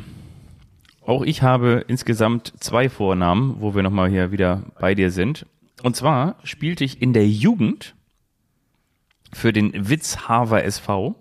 Auch 1.05 1.23
ich 1.23 1.41
habe 1.41 1.83
insgesamt 1.87 2.53
zwei 2.59 2.89
Vornamen, 2.89 3.57
wo 3.59 3.75
wir 3.75 3.83
nochmal 3.83 4.09
hier 4.09 4.31
wieder 4.31 4.63
bei 4.79 4.95
dir 4.95 5.11
sind. 5.11 5.45
Und 5.81 5.95
zwar 5.95 6.37
spielte 6.43 6.83
ich 6.83 7.01
in 7.01 7.13
der 7.13 7.27
Jugend 7.27 7.95
für 9.33 9.51
den 9.51 9.89
Witzhaver 9.89 10.63
SV, 10.63 11.15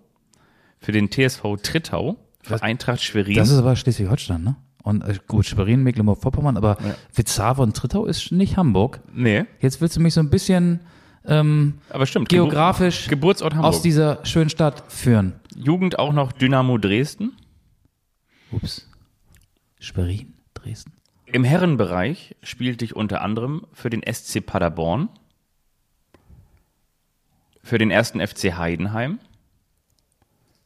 für 0.79 0.93
den 0.93 1.11
TSV 1.11 1.57
Trittau, 1.63 2.17
für 2.43 2.63
Eintracht 2.63 3.03
Schwerin. 3.03 3.35
Das 3.35 3.51
ist 3.51 3.59
aber 3.59 3.75
Schleswig-Holstein, 3.77 4.43
ne? 4.43 4.57
Und 4.83 5.03
äh, 5.05 5.19
gut, 5.29 5.47
Schwerin, 5.47 5.83
Mecklenburg-Vorpommern, 5.85 6.57
aber 6.57 6.77
Witzhaver 7.15 7.63
und 7.63 7.77
Trittau 7.77 8.05
ist 8.05 8.33
nicht 8.33 8.57
Hamburg. 8.57 9.01
nee, 9.15 9.45
Jetzt 9.61 9.81
willst 9.81 9.97
du 9.97 10.01
mich 10.01 10.15
so 10.15 10.21
ein 10.21 10.31
bisschen 10.31 10.81
ähm, 11.25 11.75
aber 11.89 12.07
stimmt. 12.07 12.29
geografisch 12.29 13.05
Gebur 13.05 13.11
Geburtsort 13.11 13.55
Hamburg. 13.55 13.69
aus 13.75 13.83
dieser 13.83 14.25
schönen 14.27 14.51
Stadt 14.51 14.83
führen. 14.89 15.35
Jugend 15.55 15.99
auch 15.99 16.13
noch 16.13 16.33
Dynamo 16.33 16.79
Dresden. 16.79 17.33
Ups. 18.51 18.89
Schwerin, 19.83 20.35
Dresden. 20.55 20.93
Im 21.27 21.43
Herrenbereich 21.43 22.37
spielte 22.43 22.85
ich 22.85 22.95
unter 22.95 23.21
anderem 23.21 23.67
für 23.73 23.91
den 23.91 24.03
SC 24.11 24.45
Paderborn, 24.45 25.09
für 27.65 27.79
den 27.79 27.91
ersten 27.91 28.25
FC 28.25 28.57
Heidenheim, 28.57 29.19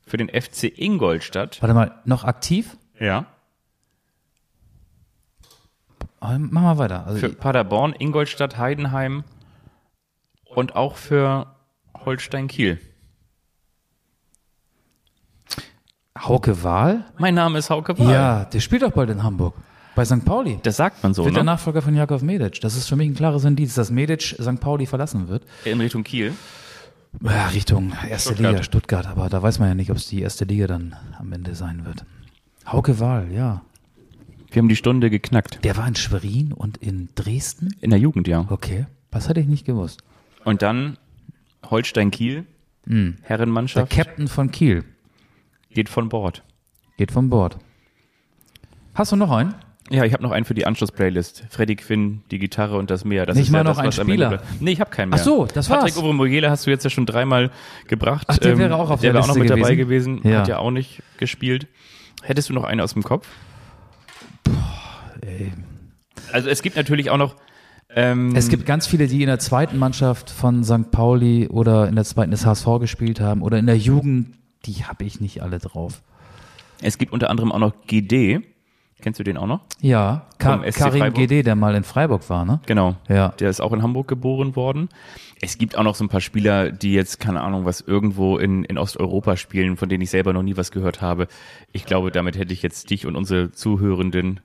für 0.06 0.18
den 0.18 0.28
FC 0.28 0.64
Ingolstadt. 0.64 1.62
Warte 1.62 1.74
mal, 1.74 2.02
noch 2.04 2.24
aktiv? 2.24 2.76
Ja. 3.00 3.26
Mach 6.20 6.38
mal 6.38 6.78
weiter. 6.78 7.06
Also 7.06 7.20
Für 7.20 7.28
Paderborn, 7.30 7.94
Ingolstadt, 7.98 8.58
Heidenheim 8.58 9.24
und 10.44 10.76
auch 10.76 10.96
für 10.96 11.56
Holstein 12.04 12.48
Kiel. 12.48 12.80
Hauke 16.28 16.62
Wahl? 16.62 17.04
Mein 17.18 17.34
Name 17.34 17.58
ist 17.58 17.70
Hauke 17.70 17.98
Wahl. 17.98 18.12
Ja, 18.12 18.44
der 18.44 18.60
spielt 18.60 18.82
doch 18.82 18.92
bald 18.92 19.10
in 19.10 19.22
Hamburg. 19.22 19.54
Bei 19.94 20.04
St. 20.04 20.24
Pauli. 20.24 20.58
Das 20.62 20.76
sagt 20.76 21.02
man 21.02 21.14
so, 21.14 21.24
wird 21.24 21.36
der 21.36 21.44
ne? 21.44 21.52
Nachfolger 21.52 21.80
von 21.80 21.94
Jakov 21.94 22.22
Medic. 22.22 22.60
Das 22.60 22.76
ist 22.76 22.88
für 22.88 22.96
mich 22.96 23.08
ein 23.08 23.14
klares 23.14 23.44
Indiz, 23.44 23.74
dass 23.74 23.90
Medic 23.90 24.22
St. 24.22 24.60
Pauli 24.60 24.86
verlassen 24.86 25.28
wird. 25.28 25.44
In 25.64 25.80
Richtung 25.80 26.04
Kiel. 26.04 26.34
Ja, 27.22 27.46
Richtung 27.48 27.92
erste 28.08 28.30
Stuttgart. 28.34 28.52
Liga, 28.52 28.62
Stuttgart. 28.62 29.06
Aber 29.06 29.28
da 29.30 29.42
weiß 29.42 29.58
man 29.58 29.68
ja 29.68 29.74
nicht, 29.74 29.90
ob 29.90 29.96
es 29.96 30.08
die 30.08 30.20
erste 30.20 30.44
Liga 30.44 30.66
dann 30.66 30.96
am 31.18 31.32
Ende 31.32 31.54
sein 31.54 31.86
wird. 31.86 32.04
Hauke 32.66 33.00
Wahl, 33.00 33.32
ja. 33.32 33.62
Wir 34.50 34.60
haben 34.60 34.68
die 34.68 34.76
Stunde 34.76 35.08
geknackt. 35.08 35.64
Der 35.64 35.76
war 35.76 35.88
in 35.88 35.94
Schwerin 35.94 36.52
und 36.52 36.76
in 36.76 37.08
Dresden? 37.14 37.74
In 37.80 37.90
der 37.90 37.98
Jugend, 37.98 38.28
ja. 38.28 38.44
Okay, 38.50 38.86
das 39.10 39.28
hatte 39.28 39.40
ich 39.40 39.46
nicht 39.46 39.64
gewusst. 39.64 40.02
Und 40.44 40.60
dann 40.62 40.98
Holstein 41.70 42.10
Kiel, 42.10 42.44
Der 42.84 43.14
Herrenmannschaft, 43.22 43.90
Captain 43.90 44.28
von 44.28 44.50
Kiel 44.50 44.84
geht 45.76 45.90
von 45.90 46.08
Bord. 46.08 46.42
geht 46.96 47.12
vom 47.12 47.28
Bord. 47.28 47.58
Hast 48.94 49.12
du 49.12 49.16
noch 49.16 49.30
einen? 49.30 49.54
Ja, 49.90 50.04
ich 50.04 50.14
habe 50.14 50.22
noch 50.22 50.30
einen 50.30 50.46
für 50.46 50.54
die 50.54 50.64
Anschluss-Playlist. 50.66 51.44
Freddy 51.50 51.76
Quinn, 51.76 52.22
die 52.30 52.38
Gitarre 52.38 52.78
und 52.78 52.90
das 52.90 53.04
Meer. 53.04 53.26
Das 53.26 53.36
Nicht 53.36 53.48
ist 53.48 53.52
mal 53.52 53.58
ja 53.58 53.64
noch 53.64 53.76
das, 53.76 53.98
ein 53.98 54.06
Spieler? 54.06 54.40
Nee, 54.58 54.72
ich 54.72 54.80
habe 54.80 54.88
keinen 54.90 55.10
mehr. 55.10 55.18
Ach 55.20 55.24
so, 55.24 55.44
das 55.44 55.68
war's. 55.68 55.80
Patrick 55.80 55.98
Obermojele 55.98 56.50
hast 56.50 56.66
du 56.66 56.70
jetzt 56.70 56.84
ja 56.84 56.88
schon 56.88 57.04
dreimal 57.04 57.50
gebracht. 57.88 58.26
Ähm, 58.30 58.34
Ach, 58.34 58.38
der 58.38 58.56
wäre 58.56 58.74
auch 58.74 58.88
auf 58.88 59.02
der 59.02 59.12
der 59.12 59.20
wäre 59.20 59.24
auch 59.24 59.28
noch 59.28 59.36
Liste 59.36 59.54
mit 59.54 59.62
dabei 59.62 59.74
gewesen. 59.74 60.16
gewesen. 60.16 60.32
Ja. 60.32 60.40
Hat 60.40 60.48
ja 60.48 60.58
auch 60.58 60.70
nicht 60.70 61.02
gespielt. 61.18 61.66
Hättest 62.22 62.48
du 62.48 62.54
noch 62.54 62.64
einen 62.64 62.80
aus 62.80 62.94
dem 62.94 63.02
Kopf? 63.02 63.28
Also 66.32 66.48
es 66.48 66.62
gibt 66.62 66.76
natürlich 66.76 67.10
auch 67.10 67.18
noch 67.18 67.36
ähm, 67.90 68.34
Es 68.34 68.48
gibt 68.48 68.64
ganz 68.64 68.86
viele, 68.86 69.08
die 69.08 69.20
in 69.20 69.28
der 69.28 69.38
zweiten 69.38 69.76
Mannschaft 69.76 70.30
von 70.30 70.64
St. 70.64 70.90
Pauli 70.90 71.48
oder 71.48 71.86
in 71.86 71.96
der 71.96 72.04
zweiten 72.04 72.30
des 72.30 72.46
HSV 72.46 72.66
gespielt 72.80 73.20
haben 73.20 73.42
oder 73.42 73.58
in 73.58 73.66
der 73.66 73.76
Jugend. 73.76 74.36
Die 74.66 74.84
habe 74.84 75.04
ich 75.04 75.20
nicht 75.20 75.42
alle 75.42 75.58
drauf. 75.58 76.02
es 76.82 76.98
gibt 76.98 77.12
unter 77.12 77.30
anderem 77.30 77.52
auch 77.52 77.58
noch 77.58 77.72
GD. 77.86 78.42
Kennst 79.02 79.20
du 79.20 79.24
den 79.24 79.36
auch 79.36 79.46
noch? 79.46 79.60
Ja, 79.82 80.26
Ka 80.38 80.56
Karim 80.56 81.00
Freiburg. 81.00 81.14
GD, 81.14 81.42
der 81.42 81.54
mal 81.54 81.74
in 81.74 81.84
Freiburg 81.84 82.28
war, 82.30 82.46
ne? 82.46 82.60
Genau. 82.64 82.96
Ja. 83.08 83.28
Der 83.38 83.50
ist 83.50 83.60
auch 83.60 83.72
in 83.74 83.82
Hamburg 83.82 84.08
geboren 84.08 84.56
worden. 84.56 84.88
Es 85.42 85.58
gibt 85.58 85.76
auch 85.76 85.82
noch 85.82 85.94
so 85.94 86.02
ein 86.04 86.08
paar 86.08 86.22
Spieler, 86.22 86.72
die 86.72 86.94
jetzt, 86.94 87.20
keine 87.20 87.42
Ahnung, 87.42 87.66
was 87.66 87.82
irgendwo 87.82 88.38
in, 88.38 88.64
in 88.64 88.78
Osteuropa 88.78 89.36
spielen, 89.36 89.76
von 89.76 89.90
denen 89.90 90.02
ich 90.02 90.10
selber 90.10 90.32
noch 90.32 90.42
nie 90.42 90.56
was 90.56 90.70
gehört 90.70 91.02
habe. 91.02 91.28
Ich 91.72 91.84
glaube, 91.84 92.10
damit 92.10 92.38
hätte 92.38 92.54
ich 92.54 92.62
jetzt 92.62 92.88
dich 92.88 93.04
und 93.04 93.16
unsere 93.16 93.52
Zuhörenden 93.52 94.40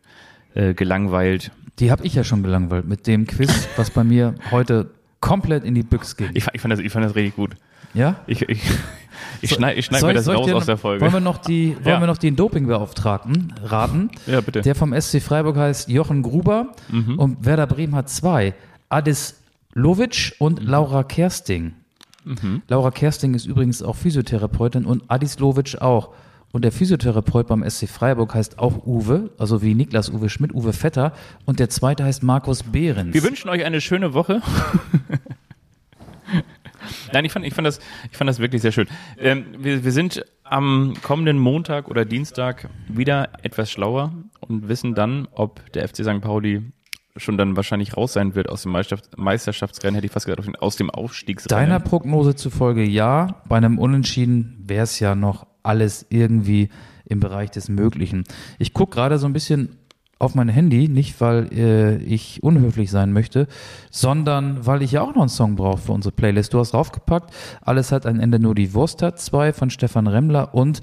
äh, 0.54 0.74
gelangweilt. 0.74 1.52
Die 1.80 1.90
habe 1.90 2.06
ich 2.06 2.14
ja 2.14 2.26
schon 2.26 2.44
gelangweilt 2.44 2.86
mit 2.86 3.08
dem 3.08 3.28
Quiz, 3.28 3.70
was 3.78 3.90
bei 3.90 4.04
mir 4.04 4.36
heute 4.52 4.92
komplett 5.22 5.64
in 5.64 5.76
die 5.76 5.84
Büchs 5.84 6.18
ging. 6.18 6.32
Ich, 6.34 6.46
ich, 6.52 6.60
fand, 6.60 6.74
das, 6.74 6.82
ich 6.82 6.92
fand 6.92 7.06
das 7.06 7.16
richtig 7.16 7.38
gut. 7.38 7.56
Ja? 7.94 8.16
Ich, 8.28 8.42
ich, 8.44 8.62
ich 9.42 9.50
schneide 9.52 9.78
ich 9.80 9.86
schneid 9.86 10.04
mir 10.04 10.14
das 10.14 10.28
raus 10.28 10.46
dir- 10.46 10.56
aus 10.56 10.66
der 10.66 10.78
Folge. 10.78 11.02
Wollen 11.02 11.14
wir 11.14 11.20
noch, 11.20 11.38
die, 11.38 11.76
wollen 11.84 11.86
Ja. 11.96 12.00
wir 12.00 12.08
noch 12.08 12.18
den 12.18 12.36
Dopingbeauftragten 12.36 13.54
raten? 13.64 14.10
Ja, 14.28 14.42
bitte. 14.42 14.62
Der 14.62 14.76
vom 14.76 14.94
SC 15.00 15.20
Freiburg 15.22 15.58
heißt 15.58 15.90
Jochen 15.90 16.22
Gruber 16.24 16.68
Mhm. 16.90 17.20
und 17.20 17.46
Werder 17.46 17.68
Bremen 17.68 17.96
hat 17.96 18.10
zwei. 18.10 18.54
Adis 18.90 19.36
Lovic 19.74 20.34
Mhm. 20.40 20.46
und 20.46 20.64
Laura 20.64 21.04
Kersting. 21.04 21.74
Laura 22.68 22.92
Kersting 22.92 23.34
ist 23.34 23.48
übrigens 23.48 23.82
auch 23.82 23.96
Physiotherapeutin 23.96 24.86
und 24.86 25.04
Adis 25.08 25.40
Lovic 25.40 25.82
auch. 25.82 26.10
Und 26.52 26.64
der 26.64 26.72
Physiotherapeut 26.72 27.48
beim 27.48 27.64
SC 27.68 27.88
Freiburg 27.88 28.36
heißt 28.36 28.60
auch 28.60 28.86
Uwe, 28.86 29.32
also 29.40 29.64
wie 29.64 29.74
Niklas 29.74 30.10
Uwe 30.10 30.30
Schmidt, 30.30 30.54
Uwe 30.54 30.72
Vetter. 30.74 31.14
Und 31.46 31.60
der 31.60 31.70
zweite 31.70 32.04
heißt 32.04 32.22
Markus 32.22 32.62
Behrens. 32.62 33.14
Wir 33.16 33.24
wünschen 33.24 33.50
euch 33.50 33.64
eine 33.66 33.82
schöne 33.82 34.14
Woche. 34.14 34.42
Nein, 37.14 37.26
ich 37.26 37.32
fand, 37.32 37.46
ich 37.46 37.54
fand, 37.54 37.66
das, 37.68 37.80
ich 38.12 38.18
fand 38.18 38.30
das 38.30 38.40
wirklich 38.40 38.62
sehr 38.62 38.72
schön. 38.72 38.88
Ähm, 39.18 39.46
wir, 39.58 39.84
wir 39.84 39.92
sind 39.92 40.26
am 40.44 40.94
kommenden 41.02 41.38
Montag 41.40 41.88
oder 41.90 42.06
Dienstag 42.06 42.70
wieder 42.88 43.30
etwas 43.42 43.72
schlauer 43.72 44.14
und 44.42 44.68
wissen 44.68 44.96
dann, 44.96 45.28
ob 45.32 45.72
der 45.74 45.88
FC 45.88 45.98
St. 46.04 46.22
Pauli 46.22 46.62
schon 47.18 47.38
dann 47.38 47.56
wahrscheinlich 47.58 47.98
raus 47.98 48.14
sein 48.14 48.36
wird 48.36 48.48
aus 48.50 48.64
dem 48.64 48.72
Meisterschaft, 48.72 49.18
Meisterschaftsrennen, 49.18 49.96
hätte 49.96 50.06
ich 50.08 50.12
fast 50.14 50.26
gesagt, 50.26 50.40
aus 50.40 50.46
dem- 50.46 50.56
aus 50.56 50.76
dem 50.78 50.90
Aufstiegsrennen. 50.90 51.70
Deiner 51.70 51.80
Prognose 51.82 52.36
zufolge 52.36 52.84
ja. 52.84 53.42
Bei 53.50 53.58
einem 53.58 53.78
Unentschieden 53.80 54.58
wäre 54.66 54.84
es 54.84 55.00
ja 55.00 55.14
noch 55.16 55.46
alles 55.64 56.06
irgendwie 56.10 56.70
im 57.06 57.20
Bereich 57.20 57.52
des 57.52 57.68
Möglichen. 57.68 58.24
Ich 58.60 58.74
gucke 58.74 58.96
gerade 58.96 59.18
so 59.18 59.28
ein 59.28 59.34
bisschen 59.34 59.76
auf 60.22 60.36
mein 60.36 60.50
Handy, 60.50 60.88
nicht 60.88 61.20
weil 61.20 61.50
äh, 61.54 61.96
ich 61.98 62.42
unhöflich 62.44 62.92
sein 62.92 63.12
möchte, 63.12 63.48
sondern 63.90 64.66
weil 64.66 64.82
ich 64.82 64.92
ja 64.94 65.02
auch 65.02 65.14
noch 65.16 65.22
einen 65.22 65.30
Song 65.30 65.56
brauche 65.56 65.80
für 65.80 65.92
unsere 65.92 66.14
Playlist. 66.14 66.54
Du 66.54 66.60
hast 66.60 66.72
draufgepackt, 66.74 67.34
alles 67.62 67.92
hat 67.92 68.06
ein 68.06 68.20
Ende, 68.20 68.40
nur 68.40 68.56
die 68.56 68.74
Wurst 68.74 69.02
hat 69.02 69.20
zwei 69.20 69.52
von 69.54 69.70
Stefan 69.70 70.08
Remmler 70.08 70.54
und 70.54 70.82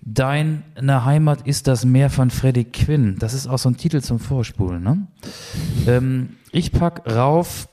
Deine 0.00 0.62
Heimat 1.04 1.46
ist 1.46 1.66
das 1.66 1.84
Meer 1.84 2.08
von 2.08 2.30
Freddie 2.30 2.64
Quinn. 2.64 3.16
Das 3.18 3.34
ist 3.34 3.46
auch 3.48 3.58
so 3.58 3.68
ein 3.68 3.76
Titel 3.76 4.00
zum 4.00 4.20
Vorspulen, 4.20 4.82
ne? 4.82 5.06
Ähm, 5.86 6.36
ich 6.52 6.70
pack 6.72 7.02
rauf. 7.12 7.68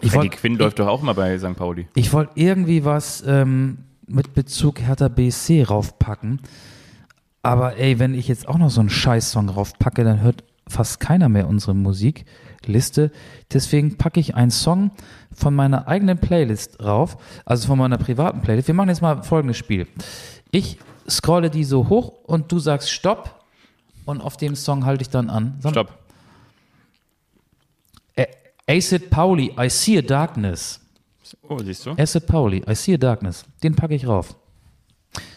Ich 0.00 0.12
Freddy 0.12 0.16
wollt- 0.28 0.32
Quinn 0.32 0.56
läuft 0.56 0.78
doch 0.78 0.86
auch 0.86 1.02
mal 1.02 1.12
bei 1.14 1.36
St. 1.38 1.56
Pauli. 1.56 1.88
Ich 1.96 2.12
wollte 2.12 2.32
irgendwie 2.36 2.84
was 2.84 3.22
ähm, 3.26 3.78
mit 4.06 4.32
Bezug 4.32 4.80
Hertha 4.80 5.08
BSC 5.08 5.64
raufpacken. 5.64 6.40
Aber 7.42 7.76
ey, 7.76 7.98
wenn 7.98 8.14
ich 8.14 8.28
jetzt 8.28 8.46
auch 8.48 8.58
noch 8.58 8.70
so 8.70 8.80
einen 8.80 8.90
Scheiß-Song 8.90 9.48
raufpacke, 9.48 10.04
dann 10.04 10.20
hört 10.20 10.44
fast 10.68 11.00
keiner 11.00 11.28
mehr 11.28 11.48
unsere 11.48 11.74
Musikliste. 11.74 13.10
Deswegen 13.52 13.98
packe 13.98 14.20
ich 14.20 14.34
einen 14.36 14.50
Song 14.52 14.92
von 15.34 15.54
meiner 15.54 15.88
eigenen 15.88 16.18
Playlist 16.18 16.82
rauf, 16.82 17.16
also 17.44 17.66
von 17.66 17.78
meiner 17.78 17.98
privaten 17.98 18.42
Playlist. 18.42 18.68
Wir 18.68 18.74
machen 18.74 18.90
jetzt 18.90 19.02
mal 19.02 19.22
folgendes 19.22 19.56
Spiel. 19.56 19.88
Ich 20.52 20.78
scrolle 21.08 21.50
die 21.50 21.64
so 21.64 21.88
hoch 21.88 22.12
und 22.24 22.52
du 22.52 22.58
sagst 22.60 22.90
Stopp 22.92 23.42
und 24.04 24.20
auf 24.20 24.36
dem 24.36 24.54
Song 24.54 24.84
halte 24.84 25.02
ich 25.02 25.10
dann 25.10 25.28
an. 25.30 25.56
Sag- 25.60 25.72
Stopp. 25.72 25.98
Acid 28.68 29.10
Pauli, 29.10 29.52
I 29.58 29.68
See 29.68 29.98
a 29.98 30.02
Darkness. 30.02 30.80
Oh, 31.48 31.58
siehst 31.58 31.84
du? 31.84 31.90
Acid 31.98 32.26
Pauli, 32.28 32.62
I 32.68 32.74
See 32.76 32.94
a 32.94 32.96
Darkness. 32.96 33.44
Den 33.62 33.74
packe 33.74 33.94
ich 33.96 34.06
rauf. 34.06 34.36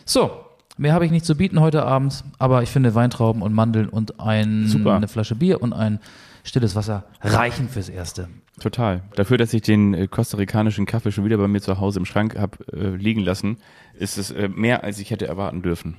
So, 0.05 0.44
mehr 0.77 0.93
habe 0.93 1.05
ich 1.05 1.11
nicht 1.11 1.25
zu 1.25 1.35
bieten 1.35 1.59
heute 1.59 1.83
Abend, 1.83 2.23
aber 2.39 2.63
ich 2.63 2.69
finde 2.69 2.95
Weintrauben 2.95 3.41
und 3.41 3.53
Mandeln 3.53 3.89
und 3.89 4.19
ein, 4.19 4.67
Super. 4.67 4.95
eine 4.95 5.07
Flasche 5.07 5.35
Bier 5.35 5.61
und 5.61 5.73
ein 5.73 5.99
stilles 6.43 6.75
Wasser 6.75 7.05
reichen 7.21 7.69
fürs 7.69 7.89
Erste. 7.89 8.27
Total. 8.59 9.01
Dafür, 9.15 9.37
dass 9.37 9.53
ich 9.53 9.63
den 9.63 9.93
äh, 9.93 10.07
kostarikanischen 10.07 10.85
Kaffee 10.85 11.11
schon 11.11 11.25
wieder 11.25 11.37
bei 11.37 11.47
mir 11.47 11.61
zu 11.61 11.79
Hause 11.79 11.99
im 11.99 12.05
Schrank 12.05 12.37
habe 12.37 12.57
äh, 12.71 12.95
liegen 12.95 13.21
lassen, 13.21 13.57
ist 13.99 14.17
es 14.17 14.31
äh, 14.31 14.47
mehr, 14.47 14.83
als 14.83 14.99
ich 14.99 15.11
hätte 15.11 15.27
erwarten 15.27 15.61
dürfen. 15.61 15.97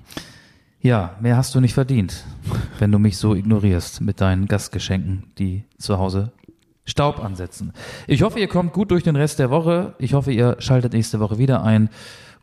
Ja, 0.81 1.17
mehr 1.21 1.37
hast 1.37 1.55
du 1.55 1.61
nicht 1.61 1.75
verdient, 1.75 2.25
wenn 2.79 2.93
du 2.93 2.99
mich 2.99 3.19
so 3.19 3.35
ignorierst 3.35 4.01
mit 4.01 4.21
deinen 4.21 4.47
Gastgeschenken, 4.47 5.25
die 5.39 5.65
zu 5.79 5.99
Hause 5.99 6.33
Staub 6.85 7.23
ansetzen. 7.23 7.73
Ich 8.07 8.23
hoffe, 8.23 8.39
ihr 8.39 8.47
kommt 8.47 8.73
gut 8.73 8.93
durch 8.93 9.03
den 9.03 9.17
Rest 9.17 9.41
der 9.41 9.51
Woche. 9.51 9.95
Ich 9.99 10.15
hoffe, 10.15 10.33
ihr 10.33 10.57
schaltet 10.61 10.93
nächste 10.93 11.19
Woche 11.19 11.37
wieder 11.39 11.65
ein. 11.65 11.91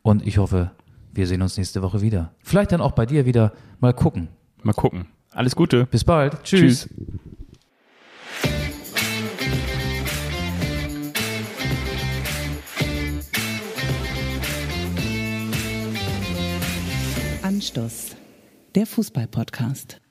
Und 0.02 0.28
ich 0.28 0.38
hoffe, 0.38 0.72
wir 1.14 1.28
sehen 1.28 1.42
uns 1.42 1.58
nächste 1.58 1.82
Woche 1.82 2.02
wieder. 2.02 2.34
Vielleicht 2.40 2.72
dann 2.72 2.82
auch 2.82 2.94
bei 2.94 3.06
dir 3.06 3.26
wieder. 3.26 3.54
Mal 3.80 3.94
gucken. 3.94 4.30
Mal 4.64 4.74
gucken. 4.74 5.08
Alles 5.32 5.56
Gute. 5.56 5.86
Bis 5.86 6.04
bald. 6.04 6.44
Tschüss. 6.44 6.88
Tschüss. 6.88 7.24
Anstoß, 17.44 18.16
der 18.74 18.86
Fußball-Podcast. 18.86 20.03